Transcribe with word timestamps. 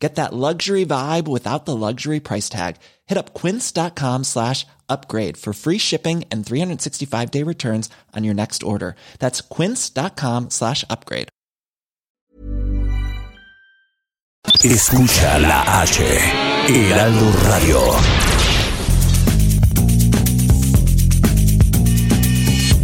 Get 0.00 0.14
that 0.14 0.32
luxury 0.32 0.86
vibe 0.86 1.28
without 1.28 1.66
the 1.66 1.76
luxury 1.76 2.20
price 2.20 2.48
tag. 2.48 2.76
Hit 3.06 3.18
up 3.18 3.34
quince.com 3.34 4.24
slash 4.24 4.66
upgrade 4.88 5.36
for 5.36 5.52
free 5.52 5.76
shipping 5.78 6.24
and 6.30 6.44
365 6.44 7.30
day 7.30 7.44
returns 7.44 7.90
on 8.16 8.24
your 8.24 8.34
next 8.34 8.62
order. 8.62 8.96
That's 9.18 9.42
quince.com 9.42 10.50
slash 10.50 10.84
upgrade. 10.88 11.28
Escucha 14.64 15.38
la 15.38 15.82
H, 15.82 16.02
Heraldo 16.68 17.30
Radio. 17.44 17.80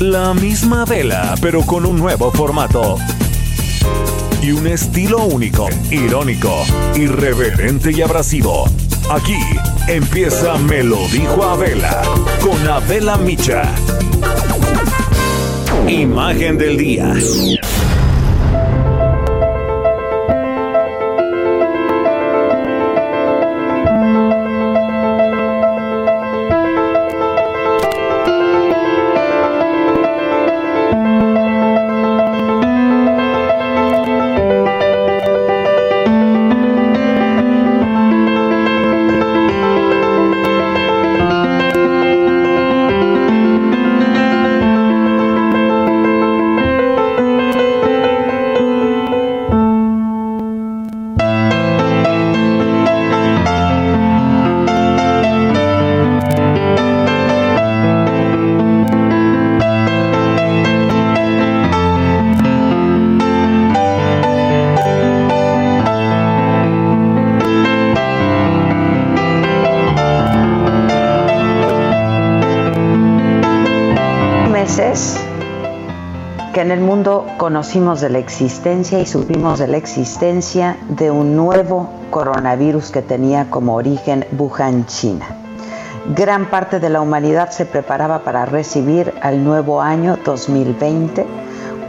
La 0.00 0.34
misma 0.34 0.84
vela, 0.84 1.34
pero 1.40 1.62
con 1.62 1.86
un 1.86 1.96
nuevo 1.96 2.30
formato 2.30 2.98
y 4.42 4.52
un 4.52 4.66
estilo 4.66 5.24
único, 5.24 5.68
irónico, 5.90 6.64
irreverente 6.94 7.92
y 7.92 8.02
abrasivo. 8.02 8.64
Aquí 9.10 9.38
empieza 9.88 10.56
Me 10.58 10.82
lo 10.82 11.06
dijo 11.08 11.44
Abela 11.44 12.02
con 12.40 12.68
Abela 12.68 13.16
Micha. 13.16 13.62
Imagen 15.88 16.58
del 16.58 16.76
día. 16.76 17.14
Conocimos 77.46 78.00
de 78.00 78.10
la 78.10 78.18
existencia 78.18 78.98
y 78.98 79.06
supimos 79.06 79.60
de 79.60 79.68
la 79.68 79.76
existencia 79.76 80.78
de 80.88 81.12
un 81.12 81.36
nuevo 81.36 81.88
coronavirus 82.10 82.90
que 82.90 83.02
tenía 83.02 83.50
como 83.50 83.76
origen 83.76 84.26
Wuhan, 84.36 84.84
China. 84.86 85.26
Gran 86.12 86.50
parte 86.50 86.80
de 86.80 86.90
la 86.90 87.00
humanidad 87.00 87.50
se 87.50 87.64
preparaba 87.64 88.24
para 88.24 88.46
recibir 88.46 89.14
al 89.22 89.44
nuevo 89.44 89.80
año 89.80 90.18
2020 90.24 91.24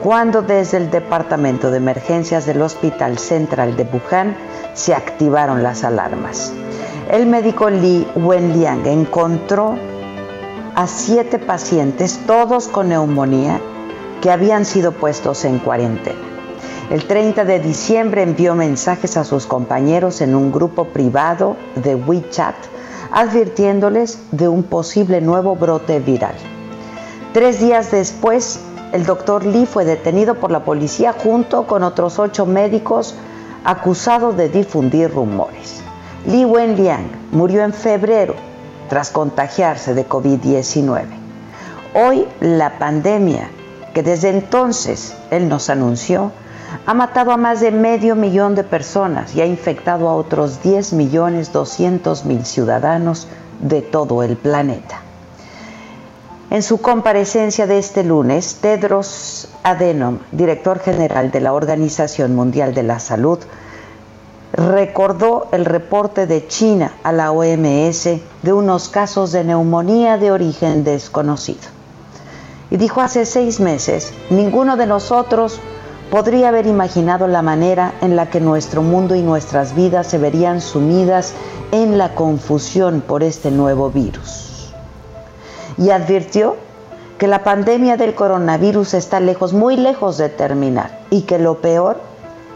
cuando 0.03 0.44
desde 0.44 0.78
el 0.78 0.91
Departamento 0.91 1.72
de 1.72 1.78
Emergencias 1.78 2.46
del 2.46 2.62
Hospital 2.62 3.17
Central 3.17 3.75
de 3.75 3.88
Wuhan 3.91 4.38
se 4.75 4.94
activaron 4.94 5.63
las 5.63 5.84
alarmas. 5.84 6.53
El 7.09 7.25
médico 7.25 7.72
Li 7.72 8.07
Wenliang 8.16 8.85
encontró 8.85 9.73
a 10.75 10.85
siete 10.85 11.40
pacientes, 11.40 12.19
todos 12.28 12.67
con 12.67 12.90
neumonía, 12.90 13.59
que 14.22 14.31
habían 14.31 14.66
sido 14.66 14.91
puestos 14.91 15.45
en 15.45 15.59
cuarentena. 15.59 16.19
El 16.89 17.05
30 17.05 17.44
de 17.44 17.59
diciembre 17.59 18.23
envió 18.23 18.55
mensajes 18.55 19.17
a 19.17 19.23
sus 19.23 19.45
compañeros 19.45 20.22
en 20.22 20.35
un 20.35 20.51
grupo 20.51 20.85
privado 20.85 21.57
de 21.75 21.95
WeChat 21.95 22.55
advirtiéndoles 23.11 24.19
de 24.31 24.47
un 24.47 24.63
posible 24.63 25.22
nuevo 25.22 25.55
brote 25.55 26.00
viral. 26.00 26.35
Tres 27.33 27.59
días 27.59 27.91
después, 27.91 28.59
el 28.94 29.05
doctor 29.05 29.45
Lee 29.45 29.66
fue 29.66 29.85
detenido 29.85 30.35
por 30.35 30.51
la 30.51 30.63
policía 30.63 31.13
junto 31.13 31.67
con 31.67 31.84
otros 31.84 32.19
ocho 32.19 32.45
médicos 32.45 33.16
acusados 33.63 34.38
de 34.38 34.49
difundir 34.49 35.11
rumores. 35.11 35.81
Li 36.25 36.45
Wenliang 36.45 37.09
murió 37.31 37.63
en 37.63 37.73
febrero 37.73 38.35
tras 38.89 39.11
contagiarse 39.11 39.94
de 39.94 40.07
COVID-19. 40.07 41.03
Hoy 41.94 42.25
la 42.39 42.79
pandemia, 42.79 43.49
que 43.97 44.03
desde 44.03 44.30
entonces 44.30 45.16
él 45.31 45.50
nos 45.50 45.72
anunció, 45.72 46.31
ha 46.85 46.94
matado 46.94 47.31
a 47.31 47.38
más 47.38 47.62
de 47.62 47.72
medio 47.72 48.16
millón 48.16 48.53
de 48.53 48.63
personas 48.63 49.34
y 49.34 49.41
ha 49.41 49.47
infectado 49.47 50.08
a 50.08 50.13
otros 50.13 50.62
10 50.62 50.94
millones 50.94 51.52
200 51.52 52.24
mil 52.25 52.46
ciudadanos 52.46 53.28
de 53.59 53.81
todo 53.81 54.22
el 54.22 54.38
planeta. 54.38 55.02
En 56.52 56.62
su 56.62 56.80
comparecencia 56.80 57.66
de 57.66 57.80
este 57.80 58.03
lunes, 58.03 58.58
Tedros 58.62 59.50
Adhanom, 59.63 60.19
director 60.31 60.78
general 60.78 61.31
de 61.31 61.41
la 61.41 61.53
Organización 61.53 62.35
Mundial 62.35 62.75
de 62.75 62.84
la 62.84 63.00
Salud, 63.00 63.40
recordó 64.53 65.47
el 65.52 65.66
reporte 65.66 66.28
de 66.28 66.46
China 66.46 66.94
a 67.02 67.12
la 67.12 67.31
OMS 67.31 68.03
de 68.44 68.53
unos 68.53 68.90
casos 68.90 69.31
de 69.31 69.44
neumonía 69.44 70.19
de 70.19 70.31
origen 70.31 70.84
desconocido. 70.84 71.76
Y 72.69 72.78
dijo 72.78 73.01
hace 73.01 73.25
seis 73.25 73.59
meses, 73.59 74.13
ninguno 74.29 74.78
de 74.78 74.85
nosotros 74.85 75.59
podría 76.11 76.50
haber 76.50 76.67
imaginado 76.67 77.28
la 77.28 77.41
manera 77.41 77.94
en 78.01 78.16
la 78.16 78.29
que 78.29 78.39
nuestro 78.39 78.81
mundo 78.81 79.16
y 79.16 79.22
nuestras 79.22 79.75
vidas 79.75 80.07
se 80.07 80.17
verían 80.17 80.61
sumidas 80.61 81.33
en 81.72 81.97
la 81.97 82.16
confusión 82.16 83.01
por 83.01 83.23
este 83.23 83.51
nuevo 83.51 83.89
virus. 83.89 84.73
Y 85.78 85.91
advirtió 85.91 86.55
que 87.17 87.28
la 87.28 87.44
pandemia 87.44 87.97
del 87.97 88.16
coronavirus 88.16 88.94
está 88.94 89.19
lejos, 89.19 89.53
muy 89.53 89.75
lejos 89.75 90.17
de 90.17 90.29
terminar 90.29 90.99
y 91.09 91.22
que 91.22 91.39
lo 91.39 91.61
peor 91.61 91.99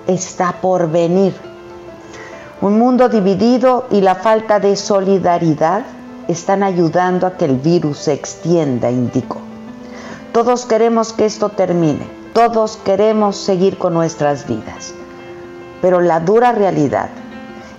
está 0.08 0.54
por 0.62 0.90
venir 0.90 1.34
un 2.62 2.78
mundo 2.78 3.10
dividido 3.10 3.88
y 3.90 4.02
la 4.02 4.14
falta 4.14 4.60
de 4.60 4.76
solidaridad 4.76 5.84
están 6.28 6.62
ayudando 6.62 7.26
a 7.26 7.36
que 7.36 7.46
el 7.46 7.58
virus 7.58 7.98
se 7.98 8.14
extienda, 8.14 8.92
indicó. 8.92 9.51
Todos 10.32 10.66
queremos 10.66 11.12
que 11.12 11.26
esto 11.26 11.50
termine, 11.50 12.08
todos 12.34 12.78
queremos 12.78 13.36
seguir 13.36 13.78
con 13.78 13.94
nuestras 13.94 14.48
vidas, 14.48 14.94
pero 15.82 16.00
la 16.00 16.22
dura 16.22 16.54
realidad 16.54 17.10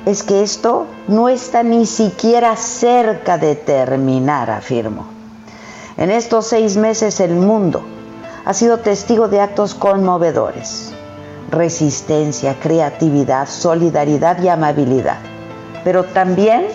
es 0.05 0.23
que 0.23 0.43
esto 0.43 0.87
no 1.09 1.31
está 1.31 1.63
ni 1.63 1.87
siquiera 1.87 2.55
cerca 2.57 3.39
de 3.39 3.55
terminar, 3.55 4.51
afirmó. 4.51 5.07
En 5.97 6.11
estos 6.11 6.47
seis 6.47 6.77
meses 6.77 7.21
el 7.21 7.35
mundo 7.37 7.83
ha 8.45 8.53
sido 8.53 8.81
testigo 8.81 9.29
de 9.29 9.41
actos 9.41 9.75
conmovedores, 9.75 10.93
resistencia, 11.51 12.61
creatividad, 12.61 13.49
solidaridad 13.49 14.43
y 14.43 14.49
amabilidad, 14.49 15.21
pero 15.85 16.05
también 16.05 16.67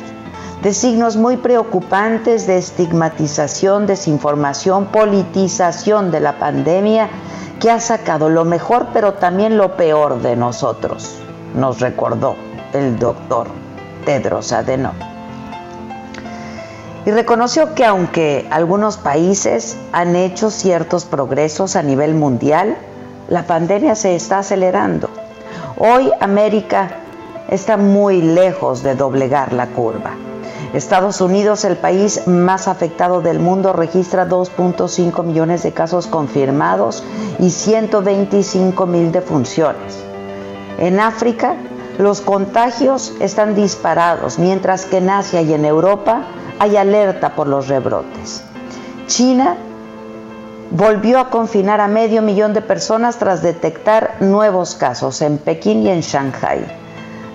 de 0.61 0.73
signos 0.73 1.17
muy 1.17 1.37
preocupantes 1.37 2.47
de 2.47 2.57
estigmatización, 2.57 3.85
desinformación, 3.85 4.87
politización 4.87 6.09
de 6.11 6.19
la 6.19 6.39
pandemia 6.39 7.09
que 7.59 7.69
ha 7.69 7.79
sacado 7.79 8.29
lo 8.29 8.43
mejor 8.43 8.87
pero 8.93 9.13
también 9.13 9.57
lo 9.57 9.77
peor 9.77 10.21
de 10.21 10.35
nosotros, 10.35 11.19
nos 11.55 11.79
recordó 11.79 12.35
el 12.73 12.97
doctor 12.97 13.47
Tedros 14.05 14.51
Adhanom. 14.51 14.95
Y 17.05 17.11
reconoció 17.11 17.73
que 17.73 17.85
aunque 17.85 18.47
algunos 18.49 18.97
países 18.97 19.77
han 19.93 20.15
hecho 20.15 20.51
ciertos 20.51 21.05
progresos 21.05 21.75
a 21.75 21.83
nivel 21.83 22.15
mundial, 22.15 22.77
la 23.29 23.43
pandemia 23.43 23.95
se 23.95 24.15
está 24.15 24.39
acelerando. 24.39 25.09
Hoy 25.77 26.11
América 26.19 26.89
está 27.49 27.77
muy 27.77 28.21
lejos 28.21 28.83
de 28.83 28.95
doblegar 28.95 29.53
la 29.53 29.67
curva. 29.67 30.15
Estados 30.73 31.21
Unidos, 31.21 31.63
el 31.63 31.77
país 31.77 32.27
más 32.27 32.67
afectado 32.67 33.21
del 33.21 33.39
mundo, 33.39 33.71
registra 33.73 34.27
2.5 34.27 35.23
millones 35.23 35.63
de 35.63 35.71
casos 35.71 36.07
confirmados 36.07 37.03
y 37.39 37.51
125 37.51 38.85
mil 38.85 39.11
defunciones. 39.11 39.97
En 40.77 40.99
África, 40.99 41.55
los 41.97 42.21
contagios 42.21 43.13
están 43.19 43.55
disparados, 43.55 44.37
mientras 44.37 44.85
que 44.85 44.97
en 44.97 45.09
Asia 45.09 45.41
y 45.41 45.53
en 45.53 45.65
Europa 45.65 46.23
hay 46.59 46.75
alerta 46.77 47.33
por 47.33 47.47
los 47.47 47.67
rebrotes. 47.67 48.43
China 49.07 49.55
volvió 50.71 51.19
a 51.19 51.29
confinar 51.29 51.79
a 51.79 51.87
medio 51.87 52.21
millón 52.21 52.53
de 52.53 52.61
personas 52.61 53.17
tras 53.17 53.41
detectar 53.41 54.17
nuevos 54.19 54.75
casos 54.75 55.21
en 55.21 55.37
Pekín 55.37 55.83
y 55.83 55.89
en 55.89 56.01
Shanghai. 56.01 56.86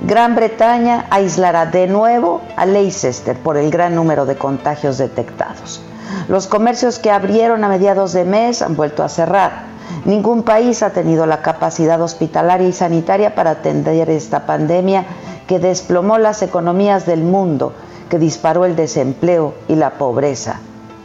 Gran 0.04 0.34
Bretaña 0.34 1.06
aislará 1.10 1.66
de 1.66 1.86
nuevo 1.86 2.40
a 2.56 2.66
Leicester 2.66 3.38
por 3.38 3.56
el 3.56 3.70
gran 3.70 3.94
número 3.94 4.26
de 4.26 4.34
contagios 4.34 4.98
detectados. 4.98 5.80
Los 6.28 6.48
comercios 6.48 6.98
que 6.98 7.12
abrieron 7.12 7.62
a 7.62 7.68
mediados 7.68 8.12
de 8.12 8.24
mes 8.24 8.62
han 8.62 8.74
vuelto 8.74 9.04
a 9.04 9.08
cerrar. 9.08 9.66
Ningún 10.04 10.42
país 10.42 10.82
ha 10.82 10.90
tenido 10.90 11.24
la 11.26 11.40
capacidad 11.40 12.02
hospitalaria 12.02 12.66
y 12.66 12.72
sanitaria 12.72 13.36
para 13.36 13.52
atender 13.52 14.10
esta 14.10 14.44
pandemia 14.44 15.04
que 15.46 15.60
desplomó 15.60 16.18
las 16.18 16.42
economías 16.42 17.06
del 17.06 17.22
mundo, 17.22 17.72
que 18.10 18.18
disparó 18.18 18.64
el 18.64 18.74
desempleo 18.74 19.54
y 19.68 19.76
la 19.76 19.90
pobreza 19.90 20.58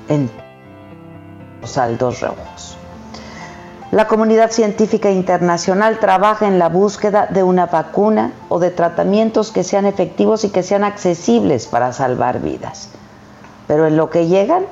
en 0.10 0.32
saldos 1.64 2.22
rojos. 2.22 2.77
La 3.90 4.08
comunidad 4.08 4.52
científica 4.52 5.12
internacional 5.12 6.00
trabaja 6.00 6.46
en 6.46 6.60
la 6.60 6.68
búsqueda 6.68 7.26
de 7.28 7.42
una 7.44 7.68
vacuna 7.68 8.34
o 8.50 8.60
de 8.60 8.70
tratamientos 8.70 9.52
que 9.52 9.64
sean 9.64 9.86
efectivos 9.86 10.44
y 10.44 10.50
que 10.50 10.62
sean 10.62 10.84
accesibles 10.84 11.68
para 11.68 11.94
salvar 11.94 12.42
vidas. 12.42 12.90
Pero 13.66 13.88
en 13.88 13.96
lo 13.96 14.10
que 14.10 14.28
llegan, 14.28 14.66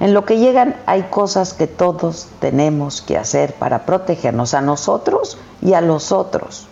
en 0.00 0.14
lo 0.14 0.24
que 0.24 0.38
llegan 0.38 0.74
hay 0.86 1.02
cosas 1.02 1.54
que 1.54 1.68
todos 1.68 2.26
tenemos 2.40 3.02
que 3.02 3.16
hacer 3.16 3.54
para 3.54 3.86
protegernos 3.86 4.54
a 4.54 4.60
nosotros 4.60 5.38
y 5.62 5.74
a 5.74 5.80
los 5.80 6.10
otros. 6.10 6.66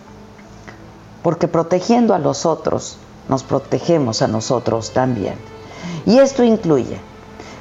Porque 1.21 1.47
protegiendo 1.47 2.13
a 2.13 2.19
los 2.19 2.45
otros, 2.45 2.97
nos 3.29 3.43
protegemos 3.43 4.21
a 4.21 4.27
nosotros 4.27 4.91
también. 4.91 5.35
Y 6.05 6.19
esto 6.19 6.43
incluye 6.43 6.99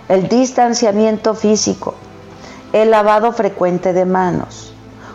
el 0.08 0.28
distanciamiento 0.28 1.34
físico, 1.34 1.94
el 2.72 2.90
lavado 2.90 3.32
frecuente 3.32 3.92
de 3.92 4.06
manos, 4.06 4.72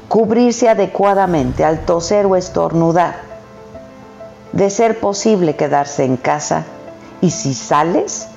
cubrirse 0.08 0.70
adecuadamente 0.70 1.66
al 1.66 1.86
toser 1.86 2.26
o 2.26 2.36
estornudar, 2.36 3.16
de 4.52 4.70
ser 4.70 5.00
posible 5.00 5.56
quedarse 5.56 6.06
en 6.06 6.18
casa 6.18 6.66
y 7.20 7.32
si 7.32 7.54
sales, 7.54 8.28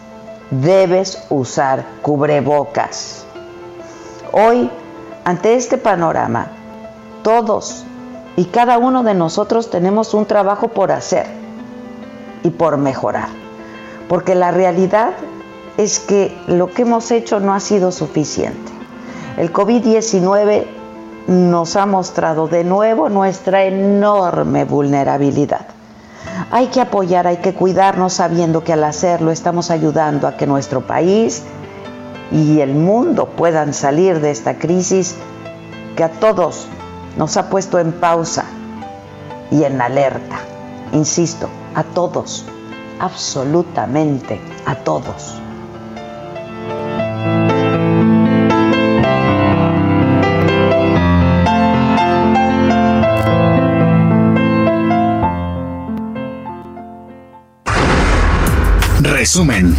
debes 0.50 1.22
usar 1.28 1.84
cubrebocas. 2.02 3.24
Hoy, 4.32 4.70
ante 5.24 5.54
este 5.54 5.76
panorama, 5.78 6.48
todos 7.22 7.84
y 8.36 8.46
cada 8.46 8.78
uno 8.78 9.02
de 9.02 9.14
nosotros 9.14 9.70
tenemos 9.70 10.14
un 10.14 10.24
trabajo 10.24 10.68
por 10.68 10.92
hacer 10.92 11.26
y 12.42 12.50
por 12.50 12.78
mejorar, 12.78 13.28
porque 14.08 14.34
la 14.34 14.50
realidad 14.50 15.10
es 15.76 16.00
que 16.00 16.36
lo 16.46 16.70
que 16.72 16.82
hemos 16.82 17.10
hecho 17.10 17.38
no 17.38 17.54
ha 17.54 17.60
sido 17.60 17.92
suficiente. 17.92 18.69
El 19.40 19.54
COVID-19 19.54 20.66
nos 21.26 21.74
ha 21.76 21.86
mostrado 21.86 22.46
de 22.46 22.62
nuevo 22.62 23.08
nuestra 23.08 23.64
enorme 23.64 24.66
vulnerabilidad. 24.66 25.66
Hay 26.50 26.66
que 26.66 26.82
apoyar, 26.82 27.26
hay 27.26 27.38
que 27.38 27.54
cuidarnos 27.54 28.12
sabiendo 28.12 28.62
que 28.62 28.74
al 28.74 28.84
hacerlo 28.84 29.30
estamos 29.30 29.70
ayudando 29.70 30.28
a 30.28 30.36
que 30.36 30.46
nuestro 30.46 30.82
país 30.82 31.42
y 32.30 32.60
el 32.60 32.74
mundo 32.74 33.30
puedan 33.34 33.72
salir 33.72 34.20
de 34.20 34.30
esta 34.30 34.58
crisis 34.58 35.14
que 35.96 36.04
a 36.04 36.10
todos 36.10 36.66
nos 37.16 37.38
ha 37.38 37.48
puesto 37.48 37.78
en 37.78 37.92
pausa 37.92 38.44
y 39.50 39.64
en 39.64 39.80
alerta. 39.80 40.36
Insisto, 40.92 41.48
a 41.74 41.82
todos, 41.82 42.44
absolutamente 42.98 44.38
a 44.66 44.74
todos. 44.74 45.40
Resumen. 59.30 59.76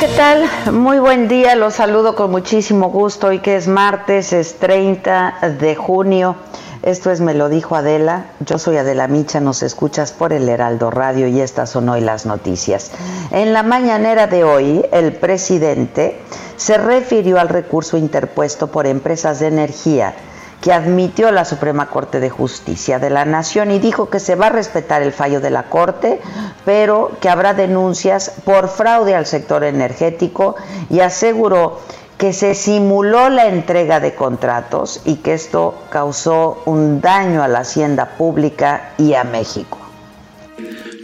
¿qué 0.00 0.08
tal? 0.16 0.48
Muy 0.72 1.00
buen 1.00 1.26
día, 1.26 1.56
los 1.56 1.74
saludo 1.74 2.14
con 2.14 2.30
muchísimo 2.30 2.88
gusto. 2.88 3.26
Hoy 3.26 3.40
que 3.40 3.56
es 3.56 3.66
martes, 3.66 4.32
es 4.32 4.58
30 4.58 5.56
de 5.58 5.74
junio. 5.74 6.36
Esto 6.82 7.10
es 7.10 7.20
Me 7.20 7.34
lo 7.34 7.48
dijo 7.48 7.74
Adela. 7.74 8.26
Yo 8.40 8.58
soy 8.58 8.76
Adela 8.76 9.08
Micha, 9.08 9.40
nos 9.40 9.64
escuchas 9.64 10.12
por 10.12 10.32
el 10.32 10.48
Heraldo 10.48 10.90
Radio 10.90 11.26
y 11.26 11.40
estas 11.40 11.70
son 11.70 11.88
hoy 11.88 12.00
las 12.00 12.24
noticias. 12.24 12.92
En 13.32 13.52
la 13.52 13.64
mañanera 13.64 14.28
de 14.28 14.44
hoy, 14.44 14.84
el 14.92 15.12
presidente 15.12 16.20
se 16.56 16.78
refirió 16.78 17.40
al 17.40 17.48
recurso 17.48 17.96
interpuesto 17.96 18.68
por 18.68 18.86
empresas 18.86 19.40
de 19.40 19.48
energía 19.48 20.14
que 20.60 20.72
admitió 20.72 21.32
la 21.32 21.44
Suprema 21.44 21.88
Corte 21.90 22.20
de 22.20 22.30
Justicia 22.30 23.00
de 23.00 23.10
la 23.10 23.24
Nación 23.24 23.72
y 23.72 23.80
dijo 23.80 24.08
que 24.08 24.20
se 24.20 24.36
va 24.36 24.46
a 24.46 24.50
respetar 24.50 25.02
el 25.02 25.12
fallo 25.12 25.40
de 25.40 25.50
la 25.50 25.64
Corte, 25.64 26.20
pero 26.64 27.12
que 27.20 27.28
habrá 27.28 27.54
denuncias 27.54 28.32
por 28.44 28.68
fraude 28.68 29.14
al 29.16 29.26
sector 29.26 29.64
energético 29.64 30.54
y 30.90 31.00
aseguró 31.00 31.80
que 32.18 32.32
se 32.32 32.54
simuló 32.56 33.30
la 33.30 33.48
entrega 33.48 34.00
de 34.00 34.14
contratos 34.14 35.00
y 35.06 35.16
que 35.16 35.34
esto 35.34 35.86
causó 35.90 36.62
un 36.66 37.00
daño 37.00 37.42
a 37.44 37.48
la 37.48 37.60
hacienda 37.60 38.18
pública 38.18 38.94
y 38.98 39.14
a 39.14 39.22
México. 39.22 39.78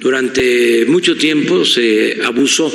Durante 0.01 0.85
mucho 0.87 1.17
tiempo 1.17 1.65
se 1.65 2.19
abusó 2.25 2.71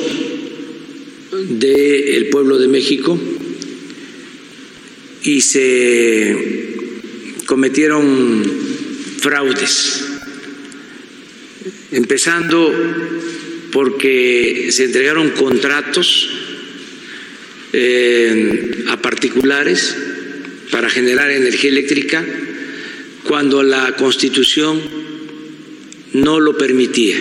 del 1.49 2.29
pueblo 2.31 2.57
de 2.57 2.67
México 2.69 3.19
y 5.23 5.41
se 5.41 6.75
cometieron 7.45 8.43
fraudes, 9.19 10.05
empezando 11.91 12.73
porque 13.73 14.69
se 14.71 14.85
entregaron 14.85 15.29
contratos 15.31 16.48
a 17.73 18.97
particulares 18.97 19.95
para 20.71 20.89
generar 20.89 21.29
energía 21.29 21.69
eléctrica 21.69 22.23
cuando 23.27 23.61
la 23.63 23.95
Constitución 23.95 24.81
no 26.13 26.39
lo 26.39 26.57
permitía. 26.57 27.17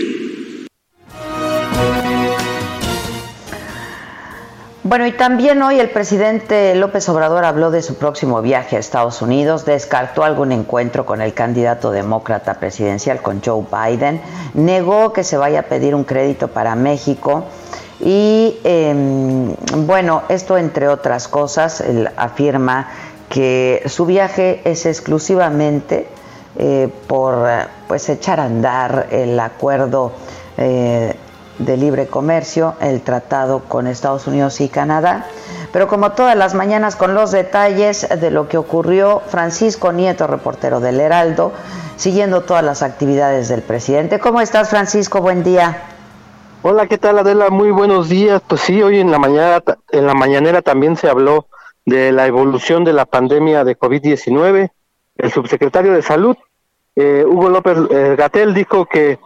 Bueno, 4.88 5.06
y 5.06 5.12
también 5.12 5.60
hoy 5.60 5.78
el 5.78 5.90
presidente 5.90 6.74
López 6.74 7.06
Obrador 7.10 7.44
habló 7.44 7.70
de 7.70 7.82
su 7.82 7.96
próximo 7.96 8.40
viaje 8.40 8.76
a 8.76 8.78
Estados 8.78 9.20
Unidos, 9.20 9.66
descartó 9.66 10.24
algún 10.24 10.50
encuentro 10.50 11.04
con 11.04 11.20
el 11.20 11.34
candidato 11.34 11.90
demócrata 11.90 12.58
presidencial, 12.58 13.20
con 13.20 13.42
Joe 13.44 13.66
Biden, 13.70 14.22
negó 14.54 15.12
que 15.12 15.24
se 15.24 15.36
vaya 15.36 15.60
a 15.60 15.62
pedir 15.64 15.94
un 15.94 16.04
crédito 16.04 16.48
para 16.48 16.74
México 16.74 17.44
y 18.00 18.58
eh, 18.64 19.54
bueno, 19.76 20.22
esto 20.28 20.56
entre 20.56 20.88
otras 20.88 21.28
cosas, 21.28 21.80
él 21.80 22.08
afirma 22.16 22.88
que 23.28 23.82
su 23.86 24.06
viaje 24.06 24.60
es 24.64 24.86
exclusivamente 24.86 26.08
eh, 26.56 26.88
por 27.06 27.46
pues 27.86 28.08
echar 28.08 28.40
a 28.40 28.44
andar 28.44 29.08
el 29.10 29.38
acuerdo 29.38 30.12
eh, 30.56 31.14
de 31.58 31.76
libre 31.76 32.06
comercio, 32.06 32.74
el 32.80 33.02
tratado 33.02 33.64
con 33.64 33.86
Estados 33.88 34.26
Unidos 34.26 34.60
y 34.60 34.68
Canadá. 34.68 35.26
Pero 35.72 35.88
como 35.88 36.12
todas 36.12 36.36
las 36.36 36.54
mañanas 36.54 36.94
con 36.96 37.14
los 37.14 37.32
detalles 37.32 38.08
de 38.08 38.30
lo 38.30 38.48
que 38.48 38.56
ocurrió, 38.58 39.22
Francisco 39.26 39.92
Nieto, 39.92 40.26
reportero 40.26 40.80
del 40.80 41.00
Heraldo, 41.00 41.52
siguiendo 41.96 42.42
todas 42.42 42.64
las 42.64 42.82
actividades 42.82 43.48
del 43.48 43.62
presidente. 43.62 44.20
¿Cómo 44.20 44.40
estás, 44.40 44.70
Francisco? 44.70 45.20
Buen 45.20 45.42
día. 45.42 45.97
Hola, 46.60 46.88
¿qué 46.88 46.98
tal 46.98 47.16
Adela? 47.20 47.50
Muy 47.50 47.70
buenos 47.70 48.08
días. 48.08 48.42
Pues 48.44 48.62
sí, 48.62 48.82
hoy 48.82 48.98
en 48.98 49.12
la 49.12 49.18
mañana 49.20 49.62
en 49.92 50.06
la 50.08 50.14
mañanera 50.14 50.60
también 50.60 50.96
se 50.96 51.08
habló 51.08 51.46
de 51.86 52.10
la 52.10 52.26
evolución 52.26 52.82
de 52.82 52.92
la 52.92 53.06
pandemia 53.06 53.62
de 53.62 53.78
COVID-19. 53.78 54.68
El 55.18 55.30
subsecretario 55.30 55.92
de 55.92 56.02
Salud, 56.02 56.36
eh, 56.96 57.24
Hugo 57.24 57.48
López 57.48 57.78
eh, 57.90 58.16
Gatel, 58.18 58.54
dijo 58.54 58.86
que 58.86 59.20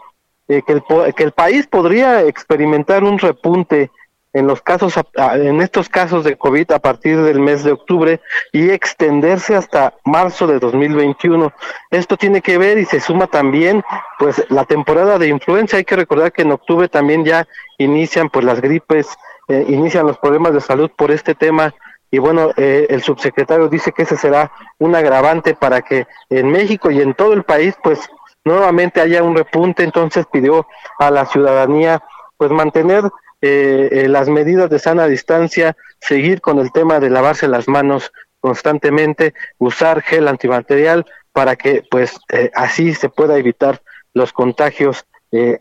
eh, 0.49 0.63
que, 0.67 0.83
que 1.17 1.23
el 1.23 1.33
país 1.33 1.67
podría 1.67 2.23
experimentar 2.23 3.03
un 3.03 3.19
repunte 3.19 3.91
en 4.33 4.47
los 4.47 4.63
casos 4.63 4.95
en 5.15 5.61
estos 5.61 5.89
casos 5.89 6.25
de 6.25 6.37
COVID 6.37 6.73
a 6.73 6.79
partir 6.79 7.21
del 7.23 7.39
mes 7.39 7.65
de 7.65 7.73
octubre 7.73 8.21
y 8.53 8.71
extenderse 8.71 9.55
hasta 9.55 9.95
marzo 10.05 10.47
de 10.47 10.59
2021. 10.59 11.53
Esto 11.91 12.17
tiene 12.17 12.41
que 12.41 12.59
ver 12.59 12.79
y 12.79 12.85
se 12.85 13.01
suma 13.01 13.27
también 13.27 13.85
pues 14.19 14.45
la 14.49 14.65
temporada 14.65 15.19
de 15.19 15.29
influenza. 15.29 15.77
Hay 15.77 15.85
que 15.85 15.97
recordar 15.97 16.33
que 16.33 16.43
en 16.43 16.53
octubre 16.53 16.89
también 16.89 17.25
ya 17.25 17.47
inician 17.79 18.31
pues 18.31 18.45
las 18.45 18.61
gripes, 18.61 19.09
eh, 19.49 19.65
inician 19.69 20.07
los 20.07 20.19
problemas 20.19 20.55
de 20.55 20.61
salud 20.61 20.91
por 20.97 21.11
este 21.11 21.35
tema 21.35 21.75
y 22.11 22.19
bueno, 22.19 22.51
eh, 22.57 22.87
el 22.91 23.03
subsecretario 23.03 23.69
dice 23.69 23.93
que 23.93 24.03
ese 24.03 24.17
será 24.19 24.53
un 24.79 24.95
agravante 24.95 25.55
para 25.55 25.81
que 25.81 26.07
en 26.29 26.51
México 26.51 26.91
y 26.91 27.01
en 27.01 27.15
todo 27.15 27.33
el 27.33 27.43
país 27.43 27.75
pues 27.83 28.01
nuevamente 28.45 29.01
haya 29.01 29.23
un 29.23 29.35
repunte, 29.35 29.83
entonces 29.83 30.27
pidió 30.31 30.67
a 30.99 31.11
la 31.11 31.25
ciudadanía 31.27 32.03
pues 32.37 32.51
mantener 32.51 33.05
eh, 33.41 33.89
eh, 33.91 34.09
las 34.09 34.29
medidas 34.29 34.71
de 34.71 34.79
sana 34.79 35.07
distancia, 35.07 35.77
seguir 36.01 36.41
con 36.41 36.61
el 36.61 36.71
tema 36.71 37.01
de 37.01 37.11
lavarse 37.11 37.49
las 37.49 37.67
manos 37.67 38.13
constantemente, 38.39 39.35
usar 39.59 40.01
gel 40.03 40.29
antibacterial 40.29 41.07
para 41.33 41.57
que 41.57 41.83
pues 41.91 42.19
eh, 42.33 42.51
así 42.55 42.95
se 42.95 43.09
pueda 43.09 43.37
evitar 43.37 43.83
los 44.15 44.33
contagios 44.33 45.05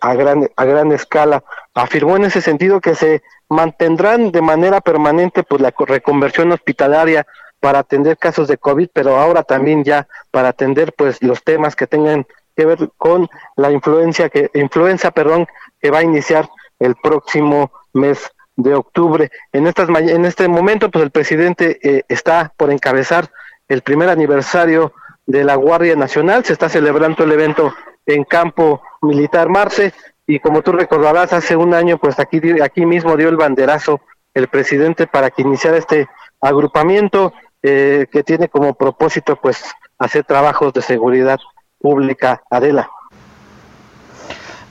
a 0.01 0.13
gran 0.15 0.49
a 0.57 0.65
gran 0.65 0.91
escala. 0.91 1.45
Afirmó 1.73 2.17
en 2.17 2.25
ese 2.25 2.41
sentido 2.41 2.81
que 2.81 2.93
se 2.93 3.21
mantendrán 3.47 4.33
de 4.33 4.41
manera 4.41 4.81
permanente 4.81 5.43
pues 5.43 5.61
la 5.61 5.73
reconversión 5.87 6.51
hospitalaria 6.51 7.25
para 7.61 7.79
atender 7.79 8.17
casos 8.17 8.49
de 8.49 8.57
COVID, 8.57 8.89
pero 8.91 9.17
ahora 9.17 9.43
también 9.43 9.85
ya 9.85 10.07
para 10.29 10.49
atender 10.49 10.93
pues 10.93 11.23
los 11.23 11.41
temas 11.43 11.77
que 11.77 11.87
tengan 11.87 12.27
que 12.55 12.65
ver 12.65 12.89
con 12.97 13.29
la 13.55 13.71
influencia 13.71 14.29
que 14.29 14.49
influenza, 14.53 15.11
perdón, 15.11 15.47
que 15.79 15.89
va 15.89 15.99
a 15.99 16.03
iniciar 16.03 16.49
el 16.81 16.95
próximo 16.95 17.71
mes 17.93 18.29
de 18.57 18.75
octubre. 18.75 19.31
En, 19.53 19.67
estas, 19.67 19.87
en 19.89 20.25
este 20.25 20.47
momento, 20.47 20.91
pues 20.91 21.03
el 21.03 21.11
presidente 21.11 21.79
eh, 21.81 22.03
está 22.09 22.53
por 22.57 22.71
encabezar 22.71 23.29
el 23.69 23.81
primer 23.81 24.09
aniversario 24.09 24.93
de 25.25 25.43
la 25.43 25.55
Guardia 25.55 25.95
Nacional. 25.95 26.43
Se 26.43 26.53
está 26.53 26.67
celebrando 26.67 27.23
el 27.23 27.31
evento 27.31 27.73
en 28.05 28.23
Campo 28.25 28.81
Militar 29.01 29.47
Marte 29.47 29.93
y 30.27 30.39
como 30.39 30.61
tú 30.61 30.71
recordarás, 30.71 31.33
hace 31.33 31.55
un 31.55 31.73
año, 31.73 31.97
pues 31.97 32.19
aquí, 32.19 32.39
aquí 32.61 32.85
mismo 32.85 33.15
dio 33.17 33.29
el 33.29 33.37
banderazo 33.37 34.01
el 34.33 34.47
presidente 34.47 35.07
para 35.07 35.29
que 35.29 35.41
iniciara 35.41 35.77
este 35.77 36.07
agrupamiento 36.39 37.33
eh, 37.61 38.07
que 38.11 38.23
tiene 38.23 38.49
como 38.49 38.73
propósito, 38.73 39.35
pues, 39.35 39.63
hacer 39.99 40.23
trabajos 40.23 40.73
de 40.73 40.81
seguridad 40.81 41.39
pública. 41.79 42.41
Adela. 42.49 42.89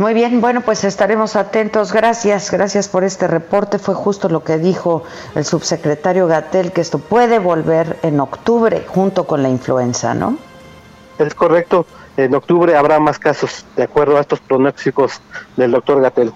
Muy 0.00 0.14
bien, 0.14 0.40
bueno, 0.40 0.62
pues 0.62 0.82
estaremos 0.84 1.36
atentos. 1.36 1.92
Gracias, 1.92 2.50
gracias 2.50 2.88
por 2.88 3.04
este 3.04 3.26
reporte. 3.26 3.78
Fue 3.78 3.94
justo 3.94 4.30
lo 4.30 4.42
que 4.42 4.56
dijo 4.56 5.02
el 5.34 5.44
subsecretario 5.44 6.26
Gatel, 6.26 6.72
que 6.72 6.80
esto 6.80 6.98
puede 6.98 7.38
volver 7.38 7.98
en 8.00 8.18
octubre 8.18 8.86
junto 8.88 9.24
con 9.24 9.42
la 9.42 9.50
influenza, 9.50 10.14
¿no? 10.14 10.38
Es 11.18 11.34
correcto. 11.34 11.84
En 12.16 12.34
octubre 12.34 12.74
habrá 12.78 12.98
más 12.98 13.18
casos, 13.18 13.66
de 13.76 13.82
acuerdo 13.82 14.16
a 14.16 14.22
estos 14.22 14.40
pronósticos 14.40 15.20
del 15.58 15.72
doctor 15.72 16.00
Gatel. 16.00 16.32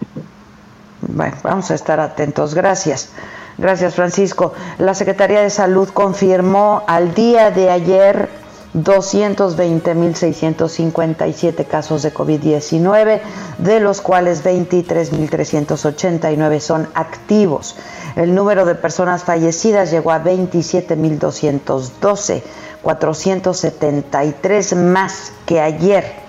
Bueno, 1.00 1.34
vamos 1.42 1.70
a 1.70 1.74
estar 1.74 2.00
atentos. 2.00 2.54
Gracias. 2.54 3.12
Gracias, 3.56 3.94
Francisco. 3.94 4.52
La 4.76 4.92
Secretaría 4.92 5.40
de 5.40 5.48
Salud 5.48 5.88
confirmó 5.88 6.84
al 6.86 7.14
día 7.14 7.50
de 7.50 7.70
ayer 7.70 8.28
220.657 8.74 11.66
casos 11.66 12.02
de 12.02 12.12
COVID-19, 12.12 13.20
de 13.58 13.80
los 13.80 14.00
cuales 14.00 14.42
23.389 14.44 16.60
son 16.60 16.88
activos. 16.94 17.76
El 18.16 18.34
número 18.34 18.64
de 18.64 18.74
personas 18.74 19.22
fallecidas 19.24 19.90
llegó 19.90 20.10
a 20.10 20.22
27.212, 20.22 22.42
473 22.82 24.76
más 24.76 25.32
que 25.46 25.60
ayer. 25.60 26.23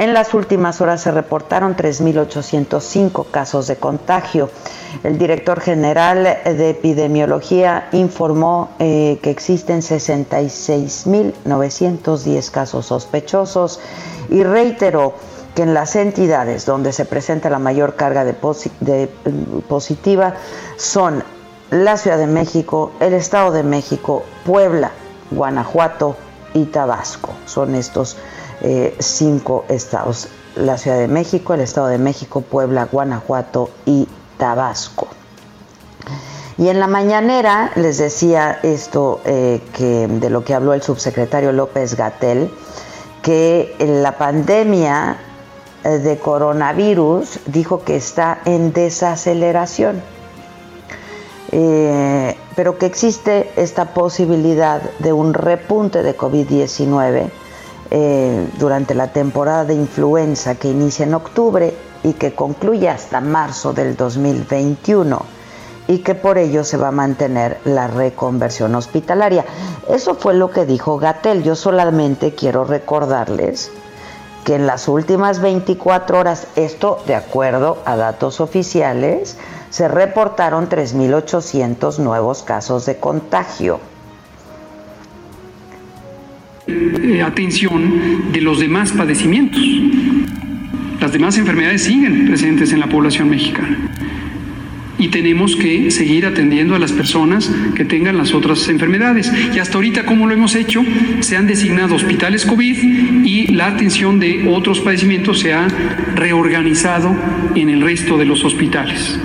En 0.00 0.12
las 0.14 0.32
últimas 0.32 0.80
horas 0.80 1.02
se 1.02 1.10
reportaron 1.10 1.76
3.805 1.76 3.30
casos 3.30 3.66
de 3.66 3.76
contagio. 3.76 4.48
El 5.04 5.18
director 5.18 5.60
general 5.60 6.38
de 6.42 6.70
epidemiología 6.70 7.90
informó 7.92 8.70
eh, 8.78 9.18
que 9.22 9.28
existen 9.28 9.82
66.910 9.82 12.50
casos 12.50 12.86
sospechosos 12.86 13.80
y 14.30 14.42
reiteró 14.42 15.12
que 15.54 15.64
en 15.64 15.74
las 15.74 15.94
entidades 15.96 16.64
donde 16.64 16.94
se 16.94 17.04
presenta 17.04 17.50
la 17.50 17.58
mayor 17.58 17.94
carga 17.94 18.24
de, 18.24 18.32
positiva 19.68 20.32
son 20.78 21.22
la 21.70 21.98
Ciudad 21.98 22.16
de 22.16 22.26
México, 22.26 22.92
el 23.00 23.12
Estado 23.12 23.52
de 23.52 23.64
México, 23.64 24.24
Puebla, 24.46 24.92
Guanajuato 25.30 26.16
y 26.54 26.64
Tabasco. 26.64 27.34
Son 27.44 27.74
estos 27.74 28.16
eh, 28.62 28.94
cinco 28.98 29.64
estados, 29.68 30.28
la 30.54 30.76
Ciudad 30.76 30.98
de 30.98 31.08
México, 31.08 31.54
el 31.54 31.60
Estado 31.60 31.86
de 31.86 31.96
México, 31.96 32.42
Puebla, 32.42 32.88
Guanajuato 32.90 33.70
y 33.86 34.06
Tabasco. 34.36 35.08
Y 36.58 36.68
en 36.68 36.78
la 36.78 36.86
mañanera 36.86 37.72
les 37.76 37.96
decía 37.96 38.58
esto 38.62 39.22
eh, 39.24 39.62
que 39.72 40.08
de 40.08 40.28
lo 40.28 40.44
que 40.44 40.52
habló 40.52 40.74
el 40.74 40.82
subsecretario 40.82 41.52
López 41.52 41.96
Gatel, 41.96 42.50
que 43.22 43.74
la 43.78 44.18
pandemia 44.18 45.16
eh, 45.82 45.88
de 45.88 46.18
coronavirus 46.18 47.40
dijo 47.46 47.82
que 47.82 47.96
está 47.96 48.40
en 48.44 48.74
desaceleración, 48.74 50.02
pero 52.54 52.78
que 52.78 52.86
existe 52.86 53.50
esta 53.56 53.86
posibilidad 53.86 54.82
de 55.00 55.12
un 55.12 55.34
repunte 55.34 56.02
de 56.02 56.16
COVID-19 56.16 57.30
eh, 57.90 58.48
durante 58.58 58.94
la 58.94 59.12
temporada 59.12 59.64
de 59.64 59.74
influenza 59.74 60.54
que 60.54 60.68
inicia 60.68 61.04
en 61.04 61.14
octubre 61.14 61.74
y 62.02 62.12
que 62.12 62.34
concluye 62.34 62.88
hasta 62.88 63.20
marzo 63.20 63.72
del 63.72 63.96
2021 63.96 65.20
y 65.88 65.98
que 65.98 66.14
por 66.14 66.38
ello 66.38 66.62
se 66.62 66.76
va 66.76 66.88
a 66.88 66.92
mantener 66.92 67.58
la 67.64 67.88
reconversión 67.88 68.76
hospitalaria. 68.76 69.44
Eso 69.88 70.14
fue 70.14 70.34
lo 70.34 70.50
que 70.50 70.64
dijo 70.64 70.98
Gatel. 70.98 71.42
Yo 71.42 71.56
solamente 71.56 72.34
quiero 72.34 72.64
recordarles 72.64 73.72
que 74.44 74.54
en 74.54 74.68
las 74.68 74.86
últimas 74.86 75.40
24 75.40 76.18
horas, 76.18 76.46
esto 76.54 76.98
de 77.06 77.16
acuerdo 77.16 77.78
a 77.84 77.96
datos 77.96 78.40
oficiales, 78.40 79.36
se 79.70 79.88
reportaron 79.88 80.68
3.800 80.68 81.98
nuevos 81.98 82.44
casos 82.44 82.86
de 82.86 82.98
contagio. 82.98 83.80
Eh, 87.02 87.22
atención 87.22 88.32
de 88.32 88.40
los 88.40 88.60
demás 88.60 88.92
padecimientos. 88.92 89.62
Las 91.00 91.12
demás 91.12 91.38
enfermedades 91.38 91.82
siguen 91.82 92.26
presentes 92.26 92.72
en 92.72 92.80
la 92.80 92.88
población 92.88 93.30
mexicana. 93.30 93.76
Y 94.98 95.08
tenemos 95.08 95.56
que 95.56 95.90
seguir 95.90 96.26
atendiendo 96.26 96.74
a 96.74 96.78
las 96.78 96.92
personas 96.92 97.50
que 97.74 97.86
tengan 97.86 98.18
las 98.18 98.34
otras 98.34 98.68
enfermedades. 98.68 99.32
Y 99.54 99.58
hasta 99.58 99.78
ahorita, 99.78 100.04
como 100.04 100.26
lo 100.26 100.34
hemos 100.34 100.54
hecho, 100.54 100.84
se 101.20 101.38
han 101.38 101.46
designado 101.46 101.94
hospitales 101.94 102.44
COVID 102.44 103.24
y 103.24 103.46
la 103.46 103.68
atención 103.68 104.20
de 104.20 104.46
otros 104.48 104.80
padecimientos 104.80 105.40
se 105.40 105.54
ha 105.54 105.68
reorganizado 106.14 107.16
en 107.54 107.70
el 107.70 107.80
resto 107.80 108.18
de 108.18 108.26
los 108.26 108.44
hospitales 108.44 109.18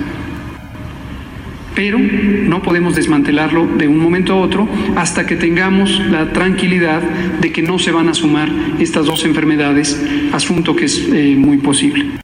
pero 1.76 1.98
no 1.98 2.62
podemos 2.62 2.96
desmantelarlo 2.96 3.66
de 3.66 3.86
un 3.86 3.98
momento 3.98 4.32
a 4.32 4.36
otro 4.36 4.66
hasta 4.96 5.26
que 5.26 5.36
tengamos 5.36 6.00
la 6.00 6.32
tranquilidad 6.32 7.02
de 7.02 7.52
que 7.52 7.62
no 7.62 7.78
se 7.78 7.92
van 7.92 8.08
a 8.08 8.14
sumar 8.14 8.48
estas 8.80 9.06
dos 9.06 9.24
enfermedades, 9.24 10.02
asunto 10.32 10.74
que 10.74 10.86
es 10.86 10.98
eh, 10.98 11.36
muy 11.38 11.58
posible. 11.58 12.18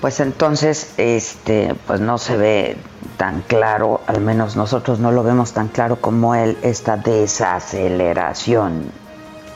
Pues 0.00 0.20
entonces, 0.20 0.92
este, 0.98 1.74
pues 1.86 2.00
no 2.00 2.18
se 2.18 2.36
ve 2.36 2.76
tan 3.16 3.42
claro, 3.42 4.02
al 4.06 4.20
menos 4.20 4.56
nosotros 4.56 4.98
no 4.98 5.12
lo 5.12 5.22
vemos 5.22 5.52
tan 5.52 5.68
claro 5.68 5.96
como 5.96 6.34
él, 6.34 6.58
esta 6.62 6.96
desaceleración 6.96 8.82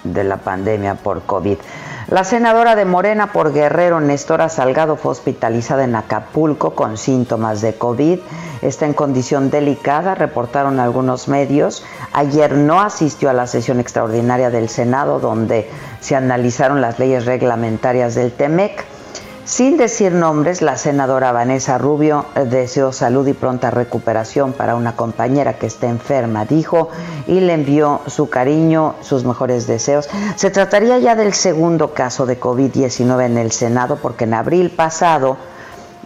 de 0.05 0.25
la 0.25 0.38
pandemia 0.38 0.95
por 0.95 1.23
COVID. 1.23 1.59
La 2.10 2.24
senadora 2.24 2.74
de 2.74 2.86
Morena 2.86 3.32
por 3.32 3.52
Guerrero, 3.52 4.00
Nestora 4.00 4.48
Salgado, 4.48 4.96
fue 4.96 5.12
hospitalizada 5.12 5.84
en 5.84 5.94
Acapulco 5.94 6.74
con 6.74 6.96
síntomas 6.96 7.60
de 7.60 7.74
COVID. 7.74 8.20
Está 8.62 8.86
en 8.86 8.94
condición 8.94 9.50
delicada, 9.50 10.14
reportaron 10.14 10.80
algunos 10.80 11.28
medios. 11.28 11.84
Ayer 12.14 12.54
no 12.54 12.80
asistió 12.80 13.28
a 13.28 13.34
la 13.34 13.46
sesión 13.46 13.78
extraordinaria 13.78 14.48
del 14.48 14.70
Senado 14.70 15.20
donde 15.20 15.68
se 16.00 16.16
analizaron 16.16 16.80
las 16.80 16.98
leyes 16.98 17.26
reglamentarias 17.26 18.14
del 18.14 18.32
TEMEC. 18.32 18.86
Sin 19.49 19.78
decir 19.78 20.12
nombres, 20.12 20.61
la 20.61 20.76
senadora 20.76 21.33
Vanessa 21.33 21.78
Rubio 21.78 22.26
deseó 22.50 22.93
salud 22.93 23.26
y 23.26 23.33
pronta 23.33 23.71
recuperación 23.71 24.52
para 24.52 24.75
una 24.75 24.95
compañera 24.95 25.55
que 25.55 25.64
está 25.64 25.88
enferma, 25.88 26.45
dijo, 26.45 26.90
y 27.26 27.40
le 27.40 27.55
envió 27.55 28.02
su 28.09 28.28
cariño, 28.28 28.97
sus 29.00 29.25
mejores 29.25 29.67
deseos. 29.67 30.11
Se 30.37 30.50
trataría 30.50 30.99
ya 30.99 31.17
del 31.17 31.33
segundo 31.33 31.95
caso 31.95 32.26
de 32.26 32.38
COVID-19 32.38 33.25
en 33.25 33.38
el 33.38 33.50
Senado, 33.50 33.97
porque 34.02 34.25
en 34.25 34.35
abril 34.35 34.69
pasado, 34.69 35.38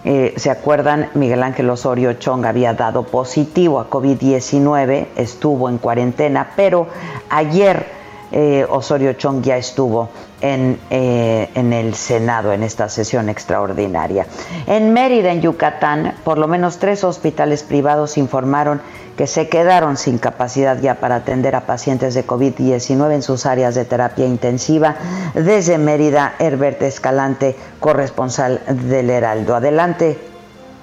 eh, 0.04 0.34
¿se 0.36 0.48
acuerdan? 0.48 1.10
Miguel 1.14 1.42
Ángel 1.42 1.68
Osorio 1.68 2.12
Chong 2.12 2.46
había 2.46 2.74
dado 2.74 3.02
positivo 3.02 3.80
a 3.80 3.90
COVID-19, 3.90 5.08
estuvo 5.16 5.68
en 5.68 5.78
cuarentena, 5.78 6.52
pero 6.54 6.86
ayer 7.28 7.86
eh, 8.30 8.64
Osorio 8.70 9.14
Chong 9.14 9.42
ya 9.42 9.56
estuvo 9.56 10.10
eh, 10.44 11.50
en, 11.54 11.72
el 11.72 11.94
Senado 11.94 12.52
en 12.52 12.64
esta 12.64 12.88
sesión 12.88 13.28
extraordinaria. 13.28 14.26
En 14.66 14.92
Mérida, 14.92 15.30
en 15.30 15.40
Yucatán, 15.40 16.14
por 16.24 16.36
lo 16.36 16.48
menos 16.48 16.78
tres 16.78 17.04
hospitales 17.04 17.62
privados 17.62 18.18
informaron 18.18 18.80
que 19.16 19.28
se 19.28 19.48
quedaron 19.48 19.96
sin 19.96 20.18
capacidad 20.18 20.80
ya 20.80 20.96
para 20.96 21.16
atender 21.16 21.54
a 21.54 21.60
pacientes 21.60 22.14
de 22.14 22.26
COVID-19 22.26 23.12
en 23.12 23.22
sus 23.22 23.46
áreas 23.46 23.76
de 23.76 23.84
terapia 23.84 24.26
intensiva. 24.26 24.96
Desde 25.34 25.78
Mérida, 25.78 26.34
Herbert 26.40 26.82
Escalante, 26.82 27.54
corresponsal 27.78 28.62
del 28.66 29.10
Heraldo. 29.10 29.54
Adelante, 29.54 30.18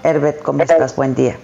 Herbert, 0.04 0.42
¿cómo 0.42 0.63
estás? 0.63 0.96
Buen 0.96 1.16
día. 1.16 1.36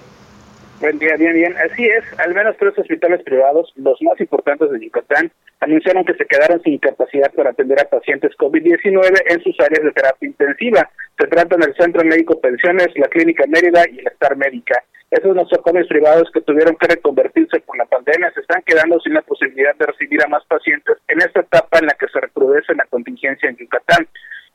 Buen 0.81 0.99
día, 0.99 1.15
bien, 1.17 1.33
bien. 1.33 1.55
Así 1.57 1.85
es, 1.85 2.03
al 2.19 2.33
menos 2.33 2.57
tres 2.57 2.77
hospitales 2.77 3.23
privados, 3.23 3.71
los 3.77 4.01
más 4.01 4.19
importantes 4.19 4.69
de 4.69 4.83
Yucatán, 4.83 5.31
anunciaron 5.61 6.03
que 6.03 6.15
se 6.15 6.25
quedaron 6.25 6.61
sin 6.63 6.77
capacidad 6.79 7.31
para 7.31 7.51
atender 7.51 7.79
a 7.79 7.89
pacientes 7.89 8.35
COVID-19 8.37 9.23
en 9.29 9.41
sus 9.41 9.57
áreas 9.61 9.83
de 9.83 9.91
terapia 9.91 10.27
intensiva. 10.27 10.89
Se 11.17 11.27
tratan 11.27 11.61
del 11.61 11.73
Centro 11.75 12.03
Médico 12.03 12.39
Pensiones, 12.41 12.89
la 12.95 13.07
Clínica 13.07 13.45
Mérida 13.47 13.83
y 13.89 14.01
la 14.01 14.11
Star 14.11 14.35
Médica. 14.35 14.83
Esos 15.11 15.33
nosocomios 15.33 15.87
privados 15.87 16.29
que 16.33 16.41
tuvieron 16.41 16.75
que 16.75 16.87
reconvertirse 16.87 17.61
por 17.61 17.77
la 17.77 17.85
pandemia 17.85 18.31
se 18.31 18.41
están 18.41 18.61
quedando 18.63 18.99
sin 18.99 19.13
la 19.13 19.21
posibilidad 19.21 19.73
de 19.75 19.85
recibir 19.85 20.21
a 20.23 20.27
más 20.27 20.43
pacientes 20.45 20.97
en 21.07 21.19
esta 21.19 21.39
etapa 21.39 21.79
en 21.79 21.85
la 21.85 21.93
que 21.93 22.07
se 22.09 22.19
recrudece 22.19 22.75
la 22.75 22.85
contingencia 22.87 23.49
en 23.49 23.55
Yucatán. 23.55 24.07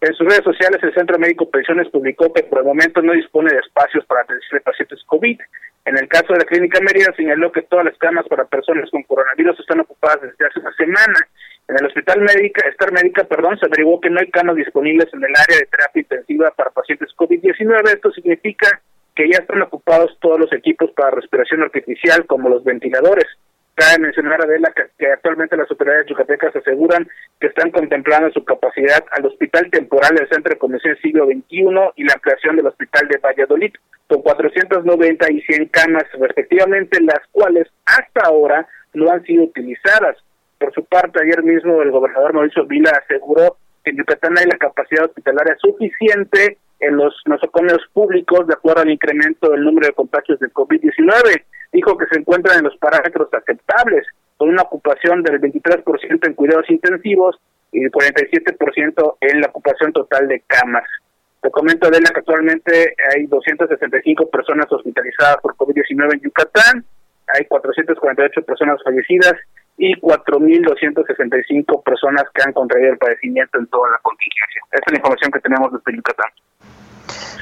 En 0.03 0.15
sus 0.15 0.27
redes 0.27 0.45
sociales, 0.45 0.83
el 0.83 0.95
Centro 0.95 1.19
Médico 1.19 1.49
Pensiones 1.51 1.89
publicó 1.91 2.33
que 2.33 2.43
por 2.43 2.61
el 2.61 2.65
momento 2.65 3.03
no 3.03 3.13
dispone 3.13 3.53
de 3.53 3.61
espacios 3.61 4.05
para 4.07 4.23
atención 4.23 4.59
de 4.59 4.61
pacientes 4.61 5.03
COVID. 5.05 5.39
En 5.85 5.97
el 5.99 6.09
caso 6.09 6.33
de 6.33 6.41
la 6.41 6.45
Clínica 6.45 6.81
Mérida 6.81 7.13
señaló 7.17 7.51
que 7.51 7.63
todas 7.63 7.85
las 7.85 7.97
camas 7.99 8.27
para 8.29 8.45
personas 8.45 8.91
con 8.91 9.03
coronavirus 9.05 9.59
están 9.59 9.81
ocupadas 9.81 10.23
desde 10.23 10.47
hace 10.47 10.61
una 10.61 10.73
semana. 10.75 11.19
En 11.69 11.77
el 11.79 11.87
Hospital 11.87 12.21
Médica, 12.21 12.69
Star 12.71 12.93
Médica, 12.93 13.25
perdón, 13.25 13.59
se 13.59 13.67
averiguó 13.67 14.01
que 14.01 14.11
no 14.11 14.21
hay 14.21 14.31
camas 14.31 14.57
disponibles 14.57 15.09
en 15.15 15.25
el 15.25 15.31
área 15.31 15.59
de 15.59 15.67
terapia 15.67 16.01
intensiva 16.01 16.51
para 16.51 16.71
pacientes 16.71 17.11
COVID-19. 17.17 17.95
Esto 17.95 18.11
significa 18.13 18.81
que 19.15 19.29
ya 19.31 19.39
están 19.39 19.63
ocupados 19.63 20.17
todos 20.21 20.39
los 20.39 20.53
equipos 20.53 20.91
para 20.93 21.11
respiración 21.11 21.63
artificial, 21.63 22.27
como 22.27 22.49
los 22.49 22.65
ventiladores. 22.65 23.27
Cabe 23.81 23.99
mencionar, 23.99 24.39
Adela, 24.43 24.71
que, 24.99 25.07
actualmente 25.11 25.57
las 25.57 25.71
autoridades 25.71 26.05
yucatecas 26.07 26.55
aseguran 26.55 27.09
que 27.41 27.47
están 27.47 27.71
contemplando 27.71 28.31
su 28.31 28.45
capacidad 28.45 29.03
al 29.13 29.25
Hospital 29.25 29.71
Temporal 29.71 30.17
del 30.17 30.29
Centro 30.29 30.53
de 30.53 30.59
Convención 30.59 30.99
Siglo 31.01 31.25
XXI 31.25 31.65
y 31.97 32.05
la 32.05 32.13
ampliación 32.13 32.57
del 32.57 32.67
Hospital 32.67 33.09
de 33.09 33.17
Valladolid 33.17 33.73
con 34.07 34.21
490 34.21 35.33
y 35.33 35.41
100 35.41 35.69
camas 35.69 36.05
respectivamente, 36.13 37.01
las 37.01 37.27
cuales 37.33 37.69
hasta 37.87 38.21
ahora 38.27 38.69
no 38.93 39.11
han 39.11 39.23
sido 39.25 39.45
utilizadas. 39.45 40.19
Por 40.59 40.75
su 40.75 40.85
parte, 40.85 41.19
ayer 41.23 41.43
mismo 41.43 41.81
el 41.81 41.91
gobernador 41.91 42.35
Mauricio 42.35 42.67
Vila 42.67 42.91
aseguró 43.03 43.57
que 43.83 43.93
en 43.93 43.97
Yucatán 43.97 44.37
hay 44.37 44.45
la 44.45 44.59
capacidad 44.59 45.07
hospitalaria 45.07 45.57
suficiente 45.57 46.59
en 46.81 46.99
los 46.99 47.15
nosocomios 47.25 47.81
públicos 47.95 48.47
de 48.47 48.53
acuerdo 48.53 48.83
al 48.83 48.91
incremento 48.91 49.51
del 49.51 49.65
número 49.65 49.87
de 49.87 49.95
contagios 49.95 50.39
de 50.39 50.49
COVID-19. 50.49 51.45
Dijo 51.73 51.97
que 51.97 52.07
se 52.11 52.19
encuentran 52.19 52.59
en 52.59 52.65
los 52.65 52.77
parámetros 52.79 53.29
aceptables, 53.33 54.07
con 54.37 54.49
una 54.49 54.63
ocupación 54.63 55.23
del 55.23 55.41
23% 55.41 56.27
en 56.27 56.35
cuidados 56.35 56.69
intensivos 56.71 57.37
y 57.73 57.85
el 57.85 57.93
47% 57.93 59.17
en 59.21 59.41
la 59.41 59.49
ocupación 59.49 59.93
total 59.93 60.29
de 60.29 60.41
camas. 60.47 60.85
Te 61.43 61.51
comento, 61.51 61.87
Adela, 61.87 62.11
que 62.13 62.21
actualmente 62.21 62.95
hay 63.15 63.27
265 63.27 64.31
personas 64.31 64.67
hospitalizadas 64.71 65.37
por 65.43 65.57
COVID-19 65.57 66.15
en 66.15 66.21
Yucatán, 66.21 66.85
hay 67.35 67.45
448 67.47 68.43
personas 68.43 68.83
fallecidas 68.83 69.35
y 69.79 69.95
4.265 69.95 71.83
personas 71.83 72.25
que 72.35 72.43
han 72.45 72.53
contraído 72.53 72.93
el 72.93 72.99
padecimiento 72.99 73.59
en 73.59 73.67
toda 73.69 73.91
la 73.91 73.99
contingencia. 74.03 74.63
Esta 74.73 74.85
es 74.87 74.93
la 74.93 74.99
información 74.99 75.31
que 75.33 75.41
tenemos 75.41 75.73
desde 75.73 75.97
Yucatán. 75.97 76.31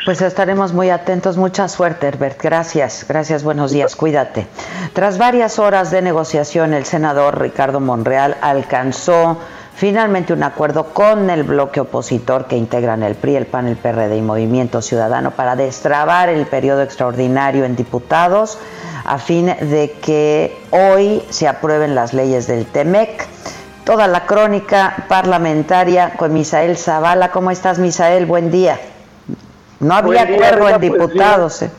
Pues 0.04 0.22
estaremos 0.22 0.72
muy 0.72 0.90
atentos. 0.90 1.36
Mucha 1.36 1.68
suerte, 1.68 2.06
Herbert. 2.06 2.42
Gracias. 2.42 3.04
Gracias. 3.06 3.42
Buenos 3.42 3.72
días. 3.72 3.94
Cuídate. 3.94 4.46
Tras 4.94 5.18
varias 5.18 5.58
horas 5.58 5.90
de 5.90 6.00
negociación, 6.00 6.72
el 6.72 6.86
senador 6.86 7.40
Ricardo 7.40 7.80
Monreal 7.80 8.36
alcanzó 8.40 9.38
finalmente 9.74 10.32
un 10.32 10.42
acuerdo 10.42 10.92
con 10.92 11.30
el 11.30 11.44
bloque 11.44 11.80
opositor 11.80 12.46
que 12.46 12.56
integran 12.56 13.02
el 13.02 13.14
PRI, 13.14 13.36
el 13.36 13.46
PAN, 13.46 13.68
el 13.68 13.76
PRD 13.76 14.16
y 14.16 14.22
Movimiento 14.22 14.82
Ciudadano 14.82 15.30
para 15.30 15.54
destrabar 15.54 16.28
el 16.28 16.46
periodo 16.46 16.82
extraordinario 16.82 17.64
en 17.64 17.76
diputados 17.76 18.58
a 19.04 19.18
fin 19.18 19.46
de 19.46 19.94
que 20.02 20.58
hoy 20.70 21.22
se 21.30 21.46
aprueben 21.46 21.94
las 21.94 22.12
leyes 22.12 22.46
del 22.46 22.66
TEMEC. 22.66 23.26
Toda 23.84 24.06
la 24.06 24.26
crónica 24.26 25.04
parlamentaria 25.08 26.14
con 26.16 26.32
Misael 26.34 26.76
Zavala. 26.76 27.30
¿Cómo 27.30 27.50
estás, 27.50 27.78
Misael? 27.78 28.26
Buen 28.26 28.50
día. 28.50 28.80
No 29.80 29.94
había 29.94 30.22
acuerdo 30.22 30.68
en 30.68 30.78
pues, 30.78 30.80
diputados. 30.80 31.62
¿eh? 31.62 31.70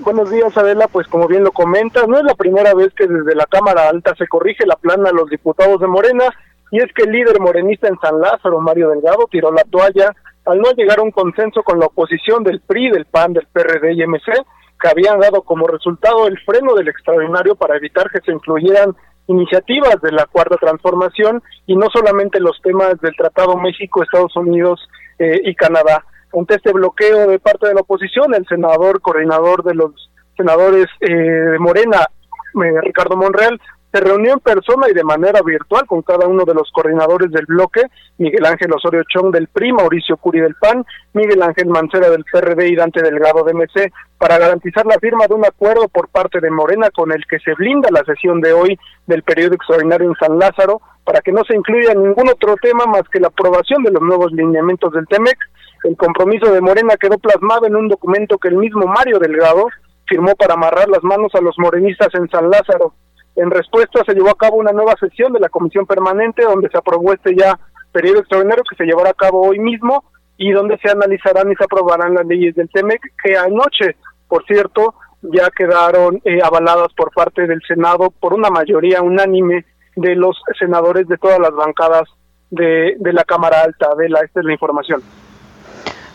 buenos 0.00 0.30
días, 0.30 0.56
Adela. 0.56 0.88
Pues 0.88 1.06
como 1.08 1.26
bien 1.26 1.44
lo 1.44 1.52
comentas, 1.52 2.06
no 2.08 2.18
es 2.18 2.24
la 2.24 2.34
primera 2.34 2.74
vez 2.74 2.92
que 2.94 3.06
desde 3.06 3.34
la 3.34 3.46
Cámara 3.46 3.88
Alta 3.88 4.14
se 4.16 4.26
corrige 4.28 4.66
la 4.66 4.76
plana 4.76 5.10
a 5.10 5.12
los 5.12 5.28
diputados 5.28 5.80
de 5.80 5.86
Morena 5.86 6.24
y 6.70 6.78
es 6.78 6.92
que 6.94 7.02
el 7.02 7.12
líder 7.12 7.40
morenista 7.40 7.88
en 7.88 7.98
San 8.00 8.20
Lázaro, 8.20 8.60
Mario 8.60 8.90
Delgado, 8.90 9.26
tiró 9.30 9.50
la 9.50 9.64
toalla 9.64 10.14
al 10.46 10.58
no 10.58 10.70
llegar 10.72 11.00
a 11.00 11.02
un 11.02 11.10
consenso 11.10 11.62
con 11.62 11.78
la 11.78 11.86
oposición 11.86 12.44
del 12.44 12.60
PRI, 12.60 12.90
del 12.90 13.06
PAN, 13.06 13.32
del 13.32 13.46
PRD 13.52 13.92
y 13.92 14.06
MC, 14.06 14.32
que 14.80 14.88
habían 14.88 15.20
dado 15.20 15.42
como 15.42 15.66
resultado 15.66 16.26
el 16.26 16.38
freno 16.40 16.74
del 16.74 16.88
extraordinario 16.88 17.54
para 17.54 17.76
evitar 17.76 18.10
que 18.10 18.20
se 18.20 18.32
incluyeran 18.32 18.94
iniciativas 19.26 20.00
de 20.00 20.12
la 20.12 20.26
cuarta 20.26 20.56
transformación 20.56 21.42
y 21.66 21.76
no 21.76 21.86
solamente 21.92 22.40
los 22.40 22.60
temas 22.62 23.00
del 23.00 23.14
Tratado 23.14 23.56
México, 23.56 24.02
Estados 24.02 24.34
Unidos 24.36 24.80
eh, 25.18 25.40
y 25.44 25.54
Canadá. 25.54 26.04
Ante 26.32 26.54
este 26.54 26.72
bloqueo 26.72 27.28
de 27.28 27.38
parte 27.38 27.68
de 27.68 27.74
la 27.74 27.80
oposición, 27.80 28.34
el 28.34 28.46
senador 28.46 29.00
coordinador 29.00 29.64
de 29.64 29.74
los 29.74 30.10
senadores 30.36 30.86
eh, 31.00 31.12
de 31.12 31.58
Morena, 31.58 32.06
eh, 32.54 32.80
Ricardo 32.82 33.16
Monreal, 33.16 33.60
se 33.92 34.00
reunió 34.00 34.34
en 34.34 34.40
persona 34.40 34.88
y 34.88 34.94
de 34.94 35.02
manera 35.02 35.40
virtual 35.42 35.84
con 35.86 36.02
cada 36.02 36.26
uno 36.28 36.44
de 36.44 36.54
los 36.54 36.70
coordinadores 36.70 37.30
del 37.32 37.46
bloque, 37.46 37.82
Miguel 38.18 38.46
Ángel 38.46 38.72
Osorio 38.72 39.02
Chong 39.02 39.32
del 39.32 39.48
PRI, 39.48 39.72
Mauricio 39.72 40.16
Curi 40.16 40.40
del 40.40 40.54
PAN, 40.54 40.84
Miguel 41.12 41.42
Ángel 41.42 41.66
Mancera 41.66 42.08
del 42.08 42.24
PRD 42.24 42.68
y 42.68 42.76
Dante 42.76 43.02
Delgado 43.02 43.42
de 43.42 43.52
MC, 43.52 43.92
para 44.16 44.38
garantizar 44.38 44.86
la 44.86 44.98
firma 45.00 45.26
de 45.26 45.34
un 45.34 45.44
acuerdo 45.44 45.88
por 45.88 46.08
parte 46.08 46.40
de 46.40 46.50
Morena 46.50 46.90
con 46.90 47.10
el 47.10 47.24
que 47.26 47.40
se 47.40 47.54
blinda 47.54 47.88
la 47.90 48.04
sesión 48.04 48.40
de 48.40 48.52
hoy 48.52 48.78
del 49.06 49.24
periodo 49.24 49.54
extraordinario 49.54 50.08
en 50.08 50.16
San 50.16 50.38
Lázaro, 50.38 50.80
para 51.04 51.20
que 51.20 51.32
no 51.32 51.42
se 51.44 51.56
incluya 51.56 51.94
ningún 51.94 52.28
otro 52.28 52.54
tema 52.62 52.84
más 52.86 53.02
que 53.10 53.18
la 53.18 53.28
aprobación 53.28 53.82
de 53.82 53.90
los 53.90 54.02
nuevos 54.02 54.30
lineamientos 54.32 54.92
del 54.92 55.06
TEMEC. 55.08 55.36
El 55.84 55.96
compromiso 55.96 56.52
de 56.52 56.60
Morena 56.60 56.96
quedó 56.96 57.18
plasmado 57.18 57.66
en 57.66 57.76
un 57.76 57.88
documento 57.88 58.38
que 58.38 58.48
el 58.48 58.56
mismo 58.56 58.86
Mario 58.86 59.18
Delgado 59.18 59.66
firmó 60.06 60.34
para 60.34 60.54
amarrar 60.54 60.88
las 60.88 61.02
manos 61.02 61.34
a 61.34 61.40
los 61.40 61.58
morenistas 61.58 62.08
en 62.14 62.28
San 62.28 62.50
Lázaro. 62.50 62.94
En 63.36 63.50
respuesta 63.50 64.02
se 64.04 64.14
llevó 64.14 64.30
a 64.30 64.36
cabo 64.36 64.56
una 64.56 64.72
nueva 64.72 64.94
sesión 64.98 65.32
de 65.32 65.40
la 65.40 65.48
Comisión 65.48 65.86
Permanente 65.86 66.42
donde 66.42 66.68
se 66.68 66.76
aprobó 66.76 67.12
este 67.12 67.34
ya 67.36 67.58
periodo 67.92 68.20
extraordinario 68.20 68.64
que 68.68 68.76
se 68.76 68.84
llevará 68.84 69.10
a 69.10 69.14
cabo 69.14 69.40
hoy 69.40 69.58
mismo 69.58 70.04
y 70.36 70.50
donde 70.52 70.78
se 70.78 70.90
analizarán 70.90 71.50
y 71.50 71.56
se 71.56 71.64
aprobarán 71.64 72.14
las 72.14 72.26
leyes 72.26 72.54
del 72.54 72.68
TEMEC 72.70 73.00
que 73.22 73.36
anoche, 73.36 73.96
por 74.28 74.44
cierto, 74.46 74.94
ya 75.22 75.50
quedaron 75.50 76.20
eh, 76.24 76.40
avaladas 76.42 76.92
por 76.94 77.12
parte 77.12 77.46
del 77.46 77.60
Senado 77.66 78.10
por 78.20 78.34
una 78.34 78.50
mayoría 78.50 79.02
unánime 79.02 79.64
de 79.96 80.16
los 80.16 80.40
senadores 80.58 81.06
de 81.08 81.18
todas 81.18 81.38
las 81.38 81.52
bancadas 81.52 82.08
de, 82.50 82.96
de 82.98 83.12
la 83.12 83.24
Cámara 83.24 83.62
Alta. 83.62 83.90
Esta 84.24 84.40
es 84.40 84.46
la 84.46 84.52
información. 84.52 85.02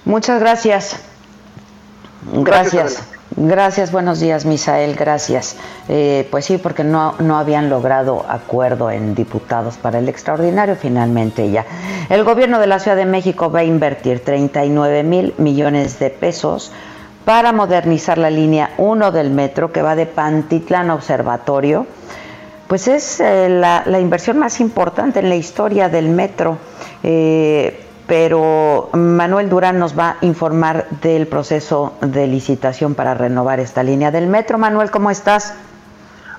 Muchas 0.05 0.39
gracias. 0.39 0.97
Gracias. 2.31 3.03
Gracias, 3.37 3.91
buenos 3.91 4.21
días, 4.21 4.45
Misael, 4.45 4.95
gracias. 4.95 5.57
Eh, 5.89 6.25
pues 6.31 6.45
sí, 6.45 6.57
porque 6.57 6.85
no, 6.85 7.15
no 7.19 7.37
habían 7.37 7.69
logrado 7.69 8.23
acuerdo 8.29 8.91
en 8.91 9.13
diputados 9.13 9.75
para 9.75 9.99
el 9.99 10.07
extraordinario, 10.07 10.77
finalmente 10.77 11.51
ya. 11.51 11.65
El 12.09 12.23
gobierno 12.23 12.59
de 12.59 12.67
la 12.67 12.79
Ciudad 12.79 12.95
de 12.95 13.05
México 13.05 13.51
va 13.51 13.59
a 13.59 13.63
invertir 13.63 14.23
39 14.23 15.03
mil 15.03 15.33
millones 15.37 15.99
de 15.99 16.11
pesos 16.11 16.71
para 17.25 17.51
modernizar 17.51 18.17
la 18.17 18.29
línea 18.29 18.71
1 18.77 19.11
del 19.11 19.31
metro 19.31 19.73
que 19.73 19.81
va 19.81 19.95
de 19.95 20.05
Pantitlán 20.05 20.91
a 20.91 20.95
Observatorio. 20.95 21.87
Pues 22.67 22.87
es 22.87 23.19
eh, 23.19 23.49
la, 23.49 23.99
inversión 23.99 24.39
más 24.39 24.61
importante 24.61 25.19
en 25.19 25.29
la 25.29 25.35
historia 25.35 25.89
del 25.89 26.07
metro. 26.07 26.57
Eh, 27.03 27.84
pero 28.07 28.89
Manuel 28.93 29.49
Durán 29.49 29.79
nos 29.79 29.97
va 29.97 30.17
a 30.21 30.25
informar 30.25 30.87
del 31.01 31.27
proceso 31.27 31.93
de 32.01 32.27
licitación 32.27 32.95
para 32.95 33.13
renovar 33.13 33.59
esta 33.59 33.83
línea 33.83 34.11
del 34.11 34.27
metro. 34.27 34.57
Manuel, 34.57 34.91
¿cómo 34.91 35.09
estás? 35.09 35.55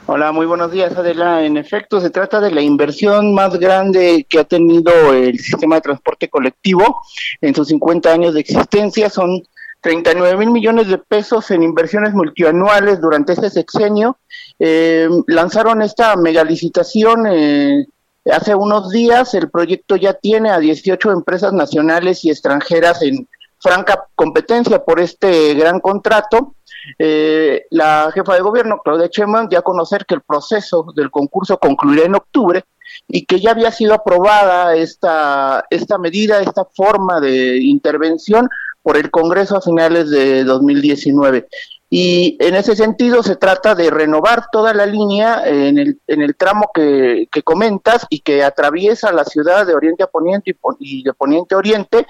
Hola, 0.09 0.31
muy 0.31 0.47
buenos 0.47 0.71
días, 0.71 0.97
Adela. 0.97 1.45
En 1.45 1.57
efecto, 1.57 2.01
se 2.01 2.11
trata 2.11 2.41
de 2.41 2.53
la 2.53 2.63
inversión 2.63 3.35
más 3.35 3.59
grande 3.59 4.25
que 4.29 4.39
ha 4.39 4.45
tenido 4.45 5.13
el 5.13 5.37
sistema 5.41 5.77
de 5.77 5.81
transporte 5.81 6.29
colectivo 6.29 7.03
en 7.41 7.57
sus 7.57 7.67
50 7.69 8.13
años 8.13 8.35
de 8.35 8.41
existencia. 8.41 9.11
Son 9.11 9.43
39 9.81 10.37
mil 10.37 10.53
millones 10.53 10.87
de 10.87 10.99
pesos 10.99 11.51
en 11.51 11.65
inversiones 11.65 12.15
multianuales 12.15 13.01
durante 13.01 13.33
este 13.33 13.51
sexenio. 13.51 14.19
Eh, 14.61 15.09
lanzaron 15.27 15.83
esta 15.83 16.15
megalicitación 16.15 17.27
eh, 17.27 17.87
hace 18.33 18.55
unos 18.55 18.91
días. 18.91 19.35
El 19.35 19.51
proyecto 19.51 19.97
ya 19.97 20.15
tiene 20.15 20.51
a 20.51 20.59
18 20.59 21.13
empresas 21.13 21.53
nacionales 21.53 22.25
y 22.25 22.31
extranjeras 22.31 23.03
en 23.03 23.29
franca 23.59 24.07
competencia 24.15 24.85
por 24.85 25.01
este 25.01 25.55
gran 25.55 25.81
contrato. 25.81 26.55
Eh, 26.99 27.67
la 27.71 28.11
jefa 28.15 28.35
de 28.35 28.41
gobierno, 28.41 28.81
Claudia 28.85 29.09
Sheinbaum, 29.11 29.49
ya 29.51 29.61
a 29.61 29.63
conocer 29.63 30.07
que 30.07 30.15
el 30.15 30.23
proceso 30.23 30.87
del 30.95 31.11
concurso 31.11 31.59
concluirá 31.59 32.05
en 32.05 32.15
octubre 32.15 32.65
y 33.09 33.27
que 33.27 33.41
ya 33.41 33.51
había 33.51 33.73
sido 33.73 33.95
aprobada 33.95 34.77
esta, 34.77 35.65
esta 35.71 35.99
medida, 35.99 36.41
esta 36.41 36.65
forma 36.65 37.21
de 37.21 37.59
intervención 37.63 38.49
por 38.83 38.97
el 38.97 39.11
Congreso 39.11 39.57
a 39.57 39.61
finales 39.61 40.11
de 40.11 40.45
2019. 40.45 41.49
Y 41.89 42.37
en 42.41 42.57
ese 42.57 42.75
sentido 42.75 43.23
se 43.23 43.37
trata 43.37 43.77
de 43.77 43.91
renovar 43.91 44.47
toda 44.51 44.75
la 44.75 44.87
línea 44.87 45.47
en 45.47 45.79
el, 45.79 46.01
en 46.09 46.21
el 46.21 46.35
tramo 46.35 46.71
que, 46.75 47.29
que 47.31 47.45
comentas 47.45 48.07
y 48.11 48.21
que 48.21 48.43
atraviesa 48.43 49.13
la 49.13 49.25
ciudad 49.25 49.65
de 49.65 49.75
Oriente 49.75 50.03
a 50.03 50.09
Poniente 50.09 50.57
y, 50.81 51.05
de 51.05 51.15
Poniente 51.15 51.55
a 51.55 51.59
Oriente. 51.59 52.07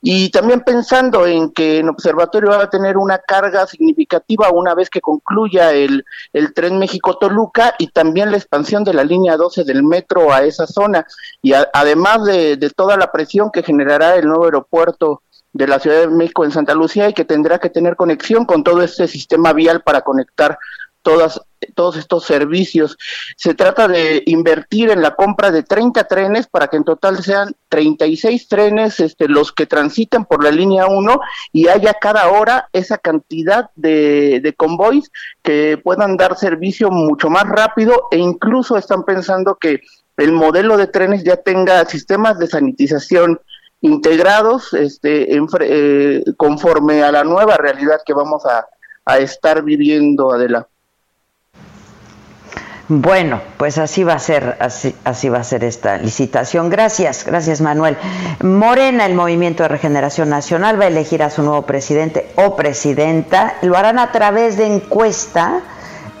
Y 0.00 0.30
también 0.30 0.60
pensando 0.60 1.26
en 1.26 1.50
que 1.50 1.80
el 1.80 1.88
observatorio 1.88 2.50
va 2.50 2.62
a 2.62 2.70
tener 2.70 2.96
una 2.96 3.18
carga 3.18 3.66
significativa 3.66 4.50
una 4.50 4.74
vez 4.76 4.90
que 4.90 5.00
concluya 5.00 5.72
el, 5.72 6.04
el 6.32 6.54
tren 6.54 6.78
México-Toluca 6.78 7.74
y 7.78 7.88
también 7.88 8.30
la 8.30 8.36
expansión 8.36 8.84
de 8.84 8.94
la 8.94 9.02
línea 9.02 9.36
12 9.36 9.64
del 9.64 9.82
metro 9.82 10.32
a 10.32 10.44
esa 10.44 10.68
zona. 10.68 11.04
Y 11.42 11.52
además 11.52 12.24
de, 12.24 12.56
de 12.56 12.70
toda 12.70 12.96
la 12.96 13.10
presión 13.10 13.50
que 13.50 13.64
generará 13.64 14.14
el 14.14 14.26
nuevo 14.28 14.44
aeropuerto 14.44 15.22
de 15.56 15.66
la 15.66 15.78
Ciudad 15.78 16.00
de 16.00 16.08
México 16.08 16.44
en 16.44 16.50
Santa 16.50 16.74
Lucía 16.74 17.08
y 17.08 17.14
que 17.14 17.24
tendrá 17.24 17.58
que 17.58 17.70
tener 17.70 17.96
conexión 17.96 18.44
con 18.44 18.62
todo 18.62 18.82
este 18.82 19.08
sistema 19.08 19.52
vial 19.52 19.82
para 19.82 20.02
conectar 20.02 20.58
todas, 21.02 21.40
todos 21.74 21.96
estos 21.96 22.24
servicios. 22.24 22.98
Se 23.36 23.54
trata 23.54 23.86
de 23.86 24.24
invertir 24.26 24.90
en 24.90 25.02
la 25.02 25.14
compra 25.14 25.52
de 25.52 25.62
30 25.62 26.04
trenes 26.04 26.48
para 26.48 26.66
que 26.66 26.76
en 26.76 26.84
total 26.84 27.22
sean 27.22 27.54
36 27.68 28.48
trenes 28.48 28.98
este, 28.98 29.28
los 29.28 29.52
que 29.52 29.66
transiten 29.66 30.24
por 30.24 30.42
la 30.42 30.50
línea 30.50 30.86
1 30.86 31.20
y 31.52 31.68
haya 31.68 31.94
cada 31.94 32.28
hora 32.28 32.68
esa 32.72 32.98
cantidad 32.98 33.70
de, 33.76 34.40
de 34.42 34.52
convoys 34.54 35.10
que 35.42 35.78
puedan 35.82 36.16
dar 36.16 36.36
servicio 36.36 36.90
mucho 36.90 37.30
más 37.30 37.44
rápido 37.44 38.08
e 38.10 38.18
incluso 38.18 38.76
están 38.76 39.04
pensando 39.04 39.54
que 39.54 39.82
el 40.16 40.32
modelo 40.32 40.76
de 40.76 40.88
trenes 40.88 41.22
ya 41.22 41.36
tenga 41.36 41.84
sistemas 41.84 42.38
de 42.38 42.48
sanitización 42.48 43.40
integrados 43.86 44.74
este, 44.74 45.36
eh, 45.60 46.24
conforme 46.36 47.02
a 47.02 47.12
la 47.12 47.24
nueva 47.24 47.56
realidad 47.56 48.00
que 48.04 48.12
vamos 48.12 48.42
a, 48.46 48.66
estar 49.18 49.62
viviendo, 49.62 50.32
Adela. 50.32 50.66
Bueno, 52.88 53.40
pues 53.56 53.78
así 53.78 54.02
va 54.02 54.14
a 54.14 54.18
ser, 54.18 54.56
así, 54.58 54.96
así 55.04 55.28
va 55.28 55.38
a 55.38 55.44
ser 55.44 55.62
esta 55.62 55.96
licitación. 55.98 56.70
Gracias, 56.70 57.24
gracias 57.24 57.60
Manuel. 57.60 57.96
Morena, 58.42 59.06
el 59.06 59.14
Movimiento 59.14 59.62
de 59.62 59.68
Regeneración 59.68 60.28
Nacional, 60.28 60.80
va 60.80 60.86
a 60.86 60.88
elegir 60.88 61.22
a 61.22 61.30
su 61.30 61.44
nuevo 61.44 61.62
presidente 61.62 62.32
o 62.34 62.56
presidenta. 62.56 63.54
Lo 63.62 63.76
harán 63.76 64.00
a 64.00 64.10
través 64.10 64.56
de 64.56 64.66
encuesta 64.66 65.62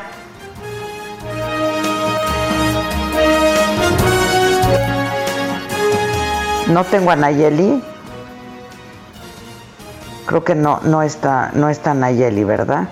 No 6.68 6.84
tengo 6.84 7.10
a 7.10 7.16
Nayeli. 7.16 7.82
Creo 10.26 10.44
que 10.44 10.54
no, 10.54 10.80
no 10.84 11.02
está, 11.02 11.50
no 11.54 11.68
está 11.70 11.94
Nayeli, 11.94 12.44
¿verdad? 12.44 12.88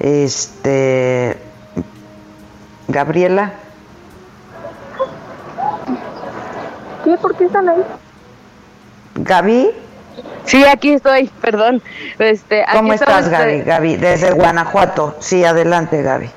Este 0.00 1.38
Gabriela. 2.88 3.52
¿Qué? 7.04 7.16
¿Por 7.16 7.36
qué 7.36 7.44
están 7.44 7.68
ahí? 7.68 7.84
Gaby. 9.14 9.70
Sí, 10.44 10.64
aquí 10.64 10.94
estoy, 10.94 11.28
perdón. 11.40 11.80
Este, 12.18 12.64
¿Cómo 12.72 12.92
estás, 12.92 13.28
Gaby? 13.28 13.62
Gaby, 13.62 13.96
desde 13.96 14.32
Guanajuato. 14.32 15.16
Sí, 15.20 15.44
adelante, 15.44 16.02
Gaby. 16.02 16.30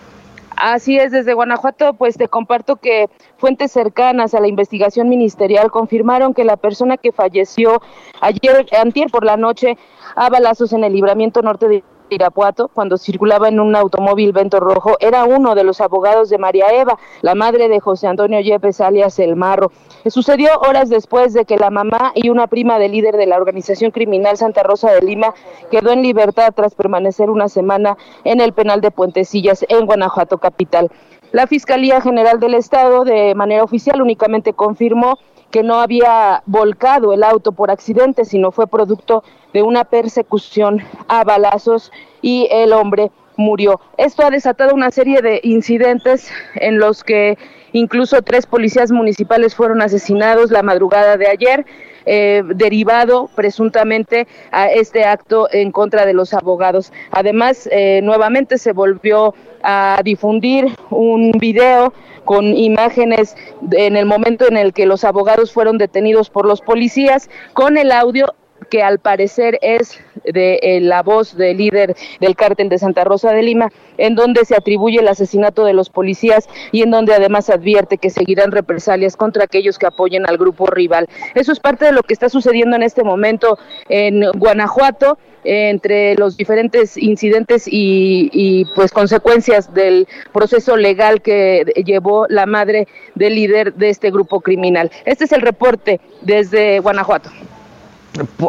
Así 0.66 0.98
es, 0.98 1.12
desde 1.12 1.34
Guanajuato, 1.34 1.94
pues 1.96 2.16
te 2.16 2.30
comparto 2.30 2.78
que 2.78 3.10
fuentes 3.36 3.70
cercanas 3.70 4.34
a 4.34 4.40
la 4.40 4.48
investigación 4.48 5.10
ministerial 5.10 5.70
confirmaron 5.70 6.34
que 6.34 6.46
la 6.46 6.56
persona 6.56 6.96
que 6.96 7.12
falleció 7.12 7.82
ayer, 8.22 8.66
antier 8.82 9.12
por 9.12 9.26
la 9.26 9.36
noche, 9.36 9.78
a 10.16 10.30
balazos 10.30 10.72
en 10.72 10.86
el 10.86 10.94
libramiento 10.94 11.42
norte 11.42 11.68
de 11.68 11.84
Irapuato, 12.14 12.68
cuando 12.68 12.98
circulaba 12.98 13.48
en 13.48 13.60
un 13.60 13.76
automóvil 13.76 14.32
vento 14.32 14.60
rojo, 14.60 14.96
era 15.00 15.26
uno 15.26 15.56
de 15.56 15.64
los 15.64 15.82
abogados 15.82 16.30
de 16.30 16.38
María 16.38 16.68
Eva, 16.72 16.98
la 17.22 17.36
madre 17.36 17.68
de 17.68 17.80
José 17.80 18.08
Antonio 18.08 18.40
Yepes, 18.40 18.82
alias 18.82 19.20
El 19.20 19.36
Marro. 19.36 19.72
Sucedió 20.08 20.50
horas 20.68 20.90
después 20.90 21.34
de 21.34 21.46
que 21.46 21.58
la 21.58 21.70
mamá 21.70 22.12
y 22.16 22.30
una 22.30 22.48
prima 22.48 22.80
del 22.80 22.92
líder 22.92 23.18
de 23.18 23.26
la 23.26 23.38
organización 23.38 23.92
criminal 23.92 24.38
Santa 24.38 24.64
Rosa 24.64 24.92
de 24.92 25.02
Lima 25.02 25.34
quedó 25.72 25.92
en 25.92 26.02
libertad 26.02 26.54
tras 26.56 26.76
permanecer 26.76 27.30
una 27.30 27.50
semana 27.50 27.98
en 28.24 28.42
el 28.42 28.54
penal 28.54 28.82
de 28.82 28.92
Puentecillas 28.92 29.66
en 29.70 29.86
Guanajuato 29.86 30.38
capital. 30.38 30.92
La 31.32 31.48
Fiscalía 31.48 32.00
General 32.00 32.40
del 32.40 32.54
Estado, 32.54 33.04
de 33.06 33.34
manera 33.34 33.64
oficial, 33.64 34.02
únicamente 34.02 34.54
confirmó 34.54 35.18
que 35.54 35.62
no 35.62 35.76
había 35.76 36.42
volcado 36.48 37.14
el 37.14 37.24
auto 37.24 37.52
por 37.52 37.70
accidente, 37.70 38.26
sino 38.26 38.52
fue 38.52 38.66
producto 38.66 39.24
de 39.54 39.62
una 39.62 39.84
persecución 39.84 40.82
a 41.08 41.24
balazos 41.24 41.92
y 42.24 42.48
el 42.50 42.74
hombre 42.74 43.12
murió. 43.38 43.80
Esto 43.98 44.26
ha 44.26 44.32
desatado 44.32 44.74
una 44.74 44.90
serie 44.90 45.22
de 45.22 45.40
incidentes 45.44 46.32
en 46.56 46.80
los 46.80 47.04
que 47.04 47.38
incluso 47.72 48.24
tres 48.24 48.48
policías 48.48 48.92
municipales 48.92 49.54
fueron 49.54 49.84
asesinados 49.84 50.50
la 50.50 50.64
madrugada 50.64 51.18
de 51.18 51.28
ayer. 51.28 51.66
Eh, 52.06 52.44
derivado 52.56 53.30
presuntamente 53.34 54.28
a 54.52 54.68
este 54.70 55.06
acto 55.06 55.48
en 55.54 55.72
contra 55.72 56.06
de 56.06 56.14
los 56.14 56.34
abogados. 56.34 56.92
Además, 57.12 57.70
eh, 57.72 58.02
nuevamente 58.04 58.58
se 58.58 58.74
volvió 58.74 59.34
a 59.64 60.02
difundir 60.04 60.76
un 60.90 61.32
video 61.32 61.94
con 62.26 62.46
imágenes 62.56 63.36
en 63.72 63.96
el 63.96 64.06
momento 64.06 64.48
en 64.48 64.58
el 64.58 64.74
que 64.74 64.86
los 64.86 65.04
abogados 65.04 65.52
fueron 65.52 65.78
detenidos 65.78 66.30
por 66.30 66.46
los 66.46 66.62
policías, 66.62 67.30
con 67.54 67.78
el 67.78 67.92
audio 67.92 68.34
que 68.74 68.82
al 68.82 68.98
parecer 68.98 69.60
es 69.62 70.00
de 70.24 70.60
eh, 70.64 70.82
la 70.82 71.04
voz 71.04 71.38
del 71.38 71.58
líder 71.58 71.96
del 72.20 72.36
cártel 72.36 72.70
de 72.70 72.80
Santa 72.80 73.04
Rosa 73.04 73.32
de 73.32 73.44
Lima, 73.44 73.70
en 74.00 74.16
donde 74.16 74.46
se 74.46 74.56
atribuye 74.56 75.00
el 75.00 75.08
asesinato 75.08 75.64
de 75.64 75.74
los 75.74 75.92
policías 75.92 76.50
y 76.72 76.82
en 76.82 76.90
donde 76.90 77.14
además 77.14 77.52
advierte 77.52 78.00
que 78.00 78.10
seguirán 78.10 78.52
represalias 78.52 79.16
contra 79.16 79.44
aquellos 79.44 79.78
que 79.78 79.86
apoyen 79.86 80.28
al 80.28 80.40
grupo 80.40 80.66
rival. 80.66 81.08
Eso 81.36 81.52
es 81.52 81.60
parte 81.60 81.86
de 81.86 81.92
lo 81.92 82.02
que 82.02 82.16
está 82.16 82.30
sucediendo 82.30 82.76
en 82.76 82.82
este 82.82 83.04
momento 83.04 83.60
en 83.90 84.24
Guanajuato 84.32 85.20
entre 85.44 86.16
los 86.16 86.36
diferentes 86.36 86.98
incidentes 86.98 87.68
y, 87.68 88.32
y, 88.34 88.66
pues 88.74 88.92
consecuencias 88.92 89.72
del 89.72 90.08
proceso 90.32 90.78
legal 90.78 91.22
que 91.22 91.64
llevó 91.86 92.26
la 92.28 92.48
madre 92.48 92.88
del 93.14 93.36
líder 93.36 93.76
de 93.76 93.90
este 93.90 94.10
grupo 94.10 94.42
criminal. 94.42 94.90
Este 95.06 95.26
es 95.26 95.32
el 95.32 95.42
reporte 95.42 96.02
desde 96.24 96.80
Guanajuato. 96.80 97.30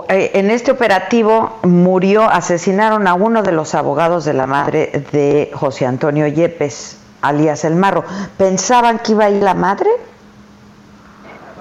Eh, 0.08 0.30
en 0.34 0.50
este 0.50 0.70
operativo 0.72 1.58
murió, 1.62 2.24
asesinaron 2.24 3.06
a 3.06 3.14
uno 3.14 3.42
de 3.42 3.52
los 3.52 3.74
abogados 3.74 4.24
de 4.24 4.34
la 4.34 4.46
madre 4.46 5.06
de 5.12 5.50
José 5.54 5.86
Antonio 5.86 6.26
Yepes, 6.26 6.98
alias 7.22 7.64
El 7.64 7.74
Marro. 7.74 8.04
¿Pensaban 8.36 8.98
que 8.98 9.12
iba 9.12 9.24
a 9.24 9.30
ir 9.30 9.42
la 9.42 9.54
madre? 9.54 9.88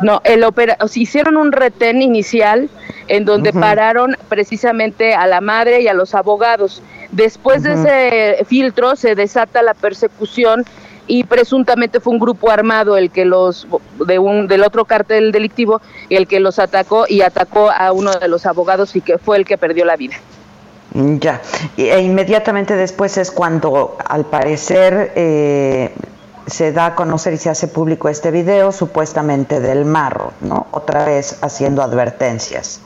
No, 0.01 0.21
el 0.25 0.43
opera 0.43 0.77
hicieron 0.95 1.37
un 1.37 1.53
retén 1.53 2.01
inicial 2.01 2.69
en 3.07 3.23
donde 3.23 3.53
pararon 3.53 4.17
precisamente 4.27 5.13
a 5.13 5.25
la 5.27 5.39
madre 5.39 5.81
y 5.81 5.87
a 5.87 5.93
los 5.93 6.13
abogados. 6.13 6.81
Después 7.11 7.63
de 7.63 7.73
ese 7.73 8.45
filtro 8.45 8.95
se 8.97 9.15
desata 9.15 9.61
la 9.61 9.73
persecución 9.73 10.65
y 11.07 11.23
presuntamente 11.23 11.99
fue 11.99 12.13
un 12.13 12.19
grupo 12.19 12.49
armado 12.49 12.97
el 12.97 13.11
que 13.11 13.25
los 13.25 13.67
de 14.05 14.19
un 14.19 14.47
del 14.47 14.63
otro 14.63 14.85
cártel 14.85 15.31
delictivo 15.31 15.81
el 16.09 16.27
que 16.27 16.39
los 16.39 16.59
atacó 16.59 17.05
y 17.07 17.21
atacó 17.21 17.69
a 17.71 17.91
uno 17.91 18.11
de 18.13 18.27
los 18.27 18.45
abogados 18.45 18.95
y 18.95 19.01
que 19.01 19.17
fue 19.17 19.37
el 19.37 19.45
que 19.45 19.57
perdió 19.57 19.85
la 19.85 19.95
vida. 19.95 20.15
Ya, 20.93 21.41
e 21.75 22.01
inmediatamente 22.01 22.75
después 22.75 23.17
es 23.17 23.31
cuando 23.31 23.97
al 24.05 24.25
parecer 24.25 25.11
eh, 25.15 25.91
se 26.45 26.71
da 26.71 26.87
a 26.87 26.95
conocer 26.95 27.33
y 27.33 27.37
se 27.37 27.49
hace 27.49 27.67
público 27.67 28.09
este 28.09 28.29
video 28.29 28.71
supuestamente 28.71 29.59
del 29.59 29.85
marro, 29.85 30.33
¿no? 30.41 30.67
Otra 30.71 31.05
vez 31.05 31.39
haciendo 31.41 31.81
advertencias. 31.81 32.81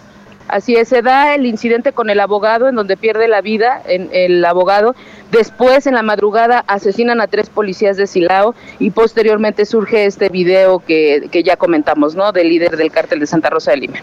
Así 0.47 0.75
es, 0.75 0.87
se 0.87 1.01
da 1.01 1.35
el 1.35 1.45
incidente 1.45 1.91
con 1.91 2.09
el 2.09 2.19
abogado 2.19 2.67
en 2.69 2.75
donde 2.75 2.97
pierde 2.97 3.27
la 3.27 3.41
vida 3.41 3.81
en 3.85 4.09
el 4.11 4.43
abogado. 4.45 4.95
Después, 5.31 5.87
en 5.87 5.95
la 5.95 6.03
madrugada, 6.03 6.63
asesinan 6.67 7.19
a 7.21 7.27
tres 7.27 7.49
policías 7.49 7.97
de 7.97 8.07
Silao 8.07 8.55
y 8.79 8.91
posteriormente 8.91 9.65
surge 9.65 10.05
este 10.05 10.29
video 10.29 10.79
que, 10.79 11.27
que 11.31 11.43
ya 11.43 11.57
comentamos, 11.57 12.15
¿no? 12.15 12.31
Del 12.31 12.49
líder 12.49 12.77
del 12.77 12.91
cártel 12.91 13.19
de 13.19 13.27
Santa 13.27 13.49
Rosa 13.49 13.71
de 13.71 13.77
Lima. 13.77 13.97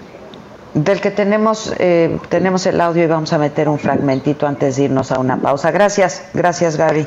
Del 0.74 1.00
que 1.00 1.12
tenemos, 1.12 1.72
eh, 1.78 2.18
tenemos 2.28 2.66
el 2.66 2.80
audio 2.80 3.04
y 3.04 3.07
vamos 3.07 3.33
a 3.33 3.38
meter 3.38 3.68
un 3.68 3.78
fragmentito 3.78 4.46
antes 4.46 4.76
de 4.76 4.85
irnos 4.85 5.12
a 5.12 5.20
una 5.20 5.37
pausa. 5.37 5.70
Gracias, 5.70 6.28
gracias 6.35 6.76
Gaby. 6.76 7.07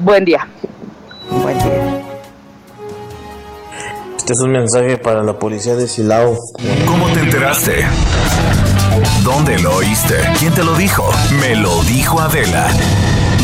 Buen 0.00 0.24
día. 0.24 0.48
Buen 1.30 1.58
día. 1.58 2.05
Este 4.26 4.34
es 4.34 4.40
un 4.40 4.50
mensaje 4.50 4.98
para 4.98 5.22
la 5.22 5.38
policía 5.38 5.76
de 5.76 5.86
Silao. 5.86 6.36
¿Cómo 6.84 7.06
te 7.10 7.20
enteraste? 7.20 7.86
¿Dónde 9.22 9.56
lo 9.60 9.76
oíste? 9.76 10.16
¿Quién 10.40 10.52
te 10.52 10.64
lo 10.64 10.74
dijo? 10.74 11.08
Me 11.40 11.54
lo 11.54 11.80
dijo 11.84 12.20
Adela. 12.20 12.66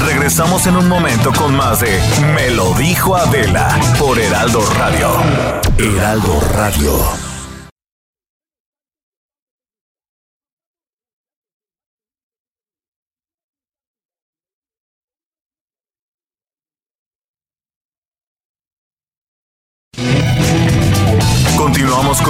Regresamos 0.05 0.66
en 0.66 0.77
un 0.77 0.88
momento 0.88 1.33
con 1.38 1.55
más 1.55 1.79
de 1.79 2.01
Me 2.35 2.51
lo 2.51 2.75
dijo 2.75 3.14
Adela 3.14 3.79
por 3.97 4.18
Heraldo 4.18 4.61
Radio. 4.77 5.09
Heraldo 5.79 6.40
Radio. 6.53 7.32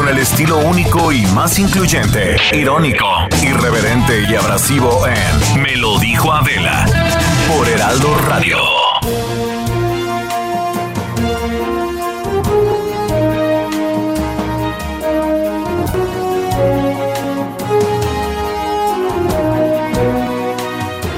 Con 0.02 0.08
el 0.08 0.18
estilo 0.18 0.58
único 0.58 1.12
y 1.12 1.24
más 1.26 1.60
incluyente, 1.60 2.36
irónico, 2.52 3.06
irreverente 3.40 4.22
y 4.28 4.34
abrasivo 4.34 5.06
en 5.06 5.62
Me 5.62 5.76
lo 5.76 5.96
dijo 6.00 6.32
Adela 6.32 6.86
por 7.46 7.68
Heraldo 7.68 8.12
Radio. 8.28 8.56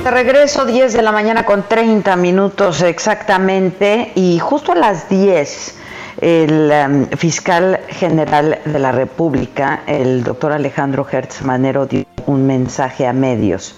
De 0.03 0.11
regreso 0.11 0.67
10 0.67 0.93
de 0.93 1.01
la 1.01 1.13
mañana 1.13 1.47
con 1.47 1.67
30 1.67 2.17
minutos 2.17 2.83
exactamente 2.83 4.13
y 4.15 4.39
justo 4.41 4.73
a 4.73 4.75
las 4.75 5.09
10 5.09 5.75
el 6.25 6.73
um, 6.73 7.07
fiscal 7.19 7.81
general 7.87 8.59
de 8.65 8.79
la 8.79 8.93
República, 8.93 9.83
el 9.87 10.25
doctor 10.25 10.53
Alejandro 10.53 11.07
Hertz 11.07 11.43
Manero, 11.43 11.85
dio 11.85 12.07
un 12.25 12.47
mensaje 12.47 13.07
a 13.07 13.13
medios 13.13 13.77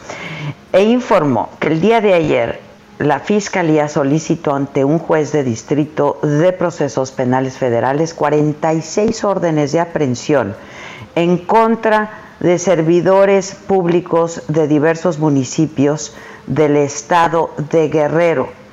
e 0.72 0.84
informó 0.84 1.48
que 1.58 1.66
el 1.66 1.80
día 1.80 2.00
de 2.00 2.14
ayer 2.14 2.60
la 3.00 3.18
Fiscalía 3.18 3.88
solicitó 3.88 4.54
ante 4.54 4.84
un 4.84 5.00
juez 5.00 5.32
de 5.32 5.42
distrito 5.42 6.20
de 6.22 6.52
procesos 6.52 7.10
penales 7.10 7.58
federales 7.58 8.14
46 8.14 9.24
órdenes 9.24 9.72
de 9.72 9.80
aprehensión 9.80 10.54
en 11.16 11.38
contra 11.38 12.36
de 12.38 12.60
servidores 12.60 13.56
públicos 13.56 14.44
de 14.46 14.68
diversos 14.68 15.18
municipios 15.18 16.14
del 16.46 16.76
estado 16.76 17.50
de 17.72 17.88
Guerrero. 17.88 18.65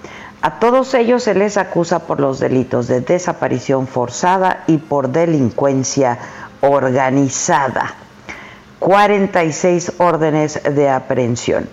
A 0.46 0.60
todos 0.60 0.94
ellos 0.94 1.24
se 1.24 1.36
les 1.36 1.56
acusa 1.56 2.00
por 2.00 2.20
los 2.20 2.38
delitos 2.38 2.90
de 2.90 3.00
desaparición 3.00 3.88
forzada 3.88 4.66
y 4.68 4.78
por 4.78 5.08
delincuencia 5.08 6.20
organizada. 6.60 7.94
46 8.80 9.94
órdenes 10.00 10.62
de 10.62 10.90
aprehensión. 10.90 11.70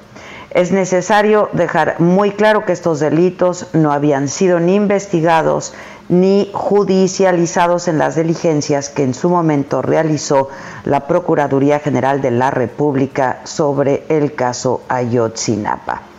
Es 0.52 0.70
necesario 0.70 1.48
dejar 1.52 1.98
muy 1.98 2.30
claro 2.30 2.64
que 2.64 2.70
estos 2.70 3.00
delitos 3.00 3.66
no 3.72 3.90
habían 3.90 4.28
sido 4.28 4.60
ni 4.60 4.76
investigados 4.76 5.74
ni 6.08 6.48
judicializados 6.54 7.88
en 7.88 7.98
las 7.98 8.14
diligencias 8.14 8.88
que 8.88 9.02
en 9.02 9.14
su 9.14 9.30
momento 9.30 9.82
realizó 9.82 10.48
la 10.84 11.08
Procuraduría 11.08 11.80
General 11.80 12.22
de 12.22 12.30
la 12.30 12.52
República 12.52 13.40
sobre 13.42 14.04
el 14.08 14.36
caso 14.36 14.82
Ayotzinapa. 14.88 16.09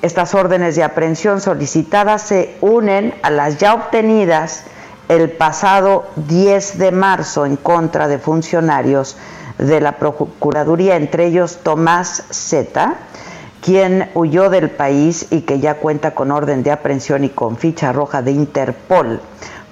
Estas 0.00 0.34
órdenes 0.34 0.76
de 0.76 0.84
aprehensión 0.84 1.40
solicitadas 1.40 2.22
se 2.22 2.56
unen 2.60 3.14
a 3.22 3.30
las 3.30 3.58
ya 3.58 3.74
obtenidas 3.74 4.62
el 5.08 5.30
pasado 5.30 6.06
10 6.28 6.78
de 6.78 6.92
marzo 6.92 7.46
en 7.46 7.56
contra 7.56 8.06
de 8.06 8.18
funcionarios 8.18 9.16
de 9.58 9.80
la 9.80 9.98
Procuraduría, 9.98 10.94
entre 10.94 11.26
ellos 11.26 11.58
Tomás 11.64 12.22
Zeta, 12.30 12.94
quien 13.60 14.08
huyó 14.14 14.50
del 14.50 14.70
país 14.70 15.26
y 15.30 15.40
que 15.40 15.58
ya 15.58 15.74
cuenta 15.74 16.14
con 16.14 16.30
orden 16.30 16.62
de 16.62 16.70
aprehensión 16.70 17.24
y 17.24 17.30
con 17.30 17.56
ficha 17.56 17.92
roja 17.92 18.22
de 18.22 18.30
Interpol 18.30 19.20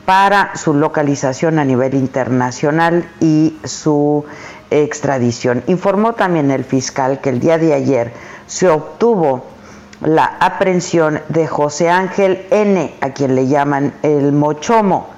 para 0.07 0.57
su 0.57 0.75
localización 0.75 1.61
a 1.61 1.65
nivel 1.65 1.95
internacional 1.95 3.09
y 3.21 3.59
su 3.63 4.25
extradición. 4.71 5.63
Informó 5.69 6.15
también 6.15 6.51
el 6.51 6.65
fiscal 6.65 7.21
que 7.21 7.31
el 7.31 7.39
día 7.39 7.59
de 7.59 7.75
ayer 7.75 8.13
se 8.47 8.69
obtuvo 8.69 9.56
la 10.01 10.37
aprehensión 10.41 11.21
de 11.29 11.47
José 11.47 11.89
Ángel 11.89 12.47
N., 12.51 12.95
a 13.01 13.11
quien 13.11 13.35
le 13.35 13.47
llaman 13.47 13.95
el 14.03 14.33
Mochomo, 14.33 15.09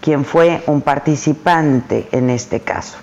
quien 0.00 0.24
fue 0.24 0.62
un 0.66 0.82
participante 0.82 2.08
en 2.12 2.30
este 2.30 2.60
caso. 2.60 2.98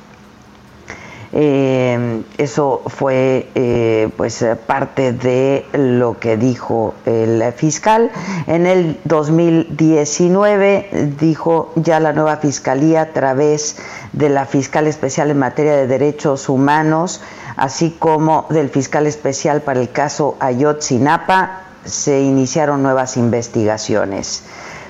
Eh, 1.33 2.23
eso 2.37 2.83
fue 2.87 3.49
eh, 3.53 4.09
pues 4.15 4.45
parte 4.65 5.11
de 5.11 5.65
lo 5.73 6.17
que 6.19 6.37
dijo 6.37 6.93
el 7.05 7.43
fiscal. 7.53 8.11
En 8.47 8.65
el 8.65 8.97
2019 9.03 11.13
dijo 11.19 11.73
ya 11.75 11.99
la 11.99 12.13
nueva 12.13 12.37
fiscalía 12.37 13.01
a 13.01 13.07
través 13.07 13.77
de 14.13 14.29
la 14.29 14.45
fiscal 14.45 14.87
especial 14.87 15.29
en 15.29 15.37
materia 15.37 15.75
de 15.75 15.87
derechos 15.87 16.47
humanos, 16.47 17.21
así 17.57 17.95
como 17.99 18.45
del 18.49 18.69
fiscal 18.69 19.07
especial 19.07 19.61
para 19.61 19.81
el 19.81 19.91
caso 19.91 20.37
Ayotzinapa, 20.39 21.63
se 21.83 22.21
iniciaron 22.21 22.83
nuevas 22.83 23.17
investigaciones. 23.17 24.43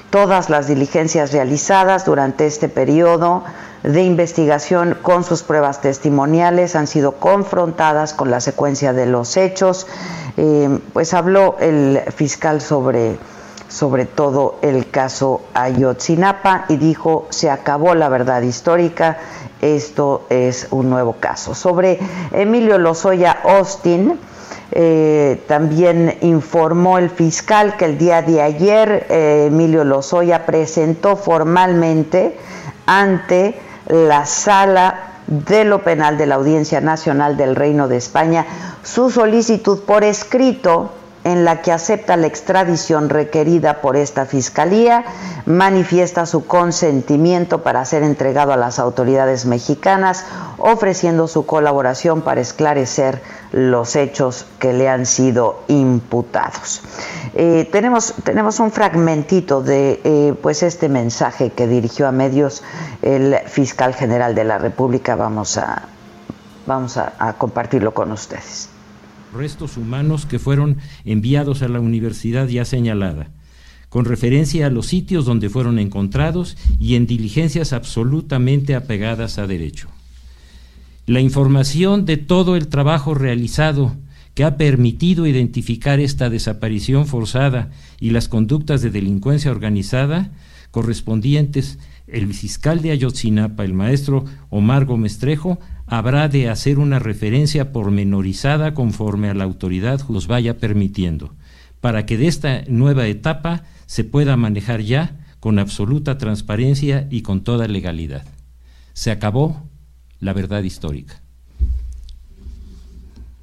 Todas 0.10 0.49
las 0.49 0.67
diligencias 0.67 1.32
realizadas 1.32 2.06
durante 2.06 2.45
este 2.45 2.69
periodo 2.69 3.43
de 3.84 4.03
investigación 4.03 4.97
con 5.01 5.23
sus 5.23 5.43
pruebas 5.43 5.82
testimoniales 5.82 6.75
han 6.75 6.88
sido 6.88 7.13
confrontadas 7.13 8.13
con 8.13 8.32
la 8.32 8.39
secuencia 8.39 8.93
de 8.93 9.06
los 9.06 9.38
hechos. 9.38 9.88
Eh, 10.38 10.80
pues 10.93 11.13
habló 11.13 11.58
el 11.60 12.01
fiscal 12.15 12.62
sobre, 12.62 13.17
sobre 13.67 14.06
todo 14.06 14.56
el 14.62 14.89
caso 14.89 15.41
Ayotzinapa 15.53 16.65
y 16.69 16.77
dijo 16.77 17.27
se 17.30 17.49
acabó 17.49 17.95
la 17.95 18.10
verdad 18.10 18.41
histórica, 18.41 19.17
esto 19.62 20.25
es 20.30 20.67
un 20.71 20.89
nuevo 20.89 21.13
caso. 21.19 21.56
Sobre 21.56 21.99
Emilio 22.32 22.77
Lozoya 22.77 23.32
Austin, 23.43 24.19
eh, 24.71 25.43
también 25.47 26.17
informó 26.21 26.97
el 26.97 27.10
fiscal 27.10 27.77
que 27.77 27.86
el 27.86 27.97
día 27.97 28.21
de 28.21 28.41
ayer 28.41 29.08
eh, 29.10 29.45
Emilio 29.47 29.84
Lozoya 29.84 30.45
presentó 30.45 31.15
formalmente 31.15 32.38
ante 32.86 33.56
la 33.88 34.25
sala 34.25 35.08
de 35.27 35.65
lo 35.65 35.84
penal 35.84 36.17
de 36.17 36.25
la 36.25 36.36
Audiencia 36.36 36.82
Nacional 36.82 37.38
del 37.38 37.56
Reino 37.56 37.88
de 37.88 37.97
España 37.97 38.45
su 38.84 39.10
solicitud 39.10 39.82
por 39.82 40.03
escrito 40.03 40.91
en 41.28 41.44
la 41.44 41.62
que 41.62 41.74
acepta 41.74 42.16
la 42.16 42.28
extradición 42.28 43.10
requerida 43.10 43.82
por 43.82 43.98
esta 43.98 44.26
fiscalía, 44.26 45.04
manifiesta 45.46 46.26
su 46.26 46.48
consentimiento 46.48 47.63
para 47.63 47.84
ser 47.84 48.04
entregado 48.04 48.54
a 48.54 48.58
las 48.58 48.80
autoridades 48.80 49.46
mexicanas, 49.46 50.24
ofreciendo 50.58 51.28
su 51.28 51.46
colaboración 51.46 52.22
para 52.22 52.40
esclarecer 52.40 53.22
los 53.52 53.98
hechos 53.98 54.46
que 54.58 54.72
le 54.72 54.88
han 54.88 55.06
sido 55.06 55.63
imputados. 55.68 56.82
Eh, 57.34 57.68
tenemos, 57.74 58.13
tenemos 58.24 58.62
un 58.62 58.72
fragmentito 58.72 59.62
de 59.62 60.00
eh, 60.06 60.34
pues 60.42 60.63
este 60.63 60.88
mensaje 60.88 61.50
que 61.50 61.68
dirigió 61.68 62.08
a 62.08 62.13
medios 62.13 62.63
el 63.02 63.36
fiscal 63.48 63.94
general 63.94 64.34
de 64.34 64.46
la 64.46 64.60
República. 64.60 65.18
Vamos 65.18 65.58
a, 65.58 65.84
vamos 66.66 66.96
a, 66.96 67.13
a 67.20 67.34
compartirlo 67.34 67.94
con 67.94 68.13
ustedes. 68.13 68.77
Restos 69.38 69.78
humanos 69.78 70.26
que 70.26 70.39
fueron 70.39 70.78
enviados 71.06 71.62
a 71.62 71.67
la 71.67 71.80
universidad 71.80 72.47
ya 72.47 72.65
señalada, 72.65 73.30
con 73.89 74.06
referencia 74.06 74.67
a 74.67 74.69
los 74.69 74.88
sitios 74.88 75.26
donde 75.26 75.50
fueron 75.50 75.80
encontrados 75.80 76.58
y 76.80 76.95
en 76.95 77.08
diligencias 77.08 77.71
absolutamente 77.71 78.76
apegadas 78.76 79.38
a 79.38 79.47
derecho. 79.47 79.88
La 81.06 81.21
información 81.21 82.06
de 82.06 82.17
todo 82.17 82.58
el 82.58 82.67
trabajo 82.67 83.13
realizado 83.13 83.95
que 84.34 84.43
ha 84.43 84.58
permitido 84.58 85.26
identificar 85.26 86.00
esta 86.00 86.30
desaparición 86.30 87.08
forzada 87.08 87.71
y 88.00 88.10
las 88.10 88.28
conductas 88.28 88.82
de 88.82 88.89
delincuencia 88.89 89.50
organizada 89.50 90.32
correspondientes, 90.69 91.80
el 92.08 92.32
fiscal 92.34 92.82
de 92.82 92.91
Ayotzinapa, 92.91 93.65
el 93.65 93.73
maestro 93.73 94.26
Omar 94.50 94.86
Gómez 94.86 95.17
Trejo, 95.17 95.60
habrá 95.88 96.28
de 96.28 96.50
hacer 96.50 96.80
una 96.80 97.00
referencia 97.00 97.71
pormenorizada 97.71 98.73
conforme 98.73 99.30
a 99.30 99.34
la 99.34 99.45
autoridad 99.45 100.02
los 100.10 100.28
vaya 100.28 100.58
permitiendo, 100.58 101.34
para 101.80 102.06
que 102.06 102.17
de 102.17 102.28
esta 102.28 102.63
nueva 102.67 103.08
etapa 103.08 103.63
se 103.86 104.04
pueda 104.04 104.36
manejar 104.38 104.82
ya 104.82 105.17
con 105.39 105.60
absoluta 105.60 106.17
transparencia 106.17 107.08
y 107.10 107.21
con 107.21 107.41
toda 107.41 107.67
legalidad. 107.67 108.26
Se 108.93 109.12
acabó 109.12 109.63
la 110.19 110.34
verdad 110.34 110.63
histórica. 110.63 111.21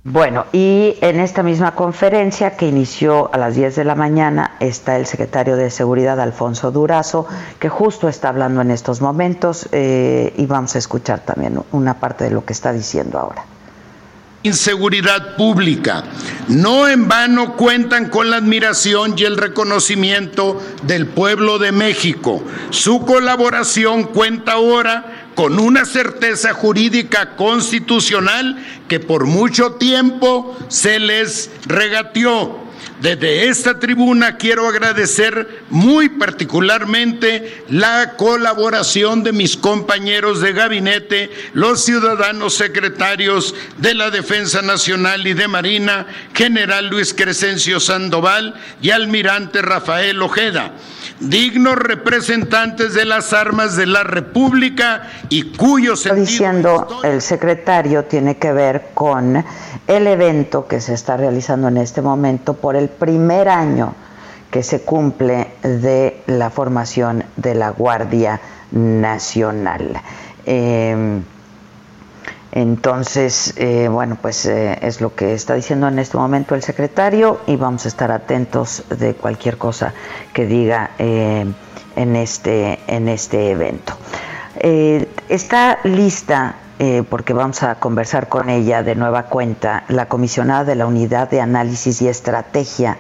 Bueno, 0.06 0.44
y 0.52 0.98
en 1.00 1.18
esta 1.18 1.42
misma 1.42 1.74
conferencia 1.74 2.58
que 2.58 2.68
inició 2.68 3.32
a 3.32 3.38
las 3.38 3.54
10 3.54 3.74
de 3.74 3.84
la 3.84 3.94
mañana 3.94 4.54
está 4.60 4.96
el 4.96 5.06
secretario 5.06 5.56
de 5.56 5.70
Seguridad, 5.70 6.20
Alfonso 6.20 6.70
Durazo, 6.70 7.26
que 7.58 7.70
justo 7.70 8.06
está 8.06 8.28
hablando 8.28 8.60
en 8.60 8.70
estos 8.70 9.00
momentos 9.00 9.66
eh, 9.72 10.34
y 10.36 10.44
vamos 10.44 10.74
a 10.74 10.78
escuchar 10.78 11.20
también 11.20 11.58
una 11.72 12.00
parte 12.00 12.24
de 12.24 12.30
lo 12.32 12.44
que 12.44 12.52
está 12.52 12.74
diciendo 12.74 13.18
ahora 13.18 13.46
inseguridad 14.44 15.37
pública. 15.37 16.04
No 16.48 16.87
en 16.87 17.09
vano 17.09 17.57
cuentan 17.57 18.11
con 18.11 18.30
la 18.30 18.37
admiración 18.37 19.14
y 19.16 19.24
el 19.24 19.37
reconocimiento 19.37 20.62
del 20.83 21.07
pueblo 21.07 21.59
de 21.59 21.72
México. 21.72 22.44
Su 22.70 23.04
colaboración 23.04 24.04
cuenta 24.04 24.52
ahora 24.52 25.30
con 25.35 25.59
una 25.59 25.85
certeza 25.87 26.52
jurídica 26.52 27.37
constitucional 27.37 28.62
que 28.87 29.00
por 29.00 29.24
mucho 29.24 29.72
tiempo 29.72 30.57
se 30.68 31.00
les 31.00 31.50
regateó. 31.66 32.62
Desde 33.00 33.48
esta 33.48 33.80
tribuna 33.80 34.37
quiero 34.37 34.68
agradecer 34.68 35.62
muy 35.68 36.09
particularmente 36.09 37.64
la 37.68 38.14
colaboración 38.16 39.24
de 39.24 39.33
mis 39.33 39.57
compañeros 39.57 40.40
de 40.40 40.52
gabinete, 40.52 41.30
los 41.54 41.85
ciudadanos 41.85 42.54
secretarios 42.54 43.54
de 43.78 43.94
la 43.94 44.11
Defensa 44.11 44.62
Nacional 44.62 45.26
y 45.26 45.35
de 45.35 45.48
Marina, 45.48 46.07
general 46.35 46.88
Luis 46.88 47.12
Crescencio 47.12 47.80
Sandoval 47.80 48.54
y 48.80 48.90
almirante 48.90 49.61
Rafael 49.61 50.22
Ojeda 50.22 50.72
dignos 51.20 51.77
representantes 51.77 52.94
de 52.94 53.05
las 53.05 53.33
armas 53.33 53.77
de 53.77 53.87
la 53.87 54.03
República 54.03 55.09
y 55.29 55.53
cuyo 55.57 55.96
sentido... 55.96 56.24
diciendo 56.24 57.00
el 57.05 57.22
secretario 57.22 58.05
tiene 58.05 58.37
que 58.37 58.53
ver 58.53 58.90
con 58.94 59.44
el 59.87 60.07
evento 60.07 60.66
que 60.66 60.81
se 60.81 60.94
está 60.94 61.16
realizando 61.16 61.68
en 61.68 61.77
este 61.77 62.03
momento 62.03 62.55
por 62.55 62.77
el 62.77 62.88
primer 62.88 63.48
año 63.48 63.94
que 64.50 64.62
se 64.62 64.83
cumple 64.83 65.48
de 65.62 66.22
la 66.27 66.50
formación 66.50 67.24
de 67.37 67.55
la 67.55 67.70
Guardia 67.70 68.40
Nacional. 68.70 70.00
Eh, 70.46 71.20
entonces, 72.56 73.52
eh, 73.56 73.88
bueno, 73.88 74.16
pues 74.22 74.46
eh, 74.46 74.78
es 74.80 75.00
lo 75.00 75.12
que 75.12 75.34
está 75.34 75.54
diciendo 75.54 75.88
en 75.88 75.98
este 75.98 76.16
momento 76.16 76.54
el 76.54 76.62
secretario 76.62 77.40
y 77.48 77.56
vamos 77.56 77.84
a 77.84 77.88
estar 77.88 78.12
atentos 78.12 78.84
de 78.96 79.14
cualquier 79.14 79.58
cosa 79.58 79.92
que 80.32 80.46
diga 80.46 80.92
eh, 81.00 81.46
en, 81.96 82.14
este, 82.14 82.78
en 82.86 83.08
este 83.08 83.50
evento. 83.50 83.94
está 85.28 85.80
lista, 85.82 86.54
porque 87.10 87.32
vamos 87.32 87.62
a 87.64 87.76
conversar 87.76 88.28
con 88.28 88.48
ella 88.48 88.84
de 88.84 88.94
nueva 88.94 89.24
cuenta, 89.24 89.82
la 89.88 90.06
comisionada 90.06 90.64
de 90.64 90.76
la 90.76 90.86
Unidad 90.86 91.30
de 91.30 91.40
Análisis 91.40 92.02
y 92.02 92.08
Estrategia 92.08 92.98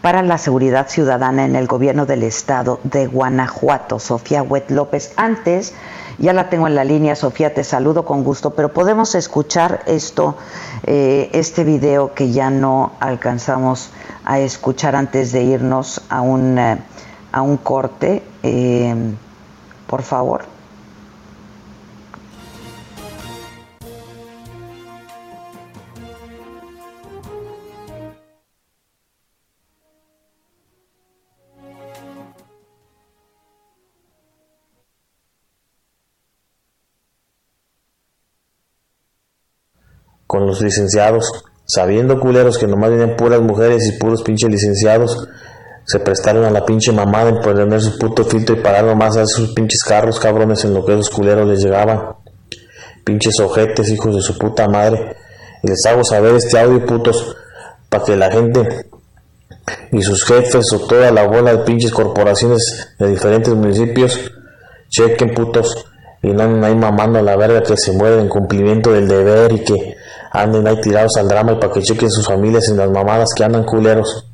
para 0.00 0.22
la 0.22 0.38
Seguridad 0.38 0.88
Ciudadana 0.88 1.44
en 1.44 1.56
el 1.56 1.66
Gobierno 1.66 2.06
del 2.06 2.22
Estado 2.22 2.78
de 2.84 3.06
Guanajuato, 3.06 3.98
Sofía 3.98 4.42
Huet 4.42 4.70
López. 4.70 5.12
Antes 5.16 5.74
ya 6.22 6.32
la 6.32 6.48
tengo 6.48 6.68
en 6.68 6.76
la 6.76 6.84
línea, 6.84 7.16
Sofía, 7.16 7.52
te 7.52 7.64
saludo 7.64 8.04
con 8.04 8.22
gusto, 8.22 8.50
pero 8.50 8.72
podemos 8.72 9.16
escuchar 9.16 9.82
esto, 9.86 10.36
eh, 10.84 11.28
este 11.32 11.64
video 11.64 12.14
que 12.14 12.30
ya 12.30 12.48
no 12.48 12.92
alcanzamos 13.00 13.90
a 14.24 14.38
escuchar 14.38 14.94
antes 14.94 15.32
de 15.32 15.42
irnos 15.42 16.00
a 16.08 16.20
un, 16.20 16.58
eh, 16.60 16.78
a 17.32 17.42
un 17.42 17.56
corte, 17.56 18.22
eh, 18.44 18.94
por 19.88 20.02
favor. 20.02 20.51
Con 40.32 40.46
los 40.46 40.62
licenciados, 40.62 41.30
sabiendo 41.66 42.18
culeros 42.18 42.56
que 42.56 42.66
nomás 42.66 42.88
vienen 42.88 43.16
puras 43.16 43.42
mujeres 43.42 43.86
y 43.86 43.98
puros 43.98 44.22
pinches 44.22 44.48
licenciados, 44.48 45.28
se 45.84 46.00
prestaron 46.00 46.46
a 46.46 46.50
la 46.50 46.64
pinche 46.64 46.90
mamada 46.90 47.28
en 47.28 47.42
poner 47.42 47.82
su 47.82 47.98
puto 47.98 48.24
filtro 48.24 48.56
y 48.56 48.62
pagar 48.62 48.84
nomás 48.84 49.14
a 49.18 49.24
esos 49.24 49.52
pinches 49.52 49.82
carros 49.82 50.18
cabrones 50.18 50.64
en 50.64 50.72
lo 50.72 50.86
que 50.86 50.94
esos 50.94 51.10
culeros 51.10 51.46
les 51.46 51.62
llegaban. 51.62 52.14
Pinches 53.04 53.38
ojetes, 53.40 53.90
hijos 53.90 54.16
de 54.16 54.22
su 54.22 54.38
puta 54.38 54.66
madre. 54.68 55.16
Y 55.62 55.68
les 55.68 55.84
hago 55.84 56.02
saber 56.02 56.34
este 56.36 56.58
audio, 56.58 56.86
putos, 56.86 57.36
para 57.90 58.02
que 58.02 58.16
la 58.16 58.30
gente 58.30 58.86
y 59.90 60.00
sus 60.00 60.24
jefes 60.24 60.72
o 60.72 60.78
toda 60.86 61.10
la 61.10 61.26
bola 61.26 61.52
de 61.52 61.58
pinches 61.58 61.92
corporaciones 61.92 62.94
de 62.98 63.08
diferentes 63.08 63.52
municipios 63.52 64.18
chequen, 64.88 65.34
putos, 65.34 65.84
y 66.22 66.28
no 66.28 66.64
ahí 66.64 66.74
mamando 66.74 67.18
a 67.18 67.22
la 67.22 67.36
verga 67.36 67.62
que 67.62 67.76
se 67.76 67.92
mueren 67.92 68.20
en 68.20 68.28
cumplimiento 68.28 68.92
del 68.92 69.08
deber 69.08 69.52
y 69.52 69.64
que 69.64 70.01
anden 70.32 70.66
ahí 70.66 70.80
tirados 70.80 71.16
al 71.16 71.28
drama 71.28 71.52
y 71.52 71.56
para 71.56 71.72
que 71.72 71.82
chequen 71.82 72.10
sus 72.10 72.26
familias 72.26 72.68
en 72.68 72.76
las 72.76 72.90
mamadas 72.90 73.28
que 73.36 73.44
andan 73.44 73.64
culeros. 73.64 74.26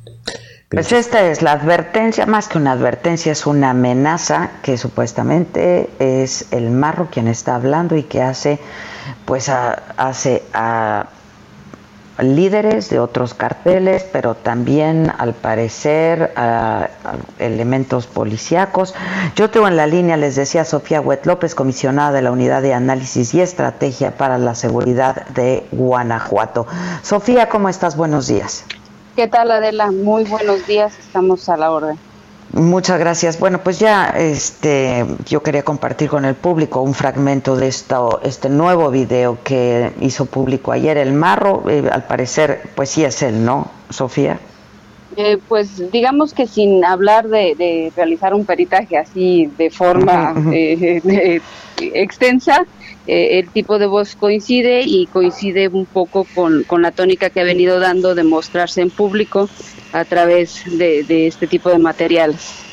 Pues 0.69 0.91
esta 0.91 1.25
es 1.25 1.41
la 1.41 1.53
advertencia, 1.53 2.27
más 2.27 2.47
que 2.47 2.59
una 2.59 2.73
advertencia, 2.73 3.31
es 3.31 3.47
una 3.47 3.71
amenaza 3.71 4.51
que 4.61 4.77
supuestamente 4.77 5.89
es 5.97 6.51
el 6.51 6.69
marro 6.69 7.07
quien 7.11 7.27
está 7.27 7.55
hablando 7.55 7.95
y 7.95 8.03
que 8.03 8.21
hace, 8.21 8.59
pues 9.25 9.49
hace 9.49 10.43
a 10.53 11.07
líderes 12.21 12.89
de 12.89 12.99
otros 12.99 13.33
carteles, 13.33 14.05
pero 14.11 14.35
también 14.35 15.11
al 15.17 15.33
parecer 15.33 16.33
elementos 17.39 18.07
policíacos. 18.07 18.93
Yo 19.35 19.49
tengo 19.49 19.67
en 19.67 19.77
la 19.77 19.87
línea, 19.87 20.17
les 20.17 20.35
decía, 20.35 20.65
Sofía 20.65 21.01
Huet 21.01 21.25
López, 21.25 21.55
comisionada 21.55 22.11
de 22.11 22.21
la 22.21 22.31
Unidad 22.31 22.61
de 22.61 22.73
Análisis 22.73 23.33
y 23.33 23.41
Estrategia 23.41 24.17
para 24.17 24.37
la 24.37 24.55
Seguridad 24.55 25.27
de 25.27 25.65
Guanajuato. 25.71 26.67
Sofía, 27.03 27.49
¿cómo 27.49 27.69
estás? 27.69 27.95
Buenos 27.95 28.27
días. 28.27 28.65
¿Qué 29.15 29.27
tal, 29.27 29.51
Adela? 29.51 29.91
Muy 29.91 30.23
buenos 30.23 30.65
días, 30.65 30.97
estamos 30.99 31.49
a 31.49 31.57
la 31.57 31.71
orden. 31.71 32.08
Muchas 32.53 32.99
gracias. 32.99 33.39
Bueno, 33.39 33.59
pues 33.63 33.79
ya 33.79 34.07
este, 34.09 35.05
yo 35.27 35.43
quería 35.43 35.63
compartir 35.63 36.09
con 36.09 36.25
el 36.25 36.33
público 36.33 36.81
un 36.81 36.95
fragmento 36.95 37.55
de 37.55 37.67
esto, 37.67 38.21
este 38.23 38.49
nuevo 38.49 38.89
video 38.89 39.37
que 39.43 39.91
hizo 40.01 40.25
público 40.25 40.71
ayer 40.71 40.97
el 40.97 41.13
Marro. 41.13 41.69
Eh, 41.69 41.87
al 41.91 42.05
parecer, 42.05 42.63
pues 42.75 42.89
sí 42.89 43.03
es 43.03 43.21
él, 43.21 43.45
¿no, 43.45 43.69
Sofía? 43.91 44.39
Eh, 45.15 45.37
pues 45.47 45.91
digamos 45.91 46.33
que 46.33 46.47
sin 46.47 46.83
hablar 46.83 47.27
de, 47.27 47.91
realizar 47.95 48.33
un 48.33 48.45
peritaje 48.45 48.97
así 48.97 49.51
de 49.57 49.69
forma 49.69 50.33
eh, 50.51 51.41
extensa, 51.77 52.65
el 53.07 53.49
tipo 53.49 53.79
de 53.79 53.87
voz 53.87 54.15
coincide 54.15 54.81
y 54.85 55.07
coincide 55.07 55.67
un 55.67 55.85
poco 55.85 56.25
con, 56.35 56.63
con 56.63 56.81
la 56.81 56.91
tónica 56.91 57.29
que 57.29 57.41
ha 57.41 57.43
venido 57.43 57.79
dando 57.79 58.13
de 58.13 58.23
mostrarse 58.23 58.81
en 58.81 58.89
público 58.91 59.49
a 59.93 60.05
través 60.05 60.63
de, 60.65 61.27
este 61.27 61.47
tipo 61.47 61.69
de 61.69 61.79
materiales. 61.79 62.65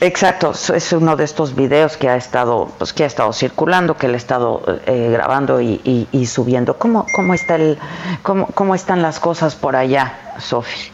Exacto, 0.00 0.52
es 0.52 0.92
uno 0.92 1.16
de 1.16 1.24
estos 1.24 1.56
videos 1.56 1.96
que 1.96 2.08
ha 2.08 2.16
estado, 2.16 2.70
pues 2.78 2.92
que 2.92 3.02
ha 3.02 3.06
estado 3.06 3.32
circulando, 3.32 3.96
que 3.96 4.06
le 4.06 4.14
he 4.14 4.16
estado 4.16 4.62
eh, 4.86 5.08
grabando 5.10 5.60
y, 5.60 6.26
subiendo. 6.26 6.78
¿Cómo, 6.78 7.04
cómo 7.14 7.34
está 7.34 7.56
el, 7.56 7.78
cómo, 8.22 8.46
cómo 8.54 8.76
están 8.76 9.02
las 9.02 9.18
cosas 9.18 9.56
por 9.56 9.74
allá, 9.74 10.36
Sofi? 10.38 10.90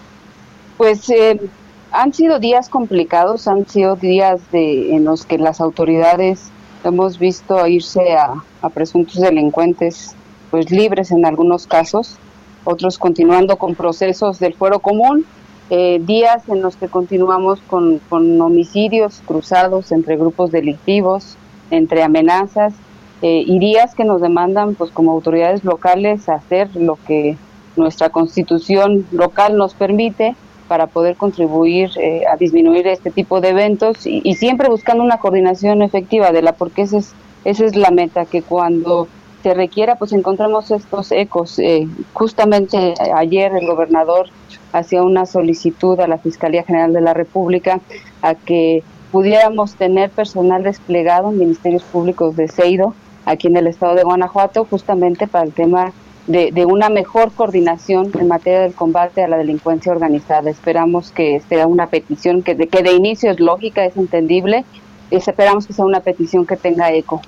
Pues 0.78 1.10
eh, 1.10 1.38
han 1.92 2.14
sido 2.14 2.38
días 2.38 2.70
complicados, 2.70 3.46
han 3.46 3.68
sido 3.68 3.96
días 3.96 4.40
de, 4.52 4.94
en 4.94 5.04
los 5.04 5.26
que 5.26 5.36
las 5.36 5.60
autoridades 5.60 6.50
hemos 6.88 7.18
visto 7.18 7.66
irse 7.66 8.16
a, 8.16 8.42
presuntos 8.70 9.20
delincuentes, 9.20 10.14
pues 10.50 10.70
libres 10.70 11.10
en 11.10 11.26
algunos 11.26 11.66
casos, 11.66 12.16
otros 12.64 12.98
continuando 12.98 13.56
con 13.56 13.74
procesos 13.74 14.38
del 14.38 14.54
fuero 14.54 14.78
común, 14.78 15.26
eh, 15.70 16.00
días 16.04 16.48
en 16.48 16.62
los 16.62 16.76
que 16.76 16.88
continuamos 16.88 17.60
con, 17.66 17.98
con, 18.08 18.40
homicidios 18.40 19.22
cruzados 19.26 19.92
entre 19.92 20.16
grupos 20.16 20.50
delictivos, 20.50 21.36
entre 21.70 22.02
amenazas, 22.02 22.74
eh, 23.22 23.42
y 23.46 23.58
días 23.58 23.94
que 23.94 24.04
nos 24.04 24.20
demandan, 24.20 24.74
pues 24.74 24.90
como 24.90 25.12
autoridades 25.12 25.64
locales, 25.64 26.28
hacer 26.28 26.74
lo 26.76 26.98
que 27.06 27.36
nuestra 27.76 28.10
constitución 28.10 29.06
local 29.12 29.56
nos 29.56 29.74
permite 29.74 30.36
para 30.74 30.88
poder 30.88 31.14
contribuir 31.14 31.92
eh, 32.00 32.24
a 32.26 32.36
disminuir 32.36 32.88
este 32.88 33.12
tipo 33.12 33.40
de 33.40 33.50
eventos 33.50 34.08
y, 34.08 34.34
siempre 34.34 34.68
buscando 34.68 35.04
una 35.04 35.18
coordinación 35.18 35.82
efectiva 35.82 36.32
de 36.32 36.42
la, 36.42 36.54
porque 36.54 36.82
esa 36.82 36.98
es, 36.98 37.14
esa 37.44 37.64
es 37.64 37.76
la 37.76 37.92
meta, 37.92 38.24
que 38.24 38.42
cuando 38.42 39.06
se 39.44 39.54
requiera, 39.54 39.94
pues 39.94 40.12
encontremos 40.12 40.72
estos 40.72 41.12
ecos. 41.12 41.60
Eh, 41.60 41.86
justamente 42.12 42.94
ayer 43.14 43.52
el 43.54 43.68
gobernador 43.68 44.30
hacía 44.72 45.04
una 45.04 45.26
solicitud 45.26 46.00
a 46.00 46.08
la 46.08 46.18
Fiscalía 46.18 46.64
General 46.64 46.92
de 46.92 47.02
la 47.02 47.14
República 47.14 47.78
a 48.20 48.34
que 48.34 48.82
pudiéramos 49.12 49.76
tener 49.76 50.10
personal 50.10 50.64
desplegado 50.64 51.30
en 51.30 51.38
ministerios 51.38 51.84
públicos 51.84 52.34
de 52.34 52.48
Seido 52.48 52.96
aquí 53.26 53.46
en 53.46 53.58
el 53.58 53.68
estado 53.68 53.94
de 53.94 54.02
Guanajuato, 54.02 54.64
justamente 54.64 55.28
para 55.28 55.44
el 55.44 55.52
tema 55.52 55.92
de, 56.26 56.66
una 56.66 56.88
mejor 56.88 57.32
coordinación 57.32 58.10
en 58.18 58.28
materia 58.28 58.60
del 58.60 58.74
combate 58.74 59.22
a 59.22 59.28
la 59.28 59.36
delincuencia 59.36 59.92
organizada. 59.92 60.50
Esperamos 60.50 61.10
que 61.10 61.40
sea 61.48 61.66
una 61.66 61.88
petición 61.88 62.42
que 62.42 62.54
de, 62.54 62.66
que 62.66 62.82
de 62.82 62.92
inicio 62.92 63.30
es 63.30 63.40
lógica, 63.40 63.84
es 63.84 63.96
entendible, 63.96 64.64
y 65.10 65.16
esperamos 65.16 65.66
que 65.66 65.72
sea 65.72 65.84
una 65.84 66.00
petición 66.00 66.46
que 66.46 66.56
tenga 66.56 66.92
eco 66.92 67.20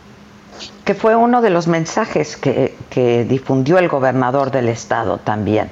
que 0.85 0.95
fue 0.95 1.17
uno 1.17 1.43
de 1.43 1.51
los 1.51 1.67
mensajes 1.67 2.37
que, 2.37 2.75
que 2.89 3.25
difundió 3.25 3.77
el 3.79 3.89
gobernador 3.89 4.51
del 4.51 4.69
estado 4.69 5.19
también. 5.19 5.71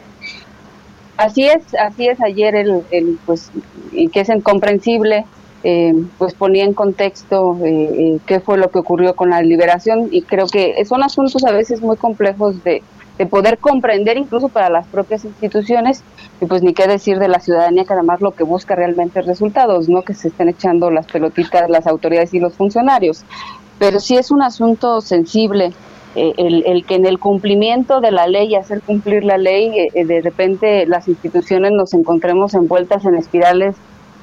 Así 1.16 1.46
es, 1.46 1.62
así 1.74 2.08
es. 2.08 2.20
Ayer 2.20 2.54
el, 2.54 2.82
el 2.90 3.18
pues 3.24 3.50
y 3.92 4.08
que 4.08 4.20
es 4.20 4.28
incomprensible, 4.28 5.24
eh, 5.62 5.94
pues 6.18 6.34
ponía 6.34 6.64
en 6.64 6.74
contexto 6.74 7.56
eh, 7.64 7.90
eh, 7.92 8.18
qué 8.26 8.40
fue 8.40 8.58
lo 8.58 8.70
que 8.70 8.80
ocurrió 8.80 9.14
con 9.14 9.30
la 9.30 9.40
liberación 9.40 10.08
y 10.10 10.22
creo 10.22 10.46
que 10.46 10.84
son 10.84 11.02
asuntos 11.02 11.44
a 11.44 11.52
veces 11.52 11.80
muy 11.80 11.96
complejos 11.96 12.62
de, 12.64 12.82
de 13.18 13.26
poder 13.26 13.58
comprender 13.58 14.16
incluso 14.16 14.48
para 14.48 14.70
las 14.70 14.86
propias 14.88 15.24
instituciones 15.24 16.02
y 16.40 16.46
pues 16.46 16.62
ni 16.62 16.74
qué 16.74 16.86
decir 16.86 17.18
de 17.18 17.28
la 17.28 17.38
ciudadanía 17.38 17.84
que 17.84 17.92
además 17.92 18.20
lo 18.20 18.32
que 18.32 18.42
busca 18.42 18.74
realmente 18.74 19.20
es 19.20 19.26
resultados, 19.26 19.88
no 19.88 20.02
que 20.02 20.14
se 20.14 20.28
estén 20.28 20.48
echando 20.48 20.90
las 20.90 21.06
pelotitas 21.06 21.70
las 21.70 21.86
autoridades 21.86 22.34
y 22.34 22.40
los 22.40 22.54
funcionarios 22.54 23.24
pero 23.78 24.00
sí 24.00 24.16
es 24.16 24.30
un 24.30 24.42
asunto 24.42 25.00
sensible. 25.00 25.72
Eh, 26.16 26.32
el, 26.36 26.84
que 26.86 26.94
en 26.94 27.06
el 27.06 27.18
cumplimiento 27.18 28.00
de 28.00 28.12
la 28.12 28.28
ley, 28.28 28.54
hacer 28.54 28.82
cumplir 28.82 29.24
la 29.24 29.36
ley, 29.36 29.76
eh, 29.76 29.88
eh, 29.94 30.04
de 30.04 30.20
repente 30.20 30.86
las 30.86 31.08
instituciones 31.08 31.72
nos 31.72 31.92
encontremos 31.92 32.54
envueltas 32.54 33.04
en 33.04 33.16
espirales 33.16 33.74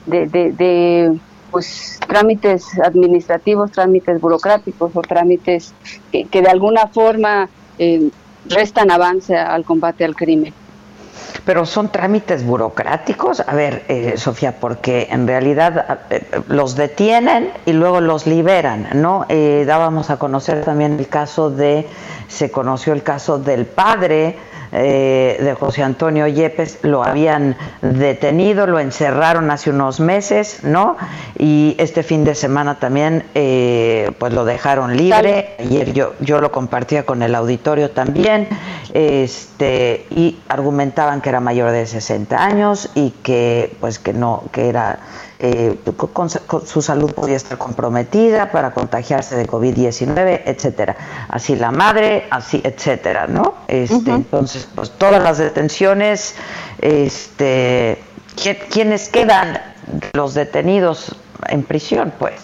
de, 0.06 0.26
de, 0.28 1.20
pues 1.52 2.00
trámites 2.08 2.66
administrativos, 2.80 3.72
trámites 3.72 4.22
burocráticos 4.22 4.96
o 4.96 5.02
trámites 5.02 5.74
que, 6.14 6.24
que 6.24 6.42
de 6.42 6.48
alguna 6.48 6.88
forma 6.88 7.50
restan 8.46 8.92
avance 8.92 9.38
al 9.38 9.64
combate 9.64 10.06
al 10.06 10.16
crimen. 10.16 10.54
Pero 11.46 11.66
son 11.66 11.92
trámites 11.92 12.46
burocráticos. 12.46 13.42
A 13.42 13.56
ver, 13.56 13.84
eh, 13.88 14.14
Sofía, 14.18 14.60
porque 14.60 15.08
en 15.10 15.28
realidad 15.28 16.00
eh, 16.10 16.24
los 16.48 16.76
detienen 16.76 17.52
y 17.66 17.74
luego 17.74 18.00
los 18.00 18.28
liberan, 18.28 18.90
¿no? 18.94 19.26
Eh, 19.28 19.64
dábamos 19.66 20.10
a 20.10 20.18
conocer 20.18 20.64
también 20.64 21.00
el 21.00 21.08
caso 21.08 21.50
de, 21.50 21.88
se 22.28 22.52
conoció 22.52 22.94
el 22.94 23.02
caso 23.02 23.40
del 23.40 23.66
padre 23.66 24.38
eh, 24.72 25.38
de 25.42 25.54
José 25.54 25.84
Antonio 25.84 26.28
Yepes 26.28 26.80
lo 26.84 27.04
habían 27.04 27.58
detenido, 27.82 28.68
lo 28.68 28.80
encerraron 28.80 29.52
hace 29.52 29.70
unos 29.70 30.00
meses, 30.00 30.64
¿no? 30.64 30.96
Y 31.38 31.76
este 31.78 32.04
fin 32.04 32.24
de 32.24 32.36
semana 32.36 32.80
también 32.80 33.26
eh, 33.36 34.12
pues 34.18 34.34
lo 34.34 34.46
dejaron 34.46 34.96
libre. 34.96 35.56
Ayer 35.60 35.94
yo, 35.94 36.14
yo 36.22 36.40
lo 36.40 36.52
compartía 36.52 37.06
con 37.06 37.22
el 37.22 37.36
auditorio 37.36 37.92
también, 37.92 38.48
este, 38.94 40.06
y 40.10 40.40
argumentaban 40.48 41.22
que 41.22 41.30
era 41.30 41.40
mayor 41.40 41.72
de 41.72 41.86
60 41.86 42.42
años 42.42 42.90
y 42.96 43.12
que 43.24 43.76
pues 43.80 44.00
que 44.00 44.14
no, 44.14 44.44
que 44.52 44.70
era 44.70 45.00
eh, 45.44 45.76
con, 46.14 46.30
su 46.30 46.84
salud 46.84 47.12
podía 47.14 47.36
estar 47.36 47.58
comprometida 47.58 48.52
para 48.52 48.76
contagiarse 48.76 49.36
de 49.36 49.48
COVID-19, 49.48 50.44
etcétera. 50.46 50.96
Así 51.30 51.56
la 51.56 51.72
madre, 51.72 52.28
así, 52.30 52.62
etcétera, 52.64 53.26
¿no? 53.26 53.56
Este, 53.68 54.12
Entonces, 54.12 54.70
pues 54.76 54.92
todas 54.92 55.24
las 55.24 55.40
detenciones, 55.40 56.36
este, 56.80 57.98
¿quiénes 58.70 59.10
quedan 59.10 59.60
los 60.14 60.36
detenidos 60.36 61.16
en 61.48 61.64
prisión, 61.64 62.14
pues? 62.20 62.42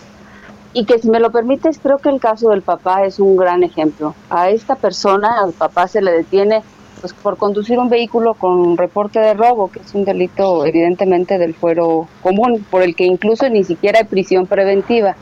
Y 0.73 0.85
que 0.85 0.97
si 0.97 1.09
me 1.09 1.19
lo 1.19 1.31
permites, 1.31 1.79
creo 1.81 1.99
que 1.99 2.09
el 2.09 2.19
caso 2.19 2.49
del 2.49 2.63
papá 2.63 3.05
es 3.05 3.19
un 3.19 3.37
gran 3.37 3.63
ejemplo. 3.63 4.15
A 4.31 4.49
esta 4.49 4.75
persona, 4.75 5.39
al 5.43 5.53
papá 5.53 5.87
se 5.87 6.01
le 6.01 6.11
detiene 6.11 6.63
pues 6.99 7.13
por 7.13 7.37
conducir 7.37 7.79
un 7.79 7.89
vehículo 7.89 8.33
con 8.33 8.77
reporte 8.77 9.19
de 9.19 9.33
robo, 9.33 9.69
que 9.69 9.79
es 9.79 9.93
un 9.93 10.05
delito 10.05 10.65
evidentemente 10.65 11.37
del 11.37 11.53
fuero 11.53 12.07
común, 12.21 12.65
por 12.69 12.81
el 12.81 12.95
que 12.95 13.05
incluso 13.05 13.49
ni 13.49 13.63
siquiera 13.63 13.99
hay 13.99 14.05
prisión 14.05 14.47
preventiva. 14.47 15.15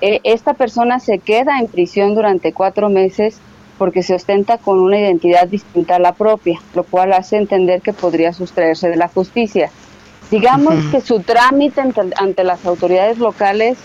E, 0.00 0.20
esta 0.24 0.54
persona 0.54 1.00
se 1.00 1.18
queda 1.18 1.58
en 1.58 1.68
prisión 1.68 2.14
durante 2.14 2.52
cuatro 2.52 2.90
meses 2.90 3.38
porque 3.78 4.02
se 4.02 4.14
ostenta 4.14 4.58
con 4.58 4.80
una 4.80 4.98
identidad 4.98 5.48
distinta 5.48 5.96
a 5.96 5.98
la 5.98 6.12
propia, 6.12 6.60
lo 6.74 6.84
cual 6.84 7.12
hace 7.12 7.36
entender 7.36 7.82
que 7.82 7.92
podría 7.92 8.32
sustraerse 8.32 8.88
de 8.88 8.96
la 8.96 9.08
justicia. 9.08 9.70
Digamos 10.30 10.74
que 10.90 11.00
su 11.00 11.20
trámite 11.20 11.80
ante, 11.80 12.44
las 12.44 12.66
autoridades 12.66 13.18
locales 13.18 13.78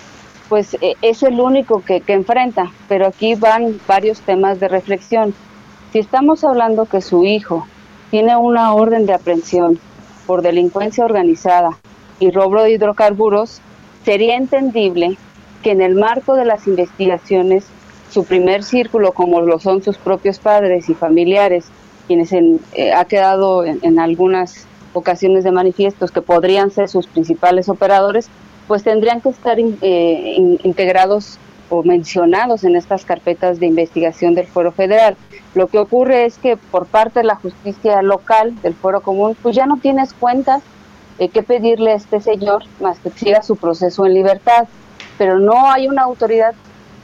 pues 0.50 0.76
e, 0.82 0.96
es 1.02 1.24
el 1.24 1.40
único 1.40 1.82
que, 1.82 2.02
que 2.02 2.14
enfrenta, 2.14 2.72
pero 2.90 3.08
aquí 3.08 3.36
van 3.36 3.80
varios 3.88 4.20
temas 4.22 4.60
de 4.60 4.68
reflexión. 4.68 5.34
Si 5.92 6.00
estamos 6.00 6.46
hablando 6.46 6.86
que 6.86 7.02
su 7.02 7.26
hijo 7.26 7.68
tiene 8.12 8.38
una 8.38 8.74
orden 8.74 9.06
de 9.06 9.14
aprehensión 9.14 9.78
por 10.26 10.42
delincuencia 10.42 11.04
organizada 11.04 11.78
y 12.18 12.32
robo 12.32 12.62
de 12.62 12.72
hidrocarburos, 12.72 13.60
sería 14.06 14.38
entendible 14.38 15.18
que 15.62 15.72
en 15.72 15.82
el 15.82 15.96
marco 15.96 16.36
de 16.36 16.46
las 16.46 16.66
investigaciones 16.66 17.66
su 18.10 18.24
primer 18.24 18.64
círculo, 18.64 19.12
como 19.12 19.42
lo 19.42 19.60
son 19.60 19.84
sus 19.84 19.98
propios 19.98 20.40
padres 20.40 20.90
y 20.90 20.94
familiares, 20.94 21.66
quienes 22.08 22.32
eh, 22.32 22.94
ha 22.94 23.04
quedado 23.06 23.66
en, 23.66 24.00
algunas 24.00 24.68
ocasiones 24.94 25.44
de 25.44 25.52
manifiestos 25.52 26.12
que 26.12 26.22
podrían 26.22 26.72
ser 26.72 26.88
sus 26.88 27.08
principales 27.08 27.68
operadores, 27.68 28.30
pues 28.68 28.84
tendrían 28.84 29.20
que 29.20 29.30
estar 29.30 29.58
eh, 29.60 30.36
integrados 30.64 31.38
o 31.70 31.84
mencionados 31.84 32.64
en 32.64 32.76
estas 32.76 33.06
carpetas 33.06 33.60
de 33.60 33.68
investigación 33.68 34.36
del 34.36 34.48
Foro 34.48 34.72
Federal. 34.72 35.16
Lo 35.54 35.68
que 35.68 35.80
ocurre 35.80 36.26
es 36.26 36.38
que 36.38 36.56
por 36.56 36.86
parte 36.86 37.20
de 37.20 37.26
la 37.26 37.36
justicia 37.36 38.02
local 38.02 38.60
del 38.62 38.74
Foro 38.74 39.02
Común, 39.02 39.36
pues 39.42 39.56
ya 39.56 39.66
no 39.66 39.78
tienes 39.78 40.14
cuentas 40.14 40.64
de 41.18 41.30
qué 41.30 41.44
pedirle 41.44 41.92
a 41.92 41.96
este 41.96 42.22
señor 42.22 42.64
más 42.80 43.00
que 43.00 43.10
siga 43.10 43.44
su 43.44 43.58
proceso 43.58 44.06
en 44.06 44.14
libertad. 44.14 44.68
Pero 45.18 45.40
no 45.40 45.70
hay 45.70 45.88
una 45.88 46.04
autoridad 46.04 46.54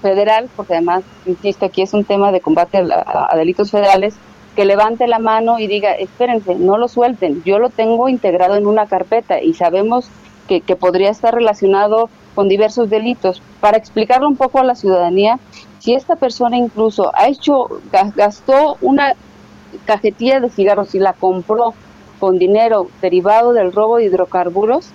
federal, 0.01 0.49
porque 0.55 0.73
además, 0.73 1.03
insisto, 1.25 1.65
aquí 1.65 1.81
es 1.81 1.93
un 1.93 2.05
tema 2.05 2.31
de 2.31 2.39
combate 2.39 2.77
a, 2.77 3.35
delitos 3.35 3.71
federales, 3.71 4.15
que 4.55 4.65
levante 4.65 5.07
la 5.07 5.19
mano 5.19 5.59
y 5.59 5.67
diga, 5.67 5.91
espérense, 5.91 6.55
no 6.55 6.77
lo 6.77 6.87
suelten, 6.87 7.43
yo 7.43 7.59
lo 7.59 7.69
tengo 7.69 8.09
integrado 8.09 8.55
en 8.55 8.65
una 8.65 8.87
carpeta 8.87 9.39
y 9.41 9.53
sabemos 9.53 10.09
que, 10.47 10.61
que 10.61 10.75
podría 10.75 11.11
estar 11.11 11.35
relacionado 11.35 12.09
con 12.33 12.47
diversos 12.47 12.89
delitos. 12.89 13.41
Para 13.59 13.77
explicarlo 13.77 14.27
un 14.27 14.37
poco 14.37 14.59
a 14.59 14.63
la 14.63 14.75
ciudadanía, 14.75 15.39
si 15.79 15.93
esta 15.93 16.15
persona 16.15 16.57
incluso 16.57 17.11
ha 17.15 17.27
hecho, 17.27 17.67
gastó 18.15 18.77
una 18.81 19.13
cajetilla 19.85 20.39
de 20.39 20.49
cigarros 20.49 20.95
y 20.95 20.99
la 20.99 21.13
compró 21.13 21.73
con 22.19 22.37
dinero 22.39 22.87
derivado 23.01 23.53
del 23.53 23.71
robo 23.71 23.97
de 23.97 24.05
hidrocarburos, 24.05 24.89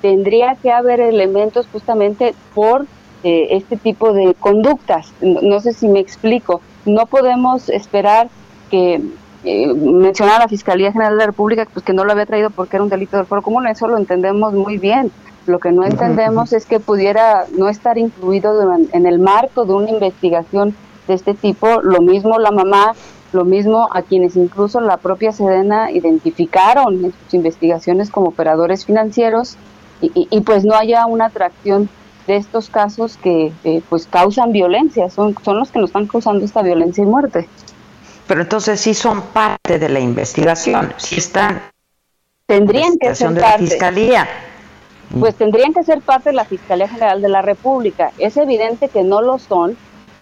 tendría 0.00 0.54
que 0.54 0.70
haber 0.70 1.00
elementos 1.00 1.66
justamente 1.72 2.34
por 2.54 2.86
eh, 3.24 3.48
este 3.50 3.76
tipo 3.76 4.12
de 4.12 4.34
conductas. 4.34 5.12
No, 5.20 5.58
sé 5.60 5.72
si 5.72 5.88
me 5.88 5.98
explico. 5.98 6.60
No 6.84 7.06
podemos 7.06 7.68
esperar 7.68 8.28
que 8.70 9.02
eh, 9.44 9.74
mencionar 9.74 10.36
a 10.36 10.44
la 10.44 10.48
Fiscalía 10.48 10.92
General 10.92 11.14
de 11.14 11.18
la 11.18 11.26
República 11.26 11.66
pues 11.72 11.84
que 11.84 11.92
no 11.92 12.04
lo 12.04 12.12
había 12.12 12.26
traído 12.26 12.50
porque 12.50 12.76
era 12.76 12.84
un 12.84 12.90
delito 12.90 13.16
del 13.16 13.26
foro 13.26 13.42
común, 13.42 13.66
eso 13.66 13.88
lo 13.88 13.96
entendemos 13.96 14.52
muy 14.52 14.78
bien. 14.78 15.10
Lo 15.48 15.60
que 15.60 15.72
no 15.72 15.84
entendemos 15.84 16.52
es 16.52 16.66
que 16.66 16.78
pudiera 16.78 17.46
no 17.56 17.70
estar 17.70 17.96
incluido 17.96 18.54
en 18.92 19.06
el 19.06 19.18
marco 19.18 19.64
de 19.64 19.72
una 19.72 19.88
investigación 19.88 20.76
de 21.06 21.14
este 21.14 21.32
tipo, 21.32 21.80
lo 21.80 22.02
mismo 22.02 22.38
la 22.38 22.50
mamá, 22.50 22.92
lo 23.32 23.46
mismo 23.46 23.88
a 23.92 24.02
quienes 24.02 24.36
incluso 24.36 24.80
la 24.80 24.98
propia 24.98 25.32
Sedena 25.32 25.90
identificaron 25.90 27.02
en 27.06 27.12
sus 27.12 27.34
investigaciones 27.34 28.10
como 28.10 28.28
operadores 28.28 28.84
financieros 28.84 29.56
y, 30.00 30.40
pues 30.42 30.64
no 30.64 30.74
haya 30.74 31.06
una 31.06 31.26
atracción 31.26 31.88
de 32.26 32.36
estos 32.36 32.68
casos 32.68 33.16
que 33.16 33.50
pues 33.88 34.06
causan 34.06 34.52
violencia, 34.52 35.08
son, 35.08 35.34
son 35.42 35.58
los 35.58 35.70
que 35.70 35.78
nos 35.78 35.88
están 35.88 36.06
causando 36.06 36.44
esta 36.44 36.60
violencia 36.62 37.02
y 37.02 37.06
muerte. 37.06 37.48
Pero 38.26 38.42
entonces 38.42 38.78
sí 38.78 38.92
son 38.92 39.22
parte 39.22 39.78
de 39.78 39.88
la 39.88 39.98
investigación, 39.98 40.92
sí 40.98 41.16
están. 41.16 41.62
Tendrían 42.46 42.98
que 42.98 43.14
ser 43.14 43.30
de 43.30 43.40
parte. 43.40 43.64
la 43.64 43.70
fiscalía. 43.70 44.28
Pues 45.18 45.34
tendrían 45.36 45.72
que 45.72 45.82
ser 45.84 46.00
parte 46.02 46.30
de 46.30 46.36
la 46.36 46.44
Fiscalía 46.44 46.88
General 46.88 47.22
de 47.22 47.28
la 47.28 47.40
República. 47.40 48.12
Es 48.18 48.36
evidente 48.36 48.88
que 48.88 49.02
no 49.02 49.22
lo 49.22 49.38
son 49.38 49.76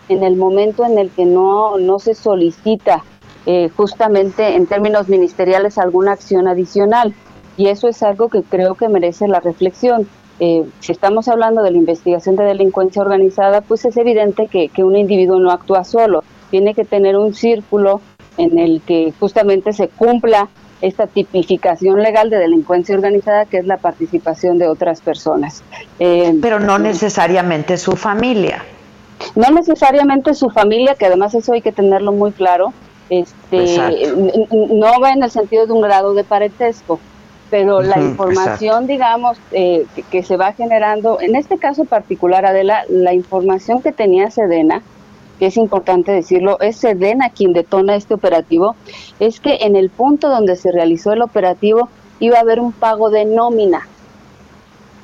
en 0.09 0.23
el 0.23 0.37
momento 0.37 0.85
en 0.85 0.99
el 0.99 1.11
que 1.11 1.25
no, 1.25 1.79
no 1.79 1.99
se 1.99 2.15
solicita 2.15 3.03
eh, 3.47 3.69
justamente 3.77 4.55
en 4.55 4.67
términos 4.67 5.09
ministeriales 5.09 5.79
alguna 5.79 6.13
acción 6.13 6.47
adicional. 6.47 7.15
Y 7.57 7.69
eso 7.69 7.89
es 7.89 8.03
algo 8.03 8.29
que 8.29 8.43
creo 8.43 8.75
que 8.75 8.89
merece 8.89 9.27
la 9.27 9.41
reflexión. 9.41 10.07
Eh, 10.39 10.65
si 10.81 10.93
estamos 10.93 11.27
hablando 11.29 11.63
de 11.63 11.71
la 11.73 11.79
investigación 11.79 12.37
de 12.37 12.45
delincuencia 12.45 13.03
organizada, 13.03 13.63
pues 13.63 13.85
es 13.85 13.97
evidente 13.97 14.47
que, 14.47 14.69
que 14.69 14.85
un 14.85 14.97
individuo 14.97 15.41
no 15.41 15.51
actúa 15.51 15.83
solo. 15.83 16.23
Tiene 16.51 16.75
que 16.75 16.85
tener 16.85 17.17
un 17.17 17.35
círculo 17.35 18.01
en 18.37 18.59
el 18.59 18.83
que 18.83 19.13
justamente 19.19 19.73
se 19.73 19.89
cumpla 19.89 20.49
esta 20.81 21.07
tipificación 21.07 22.03
legal 22.03 22.31
de 22.31 22.39
delincuencia 22.39 22.95
organizada 22.95 23.47
que 23.47 23.59
es 23.59 23.67
la 23.67 23.79
participación 23.79 24.59
de 24.59 24.69
otras 24.69 25.01
personas. 25.01 25.63
Eh, 25.99 26.35
Pero 26.41 26.61
no 26.61 26.79
necesariamente 26.79 27.77
su 27.77 27.93
familia. 27.93 28.65
No 29.35 29.51
necesariamente 29.51 30.35
su 30.35 30.51
familia, 30.51 30.95
que 30.95 31.07
además 31.07 31.35
eso 31.35 31.55
hay 31.55 31.63
que 31.63 31.73
tenerlo 31.73 32.13
muy 32.13 32.33
claro, 32.33 32.73
este, 33.09 34.13
no 34.51 35.01
va 35.01 35.13
en 35.13 35.23
el 35.23 35.31
sentido 35.31 35.67
de 35.67 35.73
un 35.73 35.81
grado 35.81 36.13
de 36.13 36.25
parentesco, 36.25 36.99
pero 37.51 37.81
la 37.81 37.99
información, 38.01 38.57
exacto. 38.59 38.87
digamos, 38.87 39.39
eh, 39.53 39.87
que, 39.95 40.03
que, 40.03 40.23
se 40.23 40.37
va 40.37 40.53
generando, 40.53 41.21
en 41.21 41.37
este 41.37 41.57
caso 41.57 41.85
particular, 41.85 42.45
Adela, 42.45 42.85
la 42.89 43.15
información 43.15 43.81
que 43.81 43.93
tenía 43.93 44.31
Sedena, 44.31 44.83
que 45.39 45.47
es 45.47 45.57
importante 45.57 46.13
decirlo, 46.13 46.59
es 46.61 46.77
Sedena 46.77 47.31
quien 47.31 47.53
detona 47.53 47.97
este 47.97 48.15
operativo, 48.15 48.77
es 49.21 49.41
que 49.41 49.59
en 49.63 49.77
el 49.77 49.91
punto 49.91 50.29
donde 50.29 50.57
se 50.57 50.73
realizó 50.73 51.13
el 51.13 51.23
operativo 51.23 51.89
iba 52.21 52.39
a 52.39 52.41
haber 52.41 52.61
un 52.61 52.73
pago 52.73 53.11
de 53.11 53.25
nómina. 53.25 53.87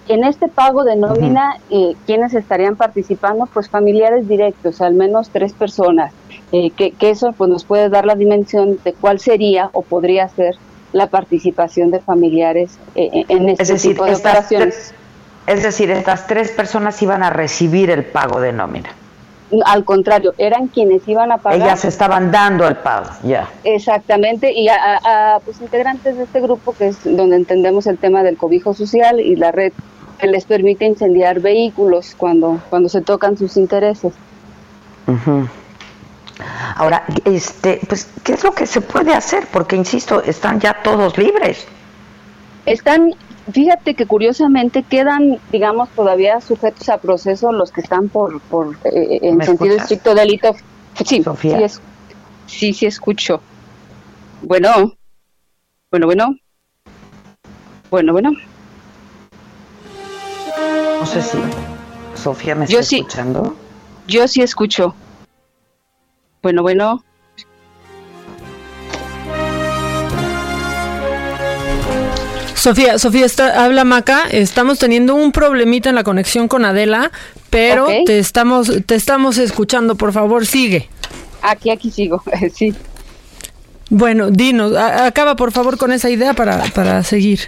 En 0.08 0.24
este 0.24 0.48
pago 0.48 0.82
de 0.84 0.96
nómina, 0.96 1.56
uh 1.68 1.72
-huh. 1.72 1.92
eh, 1.92 1.96
¿quiénes 2.06 2.34
estarían 2.34 2.76
participando? 2.76 3.46
Pues 3.46 3.68
familiares 3.68 4.28
directos, 4.28 4.80
al 4.80 4.94
menos 4.94 5.30
tres 5.30 5.52
personas, 5.52 6.12
eh, 6.50 6.70
que, 6.70 6.90
que, 6.90 7.10
eso 7.10 7.32
pues, 7.32 7.48
nos 7.48 7.64
puede 7.64 7.88
dar 7.88 8.04
la 8.04 8.16
dimensión 8.16 8.78
de 8.84 8.94
cuál 8.94 9.20
sería 9.20 9.70
o 9.72 9.82
podría 9.82 10.28
ser 10.28 10.56
la 10.92 11.06
participación 11.06 11.90
de 11.90 12.00
familiares 12.00 12.78
eh, 12.94 13.24
en 13.28 13.48
este 13.48 13.62
es 13.62 13.68
decir, 13.68 13.92
tipo 13.92 14.04
de 14.04 14.14
operaciones. 14.14 14.94
Es 15.46 15.62
decir, 15.62 15.90
estas 15.90 16.26
tres 16.26 16.50
personas 16.50 17.00
iban 17.02 17.22
a 17.22 17.30
recibir 17.30 17.90
el 17.90 18.04
pago 18.04 18.40
de 18.40 18.52
nómina. 18.52 18.90
Al 19.66 19.84
contrario, 19.84 20.34
eran 20.38 20.68
quienes 20.68 21.06
iban 21.06 21.30
a 21.30 21.38
pagar. 21.38 21.60
Ellas 21.60 21.84
estaban 21.84 22.30
dando 22.30 22.66
el 22.66 22.76
pago, 22.76 23.10
ya. 23.22 23.48
Exactamente, 23.64 24.52
y 24.52 24.68
a, 24.68 24.76
a, 24.76 25.34
a, 25.34 25.40
pues, 25.40 25.60
integrantes 25.60 26.16
de 26.16 26.24
este 26.24 26.40
grupo, 26.40 26.72
que 26.72 26.88
es 26.88 26.98
donde 27.04 27.36
entendemos 27.36 27.86
el 27.86 27.98
tema 27.98 28.22
del 28.22 28.36
cobijo 28.36 28.72
social 28.74 29.20
y 29.20 29.36
la 29.36 29.52
red 29.52 29.72
que 30.18 30.26
les 30.28 30.44
permite 30.44 30.84
incendiar 30.84 31.40
vehículos 31.40 32.14
cuando, 32.16 32.60
cuando 32.70 32.88
se 32.88 33.02
tocan 33.02 33.36
sus 33.36 33.56
intereses. 33.56 34.14
Uh 35.06 35.12
-huh. 35.12 35.48
Ahora, 36.76 37.04
este, 37.24 37.80
pues, 37.88 38.08
¿qué 38.22 38.32
es 38.32 38.44
lo 38.44 38.52
que 38.52 38.66
se 38.66 38.80
puede 38.80 39.12
hacer? 39.14 39.46
Porque, 39.52 39.76
insisto, 39.76 40.22
están 40.22 40.60
ya 40.60 40.74
todos 40.82 41.18
libres. 41.18 41.66
Están, 42.66 43.14
fíjate 43.50 43.94
que 43.94 44.06
curiosamente 44.06 44.82
quedan, 44.82 45.38
digamos, 45.50 45.88
todavía 45.90 46.40
sujetos 46.40 46.88
a 46.88 46.98
proceso 46.98 47.52
los 47.52 47.72
que 47.72 47.80
están 47.80 48.08
por, 48.08 48.40
por 48.42 48.76
eh, 48.84 49.18
en 49.22 49.42
sentido 49.42 49.74
escuchas? 49.74 49.82
estricto 49.82 50.14
delito. 50.14 50.54
Sí, 51.04 51.22
Sofía. 51.22 51.56
sí, 51.58 51.64
es, 51.64 51.80
sí, 52.46 52.72
sí 52.74 52.86
escucho. 52.86 53.40
Bueno, 54.42 54.94
bueno, 55.90 56.06
bueno. 56.06 56.36
Bueno, 57.90 58.12
bueno. 58.12 58.30
No 61.00 61.06
sé 61.06 61.20
si 61.22 61.38
Sofía 62.14 62.54
me 62.54 62.66
Yo 62.66 62.80
está 62.80 62.88
sí. 62.90 62.96
escuchando. 62.98 63.56
Yo 64.06 64.28
sí 64.28 64.42
escucho. 64.42 64.94
Bueno, 66.42 66.62
bueno. 66.62 67.04
Sofía, 72.62 72.96
Sofía, 73.00 73.26
está, 73.26 73.64
habla 73.64 73.82
Maca. 73.82 74.22
Estamos 74.30 74.78
teniendo 74.78 75.16
un 75.16 75.32
problemita 75.32 75.88
en 75.88 75.96
la 75.96 76.04
conexión 76.04 76.46
con 76.46 76.64
Adela, 76.64 77.10
pero 77.50 77.88
te 78.06 78.20
estamos 78.20 78.70
te 78.86 78.94
estamos 78.94 79.36
escuchando. 79.38 79.96
Por 79.96 80.12
favor, 80.12 80.46
sigue. 80.46 80.88
Aquí, 81.42 81.70
aquí 81.70 81.90
sigo. 81.90 82.22
sí. 82.54 82.72
Bueno, 83.90 84.30
dinos, 84.30 84.76
a- 84.76 85.06
acaba 85.06 85.34
por 85.34 85.50
favor 85.50 85.76
con 85.76 85.90
esa 85.90 86.08
idea 86.08 86.34
para, 86.34 86.62
para 86.66 87.02
seguir. 87.02 87.40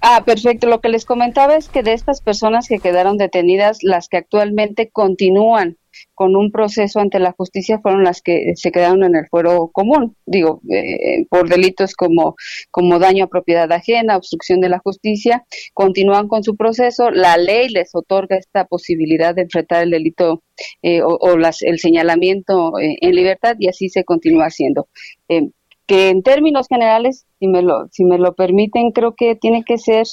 Ah, 0.00 0.24
perfecto. 0.26 0.66
Lo 0.66 0.80
que 0.80 0.88
les 0.88 1.04
comentaba 1.04 1.54
es 1.54 1.68
que 1.68 1.84
de 1.84 1.92
estas 1.92 2.20
personas 2.20 2.66
que 2.66 2.80
quedaron 2.80 3.18
detenidas, 3.18 3.78
las 3.82 4.08
que 4.08 4.16
actualmente 4.16 4.90
continúan 4.92 5.76
con 6.16 6.34
un 6.34 6.50
proceso 6.50 6.98
ante 6.98 7.20
la 7.20 7.32
justicia 7.32 7.78
fueron 7.78 8.02
las 8.02 8.22
que 8.22 8.52
se 8.56 8.72
quedaron 8.72 9.04
en 9.04 9.14
el 9.14 9.28
fuero 9.28 9.68
común, 9.72 10.16
digo, 10.26 10.60
eh, 10.72 11.26
por 11.30 11.48
delitos 11.48 11.94
como, 11.94 12.34
como 12.72 12.98
daño 12.98 13.24
a 13.24 13.28
propiedad 13.28 13.70
ajena, 13.70 14.16
obstrucción 14.16 14.60
de 14.60 14.70
la 14.70 14.80
justicia, 14.80 15.44
continúan 15.74 16.26
con 16.26 16.42
su 16.42 16.56
proceso, 16.56 17.10
la 17.10 17.36
ley 17.36 17.68
les 17.68 17.94
otorga 17.94 18.36
esta 18.36 18.64
posibilidad 18.64 19.34
de 19.34 19.42
enfrentar 19.42 19.84
el 19.84 19.90
delito 19.90 20.42
eh, 20.82 21.02
o, 21.02 21.36
las, 21.36 21.62
el 21.62 21.78
señalamiento 21.78 22.78
eh, 22.78 22.96
en 23.00 23.14
libertad 23.14 23.56
y 23.58 23.68
así 23.68 23.88
se 23.88 24.04
continúa 24.04 24.46
haciendo. 24.46 24.88
Eh, 25.28 25.50
que 25.86 26.08
en 26.08 26.22
términos 26.22 26.66
generales, 26.68 27.26
si 27.38 27.46
me 27.46 27.62
lo, 27.62 27.88
si 27.92 28.04
me 28.04 28.18
lo 28.18 28.34
permiten, 28.34 28.90
creo 28.90 29.14
que 29.14 29.36
tiene 29.36 29.62
que 29.64 29.78
ser 29.78 30.06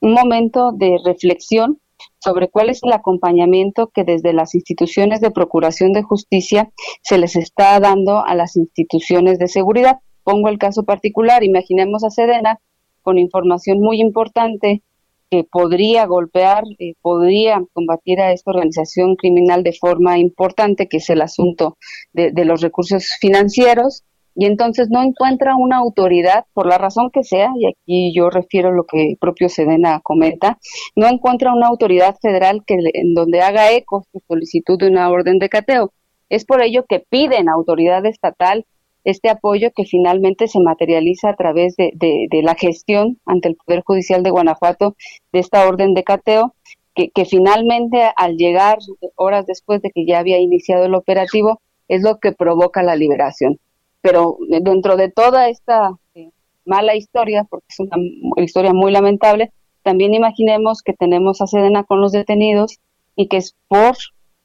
un 0.00 0.12
momento 0.12 0.72
de 0.72 0.96
reflexión 1.04 1.80
sobre 2.18 2.48
cuál 2.48 2.70
es 2.70 2.82
el 2.82 2.92
acompañamiento 2.92 3.88
que 3.88 4.04
desde 4.04 4.32
las 4.32 4.54
instituciones 4.54 5.20
de 5.20 5.30
procuración 5.30 5.92
de 5.92 6.02
justicia 6.02 6.70
se 7.02 7.18
les 7.18 7.36
está 7.36 7.78
dando 7.80 8.24
a 8.24 8.34
las 8.34 8.56
instituciones 8.56 9.38
de 9.38 9.48
seguridad. 9.48 9.98
Pongo 10.24 10.48
el 10.48 10.58
caso 10.58 10.84
particular, 10.84 11.44
imaginemos 11.44 12.04
a 12.04 12.10
Sedena 12.10 12.60
con 13.02 13.18
información 13.18 13.80
muy 13.80 14.00
importante 14.00 14.82
que 15.30 15.44
podría 15.44 16.06
golpear, 16.06 16.64
eh, 16.78 16.94
podría 17.02 17.62
combatir 17.72 18.20
a 18.20 18.32
esta 18.32 18.50
organización 18.50 19.16
criminal 19.16 19.62
de 19.62 19.72
forma 19.72 20.18
importante, 20.18 20.88
que 20.88 20.98
es 20.98 21.10
el 21.10 21.20
asunto 21.20 21.76
de, 22.12 22.30
de 22.32 22.44
los 22.44 22.60
recursos 22.60 23.14
financieros, 23.20 24.04
y 24.40 24.46
entonces 24.46 24.86
no 24.88 25.02
encuentra 25.02 25.56
una 25.56 25.78
autoridad, 25.78 26.44
por 26.54 26.68
la 26.68 26.78
razón 26.78 27.10
que 27.12 27.24
sea, 27.24 27.50
y 27.58 27.66
aquí 27.66 28.12
yo 28.14 28.30
refiero 28.30 28.70
lo 28.70 28.84
que 28.84 29.16
propio 29.20 29.48
Sedena 29.48 29.98
comenta, 30.00 30.58
no 30.94 31.08
encuentra 31.08 31.52
una 31.52 31.66
autoridad 31.66 32.14
federal 32.22 32.62
que 32.64 32.76
en 32.94 33.14
donde 33.14 33.40
haga 33.40 33.72
eco 33.72 34.04
su 34.12 34.20
solicitud 34.28 34.78
de 34.78 34.86
una 34.86 35.10
orden 35.10 35.40
de 35.40 35.48
cateo. 35.48 35.92
Es 36.28 36.44
por 36.44 36.62
ello 36.62 36.84
que 36.88 37.00
piden 37.00 37.48
a 37.48 37.54
autoridad 37.54 38.06
estatal 38.06 38.64
este 39.02 39.28
apoyo 39.28 39.70
que 39.74 39.84
finalmente 39.84 40.46
se 40.46 40.60
materializa 40.60 41.30
a 41.30 41.34
través 41.34 41.74
de, 41.74 41.90
de- 41.96 42.28
de 42.30 42.42
la 42.42 42.54
gestión 42.54 43.18
ante 43.26 43.48
el 43.48 43.56
Poder 43.56 43.82
Judicial 43.84 44.22
de 44.22 44.30
Guanajuato 44.30 44.94
de 45.32 45.40
esta 45.40 45.66
orden 45.66 45.94
de 45.94 46.04
cateo, 46.04 46.54
que, 46.94 47.10
que 47.10 47.24
finalmente 47.24 48.08
al 48.16 48.36
llegar 48.36 48.78
horas 49.16 49.46
después 49.46 49.82
de 49.82 49.90
que 49.90 50.06
ya 50.06 50.20
había 50.20 50.38
iniciado 50.38 50.84
el 50.84 50.94
operativo, 50.94 51.60
es 51.88 52.02
lo 52.02 52.18
que 52.20 52.30
provoca 52.30 52.84
la 52.84 52.94
liberación 52.94 53.58
pero 54.00 54.38
dentro 54.48 54.96
de 54.96 55.10
toda 55.10 55.48
esta 55.48 55.90
eh, 56.14 56.30
mala 56.64 56.94
historia, 56.96 57.44
porque 57.48 57.66
es 57.68 57.80
una 57.80 57.96
historia 58.44 58.72
muy 58.72 58.92
lamentable, 58.92 59.52
también 59.82 60.14
imaginemos 60.14 60.82
que 60.82 60.92
tenemos 60.92 61.40
a 61.40 61.46
Sedena 61.46 61.84
con 61.84 62.00
los 62.00 62.12
detenidos 62.12 62.78
y 63.16 63.28
que 63.28 63.38
es 63.38 63.56
por 63.68 63.96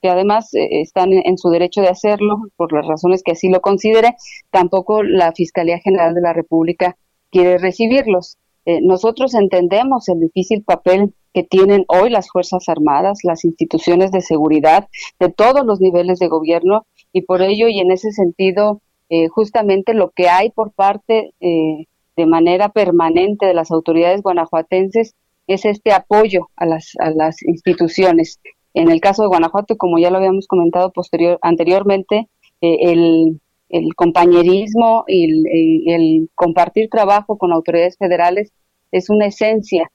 que 0.04 0.10
además 0.10 0.54
eh, 0.54 0.82
están 0.82 1.14
en, 1.14 1.38
su 1.38 1.49
derecho 1.49 1.82
de 1.82 1.88
hacerlo, 1.88 2.41
por 2.58 2.74
las 2.74 2.86
razones 2.86 3.24
que 3.24 3.32
así 3.32 3.49
lo 3.49 3.62
considere, 3.62 4.16
tampoco 4.51 5.01
la 5.01 5.32
Fiscalía 5.32 5.80
General 5.80 6.14
de 6.14 6.20
la 6.20 6.34
República 6.34 6.97
quiere 7.32 7.58
recibirlos. 7.58 8.38
Eh, 8.66 8.80
nosotros 8.82 9.34
entendemos 9.34 10.10
el 10.10 10.20
difícil 10.20 10.62
papel 10.64 11.14
que 11.34 11.43
tienen 11.43 11.86
hoy 11.88 12.10
las 12.10 12.30
Fuerzas 12.30 12.68
Armadas, 12.68 13.20
las 13.24 13.45
instituciones 13.45 14.12
de 14.12 14.20
seguridad 14.20 14.89
de 15.20 15.30
todos 15.30 15.66
los 15.66 15.80
niveles 15.80 16.20
de 16.20 16.28
gobierno 16.28 16.86
y 17.14 17.22
por 17.22 17.41
ello 17.41 17.70
y 17.70 17.80
en 17.80 17.91
ese 17.91 18.12
sentido 18.12 18.82
eh, 19.16 19.28
justamente 19.28 19.93
lo 19.93 20.09
que 20.09 20.28
hay 20.28 20.49
por 20.49 20.72
parte 20.72 21.36
eh, 21.39 21.86
de 22.18 22.26
manera 22.26 22.70
permanente 22.70 23.45
de 23.45 23.53
las 23.53 23.70
autoridades 23.70 24.24
guanajuatenses 24.24 25.14
es 25.45 25.66
este 25.66 25.91
apoyo 25.91 26.49
a 26.55 26.66
las, 26.66 26.93
a 26.97 27.11
las 27.11 27.43
instituciones. 27.43 28.39
En 28.74 28.89
el 28.89 29.01
caso 29.01 29.22
de 29.22 29.28
Guanajuato, 29.28 29.78
como 29.78 29.99
ya 29.99 30.09
lo 30.09 30.18
habíamos 30.18 30.47
comentado 30.47 30.91
posterior, 30.91 31.38
anteriormente, 31.43 32.28
eh, 32.61 32.78
el, 32.91 33.39
el 33.70 33.93
compañerismo 33.93 35.03
y 35.07 35.91
el, 35.93 36.32
compartir 36.34 36.89
trabajo 36.89 37.38
con 37.38 37.53
autoridades 37.53 37.97
federales 37.99 38.51
es 38.91 39.11
una 39.11 39.28
esencia. 39.28 39.91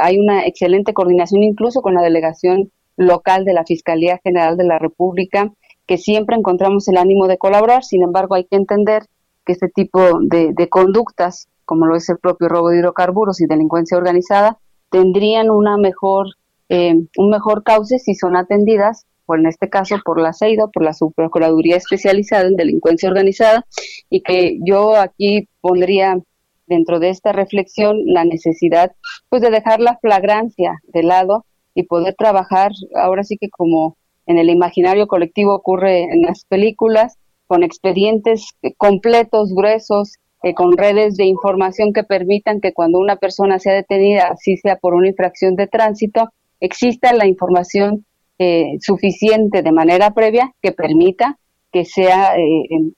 Hay 0.00 0.18
una 0.18 0.44
excelente 0.44 0.92
coordinación 0.92 1.44
incluso 1.44 1.82
con 1.82 1.94
la 1.94 2.02
delegación 2.02 2.72
local 2.96 3.44
de 3.44 3.52
la 3.52 3.64
Fiscalía 3.64 4.18
General 4.24 4.56
de 4.56 4.64
la 4.64 4.80
República, 4.80 5.52
que 5.86 5.98
siempre 5.98 6.36
encontramos 6.36 6.88
el 6.88 6.96
ánimo 6.96 7.28
de 7.28 7.38
colaborar. 7.38 7.84
Sin 7.84 8.02
embargo, 8.02 8.34
hay 8.34 8.44
que 8.44 8.56
entender 8.56 9.04
que 9.44 9.52
este 9.52 9.68
tipo 9.68 10.00
de, 10.20 10.52
de 10.52 10.68
conductas, 10.68 11.48
como 11.64 11.86
lo 11.86 11.96
es 11.96 12.08
el 12.08 12.18
propio 12.18 12.48
robo 12.48 12.70
de 12.70 12.78
hidrocarburos 12.78 13.40
y 13.40 13.46
delincuencia 13.46 13.96
organizada, 13.96 14.58
tendrían 14.90 15.50
una 15.50 15.76
mejor, 15.76 16.26
eh, 16.68 16.94
un 17.16 17.30
mejor 17.30 17.62
cauce 17.62 17.98
si 17.98 18.14
son 18.14 18.36
atendidas, 18.36 19.06
por 19.24 19.40
en 19.40 19.46
este 19.46 19.68
caso 19.68 19.96
por 20.04 20.20
la 20.20 20.32
CEIDO, 20.32 20.70
por 20.70 20.84
la 20.84 20.92
Subprocuraduría 20.92 21.76
Especializada 21.76 22.46
en 22.46 22.56
Delincuencia 22.56 23.08
Organizada, 23.08 23.66
y 24.08 24.22
que 24.22 24.58
yo 24.64 24.96
aquí 24.96 25.48
pondría 25.60 26.18
dentro 26.66 26.98
de 26.98 27.10
esta 27.10 27.32
reflexión 27.32 27.96
la 28.06 28.24
necesidad 28.24 28.92
pues 29.28 29.42
de 29.42 29.50
dejar 29.50 29.80
la 29.80 29.98
flagrancia 29.98 30.80
de 30.88 31.02
lado 31.02 31.44
y 31.74 31.84
poder 31.84 32.14
trabajar 32.18 32.72
ahora 32.96 33.22
sí 33.22 33.36
que 33.38 33.48
como 33.50 33.96
en 34.26 34.38
el 34.38 34.50
imaginario 34.50 35.06
colectivo 35.06 35.54
ocurre 35.54 36.02
en 36.04 36.22
las 36.22 36.44
películas 36.44 37.18
con 37.46 37.62
expedientes 37.62 38.50
completos, 38.76 39.52
gruesos, 39.54 40.14
eh, 40.42 40.54
con 40.54 40.76
redes 40.76 41.16
de 41.16 41.24
información 41.24 41.92
que 41.92 42.04
permitan 42.04 42.60
que 42.60 42.72
cuando 42.72 42.98
una 42.98 43.16
persona 43.16 43.58
sea 43.58 43.74
detenida, 43.74 44.28
así 44.32 44.56
sea 44.56 44.76
por 44.76 44.94
una 44.94 45.08
infracción 45.08 45.56
de 45.56 45.66
tránsito, 45.66 46.28
exista 46.60 47.12
la 47.12 47.26
información 47.26 48.04
eh, 48.38 48.76
suficiente 48.80 49.62
de 49.62 49.72
manera 49.72 50.12
previa 50.12 50.52
que 50.60 50.72
permita 50.72 51.38
que 51.72 51.84
sea 51.84 52.36
eh, 52.36 52.92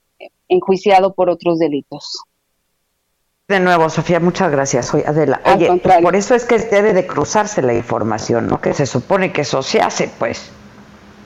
enjuiciado 0.49 1.15
por 1.15 1.31
otros 1.31 1.59
delitos. 1.59 2.23
De 3.47 3.61
nuevo, 3.61 3.89
Sofía, 3.89 4.21
muchas 4.21 4.51
gracias. 4.51 4.93
Oye, 4.93 5.05
Adela, 5.07 5.41
oye, 5.47 5.71
por 6.03 6.17
eso 6.17 6.35
es 6.35 6.45
que 6.45 6.59
debe 6.59 6.93
de 6.93 7.07
cruzarse 7.07 7.63
la 7.63 7.73
información, 7.73 8.47
¿no? 8.47 8.61
Que 8.61 8.75
se 8.75 8.85
supone 8.85 9.33
que 9.33 9.41
eso 9.41 9.63
se 9.63 9.81
hace, 9.81 10.11
pues. 10.19 10.53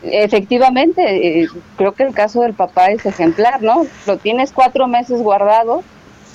Efectivamente, 0.03 1.43
eh, 1.43 1.49
creo 1.77 1.93
que 1.93 2.03
el 2.03 2.15
caso 2.15 2.43
del 2.43 2.55
papá 2.55 2.87
es 2.87 3.07
ejemplar, 3.07 3.63
¿no? 3.63 3.87
Lo 4.07 4.17
tienes 4.17 4.53
cuatro 4.53 4.89
meses 4.89 5.23
guardado, 5.23 5.85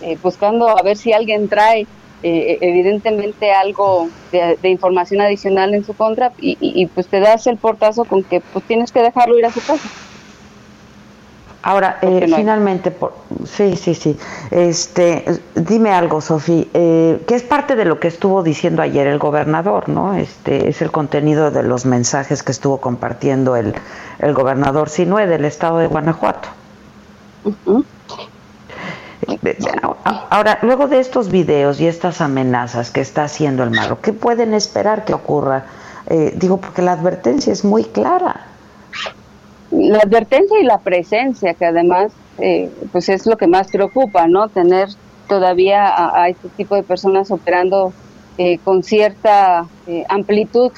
eh, 0.01 0.17
buscando 0.23 0.69
a 0.69 0.81
ver 0.83 0.95
si 0.95 1.11
alguien 1.11 1.49
trae 1.49 1.85
eh, 2.23 2.57
evidentemente 2.61 3.51
algo 3.51 4.09
de, 4.31 4.69
información 4.69 5.21
adicional 5.21 5.73
en 5.73 5.83
su 5.83 5.93
contra 5.93 6.31
y, 6.39 6.57
y, 6.59 6.85
pues 6.87 7.07
te 7.07 7.19
das 7.19 7.45
el 7.47 7.57
portazo 7.57 8.05
con 8.05 8.23
que 8.23 8.41
pues 8.41 8.65
tienes 8.65 8.91
que 8.91 9.01
dejarlo 9.01 9.37
ir 9.37 9.45
a 9.45 9.51
su 9.51 9.59
casa. 9.59 9.89
Ahora, 11.67 11.99
eh, 12.01 12.31
finalmente, 12.33 12.91
por, 12.91 13.13
sí, 13.43 13.75
sí, 13.75 13.93
sí. 13.93 14.17
Este, 14.51 15.25
dime 15.53 15.91
algo, 15.91 16.21
Sofía, 16.21 16.63
eh, 16.73 17.21
que 17.27 17.35
es 17.35 17.43
parte 17.43 17.75
de 17.75 17.83
lo 17.83 17.99
que 17.99 18.07
estuvo 18.07 18.41
diciendo 18.41 18.81
ayer 18.81 19.05
el 19.05 19.19
gobernador, 19.19 19.89
¿no? 19.89 20.13
Este 20.13 20.69
es 20.69 20.81
el 20.81 20.91
contenido 20.91 21.51
de 21.51 21.63
los 21.63 21.85
mensajes 21.85 22.41
que 22.41 22.53
estuvo 22.53 22.77
compartiendo 22.79 23.57
el, 23.57 23.75
el 24.19 24.33
gobernador 24.33 24.87
Sinue 24.87 25.27
del 25.27 25.43
estado 25.43 25.79
de 25.79 25.87
Guanajuato. 25.87 26.47
Eh, 29.27 29.57
ahora, 30.29 30.59
luego 30.61 30.87
de 30.87 31.01
estos 31.01 31.29
videos 31.29 31.81
y 31.81 31.87
estas 31.87 32.21
amenazas 32.21 32.91
que 32.91 33.01
está 33.01 33.25
haciendo 33.25 33.63
el 33.63 33.71
Marro, 33.71 33.99
¿qué 33.99 34.13
pueden 34.13 34.53
esperar 34.53 35.03
que 35.03 35.13
ocurra? 35.13 35.65
Eh, 36.05 36.31
digo, 36.33 36.61
porque 36.61 36.81
la 36.81 36.93
advertencia 36.93 37.51
es 37.51 37.65
muy 37.65 37.83
clara 37.83 38.45
la 39.71 39.99
advertencia 39.99 40.59
y 40.59 40.63
la 40.63 40.79
presencia, 40.79 41.53
que 41.53 41.65
además 41.65 42.11
eh, 42.37 42.69
pues 42.91 43.09
es 43.09 43.25
lo 43.25 43.37
que 43.37 43.47
más 43.47 43.67
preocupa, 43.71 44.27
¿no? 44.27 44.47
Tener 44.49 44.89
todavía 45.27 46.21
a, 46.21 46.29
este 46.29 46.49
tipo 46.49 46.75
de 46.75 46.83
personas 46.83 47.31
operando 47.31 47.91
eh, 48.37 48.59
con 48.63 48.83
cierta 48.83 49.65
eh, 49.87 50.05
amplitud 50.07 50.71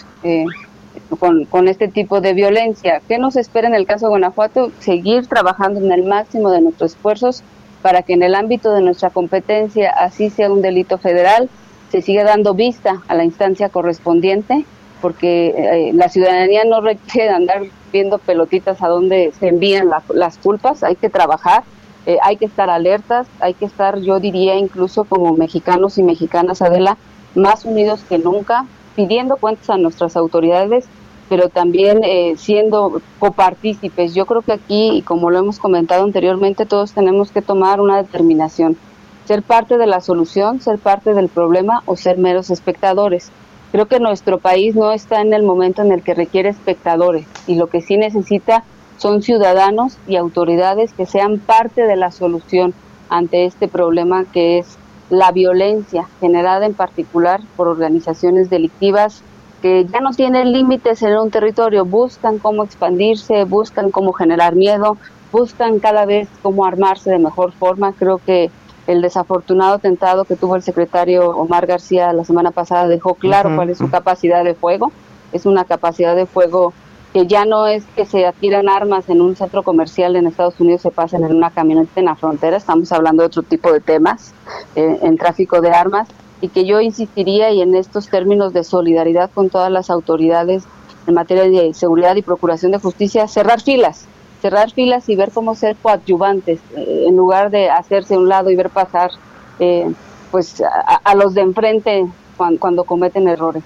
con, 1.19 1.45
con, 1.45 1.67
este 1.67 1.87
tipo 1.87 2.21
de 2.21 2.33
violencia. 2.33 3.01
¿Qué 3.07 3.19
nos 3.19 3.35
espera 3.35 3.67
en 3.67 3.75
el 3.75 3.85
caso 3.85 4.05
de 4.05 4.09
Guanajuato? 4.09 4.71
Seguir 4.79 5.27
trabajando 5.27 5.79
en 5.79 5.91
el 5.91 6.03
máximo 6.03 6.49
de 6.49 6.61
nuestros 6.61 6.91
esfuerzos 6.91 7.43
para 7.81 8.01
que 8.01 8.13
en 8.13 8.23
el 8.23 8.35
ámbito 8.35 8.73
de 8.73 8.81
nuestra 8.81 9.09
competencia, 9.09 9.91
así 9.91 10.29
sea 10.29 10.51
un 10.51 10.61
delito 10.61 10.97
federal, 10.97 11.49
se 11.91 12.01
siga 12.01 12.23
dando 12.23 12.53
vista 12.53 13.01
a 13.07 13.15
la 13.15 13.23
instancia 13.23 13.69
correspondiente 13.69 14.65
porque 15.01 15.49
eh, 15.49 15.91
la 15.93 16.09
ciudadanía 16.09 16.63
no 16.65 16.81
requiere 16.81 17.29
andar 17.29 17.63
viendo 17.91 18.17
pelotitas 18.17 18.81
a 18.81 18.87
dónde 18.87 19.31
se 19.39 19.47
envían 19.47 19.89
las 20.13 20.37
culpas, 20.37 20.83
hay 20.83 20.95
que 20.95 21.09
trabajar, 21.09 21.63
eh, 22.05 22.17
hay 22.23 22.37
que 22.37 22.45
estar 22.45 22.69
alertas, 22.69 23.27
hay 23.39 23.53
que 23.53 23.65
estar, 23.65 23.99
yo 23.99 24.19
diría, 24.19 24.55
incluso 24.55 25.03
como 25.03 25.33
mexicanos 25.33 25.97
y 25.97 26.03
mexicanas, 26.03 26.61
Adela, 26.61 26.97
más 27.35 27.65
unidos 27.65 28.03
que 28.07 28.17
nunca, 28.17 28.65
pidiendo 28.95 29.37
cuentas 29.37 29.69
a 29.69 29.77
nuestras 29.77 30.15
autoridades, 30.17 30.85
pero 31.29 31.49
también 31.49 32.01
eh, 32.03 32.33
siendo 32.37 33.01
copartícipes. 33.19 34.15
Yo 34.15 34.25
creo 34.25 34.41
que 34.41 34.53
aquí, 34.53 34.97
y 34.97 35.01
como 35.03 35.29
lo 35.29 35.39
hemos 35.39 35.59
comentado 35.59 36.03
anteriormente, 36.03 36.65
todos 36.65 36.93
tenemos 36.93 37.31
que 37.31 37.41
tomar 37.41 37.79
una 37.79 37.97
determinación, 37.97 38.77
ser 39.25 39.43
parte 39.43 39.77
de 39.77 39.85
la 39.85 40.01
solución, 40.01 40.59
ser 40.59 40.79
parte 40.79 41.13
del 41.13 41.29
problema 41.29 41.83
o 41.85 41.95
ser 41.95 42.17
meros 42.17 42.49
espectadores. 42.49 43.31
Creo 43.71 43.85
que 43.85 43.99
nuestro 43.99 44.39
país 44.39 44.75
no 44.75 44.91
está 44.91 45.21
en 45.21 45.33
el 45.33 45.43
momento 45.43 45.81
en 45.81 45.91
el 45.91 46.01
que 46.01 46.15
requiere 46.15 46.49
espectadores 46.49 47.25
y 47.45 47.55
lo 47.55 47.67
que 47.67 47.81
sí 47.81 47.97
necesita 47.97 48.63
son 48.97 49.21
ciudadanos 49.21 49.97
y 50.07 50.15
autoridades 50.15 50.91
que 50.93 51.05
sean 51.05 51.39
parte 51.39 51.83
de 51.83 51.95
la 51.95 52.11
solución 52.11 52.73
ante 53.09 53.45
este 53.45 53.67
problema 53.67 54.25
que 54.25 54.57
es 54.59 54.77
la 55.09 55.31
violencia 55.31 56.07
generada 56.19 56.65
en 56.65 56.73
particular 56.73 57.41
por 57.55 57.67
organizaciones 57.67 58.49
delictivas 58.49 59.23
que 59.61 59.85
ya 59.85 59.99
no 59.99 60.11
tienen 60.11 60.51
límites 60.51 61.01
en 61.03 61.17
un 61.17 61.31
territorio, 61.31 61.85
buscan 61.85 62.39
cómo 62.39 62.63
expandirse, 62.63 63.43
buscan 63.43 63.91
cómo 63.91 64.13
generar 64.13 64.55
miedo, 64.55 64.97
buscan 65.31 65.79
cada 65.79 66.05
vez 66.05 66.29
cómo 66.41 66.65
armarse 66.65 67.11
de 67.11 67.19
mejor 67.19 67.51
forma. 67.51 67.93
Creo 67.93 68.19
que 68.25 68.49
el 68.89 69.03
desafortunado 69.03 69.75
atentado 69.75 70.25
que 70.25 70.35
tuvo 70.35 70.55
el 70.55 70.63
secretario 70.63 71.29
Omar 71.29 71.67
García 71.67 72.11
la 72.11 72.23
semana 72.23 72.49
pasada 72.49 72.87
dejó 72.87 73.13
claro 73.13 73.55
cuál 73.55 73.69
es 73.69 73.77
su 73.77 73.87
capacidad 73.87 74.43
de 74.43 74.55
fuego. 74.55 74.91
Es 75.31 75.45
una 75.45 75.63
capacidad 75.63 76.15
de 76.15 76.25
fuego 76.25 76.73
que 77.13 77.27
ya 77.27 77.45
no 77.45 77.67
es 77.67 77.83
que 77.95 78.05
se 78.05 78.25
adquieran 78.25 78.67
armas 78.67 79.07
en 79.07 79.21
un 79.21 79.35
centro 79.35 79.61
comercial 79.61 80.15
en 80.15 80.25
Estados 80.25 80.59
Unidos, 80.59 80.81
se 80.81 80.89
pasen 80.89 81.23
en 81.23 81.35
una 81.35 81.51
camioneta 81.51 81.99
en 81.99 82.05
la 82.05 82.15
frontera, 82.15 82.57
estamos 82.57 82.91
hablando 82.91 83.21
de 83.21 83.27
otro 83.27 83.43
tipo 83.43 83.71
de 83.71 83.79
temas 83.79 84.33
eh, 84.75 84.97
en 85.03 85.17
tráfico 85.17 85.61
de 85.61 85.69
armas. 85.69 86.07
Y 86.41 86.47
que 86.47 86.65
yo 86.65 86.81
insistiría 86.81 87.51
y 87.51 87.61
en 87.61 87.75
estos 87.75 88.09
términos 88.09 88.53
de 88.53 88.63
solidaridad 88.63 89.29
con 89.29 89.51
todas 89.51 89.71
las 89.71 89.91
autoridades 89.91 90.63
en 91.05 91.13
materia 91.13 91.43
de 91.43 91.75
seguridad 91.75 92.15
y 92.15 92.23
procuración 92.23 92.71
de 92.71 92.79
justicia, 92.79 93.27
cerrar 93.27 93.61
filas, 93.61 94.07
cerrar 94.41 94.71
filas 94.71 95.07
y 95.09 95.15
ver 95.15 95.31
cómo 95.31 95.55
ser 95.55 95.75
coadyuvantes, 95.77 96.59
eh, 96.75 97.05
en 97.07 97.15
lugar 97.15 97.49
de 97.49 97.69
hacerse 97.69 98.15
a 98.15 98.19
un 98.19 98.29
lado 98.29 98.49
y 98.49 98.55
ver 98.55 98.69
pasar 98.69 99.11
eh, 99.59 99.91
pues 100.31 100.61
a, 101.03 101.15
los 101.15 101.33
de 101.33 101.41
enfrente 101.41 102.05
cuando, 102.37 102.83
cometen 102.83 103.27
errores. 103.27 103.63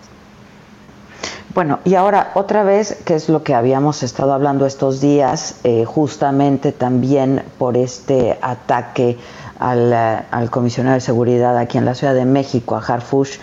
Bueno, 1.54 1.80
y 1.84 1.94
ahora 1.94 2.32
otra 2.34 2.64
vez, 2.64 3.04
que 3.06 3.14
es 3.14 3.30
lo 3.30 3.44
que 3.44 3.54
habíamos 3.54 4.02
estado 4.02 4.34
hablando 4.34 4.66
estos 4.66 5.02
días, 5.02 5.60
eh, 5.64 5.86
justamente 5.86 6.72
también 6.72 7.44
por 7.60 7.78
este 7.78 8.40
ataque 8.42 9.18
al, 9.60 9.94
al, 9.94 10.50
comisionado 10.50 10.96
de 10.96 11.02
seguridad 11.02 11.56
aquí 11.58 11.78
en 11.78 11.86
la 11.86 11.94
Ciudad 11.94 12.16
de 12.16 12.26
México, 12.26 12.76
a 12.76 12.80
Harfush, 12.80 13.38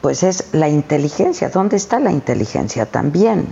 pues 0.00 0.22
es 0.22 0.54
la 0.54 0.68
inteligencia. 0.68 1.50
¿Dónde 1.50 1.76
está 1.76 1.98
la 2.00 2.12
inteligencia 2.12 2.86
también, 2.86 3.48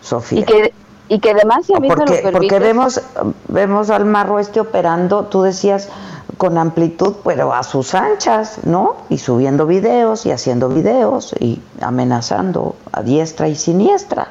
Sofía? 0.00 0.40
y 0.40 0.44
que 0.44 0.72
además 1.14 1.66
si 1.66 1.74
a 1.74 1.80
mí 1.80 1.88
porque, 1.88 2.28
porque 2.30 2.58
vemos 2.58 3.00
vemos 3.48 3.90
al 3.90 4.04
marro 4.04 4.38
este 4.38 4.60
operando 4.60 5.24
tú 5.24 5.42
decías 5.42 5.88
con 6.36 6.58
amplitud 6.58 7.16
pero 7.24 7.52
a 7.52 7.62
sus 7.62 7.94
anchas 7.94 8.60
no 8.64 8.96
y 9.08 9.18
subiendo 9.18 9.66
videos 9.66 10.26
y 10.26 10.30
haciendo 10.30 10.68
videos 10.68 11.34
y 11.40 11.60
amenazando 11.80 12.76
a 12.92 13.02
diestra 13.02 13.48
y 13.48 13.54
siniestra. 13.54 14.28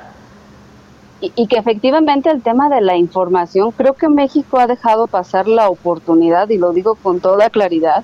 Y, 1.20 1.34
y 1.36 1.48
que 1.48 1.58
efectivamente 1.58 2.30
el 2.30 2.44
tema 2.44 2.70
de 2.70 2.80
la 2.82 2.96
información 2.96 3.72
creo 3.72 3.94
que 3.94 4.08
México 4.08 4.60
ha 4.60 4.68
dejado 4.68 5.08
pasar 5.08 5.48
la 5.48 5.68
oportunidad 5.70 6.48
y 6.50 6.60
lo 6.60 6.74
digo 6.74 6.94
con 6.94 7.20
toda 7.20 7.50
claridad 7.50 8.04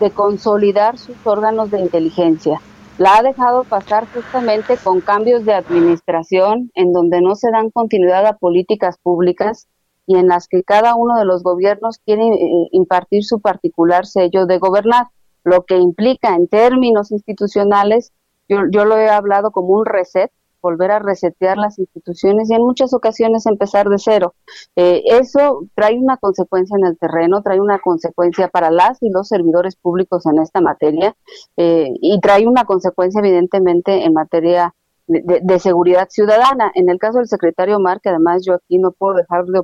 de 0.00 0.10
consolidar 0.10 0.98
sus 0.98 1.16
órganos 1.24 1.70
de 1.70 1.78
inteligencia 1.78 2.60
la 2.98 3.16
ha 3.16 3.22
dejado 3.22 3.62
pasar 3.62 4.06
justamente 4.12 4.76
con 4.76 5.00
cambios 5.00 5.44
de 5.44 5.54
administración 5.54 6.70
en 6.74 6.92
donde 6.92 7.20
no 7.20 7.36
se 7.36 7.50
dan 7.52 7.70
continuidad 7.70 8.26
a 8.26 8.36
políticas 8.36 8.98
públicas 8.98 9.68
y 10.06 10.16
en 10.16 10.26
las 10.26 10.48
que 10.48 10.64
cada 10.64 10.96
uno 10.96 11.16
de 11.16 11.24
los 11.24 11.44
gobiernos 11.44 12.00
quiere 12.04 12.26
eh, 12.26 12.68
impartir 12.72 13.24
su 13.24 13.40
particular 13.40 14.04
sello 14.04 14.46
de 14.46 14.58
gobernar, 14.58 15.06
lo 15.44 15.64
que 15.64 15.76
implica 15.76 16.34
en 16.34 16.48
términos 16.48 17.12
institucionales, 17.12 18.12
yo, 18.48 18.62
yo 18.70 18.84
lo 18.84 18.98
he 18.98 19.08
hablado 19.08 19.52
como 19.52 19.74
un 19.74 19.86
reset, 19.86 20.32
volver 20.62 20.90
a 20.90 20.98
resetear 20.98 21.56
las 21.56 21.78
instituciones 21.78 22.50
y 22.50 22.54
en 22.54 22.62
muchas 22.62 22.94
ocasiones 22.94 23.46
empezar 23.46 23.88
de 23.88 23.98
cero. 23.98 24.34
Eh, 24.76 25.02
eso 25.06 25.66
trae 25.74 25.98
una 25.98 26.16
consecuencia 26.16 26.76
en 26.78 26.86
el 26.86 26.98
terreno, 26.98 27.42
trae 27.42 27.60
una 27.60 27.78
consecuencia 27.78 28.48
para 28.48 28.70
las 28.70 29.02
y 29.02 29.10
los 29.10 29.28
servidores 29.28 29.76
públicos 29.76 30.26
en 30.26 30.40
esta 30.40 30.60
materia 30.60 31.16
eh, 31.56 31.88
y 32.00 32.20
trae 32.20 32.46
una 32.46 32.64
consecuencia 32.64 33.20
evidentemente 33.20 34.04
en 34.04 34.12
materia 34.12 34.74
de, 35.08 35.58
seguridad 35.58 36.08
ciudadana. 36.10 36.70
En 36.74 36.90
el 36.90 36.98
caso 36.98 37.18
del 37.18 37.28
secretario 37.28 37.76
Omar, 37.76 38.00
que 38.00 38.10
además 38.10 38.44
yo 38.46 38.54
aquí 38.54 38.78
no 38.78 38.92
puedo 38.92 39.14
dejar, 39.14 39.46
de, 39.46 39.62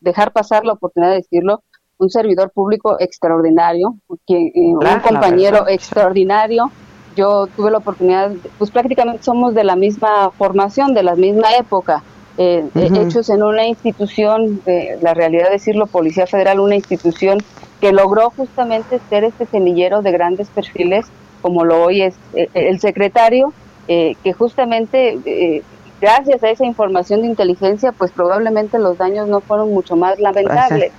dejar 0.00 0.32
pasar 0.32 0.64
la 0.64 0.74
oportunidad 0.74 1.12
de 1.12 1.16
decirlo, 1.16 1.62
un 1.98 2.10
servidor 2.10 2.50
público 2.50 2.96
extraordinario, 3.00 3.96
que, 4.26 4.52
un 4.54 5.00
compañero 5.00 5.66
extraordinario. 5.66 6.70
Yo 7.16 7.48
tuve 7.56 7.70
la 7.70 7.78
oportunidad, 7.78 8.30
pues 8.58 8.70
prácticamente 8.70 9.22
somos 9.22 9.54
de 9.54 9.64
la 9.64 9.74
misma 9.74 10.30
formación, 10.30 10.94
de 10.94 11.02
la 11.02 11.16
misma 11.16 11.56
época. 11.58 12.02
Eh, 12.38 12.68
hechos 12.74 13.30
en 13.30 13.42
una 13.42 13.66
institución, 13.66 14.60
de 14.66 14.98
la 15.00 15.14
realidad 15.14 15.50
decirlo, 15.50 15.86
Policía 15.86 16.26
Federal, 16.26 16.60
una 16.60 16.74
institución 16.74 17.38
que 17.80 17.92
logró 17.92 18.28
justamente 18.30 19.00
ser 19.08 19.24
este 19.24 19.46
semillero 19.46 20.02
de 20.02 20.12
grandes 20.12 20.48
perfiles, 20.48 21.06
como 21.40 21.64
lo 21.64 21.82
hoy 21.82 22.02
es 22.02 22.14
eh, 22.34 22.48
el 22.52 22.78
secretario, 22.78 23.54
eh, 23.88 24.16
que 24.22 24.34
justamente 24.34 25.62
gracias 25.98 26.42
a 26.42 26.50
esa 26.50 26.66
información 26.66 27.22
de 27.22 27.28
inteligencia, 27.28 27.92
pues 27.92 28.10
probablemente 28.10 28.78
los 28.78 28.98
daños 28.98 29.28
no 29.28 29.40
fueron 29.40 29.72
mucho 29.72 29.96
más 29.96 30.18
lamentables. 30.18 30.92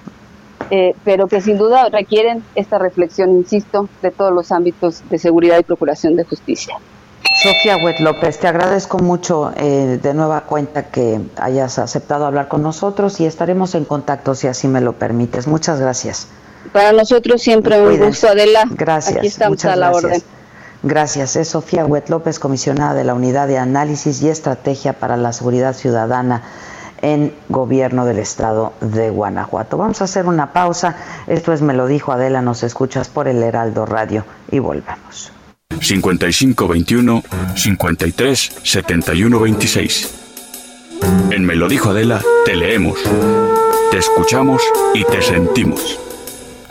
Pero 1.04 1.28
que 1.28 1.42
sin 1.42 1.58
duda 1.58 1.90
requieren 1.90 2.44
esta 2.56 2.78
reflexión, 2.78 3.32
insisto, 3.32 3.90
de 4.02 4.12
todos 4.12 4.34
los 4.34 4.52
ámbitos 4.52 5.04
de 5.10 5.18
seguridad 5.18 5.58
y 5.60 5.64
procuración 5.64 6.16
de 6.16 6.24
justicia. 6.24 6.78
Sofía 7.42 7.78
Huet 7.78 8.00
López, 8.00 8.40
te 8.40 8.48
agradezco 8.48 8.98
mucho 8.98 9.52
eh, 9.56 10.00
de 10.02 10.14
nueva 10.14 10.42
cuenta 10.42 10.88
que 10.90 11.20
hayas 11.36 11.78
aceptado 11.78 12.26
hablar 12.26 12.48
con 12.48 12.64
nosotros 12.64 13.20
y 13.20 13.26
estaremos 13.26 13.76
en 13.76 13.86
contacto 13.86 14.34
si 14.34 14.48
así 14.48 14.68
me 14.68 14.82
lo 14.82 14.94
permites. 14.94 15.46
Muchas 15.46 15.80
gracias. 15.80 16.28
Para 16.74 16.92
nosotros 16.94 17.42
siempre 17.42 17.80
un 17.80 17.98
gusto, 18.00 18.28
Adela. 18.28 18.64
Gracias. 18.72 19.18
Aquí 19.18 19.28
estamos 19.28 19.64
a 19.66 19.76
la 19.76 19.92
orden. 19.92 20.22
Gracias. 20.84 21.36
Es 21.36 21.50
Sofía 21.50 21.86
Huet 21.86 22.10
López, 22.10 22.40
comisionada 22.40 22.94
de 22.94 23.04
la 23.04 23.14
Unidad 23.14 23.48
de 23.48 23.58
Análisis 23.58 24.22
y 24.22 24.30
Estrategia 24.30 24.94
para 24.94 25.16
la 25.16 25.32
Seguridad 25.32 25.74
Ciudadana 25.76 26.44
en 27.14 27.34
Gobierno 27.48 28.06
del 28.06 28.20
Estado 28.20 28.74
de 28.82 29.10
Guanajuato. 29.10 29.78
Vamos 29.78 30.02
a 30.02 30.06
hacer 30.06 30.26
una 30.26 30.52
pausa. 30.52 30.98
Esto 31.28 31.54
es 31.54 31.62
Me 31.62 31.74
lo 31.74 31.88
dijo 31.88 32.12
Adela, 32.12 32.42
nos 32.42 32.64
escuchas 32.64 33.08
por 33.08 33.28
el 33.28 33.42
Heraldo 33.42 33.86
Radio 33.86 34.26
y 34.52 34.60
volvemos. 34.60 35.32
5521 35.80 37.24
53 37.56 38.52
71 38.64 39.40
26. 39.40 40.14
En 41.32 41.46
Me 41.46 41.56
lo 41.56 41.70
dijo 41.70 41.92
Adela, 41.92 42.22
te 42.46 42.56
leemos, 42.56 43.00
te 43.92 43.98
escuchamos 43.98 44.62
y 44.94 45.04
te 45.06 45.22
sentimos. 45.22 46.00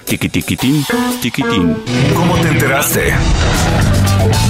Tiquitiquitín, 0.04 0.84
tiquitín. 1.20 1.76
¿Cómo 2.14 2.36
te 2.36 2.48
enteraste? 2.48 3.12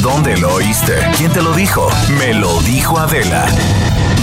¿Dónde 0.02 0.36
lo 0.36 0.54
oíste? 0.54 0.94
¿Quién 1.16 1.32
te 1.32 1.42
lo 1.42 1.52
dijo? 1.52 1.88
Me 2.18 2.34
lo 2.34 2.60
dijo 2.62 2.98
Adela. 2.98 3.46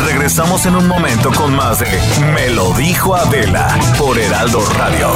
Regresamos 0.05 0.65
en 0.65 0.75
un 0.75 0.87
momento 0.87 1.31
con 1.31 1.55
más 1.55 1.79
de 1.79 1.87
Me 2.33 2.49
lo 2.49 2.73
dijo 2.73 3.15
Adela 3.15 3.67
por 3.97 4.17
Heraldo 4.17 4.63
Radio. 4.77 5.09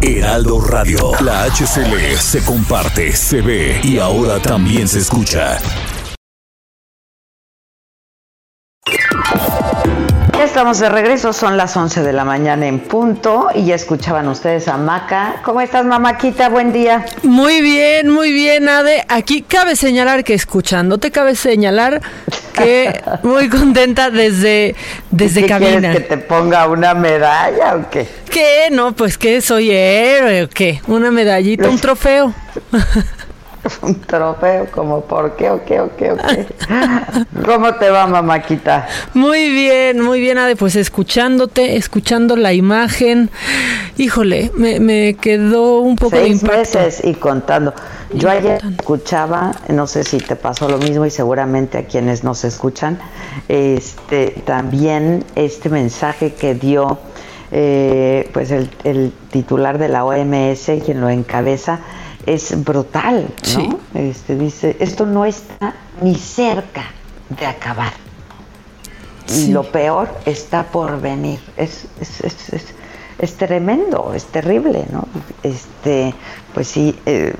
Heraldo 0.00 0.60
Radio, 0.60 1.12
la 1.20 1.44
HCL 1.44 2.16
se 2.18 2.42
comparte, 2.44 3.14
se 3.14 3.40
ve 3.40 3.80
y 3.82 3.98
ahora 3.98 4.40
también 4.40 4.88
se 4.88 5.00
escucha. 5.00 5.58
Estamos 10.44 10.78
de 10.78 10.88
regreso, 10.88 11.32
son 11.32 11.56
las 11.56 11.76
11 11.76 12.02
de 12.02 12.12
la 12.12 12.24
mañana 12.24 12.66
en 12.66 12.80
punto 12.80 13.48
y 13.54 13.64
ya 13.64 13.74
escuchaban 13.74 14.28
ustedes 14.28 14.68
a 14.68 14.76
Maca. 14.76 15.36
¿Cómo 15.42 15.60
estás, 15.60 15.84
mamaquita? 15.84 16.48
Buen 16.48 16.72
día. 16.72 17.04
Muy 17.22 17.60
bien, 17.60 18.08
muy 18.08 18.32
bien, 18.32 18.68
Ade. 18.68 19.04
Aquí 19.08 19.42
cabe 19.42 19.74
señalar 19.74 20.24
que 20.24 20.34
escuchándote 20.34 21.10
cabe 21.10 21.34
señalar 21.34 22.00
que 22.54 23.02
muy 23.22 23.48
contenta 23.48 24.10
desde, 24.10 24.76
desde 25.10 25.42
¿Qué 25.42 25.48
cabina. 25.48 25.80
¿Quieres 25.80 25.96
que 25.96 26.16
te 26.16 26.18
ponga 26.18 26.68
una 26.68 26.94
medalla 26.94 27.76
o 27.76 27.90
qué? 27.90 28.08
¿Qué? 28.30 28.68
No, 28.70 28.92
pues 28.92 29.18
que 29.18 29.40
soy 29.40 29.70
héroe 29.70 30.44
o 30.44 30.48
qué. 30.48 30.80
Una 30.86 31.10
medallita, 31.10 31.68
un 31.68 31.78
trofeo. 31.78 32.32
un 33.82 34.00
trofeo, 34.00 34.70
como 34.70 35.00
por 35.02 35.36
qué, 35.36 35.50
o 35.50 35.64
qué, 35.64 35.80
o 35.80 35.94
qué, 35.96 36.12
o 36.12 36.16
qué. 36.16 36.46
¿Cómo 37.44 37.74
te 37.74 37.90
va, 37.90 38.06
mamaquita? 38.06 38.86
Muy 39.14 39.50
bien, 39.50 40.00
muy 40.00 40.20
bien, 40.20 40.38
Ade, 40.38 40.56
pues 40.56 40.76
escuchándote, 40.76 41.76
escuchando 41.76 42.36
la 42.36 42.52
imagen. 42.52 43.30
Híjole, 43.96 44.52
me, 44.54 44.80
me 44.80 45.16
quedó 45.20 45.80
un 45.80 45.96
poco 45.96 46.16
Seis 46.16 46.42
de 46.42 46.48
meses 46.48 47.00
y 47.04 47.14
contando. 47.14 47.74
Yo 48.14 48.30
ayer 48.30 48.60
escuchaba, 48.78 49.52
no 49.68 49.86
sé 49.86 50.04
si 50.04 50.18
te 50.18 50.36
pasó 50.36 50.68
lo 50.68 50.78
mismo 50.78 51.04
y 51.04 51.10
seguramente 51.10 51.78
a 51.78 51.84
quienes 51.84 52.24
nos 52.24 52.44
escuchan, 52.44 52.98
este 53.48 54.42
también 54.44 55.24
este 55.34 55.68
mensaje 55.68 56.32
que 56.32 56.54
dio 56.54 56.98
eh, 57.50 58.28
pues 58.32 58.50
el, 58.50 58.70
el 58.84 59.12
titular 59.30 59.78
de 59.78 59.88
la 59.88 60.04
OMS, 60.04 60.70
quien 60.84 61.00
lo 61.00 61.08
encabeza, 61.08 61.80
es 62.34 62.64
brutal, 62.64 63.28
¿no? 63.56 63.80
Este, 63.94 64.36
dice, 64.36 64.76
esto 64.80 65.06
no 65.06 65.24
está 65.24 65.74
ni 66.02 66.14
cerca 66.14 66.84
de 67.28 67.46
acabar. 67.46 67.92
Y 69.34 69.48
lo 69.48 69.62
peor 69.62 70.08
está 70.24 70.64
por 70.64 71.00
venir. 71.00 71.40
Es, 71.56 71.86
es, 72.00 72.20
es, 72.22 72.64
es, 73.18 73.34
tremendo, 73.36 74.12
es 74.14 74.24
terrible, 74.26 74.86
¿no? 74.90 75.06
Este, 75.42 76.14
pues 76.54 76.68
sí, 76.68 76.98
eh, 77.04 77.34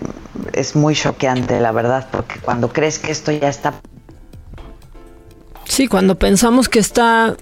es 0.53 0.76
muy 0.76 0.95
choqueante, 0.95 1.61
la 1.61 1.72
verdad, 1.72 2.09
porque 2.11 2.41
cuando 2.41 2.68
crees 2.70 2.99
que 2.99 3.11
esto 3.11 3.32
ya 3.32 3.49
está... 3.49 3.74
Sí, 5.64 5.86
cuando 5.86 6.18
pensamos 6.18 6.68
que 6.68 6.78
está 6.78 7.36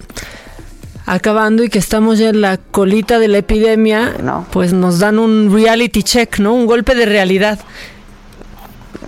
acabando 1.07 1.63
y 1.63 1.69
que 1.69 1.79
estamos 1.79 2.19
ya 2.19 2.29
en 2.29 2.41
la 2.41 2.57
colita 2.57 3.17
de 3.17 3.29
la 3.29 3.37
epidemia, 3.39 4.13
pues 4.51 4.73
nos 4.73 4.99
dan 4.99 5.17
un 5.17 5.51
reality 5.51 6.03
check, 6.03 6.37
¿no? 6.39 6.53
Un 6.53 6.67
golpe 6.67 6.93
de 6.95 7.05
realidad. 7.05 7.59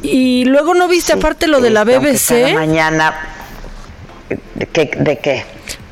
Y 0.01 0.45
luego 0.45 0.73
no 0.73 0.87
viste 0.87 1.11
aparte 1.11 1.47
lo 1.47 1.59
de 1.59 1.71
la 1.71 1.83
BBC. 1.83 2.53
Mañana, 2.53 3.13
¿de 4.55 4.65
qué, 4.67 4.89
¿de 4.97 5.17
qué? 5.17 5.43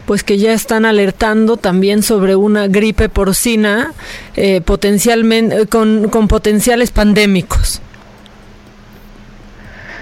Pues 0.05 0.23
que 0.23 0.37
ya 0.37 0.53
están 0.53 0.85
alertando 0.85 1.57
también 1.57 2.01
sobre 2.01 2.37
una 2.37 2.67
gripe 2.67 3.09
porcina 3.09 3.91
eh, 4.37 4.61
potencialmente 4.61 5.67
con, 5.67 6.07
con 6.07 6.29
potenciales 6.29 6.91
pandémicos. 6.91 7.81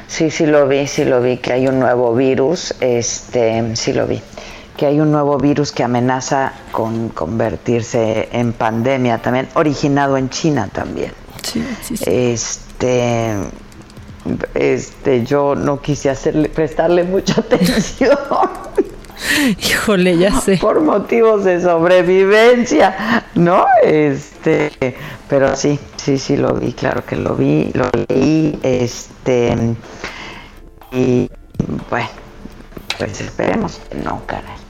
Sí, 0.07 0.29
sí 0.29 0.45
lo 0.45 0.67
vi, 0.67 0.85
sí 0.85 1.03
lo 1.03 1.19
vi, 1.19 1.37
que 1.37 1.51
hay 1.51 1.67
un 1.67 1.79
nuevo 1.79 2.13
virus, 2.13 2.75
este, 2.79 3.75
sí 3.75 3.91
lo 3.91 4.05
vi 4.05 4.21
que 4.75 4.85
hay 4.85 4.99
un 4.99 5.11
nuevo 5.11 5.37
virus 5.37 5.71
que 5.71 5.83
amenaza 5.83 6.53
con 6.71 7.09
convertirse 7.09 8.29
en 8.31 8.53
pandemia 8.53 9.21
también, 9.21 9.47
originado 9.55 10.17
en 10.17 10.29
China 10.29 10.69
también. 10.71 11.11
Sí, 11.41 11.63
sí, 11.81 11.97
sí. 11.97 12.03
Este, 12.07 13.35
este, 14.53 15.23
yo 15.23 15.55
no 15.55 15.81
quise 15.81 16.09
hacerle, 16.09 16.49
prestarle 16.49 17.03
mucha 17.03 17.41
atención. 17.41 18.17
Híjole, 19.59 20.17
ya 20.17 20.39
sé. 20.41 20.57
Por 20.57 20.81
motivos 20.81 21.43
de 21.45 21.61
sobrevivencia, 21.61 23.23
¿no? 23.35 23.65
Este, 23.83 24.71
pero 25.29 25.55
sí, 25.55 25.79
sí, 25.95 26.17
sí 26.17 26.37
lo 26.37 26.53
vi, 26.53 26.73
claro 26.73 27.05
que 27.05 27.15
lo 27.15 27.35
vi, 27.35 27.71
lo 27.73 27.89
leí, 28.09 28.59
este, 28.61 29.55
y 30.91 31.29
bueno, 31.89 32.09
pues 32.97 33.21
esperemos 33.21 33.79
que 33.89 33.97
no, 33.99 34.21
caray. 34.25 34.64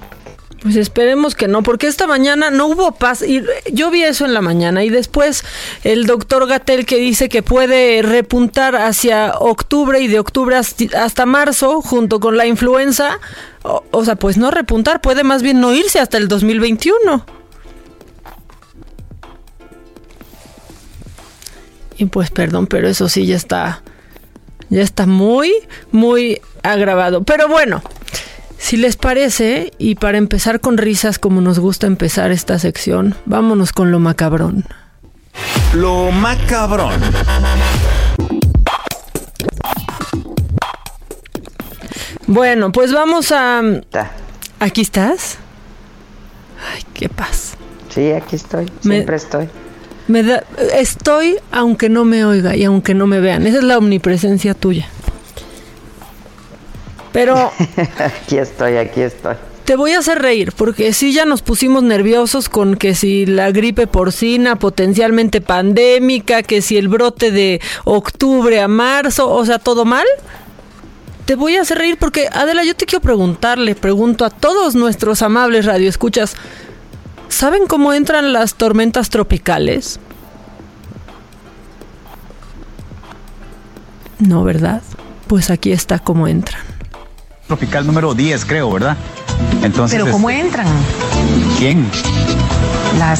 Pues 0.65 0.77
esperemos 0.77 1.35
que 1.35 1.47
no, 1.47 1.61
porque 1.61 1.85
esta 1.85 2.07
mañana 2.07 2.49
no 2.49 2.65
hubo 2.65 2.93
paz. 2.93 3.21
Y 3.21 3.43
yo 3.71 3.91
vi 3.91 4.01
eso 4.01 4.25
en 4.25 4.33
la 4.33 4.41
mañana 4.41 4.83
y 4.83 4.89
después 4.89 5.43
el 5.83 6.07
doctor 6.07 6.47
Gatel 6.47 6.87
que 6.87 6.97
dice 6.97 7.29
que 7.29 7.43
puede 7.43 8.01
repuntar 8.01 8.75
hacia 8.75 9.35
octubre 9.37 9.99
y 9.99 10.07
de 10.07 10.17
octubre 10.17 10.55
hasta 10.55 11.25
marzo 11.27 11.83
junto 11.83 12.19
con 12.19 12.35
la 12.35 12.47
influenza. 12.47 13.19
O, 13.61 13.83
o 13.91 14.05
sea, 14.05 14.15
pues 14.15 14.37
no 14.37 14.49
repuntar, 14.49 15.01
puede 15.01 15.23
más 15.23 15.43
bien 15.43 15.61
no 15.61 15.71
irse 15.71 15.99
hasta 15.99 16.17
el 16.17 16.27
2021. 16.27 17.23
Y 21.99 22.05
pues 22.05 22.31
perdón, 22.31 22.65
pero 22.65 22.87
eso 22.87 23.07
sí 23.07 23.27
ya 23.27 23.35
está, 23.35 23.83
ya 24.71 24.81
está 24.81 25.05
muy, 25.05 25.53
muy 25.91 26.41
agravado. 26.63 27.21
Pero 27.21 27.47
bueno, 27.47 27.83
si 28.57 28.77
les 28.77 28.95
parece, 28.97 29.71
y 29.77 29.95
para 29.95 30.17
empezar 30.17 30.59
con 30.59 30.77
risas 30.77 31.19
como 31.19 31.41
nos 31.41 31.59
gusta 31.59 31.87
empezar 31.87 32.31
esta 32.31 32.59
sección, 32.59 33.15
vámonos 33.25 33.71
con 33.71 33.91
lo 33.91 33.99
macabrón. 33.99 34.65
Lo 35.73 36.11
macabrón. 36.11 36.99
Bueno, 42.27 42.71
pues 42.71 42.91
vamos 42.91 43.31
a... 43.31 43.61
¿Aquí 44.59 44.81
estás? 44.81 45.37
Ay, 46.73 46.83
qué 46.93 47.09
paz. 47.09 47.53
Sí, 47.89 48.11
aquí 48.11 48.35
estoy. 48.35 48.71
Siempre 48.81 49.17
estoy. 49.17 49.47
Me 50.07 50.23
da, 50.23 50.43
estoy 50.73 51.37
aunque 51.51 51.89
no 51.89 52.05
me 52.05 52.25
oiga 52.25 52.55
y 52.55 52.63
aunque 52.63 52.93
no 52.93 53.07
me 53.07 53.19
vean. 53.19 53.45
Esa 53.47 53.59
es 53.59 53.63
la 53.63 53.77
omnipresencia 53.77 54.53
tuya. 54.53 54.87
Pero. 57.15 57.53
aquí 57.97 58.37
estoy, 58.37 58.75
aquí 58.75 58.99
estoy. 58.99 59.35
Te 59.63 59.77
voy 59.77 59.93
a 59.93 59.99
hacer 59.99 60.21
reír, 60.21 60.51
porque 60.51 60.91
sí 60.91 61.13
ya 61.13 61.23
nos 61.23 61.41
pusimos 61.41 61.81
nerviosos 61.81 62.49
con 62.49 62.75
que 62.75 62.93
si 62.93 63.25
la 63.25 63.51
gripe 63.51 63.87
porcina 63.87 64.57
potencialmente 64.57 65.39
pandémica, 65.39 66.43
que 66.43 66.61
si 66.61 66.75
el 66.75 66.89
brote 66.89 67.31
de 67.31 67.61
octubre 67.85 68.59
a 68.59 68.67
marzo, 68.67 69.31
o 69.31 69.45
sea, 69.45 69.59
todo 69.59 69.85
mal. 69.85 70.05
Te 71.23 71.35
voy 71.35 71.55
a 71.55 71.61
hacer 71.61 71.77
reír 71.77 71.97
porque, 71.97 72.27
Adela, 72.33 72.65
yo 72.65 72.75
te 72.75 72.85
quiero 72.85 73.01
preguntarle, 73.01 73.75
pregunto 73.75 74.25
a 74.25 74.29
todos 74.29 74.75
nuestros 74.75 75.21
amables 75.21 75.65
radioescuchas, 75.65 76.35
¿saben 77.29 77.65
cómo 77.65 77.93
entran 77.93 78.33
las 78.33 78.55
tormentas 78.55 79.09
tropicales? 79.09 80.01
No, 84.19 84.43
¿verdad? 84.43 84.81
Pues 85.27 85.49
aquí 85.49 85.71
está 85.71 85.97
cómo 85.97 86.27
entran. 86.27 86.74
Tropical 87.47 87.85
número 87.85 88.13
10, 88.13 88.45
creo, 88.45 88.71
¿verdad? 88.71 88.97
Entonces, 89.61 89.99
Pero 89.99 90.11
¿cómo 90.11 90.29
este, 90.29 90.41
entran? 90.41 90.67
¿Quién? 91.59 91.85
Las 92.97 93.19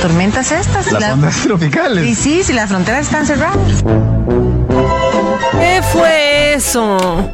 tormentas 0.00 0.52
estas. 0.52 0.92
Las 0.92 1.02
la- 1.02 1.14
ondas 1.14 1.36
tropicales. 1.42 2.06
Y 2.06 2.14
sí, 2.14 2.42
si 2.44 2.52
las 2.52 2.68
fronteras 2.68 3.06
están 3.06 3.26
cerradas. 3.26 3.56
¿Qué 5.58 5.80
fue 5.92 6.54
eso? 6.54 7.30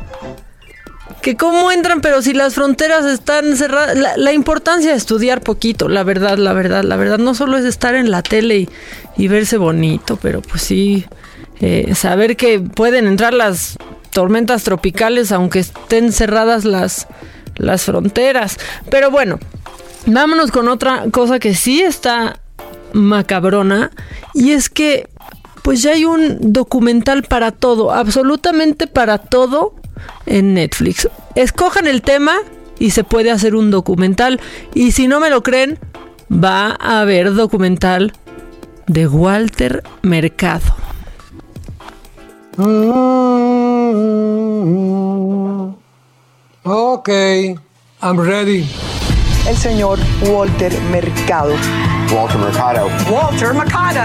Que 1.20 1.36
cómo 1.36 1.70
entran, 1.70 2.00
pero 2.00 2.22
si 2.22 2.32
las 2.32 2.54
fronteras 2.54 3.04
están 3.04 3.56
cerradas. 3.56 3.96
La, 3.96 4.16
la 4.16 4.32
importancia 4.32 4.90
de 4.92 4.96
estudiar 4.96 5.42
poquito, 5.42 5.88
la 5.88 6.02
verdad, 6.02 6.38
la 6.38 6.52
verdad, 6.54 6.82
la 6.82 6.96
verdad. 6.96 7.18
No 7.18 7.34
solo 7.34 7.58
es 7.58 7.64
estar 7.66 7.94
en 7.94 8.10
la 8.10 8.22
tele 8.22 8.56
y, 8.60 8.68
y 9.18 9.28
verse 9.28 9.56
bonito, 9.58 10.16
pero 10.16 10.40
pues 10.40 10.62
sí, 10.62 11.04
eh, 11.60 11.94
saber 11.94 12.36
que 12.36 12.58
pueden 12.60 13.06
entrar 13.06 13.34
las 13.34 13.76
tormentas 14.12 14.64
tropicales 14.64 15.32
aunque 15.32 15.58
estén 15.60 16.12
cerradas 16.12 16.64
las, 16.64 17.08
las 17.56 17.84
fronteras. 17.84 18.58
Pero 18.90 19.10
bueno, 19.10 19.38
vámonos 20.06 20.50
con 20.50 20.68
otra 20.68 21.04
cosa 21.10 21.38
que 21.38 21.54
sí 21.54 21.80
está 21.82 22.38
macabrona 22.92 23.90
y 24.34 24.52
es 24.52 24.68
que 24.68 25.08
pues 25.62 25.82
ya 25.82 25.92
hay 25.92 26.04
un 26.04 26.52
documental 26.52 27.22
para 27.22 27.52
todo, 27.52 27.92
absolutamente 27.92 28.86
para 28.86 29.18
todo 29.18 29.74
en 30.26 30.54
Netflix. 30.54 31.08
Escojan 31.34 31.86
el 31.86 32.02
tema 32.02 32.34
y 32.78 32.90
se 32.90 33.04
puede 33.04 33.30
hacer 33.30 33.54
un 33.54 33.70
documental. 33.70 34.40
Y 34.74 34.90
si 34.90 35.06
no 35.06 35.20
me 35.20 35.30
lo 35.30 35.42
creen, 35.42 35.78
va 36.32 36.76
a 36.80 37.00
haber 37.00 37.32
documental 37.34 38.12
de 38.88 39.06
Walter 39.06 39.84
Mercado. 40.02 40.74
Ok, 46.64 47.08
I'm 48.02 48.18
ready. 48.18 48.68
El 49.48 49.56
señor 49.56 49.98
Walter 50.30 50.72
Mercado. 50.90 51.54
Walter 52.14 52.38
Mercado. 52.38 52.88
Walter 53.10 53.54
Mercado. 53.54 54.00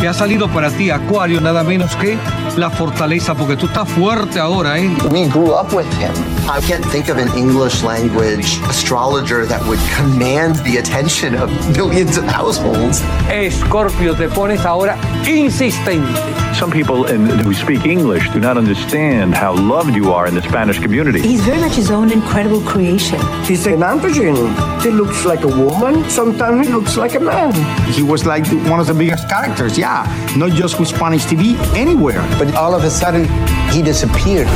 Que 0.00 0.08
ha 0.08 0.12
salido 0.14 0.48
para 0.48 0.70
ti, 0.70 0.90
Acuario, 0.90 1.40
nada 1.40 1.62
menos 1.64 1.96
que 1.96 2.18
la 2.56 2.70
fortaleza, 2.70 3.34
porque 3.34 3.56
tú 3.56 3.66
estás 3.66 3.88
fuerte 3.88 4.38
ahora, 4.38 4.78
¿eh? 4.78 4.88
We 5.10 5.26
grew 5.28 5.52
up 5.52 5.72
with 5.72 5.86
him. 5.98 6.12
I 6.48 6.60
can't 6.60 6.84
think 6.90 7.08
of 7.08 7.18
an 7.18 7.28
English 7.36 7.82
language 7.82 8.60
astrologer 8.68 9.46
that 9.46 9.62
would 9.66 9.80
command 9.96 10.56
the 10.64 10.78
attention 10.78 11.34
of 11.34 11.50
millions 11.76 12.16
of 12.16 12.24
households. 12.24 13.02
Escorpio, 13.30 14.14
te 14.14 14.28
pones 14.28 14.64
ahora 14.64 14.96
insistente. 15.26 16.34
Some 16.54 16.70
people 16.70 17.06
in, 17.06 17.26
who 17.26 17.52
speak 17.52 17.84
English 17.84 18.30
do 18.30 18.38
not 18.38 18.56
understand 18.56 19.34
how 19.34 19.54
loved 19.54 19.96
you 19.96 20.12
are 20.12 20.28
in 20.28 20.34
the 20.34 20.42
Spanish 20.42 20.78
community. 20.78 21.20
He's 21.20 21.40
very 21.40 21.58
much 21.60 21.74
his 21.74 21.90
own 21.90 22.12
incredible 22.12 22.60
creation. 22.60 23.18
He's 23.42 23.66
an 23.66 23.80
androgen. 23.80 24.36
He 24.80 24.90
looks 24.90 25.24
like 25.24 25.42
a 25.42 25.48
woman. 25.48 26.08
Sometimes 26.08 26.68
he 26.68 26.72
looks 26.72 26.96
like 26.96 27.16
a 27.16 27.20
man. 27.20 27.52
He 27.90 28.04
was 28.04 28.24
like 28.24 28.46
one 28.70 28.78
of 28.78 28.86
the 28.86 28.94
biggest 28.94 29.28
characters, 29.28 29.76
yeah. 29.76 30.06
Not 30.36 30.52
just 30.52 30.78
with 30.78 30.88
Spanish 30.88 31.24
TV, 31.24 31.58
anywhere. 31.74 32.22
But 32.38 32.43
all 32.54 32.74
of 32.74 32.84
a 32.84 32.90
sudden, 32.90 33.26
he 33.70 33.82
disappeared. 33.82 34.48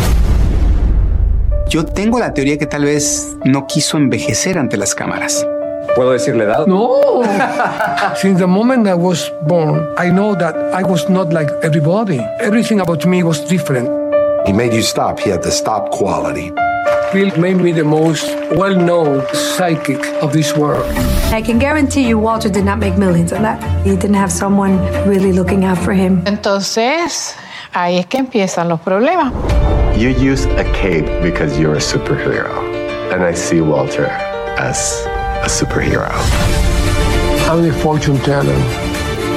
Yo 1.70 1.84
tengo 1.84 2.18
la 2.18 2.32
teoría 2.32 2.58
que 2.58 2.66
tal 2.66 2.84
vez 2.84 3.36
no 3.44 3.66
quiso 3.66 3.98
envejecer 3.98 4.58
ante 4.58 4.76
las 4.76 4.94
cámaras. 4.94 5.46
¿Puedo 5.94 6.12
decirle 6.12 6.44
edad? 6.44 6.66
No. 6.66 7.00
Since 8.16 8.38
the 8.40 8.46
moment 8.46 8.86
I 8.86 8.94
was 8.94 9.30
born, 9.46 9.86
I 9.98 10.10
know 10.10 10.34
that 10.34 10.54
I 10.74 10.82
was 10.82 11.08
not 11.08 11.32
like 11.32 11.50
everybody. 11.62 12.20
Everything 12.40 12.80
about 12.80 13.04
me 13.06 13.22
was 13.22 13.40
different. 13.48 13.88
He 14.46 14.52
made 14.52 14.72
you 14.72 14.82
stop. 14.82 15.18
He 15.20 15.30
had 15.30 15.42
the 15.42 15.50
stop 15.50 15.90
quality. 15.90 16.52
Bill 17.12 17.30
made 17.38 17.56
me 17.56 17.72
the 17.72 17.84
most 17.84 18.24
well-known 18.52 19.26
psychic 19.34 20.04
of 20.22 20.32
this 20.32 20.54
world. 20.56 20.84
I 21.32 21.42
can 21.42 21.58
guarantee 21.58 22.06
you 22.06 22.18
Walter 22.18 22.50
did 22.50 22.64
not 22.64 22.78
make 22.78 22.96
millions 22.98 23.32
on 23.32 23.42
that. 23.42 23.58
He 23.84 23.96
didn't 23.96 24.16
have 24.16 24.30
someone 24.30 24.78
really 25.08 25.32
looking 25.32 25.64
out 25.64 25.78
for 25.78 25.92
him. 25.92 26.22
Entonces, 26.26 27.34
ahí 27.82 27.98
es 27.98 28.06
que 28.06 28.18
empiezan 28.18 28.68
los 28.68 28.80
problemas. 28.80 29.32
You 29.96 30.10
use 30.10 30.46
a 30.58 30.64
cape 30.72 31.06
because 31.22 31.58
you're 31.58 31.76
a 31.76 31.80
superhero. 31.80 32.62
And 33.12 33.22
I 33.22 33.34
see 33.34 33.60
Walter 33.60 34.06
as 34.58 35.06
a 35.42 35.48
superhero. 35.48 36.12
I'm 37.48 37.64
a 37.64 37.72
fortune 37.72 38.18
teller, 38.18 38.58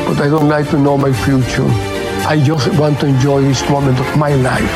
but 0.06 0.20
I 0.20 0.30
don't 0.30 0.50
like 0.50 0.70
to 0.72 0.78
know 0.78 0.98
my 0.98 1.14
future. 1.14 1.66
I 2.28 2.38
just 2.38 2.68
want 2.78 3.00
to 3.00 3.08
enjoy 3.08 3.42
this 3.42 3.68
moment 3.70 4.00
of 4.00 4.18
my 4.18 4.36
life. 4.36 4.70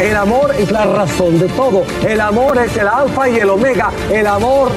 El 0.00 0.16
amor 0.16 0.52
es 0.52 0.70
la 0.70 0.84
razón 0.84 1.38
de 1.38 1.48
todo. 1.48 1.84
El 2.06 2.20
amor 2.20 2.58
es 2.58 2.76
el 2.76 2.86
alfa 2.86 3.28
y 3.28 3.38
el 3.38 3.50
omega. 3.50 3.90
El 4.12 4.26
amor 4.26 4.70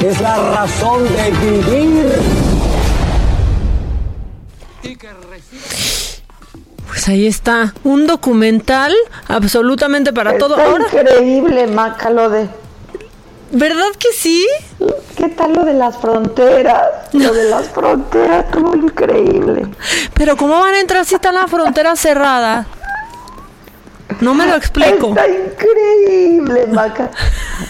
es 0.00 0.20
la 0.20 0.36
razón 0.36 1.04
de 1.04 1.30
vivir. 1.40 2.12
Pues 6.94 7.08
ahí 7.08 7.26
está, 7.26 7.74
un 7.82 8.06
documental 8.06 8.94
absolutamente 9.26 10.12
para 10.12 10.38
todo. 10.38 10.56
Está 10.56 10.70
Ahora, 10.70 10.84
increíble, 10.84 11.66
Maca, 11.66 12.08
lo 12.08 12.30
de... 12.30 12.48
¿Verdad 13.50 13.90
que 13.98 14.12
sí? 14.16 14.46
¿Qué 15.16 15.28
tal 15.30 15.54
lo 15.54 15.64
de 15.64 15.74
las 15.74 15.98
fronteras? 15.98 17.12
Lo 17.12 17.34
de 17.34 17.50
las 17.50 17.68
fronteras 17.70 18.44
estuvo 18.44 18.76
increíble. 18.76 19.66
Pero 20.14 20.36
¿cómo 20.36 20.60
van 20.60 20.74
a 20.74 20.80
entrar 20.80 21.04
si 21.04 21.16
están 21.16 21.34
las 21.34 21.50
fronteras 21.50 21.98
cerradas? 21.98 22.68
No 24.20 24.34
me 24.34 24.46
lo 24.46 24.54
explico. 24.54 25.08
Está 25.10 25.26
increíble, 25.26 26.66
Maca. 26.72 27.10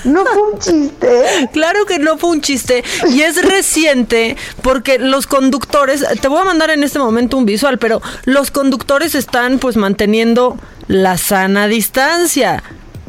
No 0.05 0.24
fue 0.24 0.53
un 0.53 0.59
chiste. 0.59 1.49
Claro 1.53 1.87
que 1.87 1.99
no 1.99 2.18
fue 2.18 2.30
un 2.30 2.41
chiste. 2.41 2.82
Y 3.11 3.22
es 3.22 3.43
reciente 3.43 4.37
porque 4.62 4.99
los 4.99 5.26
conductores, 5.26 6.05
te 6.20 6.28
voy 6.28 6.41
a 6.41 6.45
mandar 6.45 6.70
en 6.70 6.82
este 6.82 6.99
momento 6.99 7.37
un 7.37 7.47
visual, 7.47 7.78
pero 7.78 8.03
los 8.24 8.51
conductores 8.51 9.14
están 9.14 9.59
pues 9.59 9.76
manteniendo 9.76 10.59
la 10.89 11.16
sana 11.18 11.68
distancia. 11.68 12.62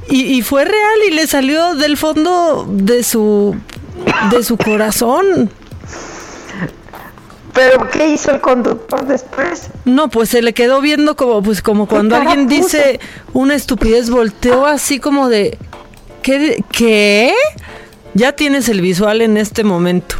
Y, 0.09 0.23
y 0.23 0.41
fue 0.41 0.65
real 0.65 0.99
y 1.07 1.11
le 1.11 1.27
salió 1.27 1.73
del 1.75 1.97
fondo 1.97 2.67
de 2.69 3.03
su 3.03 3.55
de 4.29 4.43
su 4.43 4.57
corazón. 4.57 5.49
¿Pero 7.55 7.89
qué 7.89 8.09
hizo 8.09 8.31
el 8.31 8.41
conductor 8.41 9.07
después? 9.07 9.69
No, 9.85 10.09
pues 10.09 10.29
se 10.29 10.41
le 10.41 10.53
quedó 10.53 10.81
viendo 10.81 11.15
como 11.15 11.41
pues 11.41 11.61
como 11.61 11.87
cuando 11.87 12.15
alguien 12.17 12.47
puso? 12.47 12.61
dice 12.61 12.99
una 13.33 13.55
estupidez, 13.55 14.09
volteó 14.09 14.65
así 14.65 14.99
como 14.99 15.29
de 15.29 15.57
¿qué? 16.21 16.63
¿Qué? 16.69 17.33
Ya 18.13 18.33
tienes 18.33 18.67
el 18.69 18.81
visual 18.81 19.21
en 19.21 19.37
este 19.37 19.63
momento. 19.63 20.15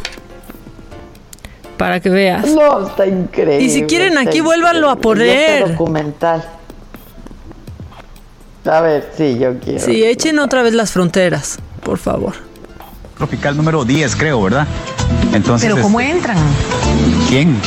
Para 1.76 2.00
que 2.00 2.08
veas. 2.08 2.46
No, 2.52 2.88
está 2.88 3.06
increíble. 3.06 3.60
Y 3.60 3.68
si 3.68 3.82
quieren 3.82 4.16
aquí, 4.16 4.40
vuélvanlo 4.40 4.88
a 4.88 4.92
este 4.94 5.02
poner. 5.02 5.68
documental. 5.68 6.42
A 8.64 8.80
ver, 8.80 9.10
sí, 9.16 9.38
yo 9.38 9.58
quiero. 9.60 9.80
Sí, 9.84 10.04
echen 10.04 10.38
otra 10.38 10.62
vez 10.62 10.72
las 10.72 10.90
fronteras, 10.92 11.58
por 11.82 11.98
favor. 11.98 12.34
Tropical 13.16 13.56
número 13.56 13.84
10, 13.84 14.14
creo, 14.16 14.42
¿verdad? 14.42 14.66
Entonces, 15.32 15.70
Pero 15.70 15.82
¿cómo 15.82 16.00
este, 16.00 16.12
entran? 16.12 16.36
¿quién? 17.28 17.58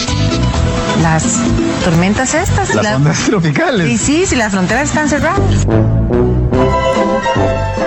Las 1.02 1.24
tormentas 1.84 2.34
estas. 2.36 2.76
Las 2.76 2.84
la- 2.86 2.96
ondas 2.98 3.18
tropicales. 3.26 3.90
Y 3.90 3.98
sí, 3.98 4.26
si 4.28 4.36
las 4.36 4.52
fronteras 4.52 4.90
están 4.90 5.10
cerradas. 5.10 5.40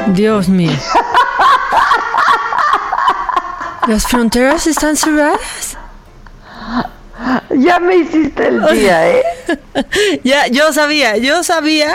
Dios 0.08 0.48
mío. 0.48 0.72
¿Las 3.86 4.06
fronteras 4.06 4.66
están 4.66 4.96
cerradas? 4.96 5.76
Ya 7.56 7.78
me 7.78 7.96
hiciste 7.96 8.48
el 8.48 8.64
día, 8.72 9.08
¿eh? 9.08 9.22
ya, 10.24 10.48
yo 10.48 10.72
sabía, 10.72 11.16
yo 11.18 11.44
sabía 11.44 11.94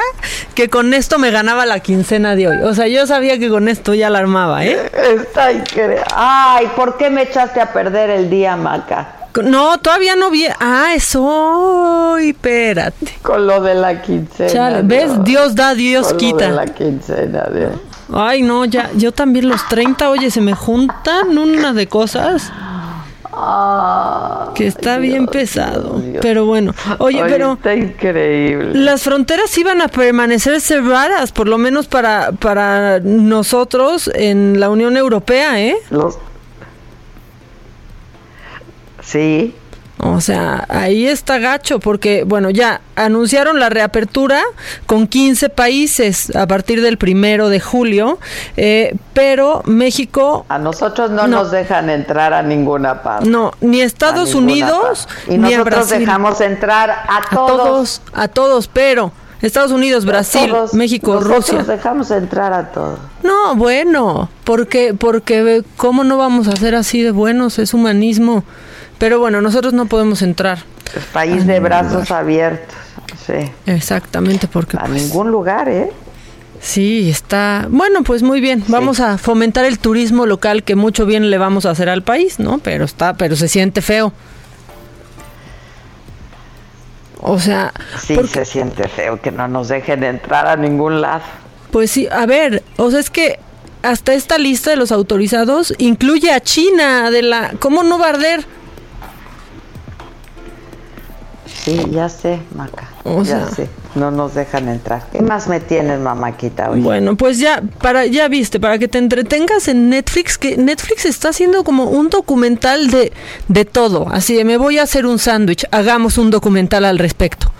que 0.58 0.70
con 0.70 0.95
esto 0.95 1.20
me 1.20 1.30
ganaba 1.30 1.68
la 1.68 1.82
quincena 1.82 2.36
de 2.36 2.47
hoy. 2.47 2.58
O 2.64 2.74
sea, 2.74 2.88
yo 2.88 3.05
sabía 3.05 3.38
que 3.38 3.47
con 3.47 3.68
esto 3.68 3.93
ya 3.93 4.10
la 4.10 4.18
armaba, 4.18 4.66
¿eh? 4.66 4.89
Está 5.16 5.51
increíble. 5.51 6.01
Ay, 6.16 6.66
¿por 6.76 6.97
qué 6.97 7.12
me 7.12 7.22
echaste 7.22 7.62
a 7.62 7.72
perder 7.72 8.10
el 8.10 8.28
día, 8.28 8.55
Maca? 8.55 9.08
No, 9.43 9.78
todavía 9.78 10.16
no 10.16 10.32
vi. 10.32 10.47
Ah, 10.60 10.93
es 10.95 11.16
hoy, 11.16 12.30
espérate. 12.30 13.20
Con 13.22 13.45
lo 13.45 13.62
de 13.62 13.76
la 13.76 14.01
quincena. 14.01 14.49
Chale. 14.51 14.82
¿ves? 14.82 15.24
Dios 15.24 15.53
da, 15.53 15.76
Dios 15.76 16.08
Con 16.08 16.14
lo 16.14 16.18
quita. 16.18 16.47
de 16.47 16.51
la 16.55 16.66
quincena, 16.66 17.43
Dios. 17.53 17.74
Ay, 18.12 18.41
no, 18.41 18.66
ya, 18.66 18.89
yo 18.95 19.12
también 19.12 19.47
los 19.49 19.64
30, 19.68 20.10
oye, 20.10 20.32
se 20.32 20.41
me 20.41 20.55
juntan 20.55 21.38
una 21.38 21.72
de 21.74 21.86
cosas. 21.86 22.51
Que 24.55 24.67
está 24.67 24.97
bien 24.97 25.27
pesado. 25.27 26.01
Pero 26.21 26.45
bueno, 26.45 26.73
oye, 26.97 27.21
pero 27.27 27.53
Está 27.53 27.75
increíble. 27.75 28.71
las 28.73 29.03
fronteras 29.03 29.55
iban 29.57 29.81
a 29.81 29.88
permanecer 29.88 30.59
cerradas, 30.61 31.31
por 31.31 31.47
lo 31.47 31.57
menos 31.57 31.88
para, 31.88 32.31
para 32.31 32.99
nosotros 32.99 34.09
en 34.13 34.59
la 34.59 34.69
Unión 34.69 34.97
Europea, 34.97 35.61
¿eh? 35.61 35.75
Los... 35.89 36.17
Sí. 39.01 39.53
O 40.00 40.22
sea, 40.22 40.66
ahí 40.70 41.08
está 41.08 41.39
gacho, 41.39 41.80
porque, 41.80 42.24
bueno, 42.24 42.52
ya 42.52 42.82
anunciaron 42.95 43.60
la 43.60 43.70
reapertura 43.70 44.41
con 44.86 45.08
15 45.08 45.50
países 45.50 46.36
a 46.36 46.45
partir 46.45 46.82
del 46.82 46.98
primero 46.98 47.50
de 47.50 47.60
julio, 47.60 48.20
eh, 48.58 48.95
pero 49.14 49.64
México. 49.66 50.45
A 50.50 50.60
nosotros 50.60 51.10
no, 51.10 51.28
nos 51.28 51.50
dejan 51.50 51.89
entrar 51.89 52.34
a 52.34 52.43
ninguna 52.43 53.02
parte. 53.02 53.28
No, 53.28 53.54
ni 53.60 53.82
Estados 53.82 54.36
A 54.36 54.38
Unidos. 54.38 55.08
Y 55.28 55.38
ni 55.38 55.54
a 55.54 55.58
nosotros 55.58 55.88
Brasil. 55.88 56.00
dejamos 56.00 56.41
entrar 56.41 56.89
a 56.91 57.18
a 57.18 57.30
todos. 57.36 58.02
a 58.14 58.28
todos, 58.28 58.68
pero 58.68 59.12
Estados 59.41 59.72
Unidos, 59.72 60.06
Brasil, 60.06 60.50
Todos. 60.50 60.74
México, 60.74 61.14
Nosotros 61.16 61.50
Rusia. 61.50 61.64
dejamos 61.64 62.10
entrar 62.12 62.54
a 62.54 62.72
todos. 62.72 63.00
No, 63.24 63.56
bueno, 63.56 64.30
porque, 64.43 64.93
porque 64.93 65.64
cómo 65.76 66.04
no 66.04 66.18
vamos 66.18 66.48
a 66.48 66.56
ser 66.56 66.74
así 66.76 67.02
de 67.04 67.12
buenos, 67.12 67.60
es 67.60 67.74
humanismo. 67.74 68.43
Pero 68.98 69.20
bueno, 69.20 69.41
nosotros 69.41 69.74
no 69.74 69.86
podemos 69.86 70.22
entrar. 70.22 70.60
País 71.14 71.45
de 71.45 71.60
brazos 71.60 72.10
abiertos. 72.12 72.76
Sí. 73.26 73.52
Exactamente, 73.66 74.48
porque 74.48 74.78
A 74.78 74.82
pues, 74.82 74.91
ningún 74.91 75.32
lugar, 75.32 75.70
¿eh? 75.70 75.91
Sí, 76.60 77.10
está. 77.10 77.68
Bueno, 77.70 78.04
pues 78.04 78.24
muy 78.24 78.41
bien. 78.41 78.64
Vamos 78.68 79.00
a 79.00 79.18
fomentar 79.18 79.66
el 79.66 79.78
turismo 79.80 80.26
local 80.26 80.64
que 80.64 80.76
mucho 80.76 81.06
bien 81.06 81.30
le 81.30 81.38
vamos 81.38 81.66
a 81.66 81.72
hacer 81.72 81.89
al 81.89 82.02
país, 82.04 82.39
¿no? 82.39 82.58
Pero 82.60 82.86
está, 82.86 83.14
pero 83.16 83.36
se 83.36 83.48
siente 83.48 83.82
feo. 83.82 84.12
O 87.20 87.39
sea, 87.39 87.74
Sí, 88.00 88.18
se 88.28 88.45
siente 88.45 88.88
feo 88.88 89.20
que 89.20 89.32
no 89.32 89.48
nos 89.48 89.68
dejen 89.70 90.04
entrar 90.04 90.48
a 90.48 90.56
ningún 90.56 91.02
lado. 91.02 91.24
pues 91.72 91.91
sí, 91.91 92.08
a 92.12 92.26
ver, 92.26 92.64
o 92.78 92.89
sea, 92.91 93.00
es 93.00 93.10
que 93.10 93.39
hasta 93.84 94.14
esta 94.14 94.38
lista 94.38 94.70
de 94.70 94.76
los 94.78 94.91
autorizados 94.91 95.74
incluye 95.78 96.32
a 96.32 96.39
China 96.39 97.12
de 97.12 97.22
la 97.24 97.54
¿Cómo 97.60 97.84
no 97.84 98.00
va 98.00 98.10
Sí, 101.68 101.86
ya 101.91 102.07
sé, 102.07 102.39
Maca. 102.55 102.88
O 103.03 103.24
ya 103.24 103.45
sea- 103.45 103.49
sé. 103.49 103.70
No 103.95 104.09
nos 104.09 104.36
dejan 104.36 104.70
entrar. 104.70 105.03
¿Qué 105.11 105.22
más 105.22 105.49
me 105.49 105.59
tienes, 105.59 105.99
mamáquita, 105.99 106.70
hoy? 106.72 106.80
Bueno, 106.80 107.18
pues 107.18 107.39
ya 107.39 107.61
para 107.82 108.05
ya 108.05 108.30
viste, 108.30 108.57
para 108.57 108.78
que 108.80 108.88
te 108.88 108.99
entretengas 108.99 109.68
en 109.68 109.89
Netflix, 109.89 110.38
que 110.38 110.55
Netflix 110.55 111.05
está 111.05 111.30
haciendo 111.30 111.65
como 111.65 111.86
un 111.89 112.07
documental 112.09 112.89
de 112.89 113.11
de 113.49 113.65
todo, 113.65 114.07
así 114.09 114.34
de 114.36 114.45
me 114.45 114.55
voy 114.55 114.78
a 114.78 114.84
hacer 114.84 115.05
un 115.05 115.20
sándwich, 115.20 115.65
hagamos 115.72 116.18
un 116.18 116.30
documental 116.30 116.86
al 116.86 116.99
respecto. 116.99 117.51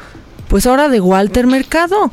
Pues 0.48 0.66
ahora 0.68 0.88
de 0.88 1.02
Walter 1.02 1.46
Mercado. 1.46 2.10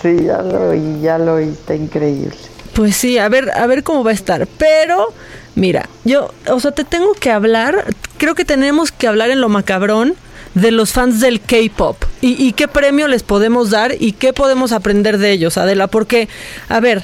Sí, 0.00 0.24
ya 0.26 0.42
lo 0.42 0.68
oí, 0.68 1.00
ya 1.00 1.18
lo 1.18 1.34
oí, 1.34 1.48
está 1.48 1.74
increíble. 1.74 2.36
Pues 2.74 2.94
sí, 2.94 3.18
a 3.18 3.28
ver, 3.28 3.50
a 3.50 3.66
ver 3.66 3.82
cómo 3.82 4.04
va 4.04 4.10
a 4.12 4.14
estar. 4.14 4.46
Pero, 4.58 5.12
mira, 5.54 5.88
yo, 6.04 6.32
o 6.48 6.60
sea, 6.60 6.72
te 6.72 6.84
tengo 6.84 7.12
que 7.14 7.30
hablar, 7.30 7.84
creo 8.18 8.34
que 8.34 8.44
tenemos 8.44 8.92
que 8.92 9.06
hablar 9.08 9.30
en 9.30 9.40
lo 9.40 9.48
macabrón 9.48 10.14
de 10.54 10.70
los 10.70 10.92
fans 10.92 11.20
del 11.20 11.40
K-pop 11.40 11.96
y, 12.20 12.42
y 12.44 12.52
qué 12.54 12.66
premio 12.68 13.06
les 13.08 13.22
podemos 13.22 13.70
dar 13.70 13.94
y 13.98 14.12
qué 14.12 14.32
podemos 14.32 14.72
aprender 14.72 15.18
de 15.18 15.30
ellos, 15.32 15.56
Adela, 15.58 15.86
porque, 15.86 16.28
a 16.68 16.80
ver, 16.80 17.02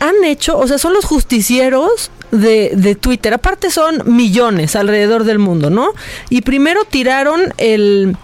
han 0.00 0.22
hecho, 0.24 0.58
o 0.58 0.66
sea, 0.68 0.78
son 0.78 0.92
los 0.94 1.04
justicieros 1.04 2.10
de, 2.30 2.70
de 2.74 2.94
Twitter, 2.94 3.34
aparte 3.34 3.70
son 3.70 4.02
millones 4.06 4.76
alrededor 4.76 5.24
del 5.24 5.38
mundo, 5.38 5.70
¿no? 5.70 5.92
Y 6.30 6.42
primero 6.42 6.84
tiraron 6.88 7.52
el 7.58 8.16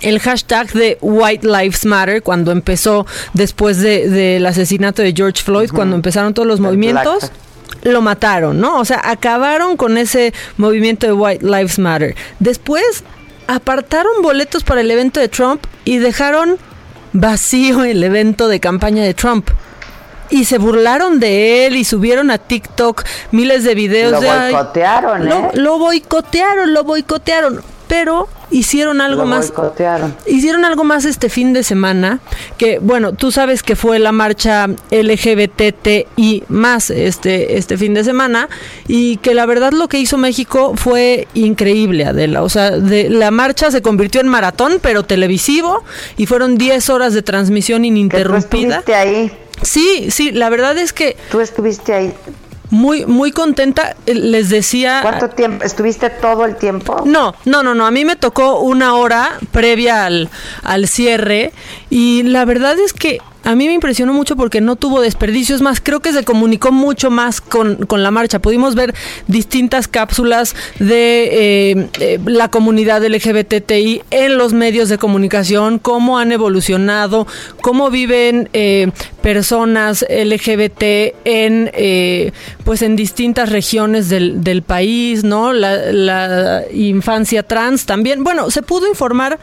el 0.00 0.18
hashtag 0.18 0.70
de 0.72 0.98
White 1.00 1.46
Lives 1.46 1.86
Matter 1.86 2.22
cuando 2.22 2.52
empezó 2.52 3.06
después 3.32 3.78
de- 3.78 4.10
del 4.10 4.44
asesinato 4.44 5.00
de 5.00 5.14
George 5.16 5.42
Floyd, 5.42 5.70
cuando 5.70 5.96
empezaron 5.96 6.34
todos 6.34 6.46
los 6.48 6.60
movimientos, 6.60 7.30
lo 7.82 8.00
mataron, 8.02 8.60
¿no? 8.60 8.78
O 8.78 8.84
sea, 8.84 9.00
acabaron 9.04 9.76
con 9.76 9.98
ese 9.98 10.32
movimiento 10.56 11.06
de 11.06 11.12
White 11.12 11.44
Lives 11.44 11.78
Matter. 11.78 12.14
Después 12.38 13.04
apartaron 13.46 14.22
boletos 14.22 14.64
para 14.64 14.80
el 14.80 14.90
evento 14.90 15.20
de 15.20 15.28
Trump 15.28 15.64
y 15.84 15.98
dejaron 15.98 16.56
vacío 17.12 17.84
el 17.84 18.02
evento 18.02 18.48
de 18.48 18.60
campaña 18.60 19.02
de 19.04 19.14
Trump. 19.14 19.50
Y 20.30 20.46
se 20.46 20.56
burlaron 20.58 21.20
de 21.20 21.66
él 21.66 21.76
y 21.76 21.84
subieron 21.84 22.30
a 22.30 22.38
TikTok 22.38 23.04
miles 23.30 23.62
de 23.64 23.74
videos 23.74 24.12
Lo 24.12 24.20
de 24.20 24.30
"Ay, 24.30 24.52
boicotearon, 24.52 25.28
lo- 25.28 25.36
¿eh? 25.36 25.50
lo 25.54 25.78
boicotearon, 25.78 26.72
lo 26.72 26.84
boicotearon. 26.84 27.62
Pero 27.86 28.28
hicieron 28.50 29.00
algo 29.00 29.22
Lo 29.22 29.28
más. 29.28 29.52
Hicieron 30.26 30.64
algo 30.64 30.84
más 30.84 31.04
este 31.04 31.28
fin 31.28 31.52
de 31.52 31.62
semana, 31.62 32.20
que 32.58 32.78
bueno, 32.78 33.12
tú 33.12 33.30
sabes 33.30 33.62
que 33.62 33.76
fue 33.76 33.98
la 33.98 34.12
marcha 34.12 34.68
LGBTI 34.90 36.44
más 36.48 36.90
este, 36.90 37.56
este 37.56 37.76
fin 37.76 37.94
de 37.94 38.04
semana, 38.04 38.48
y 38.86 39.18
que 39.18 39.34
la 39.34 39.46
verdad 39.46 39.72
lo 39.72 39.88
que 39.88 39.98
hizo 39.98 40.18
México 40.18 40.74
fue 40.76 41.28
increíble, 41.34 42.04
Adela. 42.04 42.42
O 42.42 42.48
sea, 42.48 42.70
de, 42.72 43.10
la 43.10 43.30
marcha 43.30 43.70
se 43.70 43.82
convirtió 43.82 44.20
en 44.20 44.28
maratón, 44.28 44.78
pero 44.80 45.02
televisivo, 45.02 45.82
y 46.16 46.26
fueron 46.26 46.56
10 46.56 46.90
horas 46.90 47.14
de 47.14 47.22
transmisión 47.22 47.84
ininterrumpida. 47.84 48.78
estuviste 48.78 48.94
ahí. 48.94 49.32
Sí, 49.62 50.08
sí, 50.10 50.32
la 50.32 50.50
verdad 50.50 50.76
es 50.78 50.92
que... 50.92 51.16
Tú 51.30 51.40
estuviste 51.40 51.92
ahí. 51.94 52.12
Muy, 52.74 53.06
muy 53.06 53.30
contenta, 53.30 53.94
eh, 54.04 54.16
les 54.16 54.48
decía... 54.48 54.98
¿Cuánto 55.02 55.28
tiempo? 55.28 55.64
¿Estuviste 55.64 56.10
todo 56.10 56.44
el 56.44 56.56
tiempo? 56.56 57.02
No, 57.06 57.36
no, 57.44 57.62
no, 57.62 57.72
no. 57.72 57.86
A 57.86 57.92
mí 57.92 58.04
me 58.04 58.16
tocó 58.16 58.58
una 58.58 58.96
hora 58.96 59.38
previa 59.52 60.06
al, 60.06 60.28
al 60.64 60.88
cierre 60.88 61.52
y 61.88 62.24
la 62.24 62.44
verdad 62.44 62.76
es 62.80 62.92
que 62.92 63.20
a 63.44 63.54
mí 63.54 63.66
me 63.66 63.74
impresionó 63.74 64.12
mucho 64.12 64.36
porque 64.36 64.60
no 64.60 64.76
tuvo 64.76 65.00
desperdicios 65.00 65.60
más. 65.60 65.80
Creo 65.80 66.00
que 66.00 66.12
se 66.12 66.24
comunicó 66.24 66.72
mucho 66.72 67.10
más 67.10 67.40
con, 67.40 67.86
con 67.86 68.02
la 68.02 68.10
marcha. 68.10 68.38
Pudimos 68.38 68.74
ver 68.74 68.94
distintas 69.28 69.86
cápsulas 69.86 70.56
de 70.78 71.70
eh, 71.72 71.88
eh, 72.00 72.18
la 72.24 72.48
comunidad 72.48 73.04
LGBTI 73.04 74.02
en 74.10 74.38
los 74.38 74.52
medios 74.54 74.88
de 74.88 74.98
comunicación, 74.98 75.78
cómo 75.78 76.18
han 76.18 76.32
evolucionado, 76.32 77.26
cómo 77.60 77.90
viven 77.90 78.48
eh, 78.52 78.90
personas 79.22 80.04
LGBT 80.08 80.82
en 81.24 81.70
eh, 81.74 82.32
pues 82.64 82.82
en 82.82 82.96
distintas 82.96 83.50
regiones 83.50 84.08
del, 84.08 84.42
del 84.42 84.62
país, 84.62 85.22
¿no? 85.22 85.52
La, 85.52 85.92
la 85.92 86.62
infancia 86.72 87.42
trans 87.42 87.84
también. 87.84 88.24
Bueno, 88.24 88.50
se 88.50 88.62
pudo 88.62 88.88
informar 88.88 89.38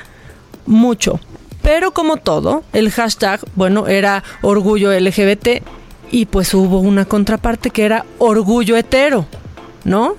mucho. 0.66 1.20
Pero 1.62 1.92
como 1.92 2.18
todo, 2.18 2.64
el 2.74 2.92
hashtag, 2.92 3.40
bueno, 3.56 3.88
era 3.88 4.24
orgullo 4.42 4.92
LGBT 4.92 5.62
y 6.12 6.26
pues 6.26 6.54
hubo 6.54 6.80
una 6.80 7.06
contraparte 7.06 7.70
que 7.70 7.84
era 7.86 8.06
orgullo 8.18 8.76
hetero, 8.76 9.26
¿no? 9.84 10.16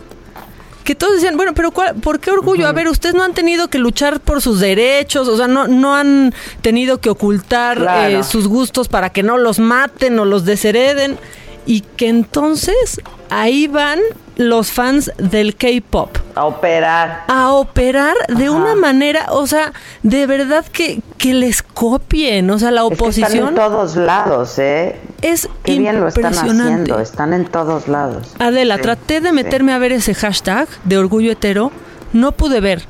Que 0.84 0.95
todos 0.97 1.14
decían, 1.14 1.36
bueno, 1.36 1.53
pero 1.55 1.70
¿cuál- 1.70 1.95
¿por 1.97 2.18
qué 2.18 2.30
orgullo? 2.32 2.66
A 2.66 2.72
ver, 2.72 2.88
ustedes 2.88 3.14
no 3.14 3.22
han 3.22 3.34
tenido 3.34 3.68
que 3.68 3.78
luchar 3.78 4.18
por 4.20 4.40
sus 4.43 4.59
derechos, 4.59 5.28
o 5.28 5.36
sea, 5.36 5.47
no, 5.47 5.68
no 5.68 5.95
han 5.95 6.34
tenido 6.61 6.99
que 6.99 7.09
ocultar 7.11 7.78
Claro. 7.78 8.18
eh, 8.20 8.24
sus 8.24 8.49
gustos 8.49 8.88
para 8.88 9.11
que 9.11 9.22
no 9.22 9.38
los 9.38 9.59
maten 9.61 10.18
o 10.18 10.24
los 10.24 10.45
deshereden. 10.45 11.18
Y 11.66 11.82
que 11.82 12.09
entonces 12.09 13.01
ahí 13.30 13.68
van 13.68 14.01
los 14.37 14.72
fans 14.72 15.12
del 15.18 15.57
K-pop 15.57 16.16
A 16.35 16.47
operar. 16.47 17.24
a 17.28 17.53
operar 17.53 18.14
de 18.28 18.49
una 18.49 18.74
manera, 18.74 19.26
o 19.30 19.47
sea, 19.47 19.72
de 20.03 20.26
verdad 20.26 20.64
que, 20.72 21.03
que 21.18 21.35
les 21.35 21.62
copien, 21.62 22.51
o 22.51 22.59
sea, 22.59 22.70
la 22.70 22.83
Es 22.83 22.89
que 22.89 22.95
están 22.95 23.07
oposición 23.07 23.49
en 23.49 23.55
todos 23.55 23.97
lados, 23.97 24.59
¿eh? 24.59 24.99
es 25.20 25.49
Qué 25.62 25.78
bien 25.78 26.01
lo 26.01 26.09
están 26.09 26.33
haciendo. 26.35 26.99
Están 26.99 27.33
en 27.35 27.45
todos 27.45 27.89
lados. 27.89 28.28
Adela, 28.39 28.76
Sí, 28.76 28.83
traté 28.83 29.20
de 29.20 29.28
sí. 29.28 29.35
meterme 29.35 29.72
a 29.72 29.78
ver 29.78 29.93
ese 29.93 30.14
hashtag 30.14 30.66
de 30.85 30.99
orgullo 30.99 31.33
hetero, 31.33 31.70
no 32.12 32.33
pude 32.33 32.61
ver 32.61 32.83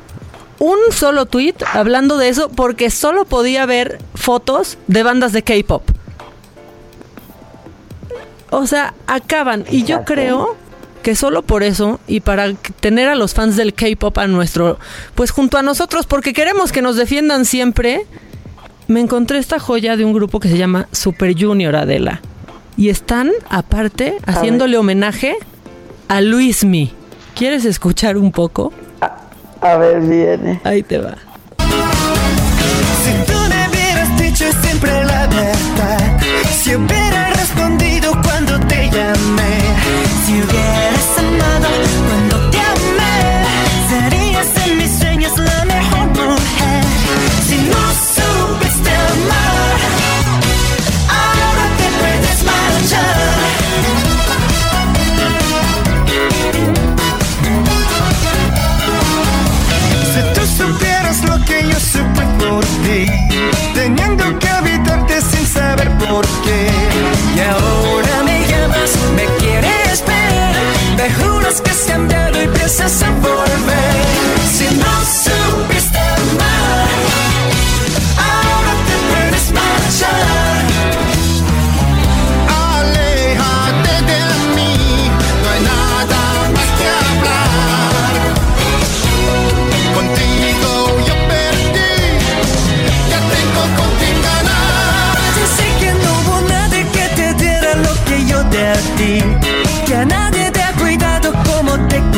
un 0.58 0.78
solo 0.92 1.26
tweet 1.26 1.56
hablando 1.74 2.18
de 2.18 2.28
eso 2.28 2.48
porque 2.48 2.90
solo 2.90 3.24
podía 3.24 3.66
ver 3.66 3.98
fotos 4.14 4.78
de 4.86 5.02
bandas 5.02 5.32
de 5.32 5.42
K-pop. 5.42 5.82
O 8.50 8.66
sea, 8.66 8.94
acaban. 9.06 9.64
Y 9.70 9.84
yo 9.84 10.04
creo 10.04 10.56
que 11.02 11.14
solo 11.16 11.42
por 11.42 11.62
eso 11.62 12.00
y 12.06 12.20
para 12.20 12.54
tener 12.80 13.08
a 13.08 13.14
los 13.14 13.34
fans 13.34 13.56
del 13.56 13.74
K-pop 13.74 14.16
a 14.18 14.26
nuestro, 14.26 14.78
pues 15.14 15.30
junto 15.30 15.58
a 15.58 15.62
nosotros, 15.62 16.06
porque 16.06 16.32
queremos 16.32 16.72
que 16.72 16.82
nos 16.82 16.96
defiendan 16.96 17.44
siempre, 17.44 18.06
me 18.88 19.00
encontré 19.00 19.38
esta 19.38 19.58
joya 19.58 19.96
de 19.96 20.04
un 20.04 20.12
grupo 20.12 20.40
que 20.40 20.48
se 20.48 20.56
llama 20.56 20.88
Super 20.92 21.34
Junior 21.38 21.76
Adela. 21.76 22.20
Y 22.76 22.88
están, 22.88 23.30
aparte, 23.50 24.16
haciéndole 24.26 24.78
homenaje 24.78 25.36
a 26.08 26.20
Luismi. 26.20 26.92
¿Quieres 27.34 27.64
escuchar 27.64 28.16
un 28.16 28.32
poco? 28.32 28.72
A, 29.60 29.76
ver, 29.76 30.00
viene. 30.00 30.60
Ahí 30.64 30.82
te 30.82 30.98
va. 30.98 31.16
Si 31.58 33.12
tú 33.26 33.38
me 33.48 33.68
hubieras 33.68 34.18
dicho 34.18 34.44
siempre 34.62 35.04
la 35.04 35.26
verdad, 35.26 36.20
si 36.50 36.74
hubiera 36.74 37.30
respondido 37.30 38.12
cuando 38.22 38.58
te 38.66 38.90
llamé, 38.90 39.58
si 40.26 40.42
hubiera 40.42 40.81
i'm 41.42 41.62
mother. 41.62 42.01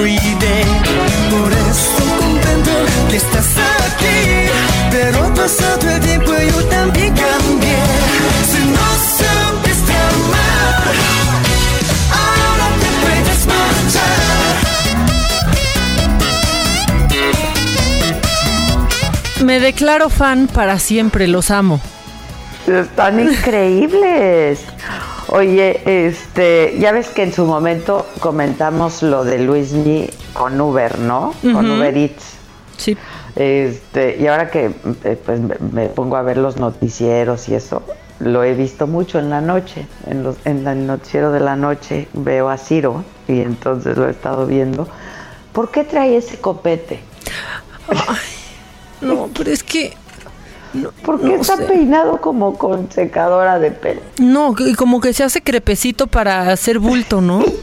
Cuidé. 0.04 0.60
Por 1.30 1.50
eso 1.50 2.04
contento 2.20 2.72
que 3.10 3.16
estás 3.16 3.48
aquí, 3.88 4.20
pero 4.90 5.24
ha 5.24 5.34
pasado 5.34 5.90
el 5.90 6.00
tiempo 6.00 6.30
y 6.34 6.46
yo 6.50 6.64
también 6.64 7.14
cambié. 7.14 7.78
Si 8.50 8.60
no 8.74 8.86
supiste 9.18 9.94
amar, 10.12 10.94
ahora 12.22 12.66
te 12.80 12.88
puedes 13.02 13.40
marchar. 13.52 14.24
Me 19.42 19.56
declaro 19.60 20.10
fan 20.10 20.48
para 20.48 20.78
siempre, 20.78 21.28
los 21.28 21.50
amo. 21.50 21.80
Están 22.66 23.20
increíbles. 23.20 24.73
Oye, 25.34 26.06
este, 26.06 26.76
ya 26.78 26.92
ves 26.92 27.08
que 27.08 27.24
en 27.24 27.32
su 27.32 27.44
momento 27.44 28.06
comentamos 28.20 29.02
lo 29.02 29.24
de 29.24 29.40
Luismi 29.40 30.08
con 30.32 30.60
Uber, 30.60 31.00
¿no? 31.00 31.34
Con. 31.42 31.68
Uber 31.68 31.96
Eats. 31.96 32.36
Sí. 32.76 32.96
Este, 33.34 34.16
y 34.20 34.28
ahora 34.28 34.48
que 34.48 34.70
eh, 35.02 35.20
pues, 35.26 35.40
me, 35.40 35.56
me 35.72 35.88
pongo 35.88 36.16
a 36.16 36.22
ver 36.22 36.36
los 36.36 36.58
noticieros 36.58 37.48
y 37.48 37.56
eso, 37.56 37.82
lo 38.20 38.44
he 38.44 38.54
visto 38.54 38.86
mucho 38.86 39.18
en 39.18 39.28
la 39.28 39.40
noche. 39.40 39.88
En, 40.06 40.22
los, 40.22 40.36
en 40.44 40.66
el 40.68 40.86
noticiero 40.86 41.32
de 41.32 41.40
la 41.40 41.56
noche 41.56 42.06
veo 42.12 42.48
a 42.48 42.56
Ciro 42.56 43.02
y 43.26 43.40
entonces 43.40 43.96
lo 43.96 44.06
he 44.06 44.12
estado 44.12 44.46
viendo. 44.46 44.86
¿Por 45.52 45.72
qué 45.72 45.82
trae 45.82 46.16
ese 46.16 46.38
copete? 46.40 47.00
No, 49.00 49.28
pero 49.36 49.50
es 49.50 49.64
que. 49.64 49.94
¿Por 51.04 51.20
qué 51.20 51.28
no 51.28 51.34
está 51.40 51.56
sé. 51.56 51.64
peinado 51.64 52.20
como 52.20 52.58
con 52.58 52.90
secadora 52.90 53.58
de 53.58 53.70
pelo? 53.70 54.00
No, 54.18 54.54
y 54.58 54.74
como 54.74 55.00
que 55.00 55.12
se 55.12 55.22
hace 55.22 55.42
crepecito 55.42 56.06
para 56.06 56.50
hacer 56.50 56.78
bulto, 56.78 57.20
¿no? 57.20 57.44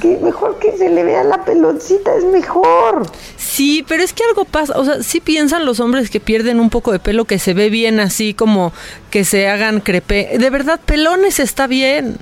Que 0.00 0.18
mejor 0.18 0.58
que 0.58 0.76
se 0.76 0.90
le 0.90 1.02
vea 1.02 1.24
la 1.24 1.46
peloncita, 1.46 2.14
es 2.14 2.24
mejor. 2.24 3.06
Sí, 3.38 3.82
pero 3.88 4.02
es 4.02 4.12
que 4.12 4.22
algo 4.24 4.44
pasa, 4.44 4.78
o 4.78 4.84
sea, 4.84 5.02
sí 5.02 5.20
piensan 5.20 5.64
los 5.64 5.80
hombres 5.80 6.10
que 6.10 6.20
pierden 6.20 6.60
un 6.60 6.68
poco 6.68 6.92
de 6.92 6.98
pelo 6.98 7.24
que 7.24 7.38
se 7.38 7.54
ve 7.54 7.70
bien 7.70 8.00
así 8.00 8.34
como 8.34 8.72
que 9.10 9.24
se 9.24 9.48
hagan 9.48 9.80
crepe. 9.80 10.36
De 10.38 10.50
verdad, 10.50 10.78
pelones 10.84 11.40
está 11.40 11.66
bien. 11.66 12.18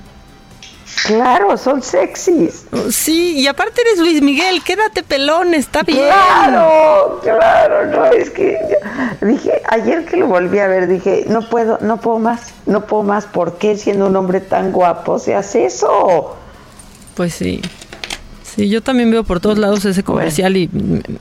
Claro, 1.05 1.57
son 1.57 1.81
sexys. 1.81 2.65
Sí, 2.89 3.39
y 3.39 3.47
aparte 3.47 3.81
eres 3.81 3.99
Luis 3.99 4.21
Miguel, 4.21 4.63
quédate 4.63 5.03
pelón, 5.03 5.53
está 5.53 5.83
bien. 5.83 5.99
Claro, 5.99 7.19
claro, 7.21 7.85
no, 7.87 8.05
es 8.05 8.29
que 8.29 8.57
dije, 9.21 9.61
ayer 9.69 10.05
que 10.05 10.17
lo 10.17 10.27
volví 10.27 10.59
a 10.59 10.67
ver, 10.67 10.87
dije, 10.87 11.25
no 11.27 11.47
puedo, 11.49 11.77
no 11.81 11.97
puedo 11.97 12.19
más, 12.19 12.53
no 12.65 12.85
puedo 12.85 13.03
más, 13.03 13.25
¿por 13.25 13.57
qué 13.57 13.75
siendo 13.77 14.07
un 14.07 14.15
hombre 14.15 14.39
tan 14.39 14.71
guapo 14.71 15.19
se 15.19 15.35
hace 15.35 15.65
eso? 15.65 16.37
Pues 17.15 17.33
sí. 17.33 17.61
Sí, 18.43 18.69
yo 18.69 18.81
también 18.81 19.09
veo 19.09 19.23
por 19.23 19.39
todos 19.39 19.57
lados 19.57 19.83
ese 19.85 20.03
comercial 20.03 20.55
y 20.55 20.69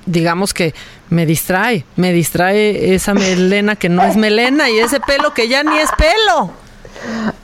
digamos 0.05 0.53
que 0.53 0.75
me 1.09 1.25
distrae, 1.25 1.87
me 1.97 2.13
distrae 2.13 2.95
esa 2.95 3.15
melena 3.15 3.75
que 3.75 3.89
no 3.89 4.05
es 4.05 4.17
melena 4.17 4.69
y 4.69 4.79
ese 4.79 5.01
pelo 5.01 5.33
que 5.33 5.49
ya 5.49 5.63
ni 5.63 5.79
es 5.79 5.89
pelo. 5.97 6.51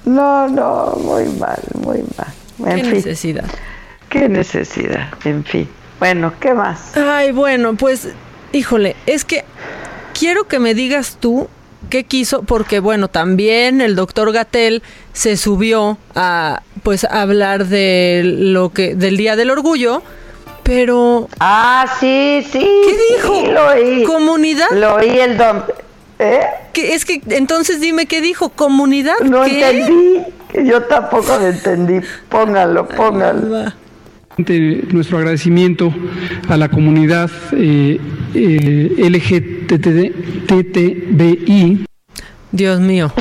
No, 0.04 0.48
no, 0.48 0.96
muy 1.02 1.24
mal, 1.38 1.60
muy 1.74 2.02
mal. 2.16 2.32
En 2.70 2.76
Qué 2.76 2.84
fin, 2.84 2.94
necesidad. 2.94 3.44
qué 4.08 4.28
necesidad, 4.28 5.08
en 5.24 5.44
fin. 5.44 5.68
Bueno, 5.98 6.32
¿qué 6.40 6.54
más? 6.54 6.96
Ay, 6.96 7.32
bueno, 7.32 7.74
pues, 7.74 8.08
híjole, 8.52 8.96
es 9.06 9.24
que 9.24 9.44
quiero 10.18 10.48
que 10.48 10.58
me 10.58 10.74
digas 10.74 11.18
tú 11.20 11.48
qué 11.90 12.04
quiso, 12.04 12.42
porque 12.42 12.80
bueno, 12.80 13.08
también 13.08 13.80
el 13.80 13.94
doctor 13.96 14.32
Gatel 14.32 14.82
se 15.12 15.36
subió 15.36 15.98
a 16.14 16.62
pues 16.82 17.04
a 17.04 17.22
hablar 17.22 17.66
de 17.66 18.22
lo 18.24 18.70
que, 18.70 18.94
del 18.94 19.16
Día 19.16 19.36
del 19.36 19.50
Orgullo, 19.50 20.02
pero 20.62 21.28
Ah, 21.40 21.86
sí, 22.00 22.44
sí. 22.50 22.58
¿Qué 22.60 22.98
dijo? 23.16 23.40
sí, 23.40 23.46
lo 23.50 23.66
oí. 23.68 24.04
¿Comunidad? 24.04 24.70
Lo 24.72 24.94
oí 24.96 25.18
el 25.18 25.36
don. 25.36 25.64
¿Eh? 26.18 26.40
que 26.72 26.94
es 26.94 27.04
que 27.04 27.20
entonces 27.30 27.80
dime 27.80 28.06
qué 28.06 28.20
dijo, 28.20 28.48
comunidad. 28.50 29.18
No 29.24 29.44
¿Qué? 29.44 29.60
entendí. 29.68 30.22
Yo 30.68 30.82
tampoco 30.82 31.36
lo 31.38 31.46
entendí. 31.46 32.00
Póngalo, 32.28 32.88
póngalo. 32.88 33.72
Ante 34.36 34.82
nuestro 34.92 35.18
agradecimiento 35.18 35.92
a 36.48 36.56
la 36.56 36.68
comunidad 36.68 37.30
eh, 37.52 38.00
eh, 38.34 39.10
LGTBI. 39.10 40.16
Dios 42.52 42.80
mío. 42.80 43.12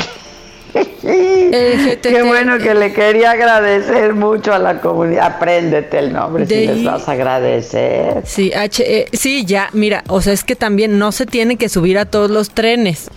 Qué 1.08 2.24
bueno 2.26 2.58
que 2.58 2.74
le 2.74 2.94
quería 2.94 3.32
agradecer 3.32 4.14
mucho 4.14 4.54
a 4.54 4.60
la 4.60 4.82
comunidad. 4.82 5.26
Apréndete 5.36 6.00
el 6.00 6.14
nombre 6.14 6.46
si 6.46 6.68
les 6.68 6.84
vas 6.84 7.08
a 7.08 7.14
agradecer. 7.14 8.24
Sí, 8.26 8.52
H, 8.54 8.84
eh, 9.00 9.06
sí, 9.14 9.46
ya, 9.46 9.70
mira, 9.74 10.04
o 10.08 10.22
sea, 10.22 10.34
es 10.34 10.44
que 10.44 10.56
también 10.56 11.00
no 11.00 11.12
se 11.12 11.26
tiene 11.26 11.58
que 11.58 11.70
subir 11.70 11.98
a 11.98 12.06
todos 12.06 12.30
los 12.30 12.50
trenes, 12.52 13.10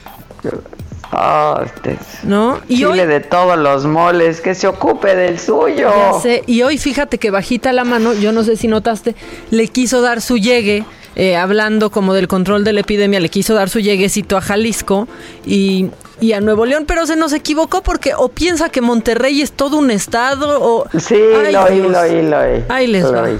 Oh, 1.12 1.58
este 1.64 1.98
¿no? 2.22 2.60
Y 2.68 2.76
chile 2.76 3.02
hoy, 3.02 3.06
de 3.06 3.18
todos 3.18 3.58
los 3.58 3.84
moles, 3.84 4.40
que 4.40 4.54
se 4.54 4.68
ocupe 4.68 5.16
del 5.16 5.40
suyo. 5.40 5.90
ya 5.90 6.20
sé, 6.20 6.44
y 6.46 6.62
hoy 6.62 6.78
fíjate 6.78 7.18
que 7.18 7.30
bajita 7.30 7.72
la 7.72 7.82
mano, 7.82 8.14
yo 8.14 8.30
no 8.30 8.44
sé 8.44 8.56
si 8.56 8.68
notaste, 8.68 9.16
le 9.50 9.66
quiso 9.66 10.02
dar 10.02 10.20
su 10.20 10.38
llegue, 10.38 10.84
eh, 11.16 11.36
hablando 11.36 11.90
como 11.90 12.14
del 12.14 12.28
control 12.28 12.64
de 12.64 12.72
la 12.72 12.80
epidemia, 12.80 13.20
le 13.20 13.28
quiso 13.28 13.54
dar 13.54 13.68
su 13.68 13.80
lleguecito 13.80 14.36
a 14.36 14.40
Jalisco 14.40 15.08
y, 15.44 15.90
y 16.20 16.32
a 16.32 16.40
Nuevo 16.40 16.66
León, 16.66 16.84
pero 16.86 17.06
se 17.06 17.16
nos 17.16 17.32
equivocó 17.32 17.82
porque 17.82 18.14
o 18.16 18.28
piensa 18.28 18.68
que 18.70 18.80
Monterrey 18.80 19.42
es 19.42 19.52
todo 19.52 19.76
un 19.78 19.90
estado 19.90 20.58
o... 20.62 20.88
Sí, 20.98 21.14
Ay, 21.14 21.52
lo 21.52 21.64
oí, 21.64 21.78
lo 21.80 22.00
oí, 22.00 22.22
lo 22.22 22.38
oí. 22.38 22.64
Ahí 22.68 22.86
les 22.86 23.04
Lo 23.04 23.12
va. 23.12 23.22
oí. 23.22 23.38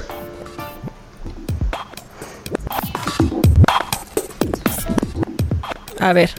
A 5.99 6.13
ver. 6.13 6.31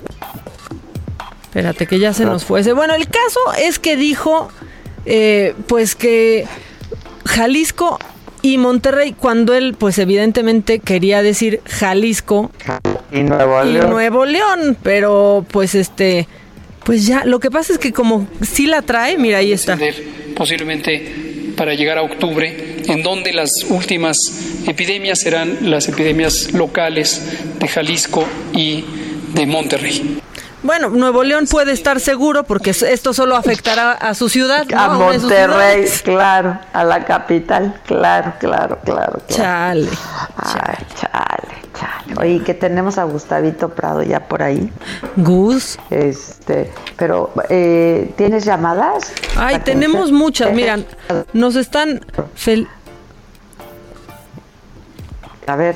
Espérate, 1.44 1.86
que 1.86 2.00
ya 2.00 2.14
se 2.14 2.26
nos 2.26 2.46
fuese. 2.46 2.74
Bueno, 2.74 2.94
el 2.96 3.08
caso 3.08 3.40
es 3.60 3.78
que 3.78 3.96
dijo, 3.98 4.50
eh, 5.06 5.54
pues 5.68 5.96
que 5.96 6.48
Jalisco 7.26 8.00
y 8.42 8.58
Monterrey, 8.58 9.14
cuando 9.18 9.54
él, 9.54 9.76
pues 9.78 9.98
evidentemente 10.00 10.80
quería 10.80 11.22
decir 11.22 11.62
Jalisco 11.66 12.52
Y 13.12 13.24
Nuevo 13.24 13.64
y 13.64 13.74
León. 13.74 13.90
Nuevo 13.90 14.26
León, 14.26 14.78
pero 14.82 15.46
pues 15.52 15.76
este, 15.76 16.28
pues 16.84 17.06
ya, 17.06 17.24
lo 17.26 17.40
que 17.40 17.52
pasa 17.52 17.74
es 17.74 17.80
que 17.80 17.94
como 17.94 18.28
sí 18.42 18.68
la 18.68 18.82
trae, 18.82 19.18
mira, 19.18 19.40
ahí 19.40 19.52
está. 19.52 19.78
posiblemente 20.36 21.54
para 21.56 21.76
llegar 21.76 21.98
a 21.98 22.02
octubre, 22.02 22.82
en 22.88 23.04
donde 23.04 23.34
las 23.34 23.64
últimas 23.70 24.18
epidemias 24.66 25.20
serán 25.20 25.70
las 25.70 25.88
epidemias 25.88 26.54
locales 26.54 27.22
de 27.60 27.68
Jalisco 27.68 28.26
y 28.54 28.84
de 29.36 29.46
Monterrey. 29.46 30.22
Bueno, 30.64 30.90
Nuevo 30.90 31.24
León 31.24 31.46
puede 31.50 31.72
estar 31.72 32.00
seguro 32.00 32.44
porque 32.44 32.70
esto 32.70 33.14
solo 33.14 33.36
afectará 33.36 33.94
a 33.94 34.14
su 34.14 34.30
ciudad. 34.30 34.66
¿no? 34.68 34.80
A 34.80 34.90
Monterrey, 34.90 35.86
claro, 36.04 36.60
a 36.72 36.84
la 36.84 37.04
capital, 37.04 37.82
claro, 37.88 38.34
claro, 38.40 38.78
claro. 38.84 39.20
claro. 39.28 39.28
Chale. 39.28 39.90
Ay, 40.38 40.86
chale, 40.96 41.62
chale. 41.74 42.16
Oye, 42.20 42.44
que 42.44 42.54
tenemos 42.54 43.00
a 43.00 43.06
Gustavito 43.06 43.70
Prado 43.70 44.04
ya 44.04 44.20
por 44.28 44.44
ahí. 44.44 44.72
Gus. 45.16 45.80
Este, 45.90 46.72
pero, 46.96 47.32
eh, 47.50 48.14
¿tienes 48.16 48.46
llamadas? 48.46 49.12
Ay, 49.36 49.60
tenemos 49.60 50.12
muchas. 50.12 50.54
Miran, 50.54 50.86
nos 51.34 51.56
están. 51.56 52.06
fel- 52.38 52.68
A 55.48 55.56
ver. 55.56 55.76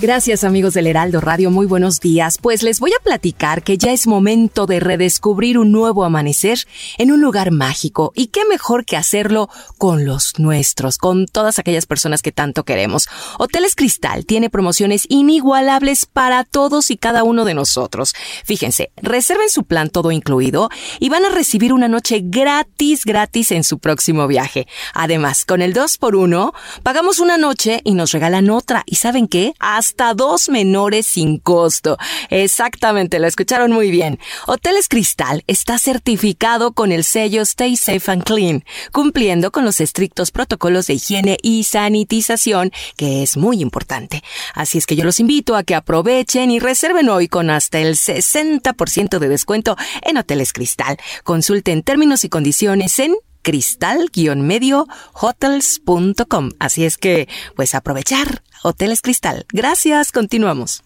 Gracias 0.00 0.44
amigos 0.44 0.74
del 0.74 0.86
Heraldo 0.86 1.20
Radio, 1.20 1.50
muy 1.50 1.66
buenos 1.66 1.98
días. 1.98 2.38
Pues 2.40 2.62
les 2.62 2.78
voy 2.78 2.92
a 2.92 3.02
platicar 3.02 3.64
que 3.64 3.76
ya 3.76 3.90
es 3.90 4.06
momento 4.06 4.66
de 4.66 4.78
redescubrir 4.78 5.58
un 5.58 5.72
nuevo 5.72 6.04
amanecer 6.04 6.68
en 6.98 7.10
un 7.10 7.20
lugar 7.20 7.50
mágico 7.50 8.12
y 8.14 8.28
qué 8.28 8.44
mejor 8.44 8.84
que 8.84 8.96
hacerlo 8.96 9.48
con 9.76 10.06
los 10.06 10.38
nuestros, 10.38 10.98
con 10.98 11.26
todas 11.26 11.58
aquellas 11.58 11.86
personas 11.86 12.22
que 12.22 12.30
tanto 12.30 12.62
queremos. 12.62 13.08
Hoteles 13.40 13.74
Cristal 13.74 14.24
tiene 14.24 14.50
promociones 14.50 15.04
inigualables 15.08 16.06
para 16.06 16.44
todos 16.44 16.92
y 16.92 16.96
cada 16.96 17.24
uno 17.24 17.44
de 17.44 17.54
nosotros. 17.54 18.14
Fíjense, 18.44 18.92
reserven 19.02 19.50
su 19.50 19.64
plan 19.64 19.90
todo 19.90 20.12
incluido 20.12 20.70
y 21.00 21.08
van 21.08 21.24
a 21.24 21.30
recibir 21.30 21.72
una 21.72 21.88
noche 21.88 22.20
gratis, 22.22 23.04
gratis 23.04 23.50
en 23.50 23.64
su 23.64 23.80
próximo 23.80 24.28
viaje. 24.28 24.68
Además, 24.94 25.44
con 25.44 25.60
el 25.60 25.74
2x1, 25.74 26.52
pagamos 26.84 27.18
una 27.18 27.36
noche 27.36 27.80
y 27.82 27.94
nos 27.94 28.12
regalan 28.12 28.48
otra. 28.48 28.84
¿Y 28.86 28.94
saben 28.94 29.26
qué? 29.26 29.54
hasta 29.88 29.97
dos 30.14 30.48
menores 30.48 31.06
sin 31.06 31.38
costo. 31.38 31.98
Exactamente, 32.30 33.18
lo 33.18 33.26
escucharon 33.26 33.72
muy 33.72 33.90
bien. 33.90 34.18
Hoteles 34.46 34.88
Cristal 34.88 35.42
está 35.46 35.78
certificado 35.78 36.72
con 36.72 36.92
el 36.92 37.04
sello 37.04 37.42
Stay 37.42 37.76
Safe 37.76 38.10
and 38.10 38.24
Clean, 38.24 38.64
cumpliendo 38.92 39.50
con 39.50 39.64
los 39.64 39.80
estrictos 39.80 40.30
protocolos 40.30 40.86
de 40.86 40.94
higiene 40.94 41.36
y 41.42 41.64
sanitización, 41.64 42.72
que 42.96 43.22
es 43.22 43.36
muy 43.36 43.60
importante. 43.60 44.22
Así 44.54 44.78
es 44.78 44.86
que 44.86 44.96
yo 44.96 45.04
los 45.04 45.20
invito 45.20 45.56
a 45.56 45.64
que 45.64 45.74
aprovechen 45.74 46.50
y 46.50 46.60
reserven 46.60 47.08
hoy 47.08 47.28
con 47.28 47.50
hasta 47.50 47.78
el 47.80 47.96
60% 47.96 49.18
de 49.18 49.28
descuento 49.28 49.76
en 50.02 50.16
Hoteles 50.16 50.52
Cristal. 50.52 50.96
Consulten 51.24 51.82
términos 51.82 52.24
y 52.24 52.28
condiciones 52.28 52.98
en 52.98 53.14
cristal-medio 53.42 54.86
hotels.com. 55.14 56.50
Así 56.58 56.84
es 56.84 56.98
que, 56.98 57.28
pues 57.56 57.74
aprovechar 57.74 58.42
Hoteles 58.62 59.02
Cristal. 59.02 59.46
Gracias, 59.52 60.12
continuamos. 60.12 60.82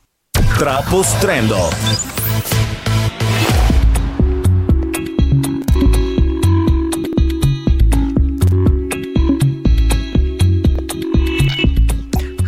Trapos 0.58 1.08
Trendo. 1.20 1.56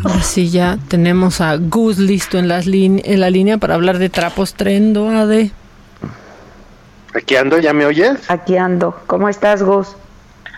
Ahora 0.05 0.23
sí, 0.23 0.51
ya 0.51 0.79
tenemos 0.89 1.41
a 1.41 1.57
Gus 1.57 1.99
listo 1.99 2.39
en, 2.39 2.49
las 2.49 2.67
en 2.67 3.21
la 3.21 3.31
línea 3.31 3.57
para 3.59 3.75
hablar 3.75 3.99
de 3.99 4.11
trapos 4.11 4.53
trendo, 4.53 5.09
Ade. 5.09 5.51
Aquí 7.15 7.37
ando, 7.37 7.59
¿ya 7.59 7.73
me 7.73 7.87
oyes? 7.87 8.19
Aquí 8.29 8.57
ando. 8.57 9.01
¿Cómo 9.07 9.29
estás, 9.29 9.63
Gus? 9.63 9.97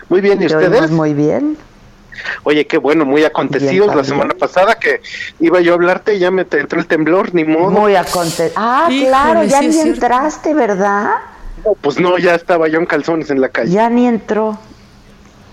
Muy 0.09 0.21
bien, 0.21 0.41
¿y 0.41 0.47
Te 0.47 0.55
ustedes? 0.55 0.91
Muy 0.91 1.13
bien. 1.13 1.57
Oye, 2.43 2.65
qué 2.67 2.77
bueno, 2.77 3.05
muy 3.05 3.23
acontecidos 3.23 3.95
la 3.95 4.03
semana 4.03 4.33
pasada 4.33 4.75
que 4.75 5.01
iba 5.39 5.59
yo 5.61 5.73
a 5.73 5.75
hablarte 5.75 6.15
y 6.15 6.19
ya 6.19 6.31
me 6.31 6.45
te 6.45 6.59
entró 6.59 6.79
el 6.79 6.87
temblor, 6.87 7.33
ni 7.33 7.43
modo. 7.43 7.71
Muy 7.71 7.95
acontecido. 7.95 8.51
Ah, 8.55 8.87
Híjole, 8.89 9.07
claro, 9.09 9.43
ya 9.43 9.59
sí 9.59 9.67
ni 9.67 9.79
entraste, 9.81 10.53
¿verdad? 10.53 11.15
No, 11.65 11.73
pues 11.81 11.99
no, 11.99 12.17
ya 12.17 12.35
estaba 12.35 12.67
yo 12.67 12.79
en 12.79 12.85
calzones 12.85 13.29
en 13.29 13.41
la 13.41 13.49
calle. 13.49 13.71
Ya 13.71 13.89
ni 13.89 14.07
entró. 14.07 14.57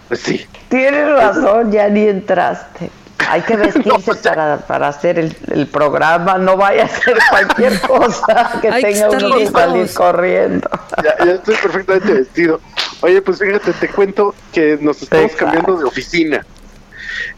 Pues 0.09 0.21
sí. 0.21 0.47
Tienes 0.69 1.09
razón, 1.09 1.73
ya 1.73 1.89
ni 1.89 2.07
entraste. 2.09 2.91
Hay 3.29 3.41
que 3.43 3.57
vestirse 3.57 4.15
para, 4.23 4.59
para 4.59 4.89
hacer 4.89 5.19
el, 5.19 5.35
el 5.51 5.67
programa, 5.67 6.37
no 6.37 6.57
vaya 6.57 6.85
a 6.85 6.89
ser 6.89 7.17
cualquier 7.31 7.81
cosa 7.87 8.51
que 8.61 8.69
que 8.69 8.83
tenga 8.83 9.07
estar 9.07 9.25
uno 9.25 9.37
que 9.37 9.47
salir 9.47 9.95
corriendo. 9.95 10.69
Ya, 11.03 11.25
ya 11.25 11.33
estoy 11.33 11.57
perfectamente 11.57 12.13
vestido. 12.13 12.61
Oye, 13.01 13.23
pues 13.23 13.39
fíjate, 13.39 13.73
te 13.73 13.89
cuento 13.89 14.35
que 14.53 14.79
nos 14.81 15.03
estamos 15.03 15.25
Exacto. 15.33 15.45
cambiando 15.45 15.77
de 15.79 15.85
oficina. 15.85 16.47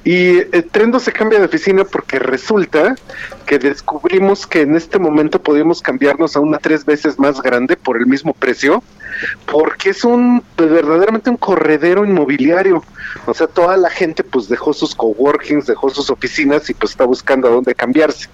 Y 0.05 0.39
el 0.55 0.65
Trendo 0.71 1.01
se 1.01 1.13
cambia 1.13 1.39
de 1.39 1.47
oficina 1.47 1.85
porque 1.85 2.19
resulta 2.19 2.95
que 3.47 3.59
descubrimos 3.59 4.47
que 4.47 4.63
en 4.63 4.77
este 4.77 4.99
momento 4.99 5.43
podíamos 5.43 5.83
cambiarnos 5.83 6.37
a 6.37 6.41
una 6.41 6.59
tres 6.59 6.85
veces 6.85 7.19
más 7.19 7.41
grande 7.43 7.77
por 7.77 7.97
el 7.97 8.07
mismo 8.07 8.33
precio, 8.33 8.83
porque 9.51 9.91
es 9.91 10.05
un 10.05 10.43
pues, 10.57 10.71
verdaderamente 10.71 11.31
un 11.31 11.37
corredero 11.37 12.05
inmobiliario. 12.05 12.83
O 13.27 13.35
sea, 13.35 13.47
toda 13.47 13.77
la 13.77 13.91
gente 13.91 14.23
pues 14.23 14.49
dejó 14.49 14.73
sus 14.73 14.95
coworkings, 14.95 15.67
dejó 15.67 15.91
sus 15.91 16.11
oficinas 16.11 16.69
y 16.71 16.75
pues 16.75 16.93
está 16.93 17.05
buscando 17.05 17.49
a 17.49 17.51
dónde 17.51 17.75
cambiarse. 17.75 18.29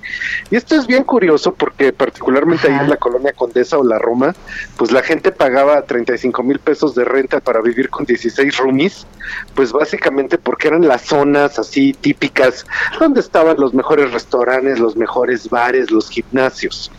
Y 0.51 0.57
esto 0.57 0.75
es 0.75 0.87
bien 0.87 1.05
curioso 1.05 1.55
porque 1.55 1.93
particularmente 1.93 2.69
ahí 2.69 2.79
en 2.79 2.91
la 2.91 2.97
colonia 2.97 3.33
Condesa 3.33 3.79
o 3.79 3.85
la 3.85 3.99
Roma, 3.99 4.35
pues 4.77 4.91
la 4.91 5.03
gente 5.03 5.33
pagaba 5.33 5.83
35 5.83 6.43
mil 6.43 6.59
pesos 6.59 6.95
de 6.95 7.05
renta 7.05 7.41
para 7.41 7.61
vivir 7.61 7.91
con 7.91 8.05
16 8.05 8.57
roomies, 8.57 9.07
pues 9.55 9.73
básicamente 9.73 10.39
porque 10.39 10.69
eran 10.69 10.87
las 10.87 11.03
zonas 11.03 11.59
así 11.59 11.93
típicas 11.93 12.67
donde 12.99 13.21
estaban 13.21 13.57
los 13.59 13.75
mejores 13.75 14.13
restaurantes, 14.13 14.79
los 14.79 14.97
mejores 14.97 15.49
bares, 15.49 15.91
los 15.91 16.11
gimnasios. 16.11 16.91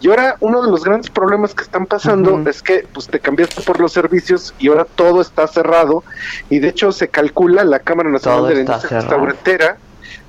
Y 0.00 0.08
ahora 0.08 0.36
uno 0.40 0.62
de 0.62 0.70
los 0.70 0.84
grandes 0.84 1.10
problemas 1.10 1.54
que 1.54 1.62
están 1.62 1.86
pasando 1.86 2.42
es 2.48 2.62
que 2.62 2.86
pues 2.92 3.06
te 3.06 3.19
cambiaste 3.20 3.62
por 3.62 3.80
los 3.80 3.92
servicios 3.92 4.54
y 4.58 4.68
ahora 4.68 4.84
todo 4.84 5.20
está 5.20 5.46
cerrado 5.46 6.02
y 6.48 6.58
de 6.58 6.68
hecho 6.68 6.92
se 6.92 7.08
calcula 7.08 7.64
la 7.64 7.78
Cámara 7.80 8.10
Nacional 8.10 8.40
Todo 8.40 8.48
de 8.48 8.54
la 8.54 8.60
Industria. 8.60 9.00
Restaurantera 9.00 9.76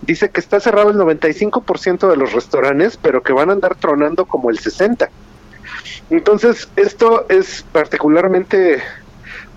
dice 0.02 0.30
que 0.30 0.40
está 0.40 0.60
cerrado 0.60 0.90
el 0.90 0.98
95% 0.98 2.10
de 2.10 2.18
los 2.18 2.34
restaurantes, 2.34 2.98
pero 2.98 3.24
que 3.24 3.34
van 3.34 3.50
a 3.50 3.54
andar 3.54 3.76
tronando 3.76 4.26
como 4.26 4.50
el 4.50 4.60
60. 4.60 5.10
Entonces, 6.10 6.70
esto 6.76 7.26
es 7.30 7.66
particularmente 7.72 8.82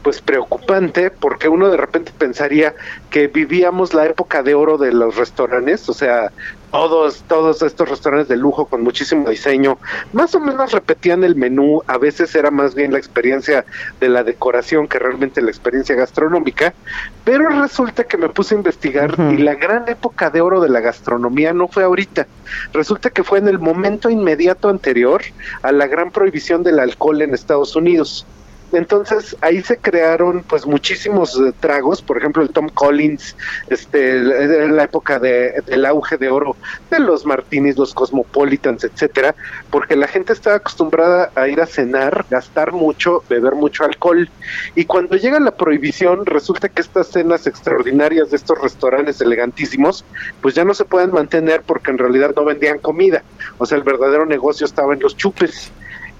pues 0.02 0.20
preocupante 0.20 1.10
porque 1.10 1.48
uno 1.48 1.70
de 1.70 1.78
repente 1.78 2.12
pensaría 2.16 2.74
que 3.10 3.26
vivíamos 3.26 3.94
la 3.94 4.04
época 4.04 4.42
de 4.42 4.54
oro 4.54 4.76
de 4.76 4.92
los 4.92 5.16
restaurantes, 5.16 5.88
o 5.88 5.94
sea, 5.94 6.30
todos 6.74 7.22
todos 7.28 7.62
estos 7.62 7.88
restaurantes 7.88 8.26
de 8.26 8.36
lujo 8.36 8.64
con 8.64 8.82
muchísimo 8.82 9.30
diseño, 9.30 9.78
más 10.12 10.34
o 10.34 10.40
menos 10.40 10.72
repetían 10.72 11.22
el 11.22 11.36
menú, 11.36 11.82
a 11.86 11.98
veces 11.98 12.34
era 12.34 12.50
más 12.50 12.74
bien 12.74 12.90
la 12.90 12.98
experiencia 12.98 13.64
de 14.00 14.08
la 14.08 14.24
decoración 14.24 14.88
que 14.88 14.98
realmente 14.98 15.40
la 15.40 15.52
experiencia 15.52 15.94
gastronómica, 15.94 16.74
pero 17.22 17.48
resulta 17.48 18.02
que 18.02 18.16
me 18.16 18.28
puse 18.28 18.56
a 18.56 18.58
investigar 18.58 19.14
y 19.30 19.36
la 19.36 19.54
gran 19.54 19.88
época 19.88 20.30
de 20.30 20.40
oro 20.40 20.60
de 20.60 20.68
la 20.68 20.80
gastronomía 20.80 21.52
no 21.52 21.68
fue 21.68 21.84
ahorita, 21.84 22.26
resulta 22.72 23.10
que 23.10 23.22
fue 23.22 23.38
en 23.38 23.46
el 23.46 23.60
momento 23.60 24.10
inmediato 24.10 24.68
anterior 24.68 25.22
a 25.62 25.70
la 25.70 25.86
gran 25.86 26.10
prohibición 26.10 26.64
del 26.64 26.80
alcohol 26.80 27.22
en 27.22 27.34
Estados 27.34 27.76
Unidos. 27.76 28.26
Entonces 28.74 29.36
ahí 29.40 29.62
se 29.62 29.78
crearon 29.78 30.42
pues 30.42 30.66
muchísimos 30.66 31.38
eh, 31.38 31.52
tragos, 31.60 32.02
por 32.02 32.18
ejemplo 32.18 32.42
el 32.42 32.50
Tom 32.50 32.68
Collins, 32.68 33.36
este, 33.68 34.20
la, 34.20 34.84
época 34.84 35.18
de, 35.18 35.62
del 35.66 35.86
auge 35.86 36.16
de 36.16 36.28
oro 36.28 36.56
de 36.90 36.98
los 36.98 37.24
martinis, 37.24 37.78
los 37.78 37.94
cosmopolitans, 37.94 38.84
etcétera, 38.84 39.34
porque 39.70 39.96
la 39.96 40.08
gente 40.08 40.32
estaba 40.32 40.56
acostumbrada 40.56 41.30
a 41.34 41.48
ir 41.48 41.60
a 41.60 41.66
cenar, 41.66 42.26
gastar 42.28 42.72
mucho, 42.72 43.22
beber 43.28 43.54
mucho 43.54 43.84
alcohol, 43.84 44.28
y 44.74 44.84
cuando 44.84 45.16
llega 45.16 45.38
la 45.40 45.52
prohibición 45.52 46.26
resulta 46.26 46.68
que 46.68 46.82
estas 46.82 47.08
cenas 47.08 47.46
extraordinarias 47.46 48.30
de 48.30 48.36
estos 48.36 48.60
restaurantes 48.60 49.20
elegantísimos, 49.20 50.04
pues 50.42 50.54
ya 50.54 50.64
no 50.64 50.74
se 50.74 50.84
pueden 50.84 51.12
mantener 51.12 51.62
porque 51.62 51.90
en 51.90 51.98
realidad 51.98 52.32
no 52.34 52.44
vendían 52.44 52.78
comida, 52.78 53.22
o 53.58 53.66
sea 53.66 53.78
el 53.78 53.84
verdadero 53.84 54.26
negocio 54.26 54.66
estaba 54.66 54.94
en 54.94 55.00
los 55.00 55.16
chupes. 55.16 55.72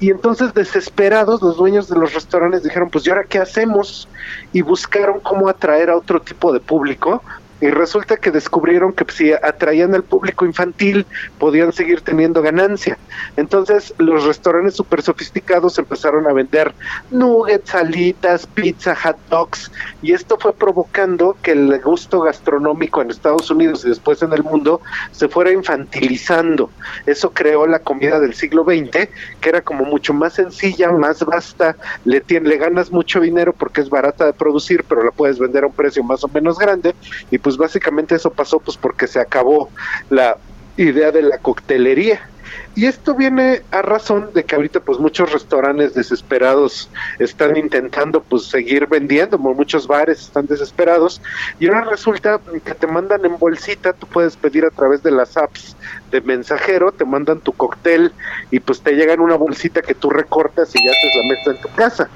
Y 0.05 0.11
entonces 0.11 0.53
desesperados 0.53 1.41
los 1.41 1.57
dueños 1.57 1.89
de 1.89 1.97
los 1.97 2.13
restaurantes 2.13 2.63
dijeron, 2.63 2.91
pues 2.91 3.07
¿y 3.07 3.09
ahora 3.09 3.25
qué 3.25 3.39
hacemos? 3.39 4.07
Y 4.53 4.61
buscaron 4.61 5.19
cómo 5.21 5.49
atraer 5.49 5.89
a 5.89 5.97
otro 5.97 6.21
tipo 6.21 6.53
de 6.53 6.61
público. 6.61 7.23
Y 7.61 7.71
resulta 7.71 8.17
que 8.17 8.31
descubrieron 8.31 8.93
que 8.93 9.05
si 9.13 9.33
atraían 9.33 9.95
al 9.95 10.03
público 10.03 10.45
infantil 10.45 11.07
podían 11.39 11.73
seguir 11.73 12.01
teniendo 12.01 12.43
ganancia. 12.43 12.99
Entonces 13.37 13.95
los 13.99 14.25
restaurantes 14.25 14.75
súper 14.75 15.03
sofisticados 15.03 15.79
empezaron 15.79 16.27
a 16.27 16.33
vender 16.33 16.75
nuggets, 17.11 17.71
salitas, 17.71 18.47
pizza, 18.47 18.95
hot 18.97 19.17
dogs. 19.31 19.71
Y 20.03 20.13
esto 20.13 20.37
fue 20.39 20.53
provocando 20.53 21.37
que 21.43 21.53
el 21.53 21.81
gusto 21.81 22.21
gastronómico 22.21 23.03
en 23.03 23.11
Estados 23.11 23.51
Unidos 23.51 23.85
y 23.85 23.89
después 23.89 24.23
en 24.23 24.33
el 24.33 24.43
mundo 24.43 24.81
se 25.13 25.29
fuera 25.29 25.53
infantilizando. 25.53 26.71
Eso 27.07 27.31
creó 27.31 27.67
la 27.67 27.79
comida 27.79 28.21
del 28.21 28.35
siglo 28.35 28.65
XX, 28.65 29.09
que 29.41 29.49
era 29.49 29.63
como 29.63 29.85
mucho 29.85 30.13
más 30.13 30.35
sencilla, 30.35 30.91
más 30.93 31.25
vasta, 31.25 31.77
le, 32.05 32.21
tiene, 32.21 32.49
le 32.49 32.57
ganas 32.57 32.91
mucho 32.91 33.21
dinero 33.21 33.53
porque 33.53 33.81
es 33.81 33.89
barata 33.89 34.27
de 34.27 34.33
producir, 34.33 34.85
pero 34.89 35.05
la 35.05 35.11
puedes 35.11 35.39
vender 35.39 35.65
a 35.65 35.69
un 35.69 35.73
precio 35.73 36.03
más 36.03 36.25
o 36.25 36.29
menos 36.29 36.59
grande. 36.59 36.95
Y 37.31 37.39
pues 37.45 37.59
básicamente 37.59 38.15
eso 38.15 38.31
pasó 38.31 38.59
pues 38.59 38.79
porque 38.79 39.07
se 39.07 39.21
acabó 39.21 39.69
la 40.09 40.39
idea 40.79 41.13
de 41.13 41.23
la 41.23 41.39
coctelería. 41.39 42.29
Y 42.75 42.87
esto 42.87 43.15
viene 43.15 43.63
a 43.71 43.83
razón 43.83 44.31
de 44.33 44.45
que 44.45 44.55
ahorita 44.57 44.81
pues 44.81 44.99
muchos 44.99 45.33
restaurantes 45.33 45.95
desesperados 45.95 46.89
están 47.19 47.57
intentando 47.57 48.23
pues 48.23 48.47
seguir 48.47 48.87
vendiendo, 48.87 49.39
muchos 49.39 49.87
bares 49.87 50.23
están 50.23 50.47
desesperados 50.47 51.21
y 51.61 51.69
ahora 51.69 51.83
resulta 51.85 52.41
que 52.65 52.75
te 52.75 52.87
mandan 52.87 53.25
en 53.25 53.39
bolsita, 53.39 53.93
tú 53.93 54.07
puedes 54.07 54.37
pedir 54.37 54.65
a 54.65 54.71
través 54.71 55.03
de 55.03 55.11
las 55.13 55.37
apps 55.37 55.77
de 56.11 56.21
mensajero, 56.23 56.91
te 56.91 57.05
mandan 57.05 57.41
tu 57.41 57.53
cóctel 57.53 58.13
y 58.51 58.59
pues 58.59 58.81
te 58.81 58.93
llega 58.93 59.13
en 59.13 59.21
una 59.21 59.37
bolsita 59.37 59.83
que 59.83 59.95
tú 59.95 60.11
recortas 60.11 60.75
y 60.75 60.85
ya 60.85 60.91
haces 60.91 61.11
la 61.17 61.29
mesa 61.29 61.51
en 61.51 61.61
tu 61.61 61.77
casa 61.77 62.09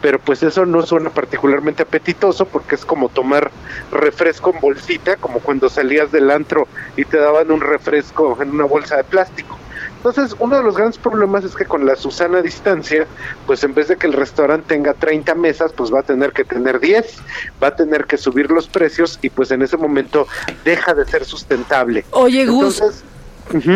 pero 0.00 0.18
pues 0.18 0.42
eso 0.42 0.66
no 0.66 0.82
suena 0.82 1.10
particularmente 1.10 1.82
apetitoso 1.82 2.46
porque 2.46 2.74
es 2.74 2.84
como 2.84 3.08
tomar 3.08 3.50
refresco 3.90 4.52
en 4.54 4.60
bolsita, 4.60 5.16
como 5.16 5.40
cuando 5.40 5.68
salías 5.68 6.12
del 6.12 6.30
antro 6.30 6.68
y 6.96 7.04
te 7.04 7.18
daban 7.18 7.50
un 7.50 7.60
refresco 7.60 8.36
en 8.40 8.50
una 8.50 8.64
bolsa 8.64 8.96
de 8.96 9.04
plástico. 9.04 9.58
Entonces, 9.98 10.36
uno 10.38 10.56
de 10.56 10.62
los 10.62 10.76
grandes 10.76 10.96
problemas 10.96 11.44
es 11.44 11.56
que 11.56 11.64
con 11.64 11.84
la 11.84 11.96
Susana 11.96 12.40
distancia, 12.40 13.06
pues 13.46 13.64
en 13.64 13.74
vez 13.74 13.88
de 13.88 13.96
que 13.96 14.06
el 14.06 14.12
restaurante 14.12 14.68
tenga 14.68 14.94
30 14.94 15.34
mesas, 15.34 15.72
pues 15.72 15.92
va 15.92 16.00
a 16.00 16.02
tener 16.04 16.32
que 16.32 16.44
tener 16.44 16.78
10, 16.78 17.16
va 17.60 17.68
a 17.68 17.76
tener 17.76 18.06
que 18.06 18.16
subir 18.16 18.50
los 18.50 18.68
precios 18.68 19.18
y 19.22 19.30
pues 19.30 19.50
en 19.50 19.62
ese 19.62 19.76
momento 19.76 20.28
deja 20.64 20.94
de 20.94 21.04
ser 21.04 21.24
sustentable. 21.24 22.04
Oye, 22.12 22.46
Gus, 22.46 22.80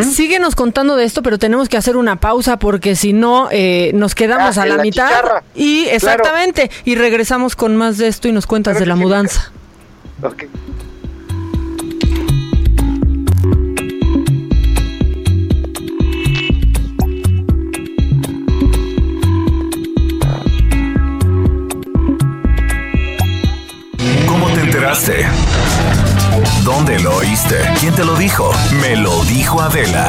Síguenos 0.03 0.55
contando 0.55 0.95
de 0.95 1.05
esto, 1.05 1.21
pero 1.23 1.37
tenemos 1.37 1.69
que 1.69 1.77
hacer 1.77 1.97
una 1.97 2.17
pausa 2.19 2.57
porque 2.57 2.95
si 2.95 3.13
no 3.13 3.49
eh, 3.51 3.91
nos 3.93 4.15
quedamos 4.15 4.57
Ah, 4.57 4.63
a 4.63 4.65
la, 4.65 4.77
la 4.77 4.83
mitad. 4.83 5.07
chicharra. 5.09 5.43
Y 5.55 5.85
exactamente, 5.85 6.69
y 6.85 6.95
regresamos 6.95 7.55
con 7.55 7.75
más 7.75 7.97
de 7.97 8.07
esto 8.07 8.27
y 8.27 8.31
nos 8.31 8.45
cuentas 8.47 8.79
de 8.79 8.85
la 8.85 8.95
mudanza. 8.95 9.51
¿Cómo 24.27 24.47
te 24.53 24.61
enteraste? 24.61 25.25
¿Dónde 26.63 26.97
lo 26.99 27.17
oíste? 27.17 27.57
¿Quién 27.79 27.93
te 27.93 28.05
lo 28.05 28.15
dijo? 28.15 28.49
Me 28.79 28.95
lo 28.95 29.23
dijo 29.25 29.61
Adela. 29.61 30.07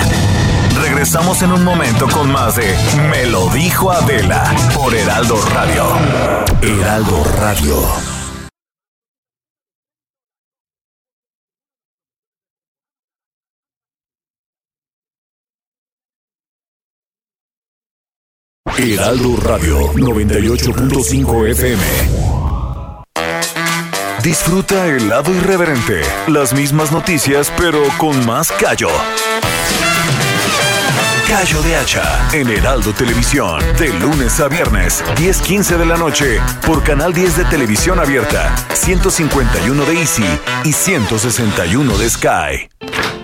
Regresamos 0.81 1.43
en 1.43 1.51
un 1.51 1.65
momento 1.65 2.07
con 2.09 2.31
más 2.31 2.55
de 2.55 2.77
Me 3.11 3.27
lo 3.27 3.49
dijo 3.49 3.91
Adela 3.91 4.55
por 4.73 4.95
Heraldo 4.95 5.37
Radio. 5.53 5.85
Heraldo 6.63 7.25
Radio. 7.41 8.15
Heraldo 18.77 19.37
Radio 19.37 19.93
98.5 19.95 21.49
FM. 21.51 22.34
Disfruta 24.25 24.87
el 24.87 25.11
lado 25.11 25.35
irreverente, 25.35 26.01
las 26.29 26.55
mismas 26.55 26.91
noticias 26.91 27.53
pero 27.59 27.83
con 27.99 28.25
más 28.25 28.51
callo. 28.51 28.89
Callo 31.29 31.61
de 31.61 31.77
Hacha 31.77 32.31
en 32.33 32.49
Heraldo 32.49 32.95
Televisión, 32.95 33.61
de 33.79 33.93
lunes 33.93 34.41
a 34.41 34.49
viernes, 34.49 35.05
10:15 35.17 35.77
de 35.77 35.85
la 35.85 35.99
noche, 35.99 36.41
por 36.67 36.83
Canal 36.83 37.13
10 37.13 37.37
de 37.37 37.45
Televisión 37.45 38.01
Abierta, 38.01 38.57
151 38.73 39.85
de 39.85 40.01
Easy 40.01 40.41
y 40.65 40.73
161 40.73 41.99
de 41.99 42.09
Sky. 42.09 43.24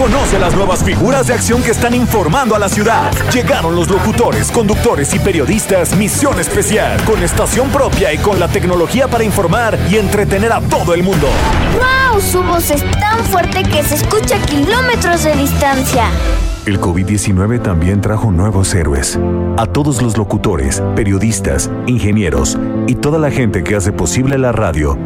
Conoce 0.00 0.38
las 0.38 0.56
nuevas 0.56 0.82
figuras 0.82 1.26
de 1.26 1.34
acción 1.34 1.62
que 1.62 1.72
están 1.72 1.94
informando 1.94 2.56
a 2.56 2.58
la 2.58 2.70
ciudad. 2.70 3.12
Llegaron 3.34 3.76
los 3.76 3.90
locutores, 3.90 4.50
conductores 4.50 5.12
y 5.12 5.18
periodistas 5.18 5.94
Misión 5.94 6.40
Especial, 6.40 7.04
con 7.04 7.22
estación 7.22 7.68
propia 7.68 8.10
y 8.10 8.16
con 8.16 8.40
la 8.40 8.48
tecnología 8.48 9.08
para 9.08 9.24
informar 9.24 9.78
y 9.90 9.96
entretener 9.96 10.52
a 10.52 10.62
todo 10.62 10.94
el 10.94 11.02
mundo. 11.02 11.26
¡Wow! 11.74 12.18
Su 12.18 12.42
voz 12.42 12.70
es 12.70 12.82
tan 12.92 13.22
fuerte 13.26 13.62
que 13.62 13.82
se 13.82 13.96
escucha 13.96 14.36
a 14.36 14.46
kilómetros 14.46 15.22
de 15.22 15.36
distancia. 15.36 16.04
El 16.64 16.80
COVID-19 16.80 17.60
también 17.60 18.00
trajo 18.00 18.32
nuevos 18.32 18.74
héroes. 18.74 19.20
A 19.58 19.66
todos 19.66 20.00
los 20.00 20.16
locutores, 20.16 20.82
periodistas, 20.96 21.70
ingenieros 21.86 22.56
y 22.86 22.94
toda 22.94 23.18
la 23.18 23.30
gente 23.30 23.62
que 23.62 23.76
hace 23.76 23.92
posible 23.92 24.38
la 24.38 24.52
radio. 24.52 24.96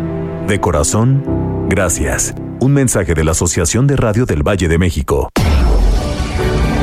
De 0.46 0.60
corazón, 0.60 1.43
gracias. 1.74 2.34
Un 2.60 2.72
mensaje 2.72 3.14
de 3.14 3.24
la 3.24 3.32
Asociación 3.32 3.86
de 3.86 3.96
Radio 3.96 4.26
del 4.26 4.46
Valle 4.46 4.68
de 4.68 4.78
México. 4.78 5.30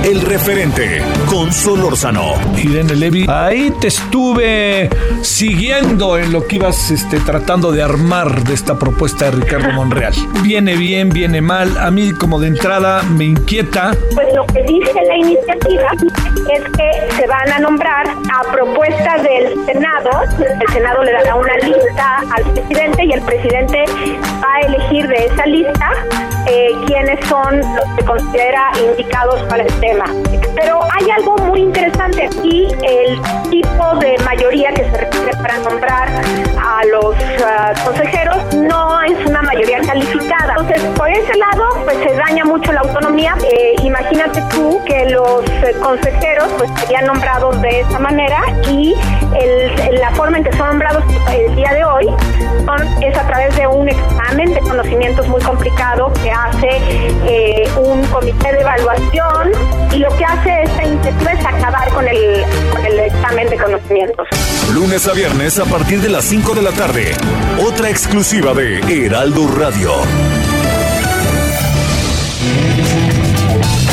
El 0.04 0.22
referente 0.22 1.00
con 1.28 1.54
Solórzano. 1.54 2.34
Irene 2.58 2.96
Levy, 2.96 3.28
ahí 3.30 3.72
te 3.80 3.88
estuve 3.88 4.90
siguiendo 5.22 6.18
en 6.18 6.32
lo 6.32 6.48
que 6.48 6.56
ibas 6.56 6.90
este, 6.90 7.20
tratando 7.20 7.72
de 7.72 7.84
armar 7.84 8.44
de 8.44 8.56
esta 8.56 8.80
propuesta 8.80 9.26
de 9.26 9.32
Ricardo 9.32 9.72
Monreal. 9.76 10.14
Viene 10.42 10.76
bien, 10.76 11.10
viene 11.10 11.40
mal. 11.42 11.78
A 11.78 11.92
mí 11.92 12.14
como 12.14 12.40
de 12.40 12.48
entrada 12.48 13.04
me 13.04 13.26
inquieta. 13.26 13.92
Pues 14.16 14.28
lo 14.34 14.44
que 14.48 14.64
dice 14.64 14.92
la 15.08 15.18
iniciativa 15.18 15.92
es 16.52 16.64
que 16.76 17.16
se 17.16 17.28
van 17.28 17.52
a 17.52 17.60
nombrar 17.60 18.08
a 18.10 18.52
propuesta 18.52 19.18
del 19.22 19.54
Senado. 19.68 20.10
El 20.40 20.74
Senado 20.74 21.04
le 21.04 21.12
dará 21.12 21.36
una 21.36 21.56
lista 21.58 22.24
al 22.36 22.44
presidente 22.54 23.06
y 23.06 23.12
el 23.12 23.22
presidente 23.22 23.86
va 24.44 24.56
a 24.56 24.60
elegir 24.62 25.08
de 25.08 25.26
esa 25.26 25.46
lista 25.46 25.92
eh, 26.48 26.72
quiénes 26.88 27.20
son 27.28 27.60
los 27.60 27.86
que 27.98 28.06
considera 28.06 28.72
indicados 28.84 29.42
para 29.48 29.64
el 29.64 29.72
Pero 30.56 30.80
hay 30.92 31.10
algo 31.12 31.36
muy 31.38 31.62
interesante 31.62 32.26
aquí, 32.26 32.68
el 32.84 33.22
tipo 33.50 33.96
de 34.00 34.18
mayoría 34.20 34.72
que 34.74 34.84
se 34.84 34.98
requiere 34.98 35.32
para 35.38 35.58
nombrar 35.60 36.10
a 36.10 36.86
los 36.86 37.16
ah, 37.46 37.74
consejeros 37.84 38.54
no 38.56 39.02
es 39.04 39.26
una 39.26 39.42
mayoría 39.42 39.80
calificada. 39.82 40.56
Entonces, 40.60 40.84
por 40.98 41.10
ese 41.10 41.38
lado, 41.38 41.66
pues 41.84 41.98
se 41.98 42.14
daña 42.16 42.46
mucho 42.46 42.72
la 42.72 42.82
autonomía. 42.82 43.36
Eh, 43.44 43.76
imagínate 43.84 44.42
tú 44.54 44.80
que 44.86 45.10
los 45.10 45.44
eh, 45.46 45.76
consejeros 45.82 46.48
pues 46.58 46.70
serían 46.80 47.06
nombrados 47.06 47.62
de 47.62 47.82
esa 47.82 48.00
manera 48.00 48.42
y 48.70 48.96
la 50.00 50.12
forma 50.12 50.38
en 50.38 50.44
que 50.44 50.52
son 50.54 50.68
nombrados 50.68 51.04
el 51.34 51.56
día 51.56 51.74
de 51.74 51.84
hoy 51.86 52.08
es 53.02 53.18
a 53.18 53.28
través 53.28 53.56
de 53.56 53.68
un 53.68 53.90
examen 53.90 54.54
de 54.54 54.60
conocimientos 54.62 55.28
muy 55.28 55.42
complicado 55.42 56.12
que 56.22 56.32
hace 56.32 56.70
eh, 57.28 57.70
un 57.78 58.04
comité 58.08 58.52
de 58.52 58.62
evaluación 58.62 59.52
y 59.94 59.98
lo 59.98 60.16
que 60.18 60.26
hace 60.26 60.64
esta 60.64 60.84
iniciativa 60.84 61.32
es 61.32 61.46
acabar 61.46 61.90
con 61.90 62.08
el, 62.08 62.44
con 62.72 62.86
el 62.86 63.00
examen 63.00 63.50
de 63.50 63.58
conocimientos. 63.58 64.28
Lunes 64.74 65.08
a 65.08 65.14
viernes 65.14 65.60
a 65.60 65.66
partir 65.66 66.02
de 66.02 66.10
las 66.10 66.26
5 66.26 66.54
de 66.54 66.62
la 66.62 66.72
tarde. 66.72 67.12
Otra 67.66 67.90
exclusiva 67.90 68.54
de 68.54 68.80
Heraldo 69.06 69.48
Radio. 69.58 69.92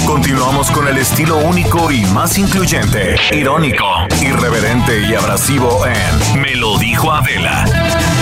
Continuamos 0.06 0.70
con 0.70 0.88
el 0.88 0.98
estilo 0.98 1.36
único 1.38 1.90
y 1.90 2.04
más 2.06 2.38
incluyente, 2.38 3.16
irónico, 3.32 3.84
irreverente 4.22 5.02
y 5.02 5.14
abrasivo 5.14 5.84
en 5.86 6.40
Me 6.40 6.54
lo 6.56 6.78
dijo 6.78 7.12
Adela 7.12 7.64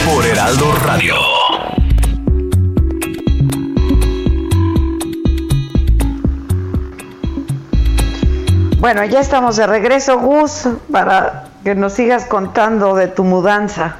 por 0.04 0.26
Heraldo 0.26 0.72
Radio. 0.72 1.35
Bueno, 8.86 9.04
ya 9.04 9.18
estamos 9.18 9.56
de 9.56 9.66
regreso, 9.66 10.16
Gus, 10.20 10.68
para 10.92 11.48
que 11.64 11.74
nos 11.74 11.94
sigas 11.94 12.24
contando 12.24 12.94
de 12.94 13.08
tu 13.08 13.24
mudanza. 13.24 13.96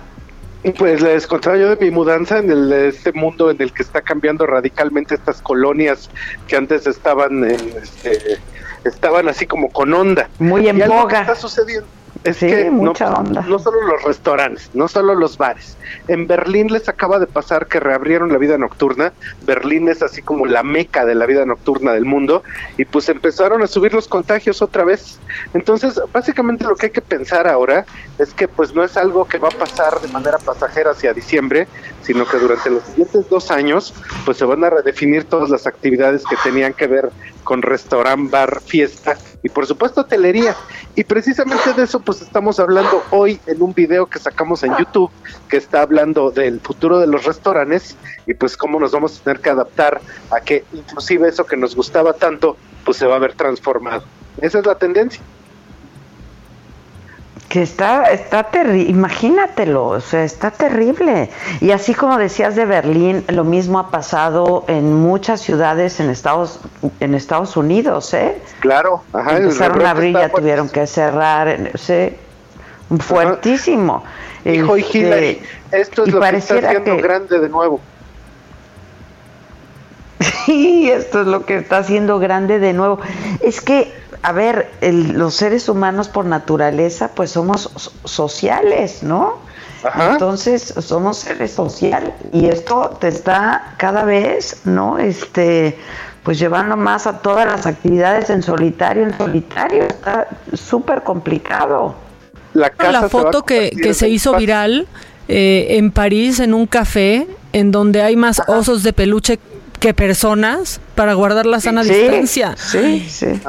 Pues 0.79 1.01
les 1.01 1.27
contaba 1.27 1.57
yo 1.57 1.75
de 1.75 1.85
mi 1.85 1.91
mudanza 1.91 2.39
en 2.39 2.53
el, 2.53 2.73
este 2.73 3.13
mundo 3.13 3.51
en 3.51 3.61
el 3.61 3.73
que 3.73 3.83
está 3.83 4.01
cambiando 4.01 4.47
radicalmente 4.47 5.17
estas 5.17 5.43
colonias 5.43 6.09
que 6.47 6.55
antes 6.55 6.87
estaban 6.87 7.43
en, 7.43 7.75
este, 7.83 8.39
estaban 8.85 9.29
así 9.29 9.45
como 9.45 9.71
con 9.71 9.93
onda. 9.93 10.29
Muy 10.39 10.69
en 10.69 10.79
Y 10.79 10.83
algo 10.83 10.95
que 10.95 11.03
boga. 11.03 11.21
Está 11.23 11.35
sucediendo. 11.35 11.89
Es 12.25 12.37
Sí, 12.37 12.47
que 12.47 12.71
no, 12.71 12.93
onda. 12.93 13.43
no 13.43 13.59
solo 13.59 13.81
los 13.83 14.03
restaurantes, 14.03 14.71
no 14.75 14.89
solo 14.89 15.15
los 15.15 15.39
bares. 15.39 15.77
En 16.09 16.27
Berlín 16.27 16.69
les 16.69 16.89
acaba 16.89 17.19
de 17.19 17.27
pasar 17.27 17.67
que 17.67 17.81
reabrieron 17.81 18.33
la 18.33 18.39
vida 18.39 18.59
nocturna. 18.59 19.13
Berlín 19.43 19.89
es 19.89 20.03
así 20.03 20.23
como 20.23 20.47
la 20.47 20.63
meca 20.63 21.05
de 21.05 21.15
la 21.15 21.27
vida 21.27 21.45
nocturna 21.45 21.93
del 21.93 22.05
mundo 22.05 22.43
y 22.77 22.85
pues 22.85 23.09
empezaron 23.09 23.63
a 23.63 23.67
subir 23.67 23.95
los 23.95 24.09
contagios 24.09 24.63
otra 24.63 24.85
vez. 24.85 25.19
Entonces, 25.55 26.01
básicamente 26.13 26.65
lo 26.65 26.77
que 26.77 26.87
hay 26.87 26.93
que 26.93 27.03
pensar 27.03 27.47
ahora 27.49 27.87
es 28.19 28.33
que 28.35 28.49
pues 28.49 28.75
no 28.75 28.83
es 28.85 28.97
algo 28.97 29.27
que 29.27 29.39
va 29.39 29.49
a 29.49 29.53
pasar 29.59 30.01
de 30.01 30.09
manera 30.09 30.39
pasajera 30.39 30.91
hacia 30.91 31.13
diciembre, 31.13 31.67
sino 32.03 32.27
que 32.27 32.39
durante 32.39 32.71
los 32.71 32.83
siguientes 32.85 33.29
dos 33.29 33.51
años 33.51 33.95
pues 34.25 34.37
se 34.39 34.45
van 34.45 34.65
a 34.65 34.71
redefinir 34.71 35.25
todas 35.25 35.51
las 35.51 35.67
actividades 35.67 36.25
que 36.25 36.37
tenían 36.43 36.73
que 36.73 36.87
ver 36.87 37.11
con 37.45 37.63
restaurante, 37.63 38.31
bar, 38.31 38.61
fiesta 38.61 39.17
y 39.43 39.49
por 39.49 39.67
supuesto 39.67 40.03
hotelería. 40.03 40.57
Y 40.95 41.05
precisamente 41.05 41.73
de 41.73 41.85
eso 41.85 42.01
pues 42.01 42.23
estamos 42.23 42.59
hablando 42.61 43.03
hoy 43.11 43.41
en 43.47 43.63
un 43.63 43.73
video 43.75 44.07
que 44.07 44.19
sacamos 44.19 44.63
en 44.63 44.77
YouTube 44.77 45.11
que 45.49 45.57
está 45.57 45.83
hablando 45.83 46.31
del 46.31 46.61
futuro 46.61 46.99
de 46.99 47.07
los 47.07 47.25
restaurantes 47.25 47.97
y 48.27 48.35
pues 48.35 48.57
cómo 48.57 48.81
nos 48.81 48.93
vamos 48.93 49.19
a 49.19 49.25
tener 49.25 49.41
que 49.41 49.51
adaptar 49.51 50.01
a 50.31 50.41
que 50.41 50.65
inclusive 50.73 51.29
eso 51.29 51.45
que 51.45 51.57
nos 51.57 51.77
gustaba 51.77 52.13
tanto 52.15 52.57
pues 52.85 52.97
se 52.97 53.07
va 53.07 53.17
a 53.17 53.19
ver 53.19 53.35
transformado. 53.35 54.05
Esa 54.41 54.59
es 54.59 54.67
la 54.67 54.77
tendencia. 54.77 55.23
Que 57.49 57.63
está, 57.63 58.05
está 58.11 58.43
terrible, 58.45 58.91
imagínatelo, 58.91 59.87
o 59.87 60.01
sea, 60.01 60.25
está 60.25 60.51
terrible. 60.51 61.31
Y 61.61 61.71
así 61.71 61.95
como 61.95 62.19
decías 62.19 62.57
de 62.57 62.65
Berlín, 62.65 63.25
lo 63.29 63.45
mismo 63.45 63.79
ha 63.79 63.91
pasado 63.91 64.65
en 64.67 64.93
muchas 64.93 65.43
ciudades 65.43 66.01
en 66.01 66.11
Estados, 66.11 66.59
en 66.99 67.15
Estados 67.15 67.57
Unidos, 67.57 68.13
¿eh? 68.15 68.37
Claro, 68.59 69.03
ajá. 69.13 69.37
Empezaron 69.37 69.87
a 69.87 69.91
abrir, 69.91 70.15
ya 70.17 70.29
tuvieron 70.29 70.69
que 70.69 70.89
cerrar, 70.89 71.71
sí, 71.77 72.17
fuertísimo. 72.99 74.03
Hijo 74.45 74.77
y 74.77 74.81
Este, 74.81 74.99
Hillary, 74.99 75.43
esto 75.73 76.05
es 76.05 76.13
lo 76.13 76.21
que 76.21 76.37
está 76.37 76.55
haciendo 76.57 76.97
que- 76.97 77.03
grande 77.03 77.39
de 77.39 77.49
nuevo. 77.49 77.81
Sí, 80.47 80.91
esto 80.91 81.23
es 81.23 81.27
lo 81.27 81.45
que 81.45 81.57
está 81.59 81.79
haciendo 81.79 82.19
grande 82.19 82.59
de 82.59 82.73
nuevo. 82.73 82.99
Es 83.41 83.61
que, 83.61 83.93
a 84.23 84.33
ver, 84.33 84.71
el- 84.81 85.13
los 85.13 85.35
seres 85.35 85.69
humanos 85.69 86.09
por 86.09 86.25
naturaleza, 86.25 87.11
pues 87.15 87.31
somos 87.31 87.71
so- 87.77 87.93
sociales, 88.05 89.03
¿no? 89.03 89.39
Entonces, 90.11 90.75
somos 90.81 91.19
seres 91.19 91.53
sociales 91.53 92.11
y 92.33 92.47
esto 92.47 92.97
te 93.01 93.09
está 93.09 93.75
cada 93.77 94.05
vez, 94.05 94.63
¿no? 94.65 94.99
Este, 94.99 95.79
pues 96.25 96.39
llevando 96.41 96.77
más 96.77 97.07
a 97.07 97.19
todas 97.21 97.47
las 97.47 97.67
actividades 97.67 98.31
en 98.31 98.43
solitario, 98.43 99.05
en 99.05 99.17
solitario, 99.17 99.85
está 99.85 100.27
súper 100.55 101.03
complicado. 101.03 101.95
La, 102.53 102.73
la 102.91 103.09
foto 103.09 103.43
que, 103.45 103.71
que 103.71 103.95
se 103.95 104.09
hizo 104.09 104.35
viral 104.37 104.89
eh, 105.29 105.67
en 105.71 105.93
París, 105.93 106.41
en 106.41 106.55
un 106.55 106.67
café, 106.67 107.29
en 107.53 107.71
donde 107.71 108.03
hay 108.03 108.17
más 108.17 108.43
osos 108.49 108.83
de 108.83 108.93
peluche 108.93 109.39
que 109.79 109.95
personas 109.95 110.81
para 110.95 111.15
guardar 111.15 111.47
la 111.47 111.61
sana 111.61 111.85
Sí, 111.85 111.91
distancia. 111.95 112.55
Sí, 112.57 113.07
sí. 113.09 113.41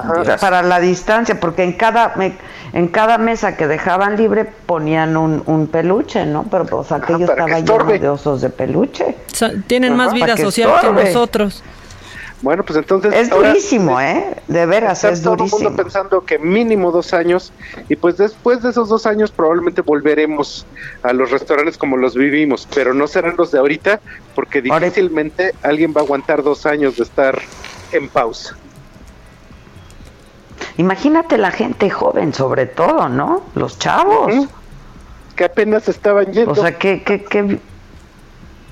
Para 0.42 0.62
la 0.62 0.80
distancia, 0.80 1.40
porque 1.40 1.64
en 1.64 1.74
cada 1.74 2.14
me- 2.16 2.36
en 2.74 2.88
cada 2.90 3.18
mesa 3.18 3.56
que 3.56 3.66
dejaban 3.68 4.18
libre 4.18 4.46
ponían 4.66 5.16
un, 5.18 5.42
un 5.46 5.68
peluche, 5.68 6.26
¿no? 6.26 6.44
Pero 6.52 6.66
pues 6.66 6.92
aquello 6.92 7.20
que 7.20 7.24
estaba 7.26 7.60
lleno 7.60 7.86
de 7.86 8.10
osos 8.10 8.42
de 8.42 8.50
peluche. 8.50 9.16
O 9.32 9.36
sea, 9.36 9.52
tienen 9.68 9.96
más 9.96 10.14
vida 10.14 10.36
social 10.38 10.72
que 10.82 10.92
nosotros. 10.92 11.64
Bueno, 12.42 12.64
pues 12.64 12.78
entonces... 12.78 13.14
Es 13.16 13.32
ahora 13.32 13.50
durísimo, 13.50 14.00
¿eh? 14.00 14.36
De 14.48 14.66
veras, 14.68 15.04
es 15.04 15.24
todo 15.24 15.34
el 15.34 15.38
durísimo. 15.40 15.70
mundo 15.70 15.84
pensando 15.84 16.22
que 16.22 16.38
mínimo 16.38 16.92
dos 16.92 17.14
años 17.14 17.52
y 17.90 17.96
pues 17.96 18.18
después 18.18 18.62
de 18.62 18.70
esos 18.70 18.90
dos 18.90 19.08
años 19.08 19.32
probablemente 19.32 19.82
volveremos 19.82 20.66
a 21.02 21.14
los 21.14 21.32
restaurantes 21.32 21.78
como 21.80 21.98
los 21.98 22.14
vivimos, 22.14 22.68
pero 22.76 22.94
no 22.94 23.08
serán 23.08 23.36
los 23.38 23.52
de 23.52 23.58
ahorita 23.58 24.00
porque 24.36 24.62
difícilmente 24.62 25.56
alguien 25.64 25.94
va 25.98 26.02
a 26.02 26.04
aguantar 26.04 26.44
dos 26.44 26.68
años 26.68 26.98
de 26.98 27.04
estar 27.04 27.40
en 27.92 28.08
pausa. 28.08 28.56
Imagínate 30.78 31.40
la 31.40 31.50
gente 31.50 31.90
joven, 31.90 32.36
sobre 32.36 32.68
todo, 32.68 33.10
¿no? 33.10 33.42
Los 33.56 33.80
chavos. 33.80 34.48
Que 35.36 35.46
apenas 35.46 35.90
estaban 35.90 36.32
yendo. 36.32 36.52
O 36.52 36.56
sea, 36.56 36.78
¿qué, 36.78 37.04
qué, 37.04 37.24
qué, 37.24 37.60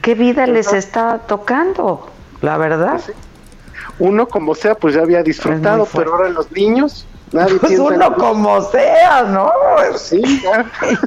qué 0.02 0.14
vida 0.16 0.46
les 0.46 0.72
está 0.72 1.20
tocando? 1.28 2.12
La 2.42 2.58
verdad. 2.58 3.02
Uno 4.00 4.28
como 4.28 4.56
sea 4.56 4.76
pues 4.76 4.96
ya 4.96 5.02
había 5.02 5.24
disfrutado, 5.24 5.88
pero 5.94 6.14
ahora 6.16 6.30
los 6.30 6.52
niños 6.52 7.06
nadie 7.32 7.56
Pues 7.56 7.74
piensa 7.74 7.84
uno 7.84 8.16
como 8.16 8.62
sea, 8.62 9.24
¿no? 9.24 9.52
Sí, 9.98 10.42
ya. 10.42 10.66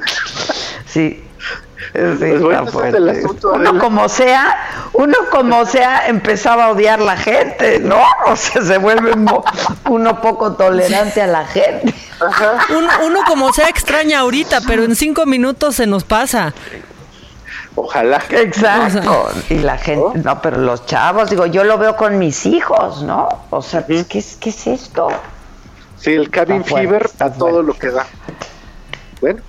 Sí. 0.85 1.23
Sí, 1.93 1.99
Pues 2.31 2.71
bueno, 2.71 2.97
Uno 3.53 3.79
como 3.79 4.09
sea, 4.09 4.55
uno 4.93 5.17
como 5.31 5.65
sea 5.65 6.07
empezaba 6.07 6.65
a 6.65 6.71
odiar 6.71 6.99
la 6.99 7.17
gente, 7.17 7.79
¿no? 7.79 8.01
O 8.27 8.35
sea, 8.35 8.61
se 8.61 8.77
vuelve 8.77 9.13
uno 9.89 10.21
poco 10.21 10.53
tolerante 10.53 11.21
a 11.21 11.27
la 11.27 11.45
gente. 11.45 11.93
Uno, 12.69 12.89
uno 13.05 13.19
como 13.25 13.51
sea 13.53 13.69
extraña 13.69 14.19
ahorita, 14.19 14.61
pero 14.67 14.83
en 14.83 14.95
cinco 14.95 15.25
minutos 15.25 15.77
se 15.77 15.87
nos 15.87 16.03
pasa. 16.03 16.53
Ojalá. 17.75 18.21
Exacto. 18.29 19.29
Y 19.49 19.55
la 19.59 19.77
gente, 19.77 20.19
no, 20.23 20.41
pero 20.41 20.57
los 20.57 20.85
chavos, 20.85 21.29
digo, 21.29 21.45
yo 21.45 21.63
lo 21.63 21.77
veo 21.77 21.95
con 21.95 22.17
mis 22.17 22.45
hijos, 22.45 23.03
¿no? 23.03 23.29
O 23.51 23.61
sea, 23.61 23.85
pues, 23.85 24.05
¿qué, 24.05 24.19
es, 24.19 24.35
¿qué 24.37 24.49
es 24.49 24.67
esto? 24.67 25.07
Sí, 25.97 26.13
el 26.13 26.29
cabin 26.29 26.63
fever 26.63 27.09
a 27.19 27.29
todo 27.31 27.61
lo 27.61 27.73
que 27.73 27.89
da. 27.91 28.05
Bueno, 29.21 29.41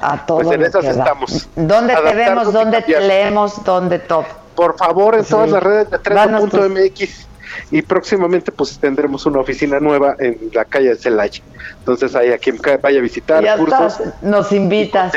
A 0.00 0.24
todo 0.26 0.38
pues 0.42 0.50
en 0.52 0.60
lo 0.60 0.66
esas 0.66 0.80
que 0.82 0.92
da. 0.92 0.98
estamos. 1.04 1.48
¿Dónde 1.56 1.94
te 1.96 2.14
vemos? 2.14 2.52
¿Dónde 2.52 2.82
te 2.82 3.00
leemos? 3.00 3.64
¿Dónde 3.64 3.98
top? 4.00 4.24
Por 4.54 4.76
favor, 4.76 5.14
en 5.14 5.24
Sí. 5.24 5.30
todas 5.30 5.50
las 5.50 5.62
redes 5.62 5.90
de 5.90 5.98
Trendo.mx 5.98 7.26
y 7.70 7.82
próximamente 7.82 8.50
pues 8.52 8.78
tendremos 8.78 9.24
una 9.26 9.40
oficina 9.40 9.78
nueva 9.78 10.16
en 10.18 10.38
la 10.52 10.64
calle 10.64 10.90
de 10.90 10.96
Celaya. 10.96 11.42
Entonces 11.78 12.14
ahí 12.14 12.32
a 12.32 12.38
quien 12.38 12.58
vaya 12.82 12.98
a 12.98 13.02
visitar 13.02 13.42
Ya 13.44 13.56
cursos, 13.56 14.00
estás, 14.00 14.22
nos 14.22 14.50
invitas. 14.52 15.12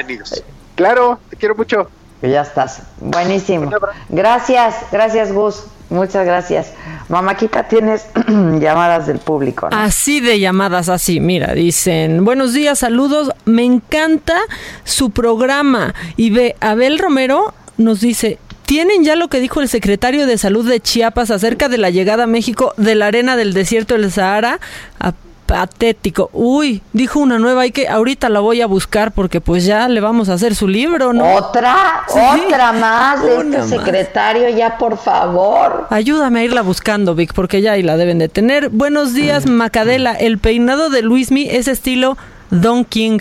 Claro, 0.76 1.20
te 1.30 1.36
quiero 1.38 1.56
mucho. 1.56 1.90
Ya 2.22 2.42
estás. 2.42 2.82
Buenísimo. 3.02 3.70
Gracias, 4.10 4.76
gracias 4.92 5.32
Gus. 5.32 5.64
Muchas 5.90 6.26
gracias. 6.26 6.72
Mamáquita, 7.10 7.68
tienes 7.68 8.08
llamadas 8.28 9.06
del 9.06 9.20
público. 9.20 9.70
¿no? 9.70 9.78
Así 9.78 10.20
de 10.20 10.40
llamadas, 10.40 10.90
así. 10.90 11.20
Mira, 11.20 11.54
dicen, 11.54 12.26
buenos 12.26 12.54
días, 12.54 12.80
saludos. 12.80 13.32
Me 13.46 13.64
encanta 13.64 14.36
su 14.84 15.12
programa. 15.12 15.94
Y 16.18 16.32
ve, 16.32 16.56
Abel 16.60 16.98
Romero 16.98 17.54
nos 17.78 18.00
dice, 18.02 18.40
¿tienen 18.66 19.04
ya 19.04 19.16
lo 19.16 19.28
que 19.28 19.40
dijo 19.40 19.62
el 19.62 19.70
secretario 19.70 20.26
de 20.26 20.40
Salud 20.40 20.68
de 20.68 20.80
Chiapas 20.80 21.30
acerca 21.30 21.70
de 21.70 21.78
la 21.78 21.92
llegada 21.92 22.24
a 22.24 22.28
México 22.28 22.74
de 22.78 22.96
la 22.96 23.06
arena 23.08 23.36
del 23.36 23.54
desierto 23.54 23.94
del 23.96 24.12
Sahara? 24.12 24.60
A- 25.00 25.14
patético. 25.46 26.30
Uy, 26.34 26.82
dijo 26.94 27.20
una 27.20 27.38
nueva, 27.40 27.62
hay 27.62 27.72
que, 27.72 27.88
ahorita 27.88 28.30
la 28.30 28.40
voy 28.40 28.62
a 28.62 28.68
buscar 28.68 29.12
porque 29.12 29.42
pues 29.42 29.66
ya 29.66 29.88
le 29.88 30.02
vamos 30.02 30.30
a 30.30 30.34
hacer 30.34 30.56
su 30.56 30.68
libro, 30.68 31.14
¿no? 31.14 31.36
Otra, 31.36 32.04
Sí. 32.08 32.20
otra 32.48 32.72
más 32.72 33.22
de 33.24 33.36
este 33.42 33.58
más. 33.60 33.70
secretario, 33.70 34.50
ya 34.50 34.78
por 34.78 34.98
favor. 34.98 35.88
Ayúdame 35.90 36.40
a 36.40 36.44
irla 36.44 36.62
buscando, 36.62 37.16
Vic, 37.16 37.34
porque 37.34 37.62
ya 37.62 37.74
ahí 37.74 37.84
la 37.84 37.98
deben 37.98 38.20
de 38.20 38.30
tener. 38.30 38.70
Buenos 38.70 39.14
días, 39.14 39.46
Macadela. 39.46 40.14
El 40.14 40.40
peinado 40.40 40.90
de 40.90 41.02
Luismi 41.02 41.48
es 41.50 41.68
estilo 41.68 42.18
Don 42.50 42.86
King. 42.86 43.20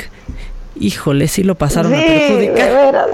Híjole, 0.77 1.29
sí 1.29 1.43
lo 1.45 1.55
pasaron 1.55 1.95
a 1.95 1.99
Sí, 1.99 2.03
de 2.03 2.09
perjudicar. 2.19 2.73
veras. 2.73 3.07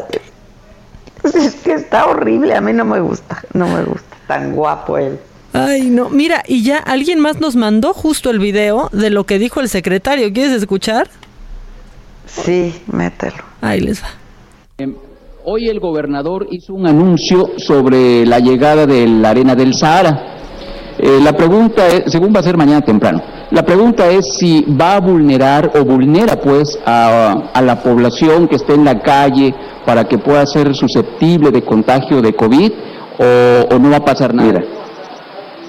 Es 1.23 1.55
que 1.57 1.75
está 1.75 2.07
horrible, 2.07 2.55
a 2.55 2.61
mí 2.63 2.73
no 2.73 2.85
me 2.87 3.01
gusta, 3.01 3.43
no 3.53 3.69
me 3.69 3.83
gusta. 3.83 4.17
Tan 4.27 4.53
guapo 4.55 4.97
él. 4.97 5.19
Ay, 5.53 5.91
no. 5.91 6.11
Mira, 6.11 6.43
y 6.47 6.63
ya 6.63 6.79
alguien 6.79 7.21
más 7.21 7.41
nos 7.41 7.57
mandó 7.57 7.93
justo 7.93 8.31
el 8.31 8.39
video 8.39 8.89
de 8.93 9.11
lo 9.11 9.25
que 9.25 9.39
dijo 9.39 9.61
el 9.61 9.69
secretario. 9.69 10.33
¿Quieres 10.33 10.53
escuchar? 10.53 11.09
Sí, 12.27 12.75
mételo. 12.87 13.43
Ahí 13.61 13.81
les 13.81 14.03
va. 14.03 14.09
Hoy 15.45 15.69
el 15.69 15.81
gobernador 15.81 16.47
hizo 16.51 16.75
un 16.75 16.87
anuncio 16.87 17.51
sobre 17.57 18.25
la 18.27 18.39
llegada 18.39 18.87
de 18.87 19.07
la 19.09 19.31
arena 19.31 19.55
del 19.55 19.75
Sahara. 19.75 20.27
Eh, 20.99 21.19
la 21.23 21.33
pregunta 21.33 21.89
es, 21.89 22.13
según 22.13 22.35
va 22.35 22.41
a 22.41 22.43
ser 22.43 22.57
mañana 22.57 22.83
temprano, 22.83 23.23
la 23.51 23.65
pregunta 23.65 24.09
es 24.11 24.35
si 24.35 24.63
va 24.63 24.97
a 24.97 25.01
vulnerar 25.01 25.73
o 25.75 25.85
vulnera 25.85 26.37
pues 26.37 26.79
a, 26.85 27.51
a 27.55 27.63
la 27.63 27.83
población 27.83 28.47
que 28.47 28.57
esté 28.57 28.75
en 28.75 28.85
la 28.85 29.01
calle 29.01 29.55
para 29.87 30.05
que 30.05 30.19
pueda 30.19 30.45
ser 30.47 30.75
susceptible 30.75 31.51
de 31.51 31.63
contagio 31.63 32.21
de 32.21 32.35
COVID 32.35 32.73
o, 33.19 33.75
o 33.75 33.79
no 33.79 33.91
va 33.91 33.97
a 33.97 34.05
pasar 34.05 34.35
nada. 34.35 34.63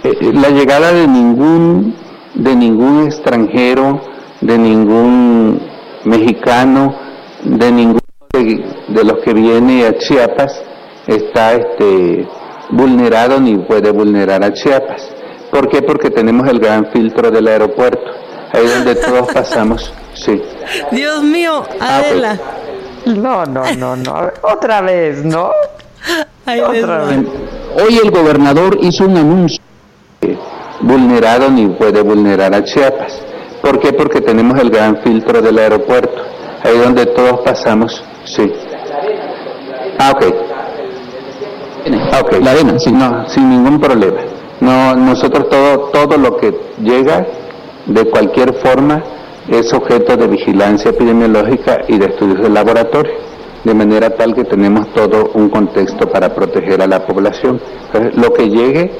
Eh, 0.04 0.32
la 0.34 0.50
llegada 0.50 0.92
de 0.92 1.08
ningún 1.08 1.96
de 2.34 2.56
ningún 2.56 3.06
extranjero, 3.06 4.02
de 4.40 4.58
ningún 4.58 5.62
mexicano, 6.06 6.96
de 7.44 7.72
ninguno 7.72 8.00
de, 8.34 8.66
de 8.88 9.04
los 9.04 9.20
que 9.20 9.34
viene 9.34 9.86
a 9.86 9.98
Chiapas 9.98 10.64
está 11.08 11.54
este 11.54 12.28
vulnerado 12.70 13.40
ni 13.40 13.58
puede 13.58 13.92
vulnerar 13.92 14.44
a 14.44 14.54
Chiapas. 14.54 15.10
¿Por 15.52 15.68
qué? 15.70 15.82
Porque 15.82 16.10
tenemos 16.10 16.48
el 16.48 16.60
gran 16.60 16.88
filtro 16.92 17.30
del 17.30 17.48
aeropuerto. 17.48 18.12
ahí 18.54 18.66
donde 18.66 18.96
todos 18.96 19.28
pasamos, 19.34 19.94
sí. 20.14 20.42
Dios 20.92 21.22
mío, 21.24 21.64
Ah, 21.80 22.00
ok. 22.02 22.06
Adela. 22.08 22.40
No, 23.06 23.46
no, 23.46 23.64
no, 23.78 23.96
no. 23.98 24.14
Otra 24.44 24.82
vez, 24.82 25.24
¿no? 25.26 25.52
Otra 26.48 27.04
vez. 27.06 27.20
Hoy 27.76 28.00
el 28.04 28.12
gobernador 28.12 28.78
hizo 28.82 29.06
un 29.06 29.18
anuncio 29.18 29.62
vulnerado 30.82 31.50
ni 31.50 31.68
puede 31.68 32.02
vulnerar 32.02 32.54
a 32.54 32.64
Chiapas. 32.64 33.22
¿Por 33.62 33.80
qué? 33.80 33.94
Porque 33.94 34.22
tenemos 34.22 34.60
el 34.60 34.70
gran 34.70 34.98
filtro 34.98 35.42
del 35.42 35.58
aeropuerto, 35.60 36.22
ahí 36.64 36.78
donde 36.78 37.06
todos 37.08 37.42
pasamos, 37.42 38.04
sí. 38.26 38.52
Ah, 40.00 40.12
ok. 40.12 40.26
Ah, 42.12 42.22
ok. 42.22 42.34
La 42.42 42.52
arena, 42.52 42.80
sí. 42.80 42.92
No, 42.92 43.28
sin 43.30 43.50
ningún 43.50 43.80
problema. 43.80 44.22
No, 44.60 44.96
nosotros 44.96 45.50
todo, 45.50 45.90
todo 45.92 46.18
lo 46.18 46.38
que 46.38 46.56
llega 46.82 47.26
de 47.86 48.06
cualquier 48.06 48.54
forma 48.56 49.04
es 49.48 49.74
objeto 49.74 50.16
de 50.18 50.28
vigilancia 50.28 50.92
epidemiológica 50.92 51.82
y 51.88 51.98
de 51.98 52.06
estudios 52.06 52.42
de 52.42 52.50
laboratorio, 52.50 53.14
de 53.64 53.74
manera 53.74 54.12
tal 54.12 54.34
que 54.36 54.44
tenemos 54.44 54.88
todo 54.94 55.32
un 55.34 55.50
contexto 55.50 56.08
para 56.10 56.34
proteger 56.34 56.82
a 56.82 56.88
la 56.88 57.06
población. 57.06 57.60
Entonces, 57.88 58.16
lo 58.16 58.34
que 58.34 58.50
llegue 58.50 58.92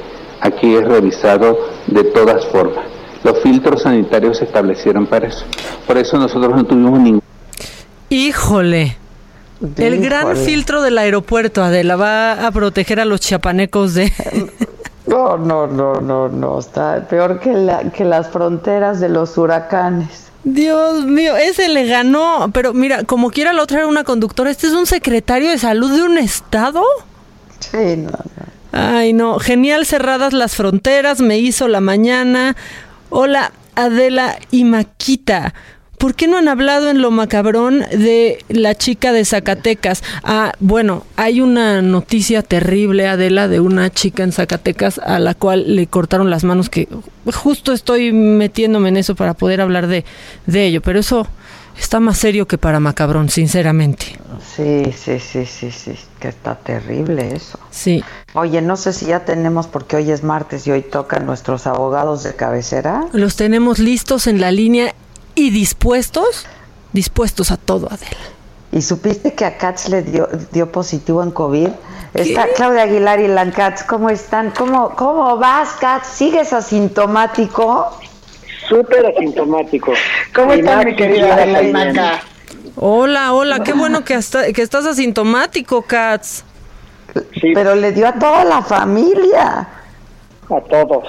aquí 0.42 0.74
es 0.74 0.84
revisado 0.84 1.58
de 1.86 2.04
todas 2.04 2.44
formas. 2.46 2.84
Los 3.24 3.40
filtros 3.40 3.82
sanitarios 3.82 4.38
se 4.38 4.44
establecieron 4.44 5.06
para 5.06 5.28
eso. 5.28 5.44
Por 5.86 5.96
eso 5.96 6.18
nosotros 6.18 6.54
no 6.54 6.64
tuvimos 6.64 7.00
ningún 7.00 7.22
Híjole. 8.10 8.96
El 9.76 10.02
gran 10.02 10.36
filtro 10.36 10.82
del 10.82 10.98
aeropuerto, 10.98 11.62
Adela, 11.62 11.94
va 11.94 12.46
a 12.46 12.50
proteger 12.50 12.98
a 12.98 13.04
los 13.04 13.20
chiapanecos 13.20 13.94
de... 13.94 14.12
No, 15.04 15.36
no, 15.36 15.66
no, 15.66 15.94
no, 16.00 16.28
no. 16.28 16.60
Está 16.60 17.06
peor 17.08 17.40
que, 17.40 17.52
la, 17.52 17.90
que 17.90 18.04
las 18.04 18.28
fronteras 18.28 19.00
de 19.00 19.08
los 19.08 19.36
huracanes. 19.36 20.30
Dios 20.44 21.04
mío, 21.04 21.36
ese 21.36 21.68
le 21.68 21.86
ganó. 21.86 22.50
Pero 22.52 22.72
mira, 22.72 23.02
como 23.02 23.30
quiera 23.30 23.52
la 23.52 23.62
otra 23.62 23.78
era 23.78 23.88
una 23.88 24.04
conductora, 24.04 24.50
este 24.50 24.68
es 24.68 24.72
un 24.72 24.86
secretario 24.86 25.50
de 25.50 25.58
salud 25.58 25.92
de 25.92 26.02
un 26.04 26.18
estado. 26.18 26.82
Sí, 27.58 27.96
no, 27.96 28.12
Ay, 28.72 29.12
no, 29.12 29.38
genial 29.38 29.84
cerradas 29.84 30.32
las 30.32 30.56
fronteras, 30.56 31.20
me 31.20 31.38
hizo 31.38 31.68
la 31.68 31.82
mañana. 31.82 32.56
Hola, 33.10 33.52
Adela 33.74 34.38
y 34.50 34.64
Maquita. 34.64 35.52
¿Por 35.98 36.14
qué 36.14 36.26
no 36.26 36.38
han 36.38 36.48
hablado 36.48 36.88
en 36.88 37.02
lo 37.02 37.10
macabrón 37.10 37.80
de 37.80 38.42
la 38.48 38.74
chica 38.74 39.12
de 39.12 39.26
Zacatecas? 39.26 40.02
Ah, 40.24 40.52
bueno, 40.58 41.04
hay 41.16 41.42
una 41.42 41.82
noticia 41.82 42.42
terrible, 42.42 43.06
Adela, 43.06 43.46
de 43.46 43.60
una 43.60 43.90
chica 43.90 44.24
en 44.24 44.32
Zacatecas 44.32 44.98
a 44.98 45.18
la 45.18 45.34
cual 45.34 45.76
le 45.76 45.86
cortaron 45.86 46.30
las 46.30 46.42
manos, 46.42 46.70
que 46.70 46.88
justo 47.32 47.72
estoy 47.72 48.10
metiéndome 48.12 48.88
en 48.88 48.96
eso 48.96 49.14
para 49.14 49.34
poder 49.34 49.60
hablar 49.60 49.86
de, 49.86 50.04
de 50.46 50.66
ello, 50.66 50.80
pero 50.80 50.98
eso 50.98 51.28
está 51.78 52.00
más 52.00 52.18
serio 52.18 52.46
que 52.46 52.58
para 52.58 52.80
macabrón, 52.80 53.28
sinceramente. 53.28 54.18
Sí, 54.56 54.92
sí, 54.92 55.18
sí, 55.18 55.46
sí, 55.46 55.70
sí, 55.70 55.94
que 56.20 56.28
está 56.28 56.54
terrible 56.56 57.34
eso. 57.34 57.58
Sí. 57.70 58.04
Oye, 58.34 58.60
no 58.60 58.76
sé 58.76 58.92
si 58.92 59.06
ya 59.06 59.24
tenemos, 59.24 59.66
porque 59.66 59.96
hoy 59.96 60.10
es 60.10 60.22
martes 60.22 60.66
y 60.66 60.72
hoy 60.72 60.82
tocan 60.82 61.26
nuestros 61.26 61.66
abogados 61.66 62.22
de 62.22 62.34
cabecera. 62.34 63.06
Los 63.12 63.36
tenemos 63.36 63.78
listos 63.78 64.26
en 64.26 64.40
la 64.40 64.50
línea 64.50 64.94
y 65.34 65.50
dispuestos, 65.50 66.46
dispuestos 66.92 67.50
a 67.50 67.56
todo, 67.56 67.86
Adela. 67.90 68.16
¿Y 68.72 68.82
supiste 68.82 69.34
que 69.34 69.44
a 69.44 69.58
Katz 69.58 69.88
le 69.88 70.02
dio, 70.02 70.28
dio 70.50 70.72
positivo 70.72 71.22
en 71.22 71.30
COVID? 71.30 71.68
Está 72.14 72.48
Claudia 72.54 72.82
Aguilar 72.82 73.20
y 73.20 73.28
Lan 73.28 73.52
Katz, 73.52 73.84
¿cómo 73.84 74.10
están? 74.10 74.50
¿Cómo, 74.50 74.90
¿Cómo 74.96 75.38
vas, 75.38 75.70
Katz? 75.80 76.08
¿Sigues 76.08 76.52
asintomático? 76.52 77.90
Súper 78.68 79.06
asintomático. 79.06 79.92
¿Cómo 80.34 80.52
estás, 80.52 80.84
mi 80.84 80.94
querida. 80.96 82.20
Hola, 82.76 83.32
hola, 83.34 83.62
qué 83.62 83.72
bueno 83.72 84.04
que, 84.04 84.14
hasta- 84.14 84.52
que 84.52 84.62
estás 84.62 84.86
asintomático, 84.86 85.82
Katz. 85.82 86.42
Pero 87.54 87.74
le 87.74 87.92
dio 87.92 88.08
a 88.08 88.12
toda 88.14 88.44
la 88.44 88.62
familia. 88.62 89.68
A 90.48 90.60
todos, 90.62 91.06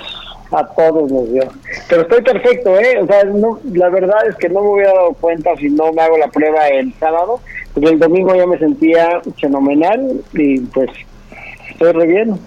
a 0.51 0.65
todos 0.67 1.09
nos 1.11 1.31
dio. 1.31 1.43
Pero 1.87 2.01
estoy 2.01 2.21
perfecto, 2.21 2.77
¿eh? 2.77 2.99
O 3.01 3.07
sea, 3.07 3.23
no, 3.23 3.59
la 3.71 3.89
verdad 3.89 4.27
es 4.27 4.35
que 4.35 4.49
no 4.49 4.61
me 4.61 4.69
hubiera 4.71 4.93
dado 4.93 5.13
cuenta 5.13 5.55
si 5.57 5.69
no 5.69 5.91
me 5.93 6.01
hago 6.01 6.17
la 6.17 6.27
prueba 6.27 6.67
el 6.67 6.93
sábado, 6.99 7.39
porque 7.73 7.89
el 7.89 7.99
domingo 7.99 8.35
ya 8.35 8.45
me 8.45 8.57
sentía 8.59 9.21
fenomenal 9.39 10.21
y 10.33 10.59
pues 10.61 10.89
estoy 11.69 11.91
re 11.93 12.07
bien. 12.07 12.39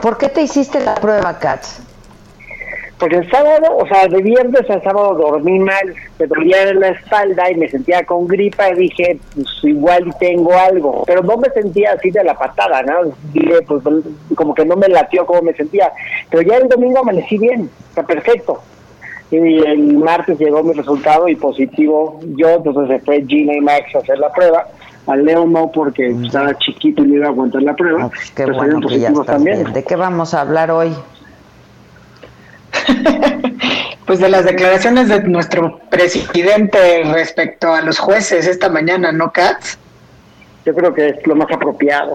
¿Por 0.00 0.18
qué 0.18 0.28
te 0.28 0.42
hiciste 0.42 0.80
la 0.80 0.94
prueba, 0.96 1.38
Katz? 1.38 1.80
Porque 2.98 3.16
el 3.16 3.30
sábado, 3.30 3.76
o 3.76 3.86
sea, 3.86 4.06
de 4.06 4.22
viernes 4.22 4.70
a 4.70 4.80
sábado 4.80 5.14
dormí 5.14 5.58
mal, 5.58 5.94
me 6.18 6.26
dolía 6.26 6.62
en 6.70 6.80
la 6.80 6.88
espalda 6.90 7.50
y 7.50 7.56
me 7.56 7.68
sentía 7.68 8.04
con 8.04 8.26
gripa 8.28 8.70
y 8.70 8.74
dije, 8.74 9.18
pues 9.34 9.48
igual 9.64 10.14
tengo 10.20 10.56
algo, 10.56 11.02
pero 11.04 11.22
no 11.22 11.36
me 11.36 11.50
sentía 11.50 11.92
así 11.92 12.10
de 12.10 12.22
la 12.22 12.34
patada, 12.38 12.82
¿no? 12.82 13.12
Dije, 13.32 13.62
pues 13.66 13.82
como 14.36 14.54
que 14.54 14.64
no 14.64 14.76
me 14.76 14.88
latió 14.88 15.26
como 15.26 15.42
me 15.42 15.54
sentía, 15.54 15.90
pero 16.30 16.42
ya 16.42 16.56
el 16.56 16.68
domingo 16.68 17.00
amanecí 17.00 17.36
bien, 17.36 17.68
está 17.88 18.04
perfecto. 18.04 18.62
Y 19.30 19.36
el 19.36 19.98
martes 19.98 20.38
llegó 20.38 20.62
mi 20.62 20.74
resultado 20.74 21.26
y 21.28 21.34
positivo 21.34 22.20
yo, 22.36 22.50
entonces 22.50 22.88
se 22.88 23.04
fue 23.04 23.24
Gina 23.26 23.54
y 23.54 23.60
Max 23.60 23.92
a 23.96 23.98
hacer 23.98 24.18
la 24.18 24.30
prueba. 24.32 24.68
Al 25.08 25.24
Leo 25.24 25.44
no 25.46 25.70
porque 25.70 26.10
estaba 26.10 26.56
chiquito 26.58 27.02
y 27.02 27.08
no 27.08 27.14
iba 27.16 27.26
a 27.26 27.30
aguantar 27.30 27.62
la 27.62 27.74
prueba, 27.74 28.08
Qué 28.10 28.44
pero 28.44 28.54
bueno 28.54 28.80
salieron 28.80 28.80
que 28.82 28.88
ya 29.00 29.08
positivos 29.08 29.20
estás 29.20 29.36
también. 29.36 29.58
bien. 29.62 29.72
¿De 29.72 29.82
qué 29.82 29.96
vamos 29.96 30.32
a 30.34 30.40
hablar 30.42 30.70
hoy? 30.70 30.92
Pues 34.06 34.18
de 34.20 34.28
las 34.28 34.44
declaraciones 34.44 35.08
de 35.08 35.22
nuestro 35.22 35.78
presidente 35.88 37.04
respecto 37.04 37.72
a 37.72 37.80
los 37.80 37.98
jueces 37.98 38.46
esta 38.46 38.68
mañana, 38.68 39.12
¿no, 39.12 39.32
Katz? 39.32 39.78
Yo 40.66 40.74
creo 40.74 40.92
que 40.92 41.08
es 41.08 41.26
lo 41.26 41.34
más 41.34 41.50
apropiado. 41.50 42.14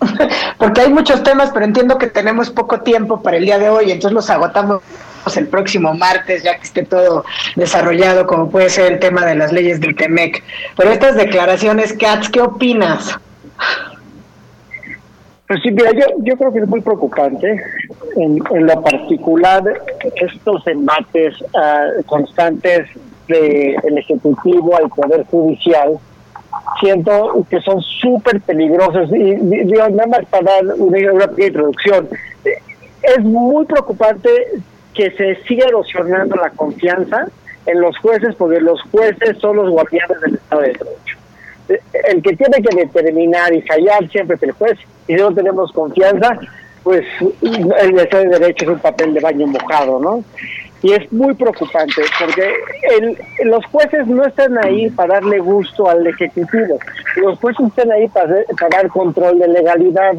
Porque 0.58 0.82
hay 0.82 0.92
muchos 0.92 1.22
temas, 1.22 1.50
pero 1.52 1.64
entiendo 1.64 1.96
que 1.96 2.08
tenemos 2.08 2.50
poco 2.50 2.80
tiempo 2.80 3.22
para 3.22 3.38
el 3.38 3.46
día 3.46 3.58
de 3.58 3.70
hoy, 3.70 3.90
entonces 3.90 4.12
los 4.12 4.28
agotamos 4.28 4.82
el 5.36 5.46
próximo 5.46 5.94
martes, 5.94 6.42
ya 6.42 6.56
que 6.56 6.64
esté 6.64 6.84
todo 6.84 7.24
desarrollado, 7.56 8.26
como 8.26 8.50
puede 8.50 8.70
ser 8.70 8.92
el 8.92 8.98
tema 8.98 9.24
de 9.24 9.34
las 9.34 9.52
leyes 9.52 9.80
del 9.80 9.96
TEMEC. 9.96 10.42
Pero 10.76 10.90
estas 10.90 11.16
declaraciones, 11.16 11.92
Katz, 11.94 12.28
¿qué 12.28 12.40
opinas? 12.40 13.18
Pues 15.48 15.60
sí, 15.62 15.70
mira, 15.70 15.90
yo, 15.92 16.04
yo 16.18 16.36
creo 16.36 16.52
que 16.52 16.58
es 16.60 16.68
muy 16.68 16.80
preocupante 16.82 17.62
en, 18.16 18.38
en 18.54 18.66
lo 18.66 18.82
particular 18.82 19.62
estos 20.16 20.66
embates 20.66 21.34
ah, 21.56 21.86
constantes 22.06 22.86
del 23.26 23.98
Ejecutivo 23.98 24.76
al 24.76 24.88
Poder 24.90 25.24
Judicial. 25.24 25.98
Siento 26.80 27.46
que 27.48 27.60
son 27.60 27.80
súper 27.80 28.40
peligrosos 28.42 29.10
y 29.10 29.34
di- 29.36 29.64
digo, 29.64 29.88
nada 29.88 30.06
más 30.06 30.26
para 30.26 30.52
dar 30.52 30.64
una, 30.76 31.12
una 31.12 31.26
pequeña 31.28 31.48
introducción. 31.48 32.08
Es 33.02 33.20
muy 33.24 33.64
preocupante 33.64 34.28
que 34.94 35.10
se 35.12 35.36
siga 35.46 35.66
erosionando 35.66 36.36
la 36.36 36.50
confianza 36.50 37.26
en 37.64 37.80
los 37.80 37.96
jueces 37.98 38.34
porque 38.34 38.60
los 38.60 38.80
jueces 38.90 39.38
son 39.38 39.56
los 39.56 39.70
guardianes 39.70 40.20
del 40.20 40.34
Estado 40.34 40.60
de 40.62 40.68
Derecho 40.68 41.16
el 41.68 42.22
que 42.22 42.36
tiene 42.36 42.62
que 42.62 42.76
determinar 42.76 43.52
y 43.52 43.62
fallar 43.62 44.08
siempre 44.10 44.36
es 44.36 44.42
el 44.42 44.52
juez, 44.52 44.78
y 45.06 45.14
si 45.14 45.20
no 45.20 45.32
tenemos 45.34 45.72
confianza, 45.72 46.38
pues 46.82 47.04
el 47.42 47.94
Derecho 48.30 48.64
es 48.64 48.70
un 48.70 48.78
papel 48.78 49.14
de 49.14 49.20
baño 49.20 49.46
mojado, 49.46 49.98
¿no? 50.00 50.24
Y 50.80 50.92
es 50.92 51.12
muy 51.12 51.34
preocupante, 51.34 52.02
porque 52.20 52.52
el- 52.98 53.18
los 53.50 53.64
jueces 53.66 54.06
no 54.06 54.24
están 54.24 54.56
ahí 54.64 54.88
para 54.90 55.14
darle 55.14 55.40
gusto 55.40 55.88
al 55.90 56.06
Ejecutivo, 56.06 56.78
los 57.16 57.38
jueces 57.40 57.66
están 57.66 57.90
ahí 57.90 58.06
para 58.08 58.44
dar 58.70 58.88
control 58.88 59.38
de 59.40 59.48
legalidad. 59.48 60.12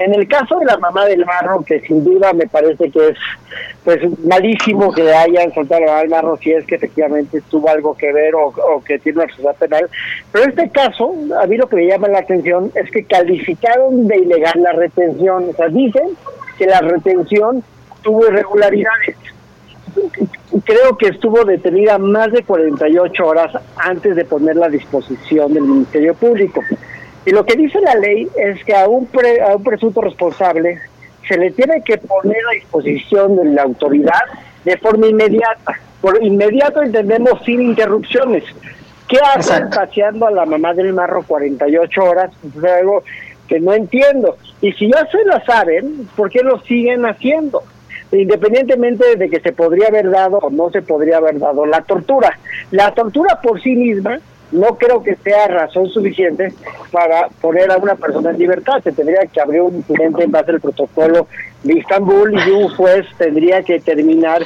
En 0.00 0.14
el 0.14 0.26
caso 0.26 0.58
de 0.58 0.64
la 0.64 0.78
mamá 0.78 1.04
del 1.04 1.26
Marro, 1.26 1.62
que 1.62 1.78
sin 1.80 2.02
duda 2.02 2.32
me 2.32 2.46
parece 2.46 2.90
que 2.90 3.08
es 3.08 3.18
pues 3.84 4.00
malísimo 4.24 4.90
que 4.90 5.12
hayan 5.12 5.52
soltado 5.52 5.82
a 5.82 5.84
la 5.84 5.92
mamá 5.92 6.00
del 6.00 6.10
Marro 6.10 6.36
si 6.38 6.52
es 6.52 6.64
que 6.64 6.76
efectivamente 6.76 7.42
tuvo 7.50 7.68
algo 7.68 7.94
que 7.94 8.10
ver 8.10 8.34
o, 8.34 8.46
o 8.46 8.82
que 8.82 8.98
tiene 8.98 9.18
una 9.18 9.26
responsabilidad 9.26 9.68
penal. 9.68 9.90
Pero 10.32 10.44
en 10.44 10.50
este 10.50 10.70
caso, 10.70 11.14
a 11.38 11.46
mí 11.46 11.58
lo 11.58 11.68
que 11.68 11.76
me 11.76 11.86
llama 11.86 12.08
la 12.08 12.20
atención 12.20 12.72
es 12.74 12.90
que 12.90 13.04
calificaron 13.04 14.08
de 14.08 14.16
ilegal 14.16 14.62
la 14.62 14.72
retención. 14.72 15.50
O 15.50 15.52
sea, 15.52 15.68
dicen 15.68 16.08
que 16.56 16.64
la 16.64 16.80
retención 16.80 17.62
tuvo 18.00 18.26
irregularidades. 18.26 19.16
Creo 20.64 20.96
que 20.96 21.08
estuvo 21.08 21.44
detenida 21.44 21.98
más 21.98 22.32
de 22.32 22.42
48 22.42 23.26
horas 23.26 23.52
antes 23.76 24.16
de 24.16 24.24
ponerla 24.24 24.66
a 24.66 24.70
disposición 24.70 25.52
del 25.52 25.64
Ministerio 25.64 26.14
Público. 26.14 26.62
Y 27.26 27.30
lo 27.32 27.44
que 27.44 27.54
dice 27.56 27.80
la 27.80 27.94
ley 27.94 28.28
es 28.36 28.64
que 28.64 28.74
a 28.74 28.88
un, 28.88 29.06
pre- 29.06 29.40
a 29.42 29.56
un 29.56 29.62
presunto 29.62 30.00
responsable 30.00 30.78
se 31.28 31.36
le 31.36 31.50
tiene 31.52 31.82
que 31.82 31.98
poner 31.98 32.38
a 32.50 32.54
disposición 32.54 33.36
de 33.36 33.44
la 33.46 33.62
autoridad 33.62 34.22
de 34.64 34.76
forma 34.78 35.06
inmediata. 35.06 35.78
Por 36.00 36.22
inmediato 36.22 36.82
entendemos 36.82 37.42
sin 37.44 37.60
interrupciones. 37.60 38.44
¿Qué 39.06 39.18
hacen 39.34 39.68
paseando 39.70 40.26
a 40.26 40.30
la 40.30 40.46
mamá 40.46 40.72
del 40.72 40.92
marro 40.92 41.22
48 41.26 42.02
horas? 42.02 42.30
Es 42.56 42.64
algo 42.64 43.02
que 43.48 43.60
no 43.60 43.74
entiendo. 43.74 44.36
Y 44.62 44.72
si 44.72 44.90
ya 44.90 45.06
se 45.10 45.24
la 45.24 45.44
saben, 45.44 46.08
¿por 46.16 46.30
qué 46.30 46.40
lo 46.42 46.60
siguen 46.62 47.04
haciendo? 47.06 47.62
independientemente 48.12 49.14
de 49.14 49.28
que 49.30 49.38
se 49.38 49.52
podría 49.52 49.86
haber 49.86 50.10
dado 50.10 50.38
o 50.38 50.50
no 50.50 50.68
se 50.70 50.82
podría 50.82 51.18
haber 51.18 51.38
dado 51.38 51.64
la 51.64 51.80
tortura. 51.82 52.38
La 52.72 52.92
tortura 52.92 53.40
por 53.40 53.62
sí 53.62 53.76
misma 53.76 54.18
no 54.52 54.76
creo 54.76 55.02
que 55.02 55.16
sea 55.16 55.46
razón 55.48 55.88
suficiente 55.88 56.52
para 56.90 57.28
poner 57.40 57.70
a 57.70 57.76
una 57.76 57.94
persona 57.94 58.30
en 58.30 58.38
libertad. 58.38 58.82
Se 58.82 58.92
tendría 58.92 59.26
que 59.26 59.40
abrir 59.40 59.62
un 59.62 59.76
incidente 59.76 60.24
en 60.24 60.30
base 60.30 60.50
al 60.50 60.60
protocolo 60.60 61.28
de 61.62 61.78
Istambul 61.78 62.34
y 62.34 62.50
un 62.50 62.68
juez 62.70 63.06
tendría 63.18 63.62
que 63.62 63.74
determinar 63.74 64.42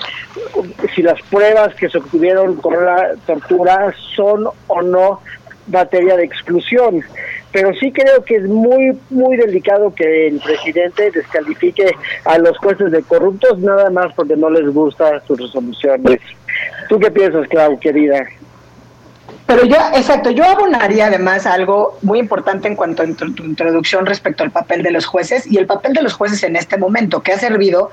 si 0.94 1.02
las 1.02 1.20
pruebas 1.22 1.74
que 1.74 1.89
se 1.89 1.98
obtuvieron 1.98 2.56
con 2.56 2.85
la 2.85 3.14
tortura 3.26 3.94
son 4.14 4.48
o 4.66 4.82
no 4.82 5.20
materia 5.68 6.16
de 6.16 6.24
exclusión. 6.24 7.02
Pero 7.52 7.72
sí 7.74 7.93
creo 7.93 8.24
que 8.24 8.35
es 8.36 8.44
muy, 8.44 8.98
muy 9.10 9.36
delicado 9.36 9.94
que 9.94 10.26
el 10.26 10.40
presidente 10.40 11.10
descalifique 11.12 11.86
a 12.24 12.39
los 12.39 12.59
jueces 12.59 12.90
de 12.90 13.02
corruptos 13.02 13.60
nada 13.60 13.90
más 13.90 14.12
porque 14.14 14.36
no 14.36 14.51
les 14.51 14.68
gusta 14.74 15.20
sus 15.20 15.40
resoluciones. 15.40 16.20
¿Tú 16.89 16.98
qué 16.98 17.10
piensas, 17.10 17.47
Clau, 17.48 17.78
querida? 17.78 18.26
Pero 19.46 19.66
yo, 19.66 19.76
exacto, 19.94 20.30
yo 20.30 20.44
abonaría 20.44 21.06
además 21.06 21.44
algo 21.44 21.98
muy 22.00 22.18
importante 22.18 22.66
en 22.66 22.76
cuanto 22.76 23.02
a 23.02 23.06
tu, 23.06 23.34
tu 23.34 23.44
introducción 23.44 24.06
respecto 24.06 24.42
al 24.42 24.50
papel 24.50 24.82
de 24.82 24.90
los 24.90 25.04
jueces 25.04 25.46
y 25.46 25.58
el 25.58 25.66
papel 25.66 25.92
de 25.92 26.00
los 26.02 26.14
jueces 26.14 26.42
en 26.44 26.56
este 26.56 26.78
momento, 26.78 27.22
que 27.22 27.32
ha 27.32 27.38
servido, 27.38 27.90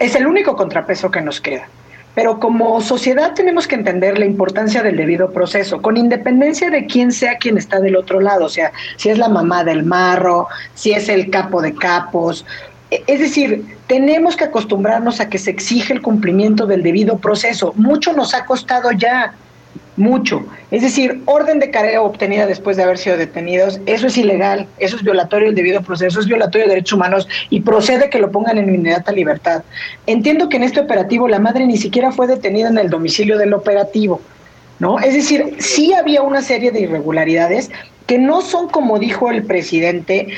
es 0.00 0.16
el 0.16 0.26
único 0.26 0.56
contrapeso 0.56 1.10
que 1.10 1.20
nos 1.20 1.40
queda. 1.40 1.68
Pero 2.16 2.40
como 2.40 2.80
sociedad 2.80 3.32
tenemos 3.34 3.68
que 3.68 3.76
entender 3.76 4.18
la 4.18 4.24
importancia 4.24 4.82
del 4.82 4.96
debido 4.96 5.30
proceso, 5.30 5.80
con 5.80 5.96
independencia 5.96 6.68
de 6.68 6.86
quién 6.86 7.12
sea 7.12 7.38
quien 7.38 7.58
está 7.58 7.78
del 7.78 7.94
otro 7.94 8.18
lado, 8.18 8.46
o 8.46 8.48
sea, 8.48 8.72
si 8.96 9.08
es 9.08 9.18
la 9.18 9.28
mamá 9.28 9.62
del 9.62 9.84
marro, 9.84 10.48
si 10.74 10.90
es 10.90 11.08
el 11.08 11.30
capo 11.30 11.62
de 11.62 11.74
capos. 11.74 12.44
E- 12.90 13.04
Es 13.06 13.20
decir, 13.20 13.76
tenemos 13.86 14.34
que 14.36 14.44
acostumbrarnos 14.44 15.20
a 15.20 15.28
que 15.28 15.38
se 15.38 15.52
exige 15.52 15.92
el 15.92 16.02
cumplimiento 16.02 16.66
del 16.66 16.82
debido 16.82 17.18
proceso. 17.18 17.72
Mucho 17.76 18.12
nos 18.14 18.34
ha 18.34 18.44
costado 18.46 18.90
ya, 18.90 19.34
mucho. 19.98 20.44
Es 20.70 20.82
decir, 20.82 21.22
orden 21.26 21.58
de 21.58 21.70
careo 21.70 22.04
obtenida 22.04 22.46
después 22.46 22.76
de 22.76 22.84
haber 22.84 22.98
sido 22.98 23.16
detenidos, 23.16 23.80
eso 23.86 24.06
es 24.06 24.16
ilegal, 24.16 24.66
eso 24.78 24.96
es 24.96 25.02
violatorio 25.02 25.48
del 25.48 25.54
debido 25.54 25.82
proceso, 25.82 26.20
es 26.20 26.26
violatorio 26.26 26.66
de 26.66 26.74
derechos 26.74 26.94
humanos 26.94 27.28
y 27.50 27.60
procede 27.60 28.08
que 28.08 28.18
lo 28.18 28.30
pongan 28.30 28.58
en 28.58 28.72
inmediata 28.74 29.12
libertad. 29.12 29.62
Entiendo 30.06 30.48
que 30.48 30.56
en 30.56 30.62
este 30.62 30.80
operativo 30.80 31.28
la 31.28 31.38
madre 31.38 31.66
ni 31.66 31.76
siquiera 31.76 32.12
fue 32.12 32.26
detenida 32.26 32.68
en 32.68 32.78
el 32.78 32.90
domicilio 32.90 33.36
del 33.36 33.52
operativo, 33.52 34.20
¿no? 34.78 34.98
Es 35.00 35.14
decir, 35.14 35.56
sí 35.58 35.92
había 35.92 36.22
una 36.22 36.42
serie 36.42 36.70
de 36.70 36.80
irregularidades 36.80 37.70
que 38.06 38.18
no 38.18 38.40
son, 38.40 38.68
como 38.68 38.98
dijo 38.98 39.30
el 39.30 39.44
presidente, 39.44 40.28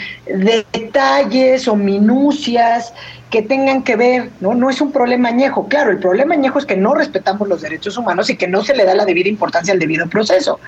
detalles 0.73 1.69
o 1.69 1.77
minucias 1.77 2.93
que 3.31 3.43
tengan 3.43 3.85
que 3.85 3.97
ver, 3.97 4.31
¿no? 4.41 4.55
No 4.55 4.69
es 4.69 4.81
un 4.81 4.91
problema 4.91 5.29
añejo. 5.29 5.69
Claro, 5.69 5.93
el 5.93 5.99
problema 5.99 6.35
añejo 6.35 6.59
es 6.59 6.67
que 6.67 6.77
no 6.77 6.95
respetamos 6.95 7.49
los 7.49 7.63
derechos 7.63 7.97
humanos 7.97 8.29
y 8.29 8.37
que 8.37 8.49
no 8.49 8.63
se 8.63 8.75
le 8.75 8.85
da 8.85 8.95
la 8.95 9.05
debida 9.05 9.29
importancia 9.29 9.73
al 9.73 9.79
debido 9.79 10.09
proceso, 10.09 10.59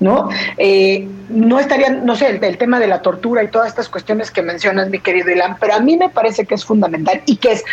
¿no? 0.00 0.28
Eh, 0.56 1.08
no 1.28 1.60
estaría, 1.60 1.90
no 1.90 2.16
sé, 2.16 2.28
el, 2.28 2.42
el 2.42 2.58
tema 2.58 2.80
de 2.80 2.88
la 2.88 3.02
tortura 3.02 3.44
y 3.44 3.48
todas 3.48 3.68
estas 3.68 3.88
cuestiones 3.88 4.30
que 4.32 4.42
mencionas, 4.42 4.90
mi 4.90 4.98
querido 4.98 5.30
Ilan, 5.30 5.56
pero 5.60 5.74
a 5.74 5.80
mí 5.80 5.96
me 5.96 6.08
parece 6.08 6.44
que 6.44 6.56
es 6.56 6.64
fundamental 6.64 7.22
y 7.24 7.36
que 7.36 7.52
es 7.52 7.64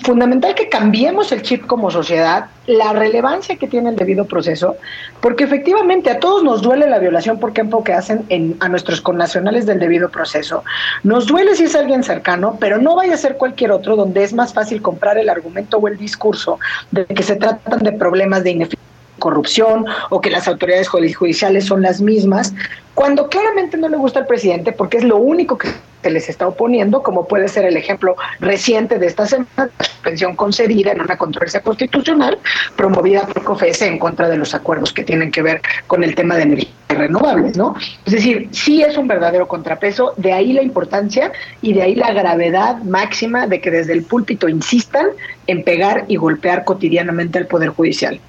fundamental 0.00 0.54
que 0.54 0.68
cambiemos 0.68 1.32
el 1.32 1.42
chip 1.42 1.66
como 1.66 1.90
sociedad, 1.90 2.46
la 2.66 2.92
relevancia 2.92 3.56
que 3.56 3.68
tiene 3.68 3.90
el 3.90 3.96
debido 3.96 4.24
proceso, 4.26 4.76
porque 5.20 5.44
efectivamente 5.44 6.10
a 6.10 6.18
todos 6.18 6.42
nos 6.42 6.62
duele 6.62 6.88
la 6.88 6.98
violación, 6.98 7.38
por 7.38 7.50
ejemplo, 7.50 7.82
que 7.84 7.92
hacen 7.92 8.24
en, 8.28 8.56
a 8.60 8.68
nuestros 8.68 9.00
connacionales 9.00 9.66
del 9.66 9.78
debido 9.78 10.08
proceso. 10.08 10.64
Nos 11.02 11.26
duele 11.26 11.54
si 11.54 11.64
es 11.64 11.76
alguien 11.76 12.02
cercano, 12.02 12.56
pero 12.58 12.78
no 12.78 12.96
vaya 12.96 13.14
a 13.14 13.18
ser 13.18 13.36
cualquier 13.36 13.72
otro 13.72 13.96
donde 13.96 14.24
es 14.24 14.32
más 14.32 14.52
fácil 14.52 14.82
comprar 14.82 15.18
el 15.18 15.28
argumento 15.28 15.78
o 15.78 15.88
el 15.88 15.96
discurso 15.96 16.58
de 16.90 17.04
que 17.06 17.22
se 17.22 17.36
tratan 17.36 17.80
de 17.80 17.92
problemas 17.92 18.42
de 18.44 18.50
ineficiencia 18.50 18.76
corrupción 19.18 19.86
o 20.10 20.20
que 20.20 20.28
las 20.30 20.46
autoridades 20.46 20.90
judi- 20.90 21.14
judiciales 21.14 21.64
son 21.64 21.80
las 21.80 22.02
mismas, 22.02 22.52
cuando 22.94 23.28
claramente 23.28 23.78
no 23.78 23.88
le 23.88 23.96
gusta 23.96 24.20
al 24.20 24.26
presidente 24.26 24.72
porque 24.72 24.98
es 24.98 25.04
lo 25.04 25.16
único 25.16 25.56
que 25.56 25.68
se 26.06 26.12
les 26.12 26.28
está 26.28 26.46
oponiendo, 26.46 27.02
como 27.02 27.26
puede 27.26 27.48
ser 27.48 27.64
el 27.64 27.76
ejemplo 27.76 28.14
reciente 28.38 29.00
de 29.00 29.08
esta 29.08 29.26
semana, 29.26 29.48
la 29.56 29.84
suspensión 29.84 30.36
concedida 30.36 30.92
en 30.92 31.00
una 31.00 31.18
controversia 31.18 31.62
constitucional 31.62 32.38
promovida 32.76 33.26
por 33.26 33.42
COFES 33.42 33.82
en 33.82 33.98
contra 33.98 34.28
de 34.28 34.36
los 34.36 34.54
acuerdos 34.54 34.92
que 34.92 35.02
tienen 35.02 35.32
que 35.32 35.42
ver 35.42 35.60
con 35.88 36.04
el 36.04 36.14
tema 36.14 36.36
de 36.36 36.42
energías 36.42 36.72
renovables, 36.88 37.56
¿no? 37.56 37.74
Es 38.04 38.12
decir, 38.12 38.48
sí 38.52 38.82
es 38.82 38.96
un 38.96 39.08
verdadero 39.08 39.48
contrapeso, 39.48 40.14
de 40.16 40.32
ahí 40.32 40.52
la 40.52 40.62
importancia 40.62 41.32
y 41.60 41.72
de 41.72 41.82
ahí 41.82 41.96
la 41.96 42.12
gravedad 42.12 42.76
máxima 42.84 43.48
de 43.48 43.60
que 43.60 43.72
desde 43.72 43.92
el 43.92 44.04
púlpito 44.04 44.48
insistan 44.48 45.08
en 45.48 45.64
pegar 45.64 46.04
y 46.06 46.14
golpear 46.14 46.62
cotidianamente 46.62 47.36
al 47.38 47.48
Poder 47.48 47.70
Judicial. 47.70 48.20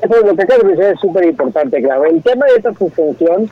Eso 0.00 0.14
es 0.14 0.24
lo 0.24 0.34
que 0.34 0.44
de 0.46 0.68
decir 0.70 0.84
es 0.84 0.98
súper 0.98 1.26
importante, 1.26 1.82
claro. 1.82 2.06
El 2.06 2.22
tema 2.22 2.46
de 2.46 2.52
esta 2.56 2.72
suspensión 2.72 3.50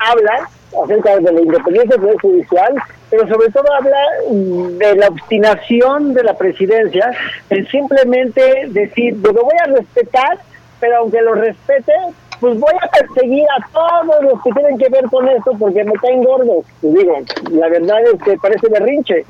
habla 0.00 0.50
acerca 0.84 1.16
de 1.18 1.32
la 1.32 1.40
independencia 1.40 1.96
del 1.96 2.00
Poder 2.00 2.20
Judicial, 2.20 2.74
pero 3.10 3.28
sobre 3.28 3.50
todo 3.50 3.72
habla 3.72 3.98
mm, 4.30 4.78
de 4.78 4.96
la 4.96 5.08
obstinación 5.08 6.14
de 6.14 6.22
la 6.22 6.34
presidencia 6.34 7.10
en 7.50 7.66
simplemente 7.68 8.68
decir, 8.68 9.16
lo 9.16 9.32
voy 9.32 9.56
a 9.62 9.66
respetar, 9.66 10.38
pero 10.78 10.98
aunque 10.98 11.20
lo 11.20 11.34
respete, 11.34 11.92
pues 12.40 12.58
voy 12.58 12.74
a 12.80 12.88
perseguir 12.88 13.44
a 13.58 13.68
todos 13.72 14.24
los 14.24 14.42
que 14.42 14.52
tienen 14.52 14.78
que 14.78 14.88
ver 14.88 15.04
con 15.04 15.28
esto 15.28 15.52
porque 15.58 15.84
me 15.84 15.92
caen 15.94 16.24
gordos. 16.24 16.64
Y 16.82 16.88
digo, 16.88 17.18
la 17.50 17.68
verdad 17.68 17.98
es 18.12 18.22
que 18.22 18.36
parece 18.38 18.68
berrinche. 18.68 19.24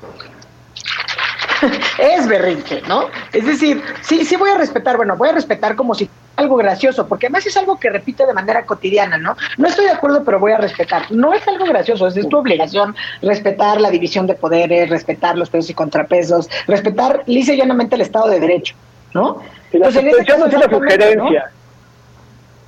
es 1.99 2.29
berrinche, 2.29 2.83
¿no? 2.89 3.07
Es 3.33 3.45
decir, 3.45 3.83
sí, 4.03 4.25
sí 4.25 4.37
voy 4.37 4.51
a 4.51 4.59
respetar, 4.59 4.97
bueno, 4.97 5.17
voy 5.17 5.31
a 5.31 5.33
respetar 5.33 5.75
como 5.75 5.95
si 5.95 6.09
algo 6.41 6.57
gracioso, 6.57 7.07
porque 7.07 7.27
además 7.27 7.47
es 7.47 7.57
algo 7.57 7.79
que 7.79 7.91
repite 7.91 8.27
de 8.27 8.33
manera 8.33 8.65
cotidiana, 8.65 9.19
¿no? 9.19 9.37
No 9.57 9.69
estoy 9.69 9.85
de 9.85 9.93
acuerdo, 9.93 10.25
pero 10.25 10.41
voy 10.41 10.53
a 10.53 10.59
respetar. 10.59 11.11
No 11.13 11.33
es 11.33 11.47
algo 11.47 11.67
gracioso, 11.67 12.07
es, 12.07 12.17
es 12.17 12.29
tu 12.29 12.39
obligación 12.39 12.97
respetar 13.23 13.81
la 13.81 13.91
división 13.91 14.27
de 14.27 14.35
poderes, 14.35 14.91
respetar 14.91 15.37
los 15.37 15.51
pesos 15.51 15.71
y 15.71 15.75
contrapesos, 15.75 16.49
respetar 16.67 17.23
lisa 17.27 17.53
y 17.53 17.59
llanamente 17.59 17.95
el 17.95 18.01
Estado 18.01 18.29
de 18.29 18.41
Derecho, 18.41 18.75
¿no? 19.15 19.43
La 19.73 19.89
Entonces, 19.89 20.03
suspensión 20.03 20.41
no 20.41 20.47
es 20.47 20.55
una 20.55 20.69
sugerencia. 20.69 21.51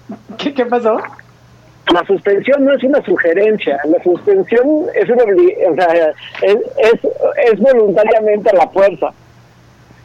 ¿no? 0.09 0.17
¿Qué, 0.39 0.55
¿Qué 0.55 0.67
pasó? 0.67 1.01
La 1.93 2.05
suspensión 2.07 2.65
no 2.65 2.75
es 2.75 2.85
una 2.85 3.03
sugerencia, 3.03 3.81
la 3.85 4.03
suspensión 4.03 4.87
es 4.95 5.09
una 5.11 5.25
o 5.25 5.75
sea, 5.75 6.13
es, 6.43 6.57
es, 6.79 7.01
es 7.53 7.61
voluntariamente 7.61 8.51
a 8.51 8.55
la 8.55 8.69
fuerza. 8.69 9.13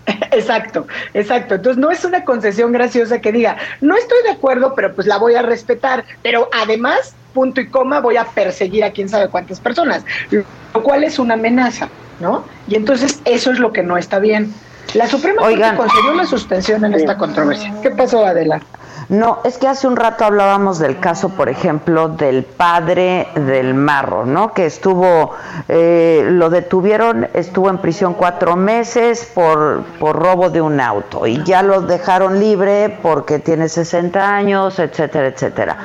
Exacto, 0.32 0.88
exacto. 1.14 1.56
Entonces 1.56 1.80
no 1.80 1.92
es 1.92 2.06
una 2.06 2.24
concesión 2.24 2.72
graciosa 2.72 3.20
que 3.20 3.32
diga, 3.32 3.58
no 3.82 3.96
estoy 3.96 4.22
de 4.24 4.32
acuerdo, 4.32 4.74
pero 4.76 4.94
pues 4.94 5.08
la 5.08 5.18
voy 5.18 5.36
a 5.36 5.42
respetar, 5.42 6.06
pero 6.24 6.50
además, 6.54 7.14
punto 7.34 7.60
y 7.60 7.68
coma, 7.68 8.00
voy 8.00 8.18
a 8.18 8.26
perseguir 8.26 8.84
a 8.84 8.92
quién 8.92 9.10
sabe 9.10 9.28
cuántas 9.30 9.60
personas, 9.60 10.06
lo 10.32 10.84
cual 10.84 11.04
es 11.04 11.20
una 11.20 11.34
amenaza, 11.34 11.90
¿no? 12.20 12.46
Y 12.68 12.76
entonces 12.76 13.22
eso 13.26 13.52
es 13.52 13.60
lo 13.60 13.74
que 13.74 13.84
no 13.84 13.98
está 13.98 14.20
bien. 14.20 14.54
La 14.94 15.08
Suprema 15.08 15.42
Oigan. 15.42 15.76
Corte 15.76 15.92
concedió 15.92 16.14
la 16.16 16.26
suspensión 16.26 16.86
en 16.86 16.94
esta 16.94 17.18
controversia. 17.18 17.74
¿Qué 17.82 17.92
pasó, 17.92 18.26
Adela? 18.26 18.62
No, 19.10 19.40
es 19.46 19.58
que 19.58 19.70
hace 19.70 19.88
un 19.88 19.96
rato 19.96 20.26
hablábamos 20.26 20.80
del 20.80 21.00
caso, 21.00 21.30
por 21.30 21.48
ejemplo, 21.48 22.10
del 22.10 22.44
padre 22.44 23.30
del 23.36 23.74
marro, 23.74 24.26
¿no? 24.26 24.54
Que 24.54 24.66
estuvo, 24.66 25.32
eh, 25.70 26.28
lo 26.30 26.50
detuvieron, 26.50 27.26
estuvo 27.34 27.70
en 27.70 27.78
prisión 27.78 28.16
cuatro 28.16 28.58
meses 28.58 29.32
por, 29.34 29.84
por 29.98 30.18
robo 30.18 30.50
de 30.50 30.60
un 30.60 30.82
auto 30.82 31.26
y 31.26 31.42
ya 31.46 31.64
lo 31.64 31.82
dejaron 31.82 32.42
libre 32.42 33.00
porque 33.02 33.40
tiene 33.40 33.70
60 33.70 34.36
años, 34.36 34.78
etcétera, 34.78 35.28
etcétera. 35.28 35.78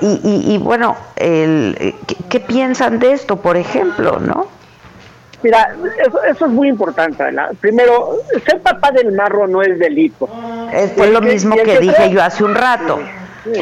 Y 0.00 0.58
bueno, 0.58 0.96
el, 1.16 1.94
¿qué, 2.06 2.16
qué 2.28 2.40
piensan 2.40 2.98
de 2.98 3.12
esto, 3.12 3.36
por 3.36 3.56
ejemplo, 3.56 4.18
no? 4.18 4.59
Mira, 5.42 5.74
eso, 6.06 6.22
eso 6.24 6.46
es 6.46 6.52
muy 6.52 6.68
importante. 6.68 7.22
¿verdad? 7.22 7.50
Primero, 7.60 8.16
ser 8.44 8.60
papá 8.60 8.90
del 8.92 9.12
marro 9.12 9.46
no 9.46 9.62
es 9.62 9.78
delito. 9.78 10.28
Es 10.72 10.92
fue 10.92 11.08
lo 11.08 11.20
que- 11.20 11.28
mismo 11.32 11.56
que 11.56 11.62
que 11.62 11.78
dije 11.78 12.10
yo 12.10 12.22
hace 12.22 12.44
un 12.44 12.54
rato. 12.54 13.00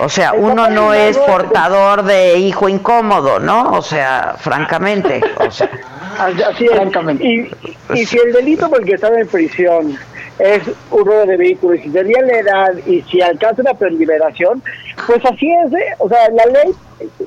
O 0.02 0.08
sea, 0.08 0.30
El 0.30 0.40
uno 0.40 0.68
no 0.68 0.92
es 0.92 1.16
portador 1.16 2.02
de 2.02 2.36
hijo 2.36 2.68
incómodo, 2.68 3.38
¿no? 3.38 3.70
O 3.70 3.80
sea, 3.82 4.34
francamente, 4.38 5.20
o 5.38 5.50
sea, 5.52 5.70
Así 6.18 6.66
es. 6.66 7.20
Y, 7.20 7.48
y 7.94 8.04
si 8.04 8.18
el 8.18 8.32
delito 8.32 8.68
por 8.68 8.80
el 8.80 8.86
que 8.86 8.94
estaba 8.94 9.20
en 9.20 9.28
prisión 9.28 9.96
es 10.40 10.62
un 10.90 11.06
robo 11.06 11.24
de 11.26 11.36
vehículos, 11.36 11.78
y 11.78 11.82
si 11.84 11.90
tenía 11.90 12.20
la 12.22 12.38
edad 12.38 12.72
y 12.88 13.02
si 13.02 13.20
alcanza 13.20 13.62
una 13.62 13.74
preliberación, 13.74 14.60
pues 15.06 15.24
así 15.24 15.48
es. 15.48 15.72
¿eh? 15.72 15.94
O 15.98 16.08
sea, 16.08 16.28
la 16.30 16.44
ley, 16.46 16.74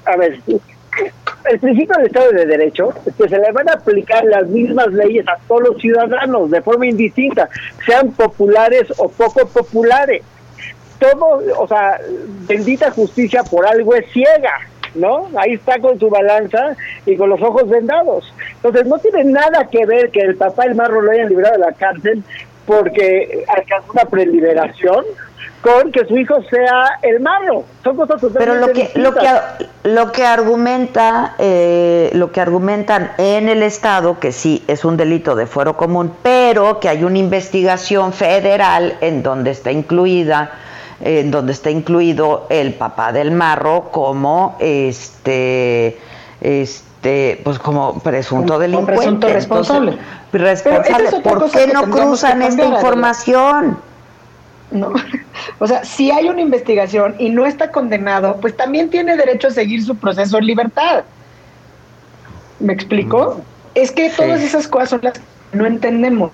a 0.05 0.17
ver, 0.17 0.41
el 1.49 1.59
principio 1.59 1.95
del 1.97 2.07
Estado 2.07 2.31
de 2.31 2.45
Derecho 2.45 2.93
es 3.05 3.15
que 3.15 3.29
se 3.29 3.37
le 3.37 3.51
van 3.51 3.69
a 3.69 3.73
aplicar 3.73 4.23
las 4.25 4.47
mismas 4.47 4.87
leyes 4.87 5.27
a 5.27 5.37
todos 5.47 5.69
los 5.69 5.81
ciudadanos 5.81 6.51
de 6.51 6.61
forma 6.61 6.87
indistinta, 6.87 7.49
sean 7.85 8.11
populares 8.11 8.87
o 8.97 9.09
poco 9.09 9.47
populares. 9.47 10.23
Todo, 10.99 11.41
o 11.57 11.67
sea, 11.67 11.99
bendita 12.47 12.91
justicia 12.91 13.43
por 13.43 13.65
algo 13.65 13.95
es 13.95 14.05
ciega. 14.11 14.53
¿no? 14.93 15.29
Ahí 15.37 15.53
está 15.53 15.79
con 15.79 15.97
su 15.97 16.09
balanza 16.09 16.75
y 17.05 17.15
con 17.15 17.29
los 17.29 17.41
ojos 17.41 17.69
vendados. 17.69 18.33
Entonces 18.55 18.85
no 18.85 18.99
tiene 18.99 19.23
nada 19.23 19.69
que 19.71 19.85
ver 19.85 20.11
que 20.11 20.19
el 20.19 20.35
papá 20.35 20.65
del 20.65 20.75
marro 20.75 21.01
lo 21.01 21.11
hayan 21.11 21.29
librado 21.29 21.53
de 21.53 21.59
la 21.59 21.71
cárcel 21.71 22.23
porque 22.65 23.45
alcanzó 23.47 23.93
una 23.93 24.03
preliberación 24.03 25.05
con 25.61 25.91
que 25.91 26.05
su 26.05 26.17
hijo 26.17 26.41
sea 26.49 26.99
el 27.03 27.19
marro. 27.19 27.63
Son 27.83 27.95
cosas 27.95 28.19
Pero 28.19 28.53
totalmente 28.53 28.99
lo 28.99 29.13
que 29.13 29.21
lo 29.23 29.37
que 29.59 29.89
lo 29.89 30.11
que 30.11 30.25
argumenta 30.25 31.35
eh, 31.37 32.09
lo 32.13 32.31
que 32.31 32.41
argumentan 32.41 33.11
en 33.17 33.47
el 33.47 33.63
estado 33.63 34.19
que 34.19 34.31
sí 34.31 34.63
es 34.67 34.83
un 34.85 34.97
delito 34.97 35.35
de 35.35 35.45
fuero 35.45 35.77
común, 35.77 36.13
pero 36.23 36.79
que 36.79 36.89
hay 36.89 37.03
una 37.03 37.19
investigación 37.19 38.13
federal 38.13 38.97
en 39.01 39.23
donde 39.23 39.51
está 39.51 39.71
incluida 39.71 40.51
en 41.03 41.31
donde 41.31 41.53
está 41.53 41.69
incluido 41.69 42.45
el 42.49 42.73
papá 42.73 43.11
del 43.11 43.31
marro 43.31 43.89
como 43.91 44.55
este 44.59 45.97
este 46.41 47.39
pues 47.43 47.59
como 47.59 47.99
presunto 47.99 48.53
Como 48.53 48.59
delincuente, 48.59 48.95
presunto 48.95 49.27
responsable. 49.27 49.91
Entonces, 49.91 50.17
Pero 50.31 50.43
responsable. 50.45 51.07
es 51.07 51.15
¿Por 51.15 51.51
qué 51.51 51.67
no 51.67 51.83
cruzan 51.83 52.41
esta 52.41 52.65
información? 52.65 53.77
No. 54.71 54.93
O 55.59 55.67
sea, 55.67 55.83
si 55.83 56.11
hay 56.11 56.27
una 56.29 56.41
investigación 56.41 57.15
y 57.19 57.29
no 57.29 57.45
está 57.45 57.71
condenado, 57.71 58.37
pues 58.41 58.55
también 58.55 58.89
tiene 58.89 59.15
derecho 59.17 59.47
a 59.47 59.51
seguir 59.51 59.83
su 59.83 59.95
proceso 59.95 60.37
en 60.37 60.45
libertad. 60.45 61.03
¿Me 62.59 62.73
explico? 62.73 63.41
Es 63.73 63.91
que 63.91 64.09
todas 64.09 64.41
esas 64.41 64.67
cosas 64.67 64.89
son 64.89 64.99
las 65.03 65.13
que 65.13 65.25
no 65.53 65.65
entendemos. 65.65 66.31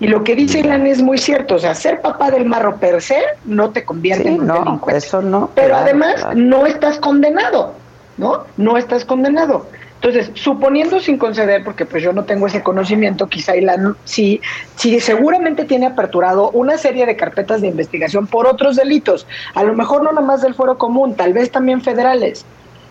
Y 0.00 0.06
lo 0.06 0.22
que 0.22 0.36
dice 0.36 0.60
Ilan 0.60 0.86
es 0.86 1.02
muy 1.02 1.18
cierto, 1.18 1.56
o 1.56 1.58
sea, 1.58 1.74
ser 1.74 2.00
papá 2.00 2.30
del 2.30 2.44
marro 2.44 2.76
per 2.76 3.02
se 3.02 3.20
no 3.44 3.70
te 3.70 3.84
convierte 3.84 4.22
Sí, 4.24 4.28
en 4.28 4.40
un 4.40 4.46
no, 4.46 4.54
delincuente. 4.64 4.98
eso 4.98 5.20
no. 5.22 5.50
Pero 5.56 5.68
claro, 5.68 5.84
además 5.84 6.14
claro. 6.16 6.34
no 6.36 6.66
estás 6.66 6.98
condenado, 6.98 7.74
¿no? 8.16 8.44
No 8.56 8.76
estás 8.76 9.04
condenado. 9.04 9.66
Entonces, 10.00 10.30
suponiendo 10.34 11.00
sin 11.00 11.18
conceder, 11.18 11.64
porque 11.64 11.84
pues 11.84 12.04
yo 12.04 12.12
no 12.12 12.24
tengo 12.24 12.46
ese 12.46 12.62
conocimiento, 12.62 13.26
quizá 13.26 13.56
Ilan 13.56 13.96
sí, 14.04 14.40
sí 14.76 15.00
seguramente 15.00 15.64
tiene 15.64 15.86
aperturado 15.86 16.50
una 16.50 16.78
serie 16.78 17.04
de 17.04 17.16
carpetas 17.16 17.60
de 17.60 17.66
investigación 17.66 18.28
por 18.28 18.46
otros 18.46 18.76
delitos, 18.76 19.26
a 19.54 19.64
lo 19.64 19.74
mejor 19.74 20.04
no 20.04 20.12
nomás 20.12 20.40
del 20.42 20.54
fuero 20.54 20.78
común, 20.78 21.16
tal 21.16 21.32
vez 21.32 21.50
también 21.50 21.82
federales, 21.82 22.46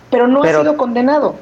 pero 0.10 0.28
no 0.28 0.42
Pero- 0.42 0.60
ha 0.60 0.62
sido 0.62 0.78
condenado. 0.78 1.36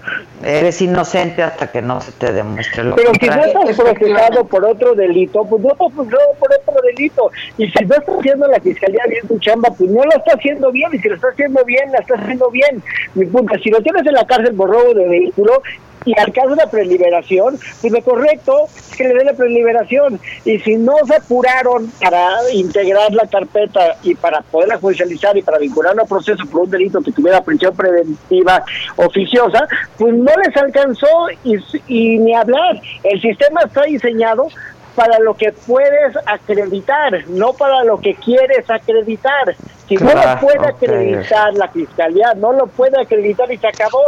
Eres 0.43 0.81
inocente 0.81 1.41
hasta 1.43 1.71
que 1.71 1.81
no 1.81 2.01
se 2.01 2.11
te 2.11 2.31
demuestre 2.31 2.83
lo 2.83 2.95
Pero 2.95 3.11
si 3.13 3.25
no 3.27 3.31
contrario. 3.33 3.61
estás 3.71 3.79
procesado 3.95 4.45
por 4.45 4.65
otro 4.65 4.93
delito, 4.93 5.43
pues 5.45 5.61
no 5.61 5.71
estás 5.71 5.91
procesado 5.93 6.33
por 6.39 6.49
otro 6.53 6.81
delito. 6.83 7.31
Y 7.57 7.67
si 7.71 7.85
no 7.85 7.95
está 7.95 8.11
haciendo 8.19 8.47
la 8.47 8.59
fiscalía 8.59 9.01
bien 9.07 9.27
su 9.27 9.39
chamba, 9.39 9.69
pues 9.69 9.89
no 9.89 10.03
la 10.03 10.17
está 10.17 10.33
haciendo 10.35 10.71
bien. 10.71 10.89
Y 10.93 10.99
si 10.99 11.09
lo 11.09 11.15
está 11.15 11.29
haciendo 11.29 11.63
bien, 11.65 11.91
la 11.91 11.99
está 11.99 12.15
haciendo 12.15 12.49
bien. 12.51 12.83
Mi 13.15 13.25
punto, 13.25 13.55
si 13.63 13.69
lo 13.69 13.81
tienes 13.81 14.05
en 14.05 14.13
la 14.13 14.25
cárcel 14.27 14.53
por 14.55 14.69
robo 14.69 14.93
de 14.93 15.07
vehículo 15.07 15.61
y 16.03 16.13
alcanza 16.19 16.53
una 16.53 16.67
preliberación, 16.67 17.57
pues 17.81 17.91
lo 17.91 18.01
correcto 18.03 18.65
es 18.75 18.95
que 18.95 19.05
le 19.07 19.15
dé 19.15 19.23
la 19.23 19.33
preliberación. 19.33 20.19
Y 20.43 20.59
si 20.59 20.75
no 20.75 20.93
se 21.07 21.15
apuraron 21.15 21.89
para 21.99 22.27
integrar 22.53 23.11
la 23.13 23.25
carpeta 23.25 23.95
y 24.03 24.13
para 24.13 24.41
poderla 24.41 24.77
judicializar 24.77 25.35
y 25.35 25.41
para 25.41 25.57
vincularla 25.57 26.03
a 26.03 26.05
proceso 26.05 26.45
por 26.45 26.61
un 26.61 26.69
delito 26.69 27.01
que 27.01 27.11
tuviera 27.11 27.41
prisión 27.43 27.75
preventiva 27.75 28.54
oficiosa, 28.95 29.67
pues 29.97 30.13
no 30.13 30.31
les 30.45 30.55
alcanzó 30.57 31.27
y, 31.43 31.57
y 31.87 32.19
ni 32.19 32.35
hablar. 32.35 32.79
El 33.03 33.21
sistema 33.21 33.61
está 33.61 33.83
diseñado 33.83 34.47
para 34.95 35.19
lo 35.19 35.33
que 35.35 35.51
puedes 35.51 36.15
acreditar, 36.25 37.27
no 37.27 37.53
para 37.53 37.83
lo 37.83 37.99
que 37.99 38.15
quieres 38.15 38.69
acreditar. 38.69 39.55
Si 39.87 39.97
no 39.97 40.13
lo 40.13 40.39
puede 40.39 40.67
acreditar 40.67 41.53
la 41.53 41.67
fiscalía, 41.67 42.33
no 42.33 42.53
lo 42.53 42.67
puede 42.67 42.99
acreditar 42.99 43.51
y 43.51 43.57
se 43.57 43.67
acabó. 43.67 44.03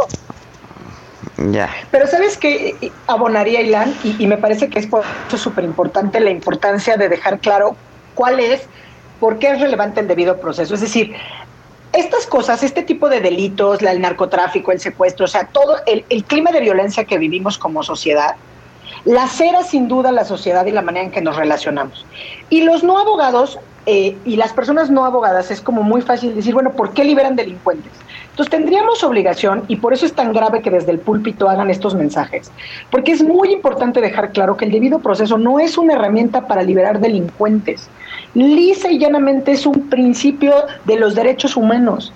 Ya. 1.50 1.68
Pero 1.90 2.06
sabes 2.06 2.36
que 2.36 2.90
abonaría 3.06 3.60
Ilan, 3.60 3.94
y, 4.02 4.16
y 4.18 4.26
me 4.26 4.38
parece 4.38 4.68
que 4.70 4.80
es 4.80 4.86
por 4.86 5.04
eso 5.28 5.38
súper 5.38 5.64
importante 5.64 6.18
la 6.20 6.30
importancia 6.30 6.96
de 6.96 7.08
dejar 7.08 7.38
claro 7.38 7.76
cuál 8.14 8.40
es, 8.40 8.66
por 9.20 9.38
qué 9.38 9.50
es 9.50 9.60
relevante 9.60 10.00
el 10.00 10.08
debido 10.08 10.38
proceso. 10.38 10.74
Es 10.74 10.80
decir, 10.80 11.14
estas 11.92 12.26
cosas, 12.26 12.62
este 12.62 12.82
tipo 12.82 13.08
de 13.08 13.20
delitos, 13.20 13.82
el 13.82 14.00
narcotráfico, 14.00 14.72
el 14.72 14.80
secuestro, 14.80 15.24
o 15.24 15.28
sea, 15.28 15.46
todo 15.46 15.76
el, 15.86 16.04
el 16.10 16.24
clima 16.24 16.50
de 16.52 16.60
violencia 16.60 17.04
que 17.04 17.18
vivimos 17.18 17.58
como 17.58 17.82
sociedad, 17.82 18.36
lacera 19.04 19.62
sin 19.62 19.88
duda 19.88 20.12
la 20.12 20.24
sociedad 20.24 20.66
y 20.66 20.72
la 20.72 20.82
manera 20.82 21.06
en 21.06 21.10
que 21.10 21.20
nos 21.20 21.36
relacionamos. 21.36 22.04
Y 22.50 22.62
los 22.62 22.82
no 22.82 22.98
abogados 22.98 23.58
eh, 23.90 24.18
y 24.26 24.36
las 24.36 24.52
personas 24.52 24.90
no 24.90 25.06
abogadas 25.06 25.50
es 25.50 25.62
como 25.62 25.82
muy 25.82 26.02
fácil 26.02 26.34
decir, 26.34 26.52
bueno, 26.52 26.72
¿por 26.72 26.92
qué 26.92 27.04
liberan 27.04 27.36
delincuentes? 27.36 27.90
Entonces 28.30 28.50
tendríamos 28.50 29.02
obligación, 29.02 29.64
y 29.66 29.76
por 29.76 29.94
eso 29.94 30.04
es 30.04 30.12
tan 30.12 30.34
grave 30.34 30.60
que 30.60 30.70
desde 30.70 30.92
el 30.92 30.98
púlpito 30.98 31.48
hagan 31.48 31.70
estos 31.70 31.94
mensajes, 31.94 32.52
porque 32.90 33.12
es 33.12 33.22
muy 33.22 33.50
importante 33.50 34.02
dejar 34.02 34.32
claro 34.32 34.58
que 34.58 34.66
el 34.66 34.72
debido 34.72 34.98
proceso 34.98 35.38
no 35.38 35.58
es 35.58 35.78
una 35.78 35.94
herramienta 35.94 36.46
para 36.46 36.62
liberar 36.62 37.00
delincuentes. 37.00 37.88
Lisa 38.38 38.88
y 38.88 38.98
llanamente 38.98 39.50
es 39.50 39.66
un 39.66 39.88
principio 39.88 40.54
de 40.84 40.96
los 40.96 41.16
derechos 41.16 41.56
humanos. 41.56 42.12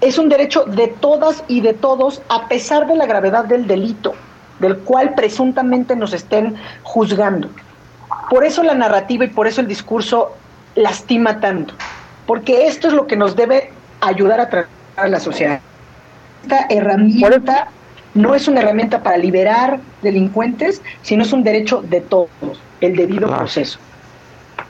Es 0.00 0.16
un 0.16 0.28
derecho 0.28 0.62
de 0.64 0.86
todas 0.86 1.42
y 1.48 1.60
de 1.60 1.74
todos, 1.74 2.22
a 2.28 2.46
pesar 2.46 2.86
de 2.86 2.94
la 2.94 3.06
gravedad 3.06 3.46
del 3.46 3.66
delito, 3.66 4.14
del 4.60 4.78
cual 4.78 5.14
presuntamente 5.14 5.96
nos 5.96 6.12
estén 6.12 6.54
juzgando. 6.84 7.48
Por 8.30 8.44
eso 8.44 8.62
la 8.62 8.74
narrativa 8.74 9.24
y 9.24 9.28
por 9.28 9.48
eso 9.48 9.60
el 9.60 9.66
discurso 9.66 10.36
lastima 10.76 11.40
tanto, 11.40 11.74
porque 12.26 12.68
esto 12.68 12.86
es 12.86 12.94
lo 12.94 13.08
que 13.08 13.16
nos 13.16 13.34
debe 13.34 13.72
ayudar 14.00 14.40
a 14.40 14.48
tratar 14.48 14.70
a 14.96 15.08
la 15.08 15.18
sociedad. 15.18 15.58
Esta 16.42 16.66
herramienta 16.70 17.66
no 18.14 18.36
es 18.36 18.46
una 18.46 18.60
herramienta 18.60 19.02
para 19.02 19.16
liberar 19.16 19.80
delincuentes, 20.00 20.80
sino 21.02 21.24
es 21.24 21.32
un 21.32 21.42
derecho 21.42 21.82
de 21.82 22.02
todos, 22.02 22.60
el 22.80 22.94
debido 22.94 23.28
proceso. 23.28 23.80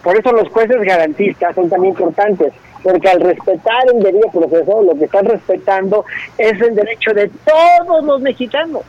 Por 0.03 0.17
eso 0.17 0.33
los 0.33 0.49
jueces 0.49 0.81
garantistas 0.81 1.55
son 1.55 1.69
tan 1.69 1.85
importantes, 1.85 2.53
porque 2.83 3.09
al 3.09 3.21
respetar 3.21 3.83
el 3.93 4.03
debido 4.03 4.31
proceso, 4.31 4.83
lo 4.83 4.95
que 4.95 5.05
están 5.05 5.27
respetando 5.27 6.05
es 6.39 6.61
el 6.61 6.75
derecho 6.75 7.13
de 7.13 7.31
todos 7.45 8.05
los 8.05 8.21
mexicanos, 8.23 8.83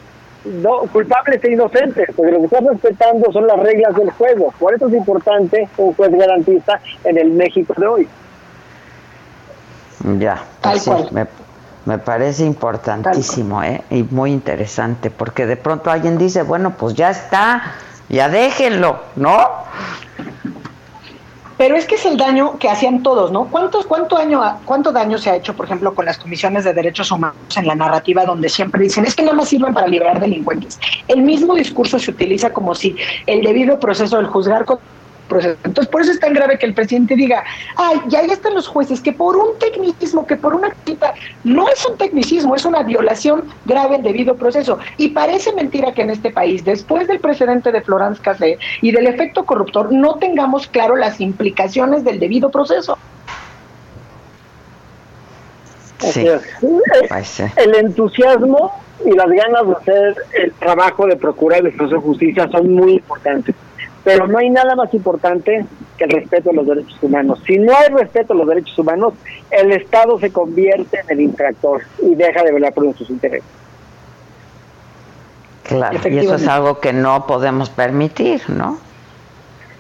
no 0.46 0.80
culpables 0.92 1.44
e 1.44 1.52
inocentes, 1.52 2.10
porque 2.16 2.32
lo 2.32 2.40
que 2.40 2.46
están 2.46 2.66
respetando 2.68 3.32
son 3.32 3.48
las 3.48 3.60
reglas 3.60 3.96
del 3.96 4.10
juego. 4.12 4.54
Por 4.58 4.74
eso 4.74 4.88
es 4.88 4.94
importante 4.94 5.68
un 5.78 5.94
juez 5.94 6.12
garantista 6.12 6.80
en 7.04 7.18
el 7.18 7.32
México 7.32 7.74
de 7.78 7.88
hoy. 7.88 8.08
Ya, 10.18 10.44
pues 10.62 11.12
me, 11.12 11.28
me 11.86 11.98
parece 11.98 12.46
importantísimo 12.46 13.62
¿eh? 13.64 13.84
y 13.90 14.04
muy 14.04 14.32
interesante, 14.32 15.12
porque 15.12 15.46
de 15.46 15.58
pronto 15.58 15.92
alguien 15.92 16.18
dice, 16.18 16.44
bueno, 16.44 16.72
pues 16.78 16.96
ya 16.96 17.10
está, 17.10 17.76
ya 18.10 18.30
déjenlo, 18.30 19.00
¿no? 19.16 19.48
Pero 21.62 21.76
es 21.76 21.86
que 21.86 21.94
es 21.94 22.08
el 22.08 22.18
daño 22.18 22.58
que 22.58 22.70
hacían 22.70 23.04
todos, 23.04 23.32
¿no? 23.32 23.46
¿Cuántos, 23.46 23.86
cuánto, 23.86 24.18
¿Cuánto 24.66 24.92
daño 24.92 25.20
se 25.20 25.30
ha 25.30 25.36
hecho, 25.36 25.56
por 25.56 25.68
ejemplo, 25.68 25.94
con 25.94 26.06
las 26.06 26.18
comisiones 26.18 26.64
de 26.64 26.74
derechos 26.74 27.12
humanos 27.12 27.38
en 27.56 27.68
la 27.68 27.76
narrativa 27.76 28.26
donde 28.26 28.50
siempre 28.50 28.82
dicen, 28.82 29.06
es 29.06 29.16
que 29.16 29.22
nada 29.22 29.38
más 29.38 29.50
sirven 29.50 29.72
para 29.72 29.86
liberar 29.86 30.20
delincuentes? 30.20 30.80
El 31.08 31.22
mismo 31.22 31.54
discurso 31.54 32.00
se 32.00 32.10
utiliza 32.10 32.52
como 32.52 32.74
si 32.74 32.96
el 33.28 33.44
debido 33.44 33.80
proceso 33.80 34.18
del 34.18 34.26
juzgar 34.26 34.66
con 34.66 34.80
proceso. 35.32 35.58
Entonces, 35.64 35.90
por 35.90 36.02
eso 36.02 36.12
es 36.12 36.20
tan 36.20 36.34
grave 36.34 36.60
que 36.60 36.66
el 36.66 36.74
presidente 36.74 37.16
diga, 37.16 37.44
ay, 37.78 38.02
ya 38.08 38.20
ahí 38.20 38.30
están 38.30 38.53
los 38.53 38.68
jueces, 38.68 38.99
que 38.99 39.14
por 39.14 39.38
un 39.38 39.58
tecnicismo, 39.58 40.28
que 40.28 40.36
por 40.36 40.53
una 40.53 40.76
cita, 40.86 41.14
no 41.45 41.70
es 41.70 41.86
un 41.86 41.98
tecnicismo, 41.98 42.56
es 42.56 42.66
una 42.66 42.84
violación 42.84 43.45
grave 43.66 43.95
del 43.95 44.03
debido 44.03 44.36
proceso. 44.36 44.78
Y 44.98 45.10
parece 45.10 45.53
mentira 45.53 45.94
que 45.94 46.02
en 46.02 46.10
este 46.10 46.32
país, 46.32 46.66
después 46.66 47.08
del 47.08 47.20
precedente 47.20 47.72
de 47.72 47.82
Florence 47.82 48.22
Cassé 48.22 48.60
y 48.82 48.91
del 48.91 49.08
efecto 49.08 49.45
corruptor, 49.45 49.94
no 49.94 50.16
tengamos 50.16 50.68
claro 50.68 50.98
las 50.98 51.22
implicaciones 51.22 52.03
del 52.03 52.20
debido 52.20 52.52
proceso. 52.52 52.98
Es. 56.03 56.18
El 57.56 57.76
entusiasmo 57.76 58.74
y 59.06 59.12
las 59.12 59.30
ganas 59.30 59.68
de 59.68 59.74
hacer 59.74 60.16
el 60.34 60.52
trabajo 60.53 61.08
de 61.08 61.16
procurar 61.16 61.66
el 61.66 61.74
proceso 61.74 61.95
de 61.95 62.02
justicia 62.02 62.49
son 62.52 62.74
muy 62.74 62.94
importantes. 62.94 63.56
Pero 64.03 64.26
no 64.28 64.40
hay 64.40 64.49
nada 64.49 64.76
más 64.76 64.91
importante 64.94 65.65
que 65.98 66.03
el 66.06 66.10
respeto 66.10 66.49
a 66.49 66.53
los 66.53 66.65
derechos 66.65 66.98
humanos. 67.02 67.40
Si 67.45 67.57
no 67.60 67.72
hay 67.78 67.90
respeto 67.90 68.34
a 68.34 68.36
los 68.36 68.48
derechos 68.48 68.78
humanos, 68.80 69.14
el 69.52 69.72
Estado 69.72 70.19
se 70.19 70.32
convierte 70.32 70.99
en 71.02 71.11
el 71.11 71.22
infractor 71.22 71.84
y 72.02 72.15
deja 72.15 72.44
de 72.44 72.52
velar 72.52 72.73
por 72.73 72.95
sus 72.98 73.10
intereses. 73.11 73.48
Claro, 75.64 75.99
y 76.10 76.18
eso 76.18 76.36
es 76.36 76.48
algo 76.48 76.80
que 76.80 76.91
no 76.94 77.28
podemos 77.28 77.69
permitir, 77.69 78.41
¿no? 78.49 78.80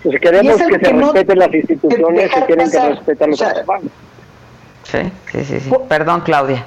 Pues 0.03 0.19
queremos 0.21 0.55
Y 0.55 0.65
que 0.65 0.73
se 0.75 0.79
que 0.79 0.93
no- 0.93 1.11
respeten 1.11 1.39
las 1.39 1.53
instituciones 1.53 2.33
que 2.33 2.45
quieren 2.45 2.71
que 2.71 2.77
pasar. 2.77 2.91
respeten 2.95 3.29
los 3.31 3.41
O 3.41 3.43
sea, 3.43 3.47
derechos 3.53 3.67
humanos. 3.67 3.91
Sí, 4.83 5.11
sí, 5.31 5.43
sí. 5.45 5.59
sí. 5.59 5.71
Perdón, 5.89 6.21
Claudia. 6.21 6.65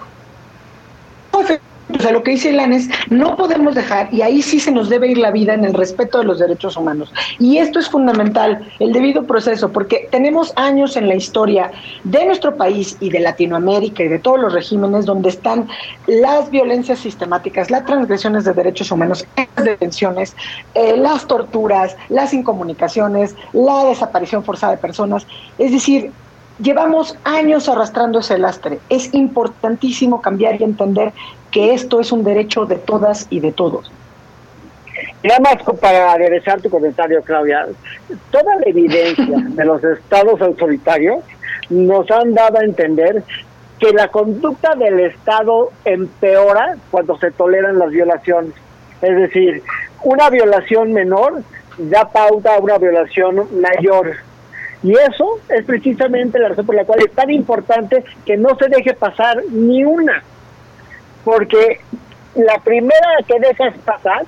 O 1.93 1.99
sea, 2.01 2.13
lo 2.13 2.23
que 2.23 2.33
dice 2.33 2.51
Ilan 2.51 2.73
es, 2.73 2.89
no 3.11 3.37
podemos 3.37 3.75
dejar, 3.75 4.13
y 4.13 4.23
ahí 4.23 4.41
sí 4.41 4.59
se 4.59 4.73
nos 4.73 4.89
debe 4.89 5.09
ir 5.09 5.19
la 5.19 5.31
vida 5.31 5.53
en 5.53 5.65
el 5.65 5.75
respeto 5.75 6.19
de 6.19 6.25
los 6.25 6.39
derechos 6.39 6.77
humanos. 6.77 7.13
Y 7.39 7.59
esto 7.59 7.79
es 7.79 7.89
fundamental, 7.89 8.67
el 8.79 8.93
debido 8.93 9.25
proceso, 9.25 9.71
porque 9.71 10.09
tenemos 10.11 10.53
años 10.57 10.97
en 10.97 11.09
la 11.09 11.15
historia 11.15 11.71
de 12.05 12.25
nuestro 12.25 12.57
país 12.57 12.97
y 13.01 13.11
de 13.11 13.21
Latinoamérica 13.21 14.03
y 14.03 14.09
de 14.09 14.19
todos 14.19 14.41
los 14.41 14.53
regímenes 14.55 15.05
donde 15.05 15.29
están 15.29 15.69
las 16.07 16.51
violencias 16.51 17.01
sistemáticas, 17.01 17.71
las 17.71 17.85
transgresiones 17.85 18.45
de 18.45 18.55
derechos 18.55 18.91
humanos, 18.91 19.27
las 19.37 19.65
detenciones, 19.65 20.35
eh, 20.75 20.97
las 20.97 21.27
torturas, 21.27 21.97
las 22.09 22.33
incomunicaciones, 22.33 23.35
la 23.53 23.85
desaparición 23.85 24.43
forzada 24.43 24.73
de 24.73 24.79
personas. 24.79 25.27
Es 25.59 25.71
decir, 25.71 26.11
Llevamos 26.63 27.17
años 27.25 27.69
arrastrando 27.69 28.21
ese 28.21 28.39
lastre. 28.39 28.79
Es 28.89 29.13
importantísimo 29.13 30.21
cambiar 30.21 30.61
y 30.61 30.63
entender 30.63 31.13
que 31.55 31.73
esto 31.73 32.01
es 32.01 32.11
un 32.11 32.25
derecho 32.25 32.67
de 32.67 32.75
todas 32.75 33.29
y 33.31 33.39
de 33.39 33.53
todos. 33.53 33.91
Nada 35.23 35.39
más 35.39 35.57
para 35.81 36.13
aderezar 36.13 36.61
tu 36.61 36.69
comentario, 36.69 37.23
Claudia, 37.23 37.69
toda 38.33 38.57
la 38.57 38.67
evidencia 38.67 39.39
de 39.49 39.65
los 39.65 39.83
estados 39.85 40.43
autoritarios 40.43 41.21
nos 41.71 42.11
han 42.11 42.35
dado 42.35 42.59
a 42.59 42.65
entender 42.65 43.23
que 43.79 43.93
la 43.93 44.09
conducta 44.09 44.75
del 44.75 44.99
Estado 44.99 45.71
empeora 45.85 46.77
cuando 46.91 47.17
se 47.19 47.31
toleran 47.31 47.79
las 47.79 47.91
violaciones. 47.91 48.53
Es 49.01 49.17
decir, 49.17 49.63
una 50.03 50.31
violación 50.31 50.93
menor 50.93 51.43
da 51.79 52.09
pauta 52.09 52.57
a 52.57 52.59
una 52.59 52.79
violación 52.79 53.49
mayor. 53.61 54.17
Y 54.83 54.93
eso 54.93 55.39
es 55.49 55.65
precisamente 55.65 56.41
la 56.41 56.49
razón 56.49 56.67
por 56.67 56.75
la 56.75 56.85
cual 56.85 56.99
es 57.01 57.13
tan 57.13 57.31
importante 57.31 58.05
que 58.27 58.37
no 58.37 58.57
se 58.57 58.69
deje 58.69 58.93
pasar 58.95 59.41
ni 59.53 59.85
una. 59.85 60.23
Porque 61.25 61.81
la 62.35 62.59
primera 62.59 63.19
que 63.27 63.39
dejas 63.41 63.75
pasar 63.85 64.25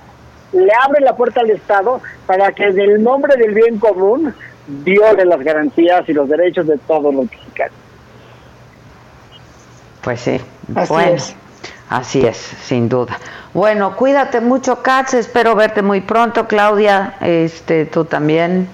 le 0.53 0.71
abre 0.85 1.01
la 1.01 1.17
puerta 1.17 1.41
al 1.41 1.51
Estado 1.51 2.01
para 2.27 2.53
que 2.53 2.65
en 2.65 2.81
el 2.81 3.03
nombre 3.03 3.37
del 3.37 3.55
bien 3.55 3.79
común 3.79 4.35
viole 4.67 5.25
las 5.25 5.41
garantías 5.41 6.09
y 6.09 6.13
los 6.13 6.29
derechos 6.29 6.67
de 6.67 6.79
todos 6.79 7.15
los 7.15 7.31
mexicanos. 7.31 7.75
Pues 10.03 10.21
sí, 10.21 10.41
Así 10.75 10.93
bueno, 10.93 11.13
es. 11.15 11.35
así 11.89 12.25
es, 12.27 12.37
sin 12.37 12.89
duda. 12.89 13.19
Bueno, 13.53 13.97
cuídate 13.97 14.41
mucho, 14.41 14.83
Katz, 14.83 15.15
espero 15.15 15.55
verte 15.57 15.83
muy 15.83 16.01
pronto, 16.01 16.47
Claudia, 16.47 17.15
este, 17.21 17.87
tú 17.87 18.05
también. 18.05 18.69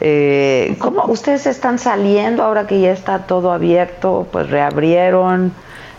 Eh, 0.00 0.74
¿Cómo 0.80 1.04
ustedes 1.06 1.46
están 1.46 1.78
saliendo 1.78 2.42
ahora 2.42 2.66
que 2.66 2.80
ya 2.80 2.90
está 2.90 3.26
todo 3.26 3.52
abierto? 3.52 4.26
Pues 4.32 4.50
reabrieron. 4.50 5.52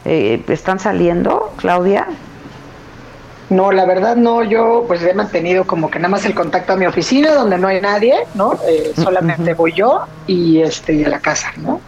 Eh, 0.05 0.43
¿Están 0.47 0.79
saliendo, 0.79 1.51
Claudia? 1.57 2.07
No, 3.49 3.71
la 3.71 3.85
verdad 3.85 4.15
no, 4.15 4.43
yo 4.43 4.85
pues 4.87 5.03
he 5.03 5.13
mantenido 5.13 5.65
como 5.65 5.91
que 5.91 5.99
nada 5.99 6.09
más 6.09 6.25
el 6.25 6.33
contacto 6.33 6.73
a 6.73 6.75
mi 6.75 6.87
oficina 6.87 7.33
donde 7.33 7.57
no 7.57 7.67
hay 7.67 7.79
nadie, 7.79 8.15
¿no? 8.33 8.53
Eh, 8.67 8.93
solamente 8.95 9.53
voy 9.53 9.73
yo 9.73 10.05
y 10.25 10.61
este 10.61 10.93
y 10.93 11.03
a 11.03 11.09
la 11.09 11.19
casa, 11.19 11.51
¿no? 11.57 11.81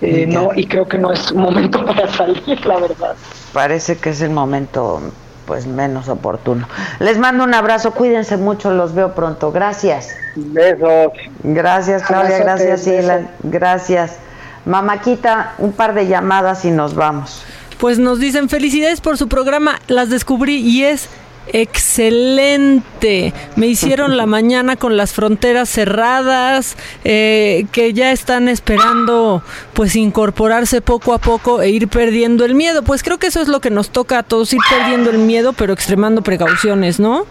Eh, 0.00 0.26
no, 0.28 0.50
y 0.54 0.66
creo 0.66 0.86
que 0.86 0.98
no 0.98 1.12
es 1.12 1.32
momento 1.32 1.84
para 1.86 2.08
salir, 2.12 2.64
la 2.64 2.78
verdad. 2.78 3.16
Parece 3.52 3.96
que 3.98 4.10
es 4.10 4.20
el 4.20 4.30
momento 4.30 5.00
pues 5.46 5.66
menos 5.66 6.08
oportuno. 6.08 6.68
Les 7.00 7.18
mando 7.18 7.42
un 7.42 7.54
abrazo, 7.54 7.90
cuídense 7.90 8.36
mucho, 8.36 8.70
los 8.70 8.94
veo 8.94 9.12
pronto. 9.16 9.50
Gracias. 9.50 10.10
Besos. 10.36 11.12
Gracias, 11.42 12.04
Claudia, 12.04 12.38
gracias. 12.38 12.86
Ilan. 12.86 13.28
Gracias. 13.42 14.16
Mamáquita, 14.64 15.54
un 15.58 15.72
par 15.72 15.94
de 15.94 16.06
llamadas 16.06 16.64
y 16.64 16.70
nos 16.70 16.94
vamos. 16.94 17.42
Pues 17.80 17.98
nos 17.98 18.20
dicen 18.20 18.50
felicidades 18.50 19.00
por 19.00 19.16
su 19.16 19.26
programa, 19.26 19.80
las 19.88 20.10
descubrí 20.10 20.56
y 20.56 20.84
es 20.84 21.08
excelente. 21.52 23.32
Me 23.56 23.66
hicieron 23.66 24.16
la 24.18 24.26
mañana 24.26 24.76
con 24.76 24.98
las 24.98 25.12
fronteras 25.12 25.68
cerradas, 25.70 26.76
eh, 27.04 27.66
que 27.72 27.92
ya 27.92 28.12
están 28.12 28.48
esperando 28.48 29.42
pues 29.72 29.96
incorporarse 29.96 30.82
poco 30.82 31.14
a 31.14 31.18
poco 31.18 31.62
e 31.62 31.70
ir 31.70 31.88
perdiendo 31.88 32.44
el 32.44 32.54
miedo. 32.54 32.82
Pues 32.82 33.02
creo 33.02 33.18
que 33.18 33.28
eso 33.28 33.40
es 33.40 33.48
lo 33.48 33.60
que 33.60 33.70
nos 33.70 33.90
toca 33.90 34.18
a 34.18 34.22
todos, 34.22 34.52
ir 34.52 34.60
perdiendo 34.68 35.10
el 35.10 35.18
miedo 35.18 35.52
pero 35.54 35.72
extremando 35.72 36.22
precauciones, 36.22 37.00
¿no? 37.00 37.26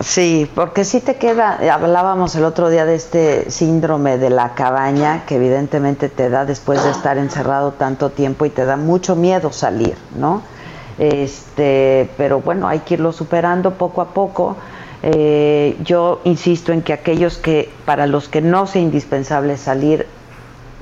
Sí, 0.00 0.50
porque 0.54 0.84
sí 0.84 1.00
te 1.00 1.16
queda, 1.16 1.58
hablábamos 1.72 2.34
el 2.36 2.44
otro 2.44 2.68
día 2.68 2.84
de 2.84 2.96
este 2.96 3.50
síndrome 3.50 4.18
de 4.18 4.28
la 4.28 4.52
cabaña 4.52 5.24
que 5.24 5.36
evidentemente 5.36 6.10
te 6.10 6.28
da 6.28 6.44
después 6.44 6.84
de 6.84 6.90
estar 6.90 7.16
encerrado 7.16 7.72
tanto 7.72 8.10
tiempo 8.10 8.44
y 8.44 8.50
te 8.50 8.66
da 8.66 8.76
mucho 8.76 9.16
miedo 9.16 9.52
salir, 9.52 9.96
¿no? 10.14 10.42
Este, 10.98 12.10
pero 12.18 12.40
bueno, 12.40 12.68
hay 12.68 12.80
que 12.80 12.94
irlo 12.94 13.12
superando 13.12 13.72
poco 13.72 14.02
a 14.02 14.08
poco. 14.08 14.56
Eh, 15.02 15.76
yo 15.82 16.20
insisto 16.24 16.72
en 16.72 16.82
que 16.82 16.92
aquellos 16.92 17.38
que, 17.38 17.70
para 17.86 18.06
los 18.06 18.28
que 18.28 18.42
no 18.42 18.66
sea 18.66 18.82
indispensable 18.82 19.56
salir, 19.56 20.06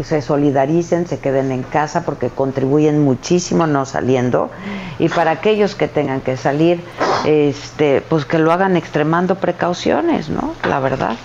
se 0.02 0.22
solidaricen, 0.22 1.06
se 1.06 1.18
queden 1.20 1.52
en 1.52 1.62
casa 1.62 2.04
porque 2.04 2.28
contribuyen 2.28 3.02
muchísimo 3.04 3.66
no 3.66 3.84
saliendo 3.86 4.50
y 4.98 5.08
para 5.08 5.30
aquellos 5.30 5.74
que 5.76 5.86
tengan 5.86 6.20
que 6.20 6.36
salir, 6.36 6.80
este, 7.24 8.02
pues 8.08 8.24
que 8.24 8.38
lo 8.38 8.52
hagan 8.52 8.76
extremando 8.76 9.36
precauciones, 9.36 10.28
¿no? 10.30 10.54
La 10.68 10.80
verdad. 10.80 11.16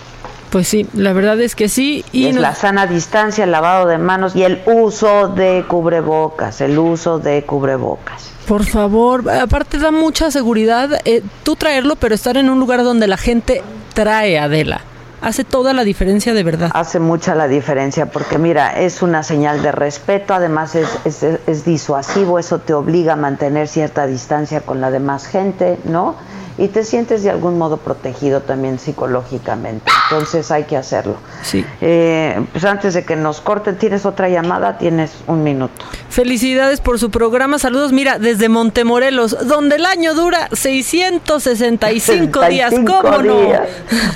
Pues 0.50 0.66
sí, 0.66 0.86
la 0.94 1.12
verdad 1.12 1.40
es 1.40 1.54
que 1.54 1.68
sí. 1.68 2.04
Y 2.12 2.26
es 2.26 2.34
nos- 2.34 2.42
la 2.42 2.54
sana 2.54 2.86
distancia, 2.86 3.44
el 3.44 3.52
lavado 3.52 3.86
de 3.86 3.98
manos 3.98 4.34
y 4.34 4.42
el 4.42 4.60
uso 4.66 5.28
de 5.28 5.64
cubrebocas, 5.68 6.60
el 6.60 6.78
uso 6.78 7.18
de 7.18 7.42
cubrebocas. 7.44 8.30
Por 8.48 8.64
favor, 8.64 9.30
aparte 9.30 9.78
da 9.78 9.92
mucha 9.92 10.30
seguridad 10.32 11.00
eh, 11.04 11.22
tú 11.44 11.54
traerlo, 11.54 11.94
pero 11.96 12.16
estar 12.16 12.36
en 12.36 12.50
un 12.50 12.58
lugar 12.58 12.82
donde 12.82 13.06
la 13.06 13.16
gente 13.16 13.62
trae 13.94 14.38
Adela. 14.40 14.80
Hace 15.20 15.44
toda 15.44 15.72
la 15.72 15.84
diferencia 15.84 16.34
de 16.34 16.42
verdad. 16.42 16.70
Hace 16.74 16.98
mucha 16.98 17.34
la 17.34 17.46
diferencia 17.46 18.06
porque 18.06 18.38
mira, 18.38 18.80
es 18.80 19.02
una 19.02 19.22
señal 19.22 19.62
de 19.62 19.72
respeto, 19.72 20.34
además 20.34 20.74
es, 20.74 20.88
es, 21.04 21.22
es 21.22 21.64
disuasivo, 21.64 22.38
eso 22.38 22.58
te 22.58 22.72
obliga 22.72 23.12
a 23.12 23.16
mantener 23.16 23.68
cierta 23.68 24.06
distancia 24.06 24.62
con 24.62 24.80
la 24.80 24.90
demás 24.90 25.26
gente, 25.26 25.78
¿no? 25.84 26.16
Y 26.60 26.68
te 26.68 26.84
sientes 26.84 27.22
de 27.22 27.30
algún 27.30 27.56
modo 27.58 27.78
protegido 27.78 28.42
también 28.42 28.78
psicológicamente. 28.78 29.90
Entonces 30.10 30.50
hay 30.50 30.64
que 30.64 30.76
hacerlo. 30.76 31.16
Sí. 31.42 31.64
Eh, 31.80 32.38
pues 32.52 32.64
antes 32.66 32.92
de 32.94 33.02
que 33.04 33.16
nos 33.16 33.40
corten, 33.40 33.78
¿tienes 33.78 34.04
otra 34.04 34.28
llamada? 34.28 34.76
Tienes 34.76 35.12
un 35.26 35.42
minuto. 35.42 35.72
Felicidades 36.10 36.80
por 36.82 36.98
su 36.98 37.10
programa. 37.10 37.58
Saludos, 37.58 37.92
mira, 37.92 38.18
desde 38.18 38.48
Montemorelos, 38.50 39.48
donde 39.48 39.76
el 39.76 39.86
año 39.86 40.12
dura 40.14 40.48
665 40.52 42.40
días. 42.48 42.70
65 42.70 43.00
¿Cómo 43.02 43.22
no? 43.22 43.40
días. 43.40 43.62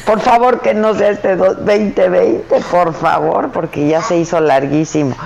Por 0.04 0.20
favor, 0.20 0.60
que 0.60 0.74
no 0.74 0.94
sea 0.94 1.10
este 1.10 1.36
do- 1.36 1.54
2020, 1.54 2.44
por 2.70 2.92
favor, 2.94 3.50
porque 3.52 3.88
ya 3.88 4.02
se 4.02 4.18
hizo 4.18 4.38
larguísimo. 4.40 5.16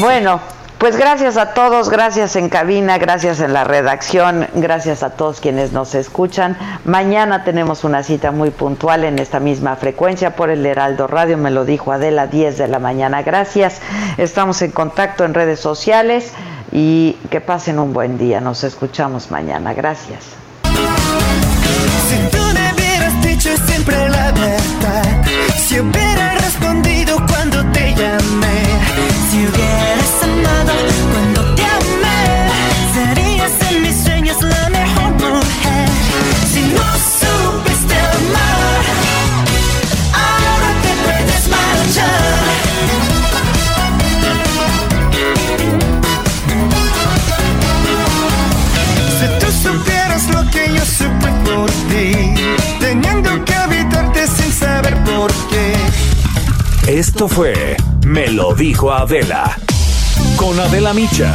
Bueno, 0.00 0.40
pues 0.78 0.96
gracias 0.96 1.36
a 1.36 1.54
todos, 1.54 1.90
gracias 1.90 2.36
en 2.36 2.48
cabina, 2.48 2.98
gracias 2.98 3.40
en 3.40 3.52
la 3.52 3.64
redacción, 3.64 4.46
gracias 4.54 5.02
a 5.02 5.10
todos 5.10 5.40
quienes 5.40 5.72
nos 5.72 5.94
escuchan. 5.94 6.56
Mañana 6.84 7.44
tenemos 7.44 7.82
una 7.84 8.02
cita 8.02 8.30
muy 8.30 8.50
puntual 8.50 9.04
en 9.04 9.18
esta 9.18 9.40
misma 9.40 9.76
frecuencia 9.76 10.36
por 10.36 10.50
el 10.50 10.64
Heraldo 10.64 11.06
Radio, 11.08 11.36
me 11.36 11.50
lo 11.50 11.64
dijo 11.64 11.92
Adela, 11.92 12.28
10 12.28 12.58
de 12.58 12.68
la 12.68 12.78
mañana. 12.78 13.22
Gracias, 13.22 13.80
estamos 14.18 14.62
en 14.62 14.70
contacto 14.70 15.24
en 15.24 15.34
redes 15.34 15.58
sociales 15.58 16.32
y 16.70 17.18
que 17.30 17.40
pasen 17.40 17.78
un 17.78 17.92
buen 17.92 18.16
día. 18.16 18.40
Nos 18.40 18.62
escuchamos 18.62 19.30
mañana. 19.30 19.74
Gracias. 19.74 20.24
Si 22.08 22.30
tú 22.30 22.38
dicho 23.28 23.50
siempre 23.66 24.08
la 24.08 24.32
verdad, 24.32 26.07
Esto 56.98 57.28
fue 57.28 57.76
Me 58.04 58.26
lo 58.26 58.56
dijo 58.56 58.92
Adela. 58.92 59.56
Con 60.34 60.58
Adela 60.58 60.92
Micha. 60.92 61.32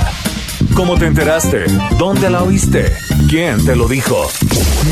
¿Cómo 0.76 0.98
te 0.98 1.06
enteraste? 1.06 1.64
¿Dónde 1.98 2.30
la 2.30 2.44
oíste? 2.44 2.94
¿Quién 3.30 3.64
te 3.64 3.74
lo 3.74 3.88
dijo? 3.88 4.30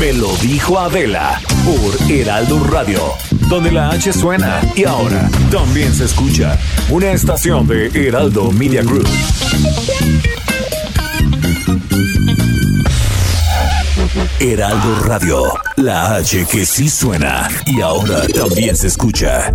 Me 0.00 0.14
lo 0.14 0.34
dijo 0.38 0.78
Adela 0.78 1.38
por 1.66 2.10
Heraldo 2.10 2.64
Radio, 2.64 3.02
donde 3.50 3.70
la 3.70 3.90
H 3.90 4.14
suena 4.14 4.62
y 4.74 4.84
ahora 4.84 5.28
también 5.50 5.92
se 5.92 6.06
escucha. 6.06 6.58
Una 6.88 7.12
estación 7.12 7.66
de 7.66 7.88
Heraldo 7.88 8.50
Media 8.50 8.80
Group. 8.80 9.06
Heraldo 14.40 15.00
Radio, 15.04 15.52
la 15.76 16.14
H 16.14 16.46
que 16.50 16.64
sí 16.64 16.88
suena 16.88 17.46
y 17.66 17.82
ahora 17.82 18.26
también 18.28 18.74
se 18.74 18.86
escucha. 18.86 19.54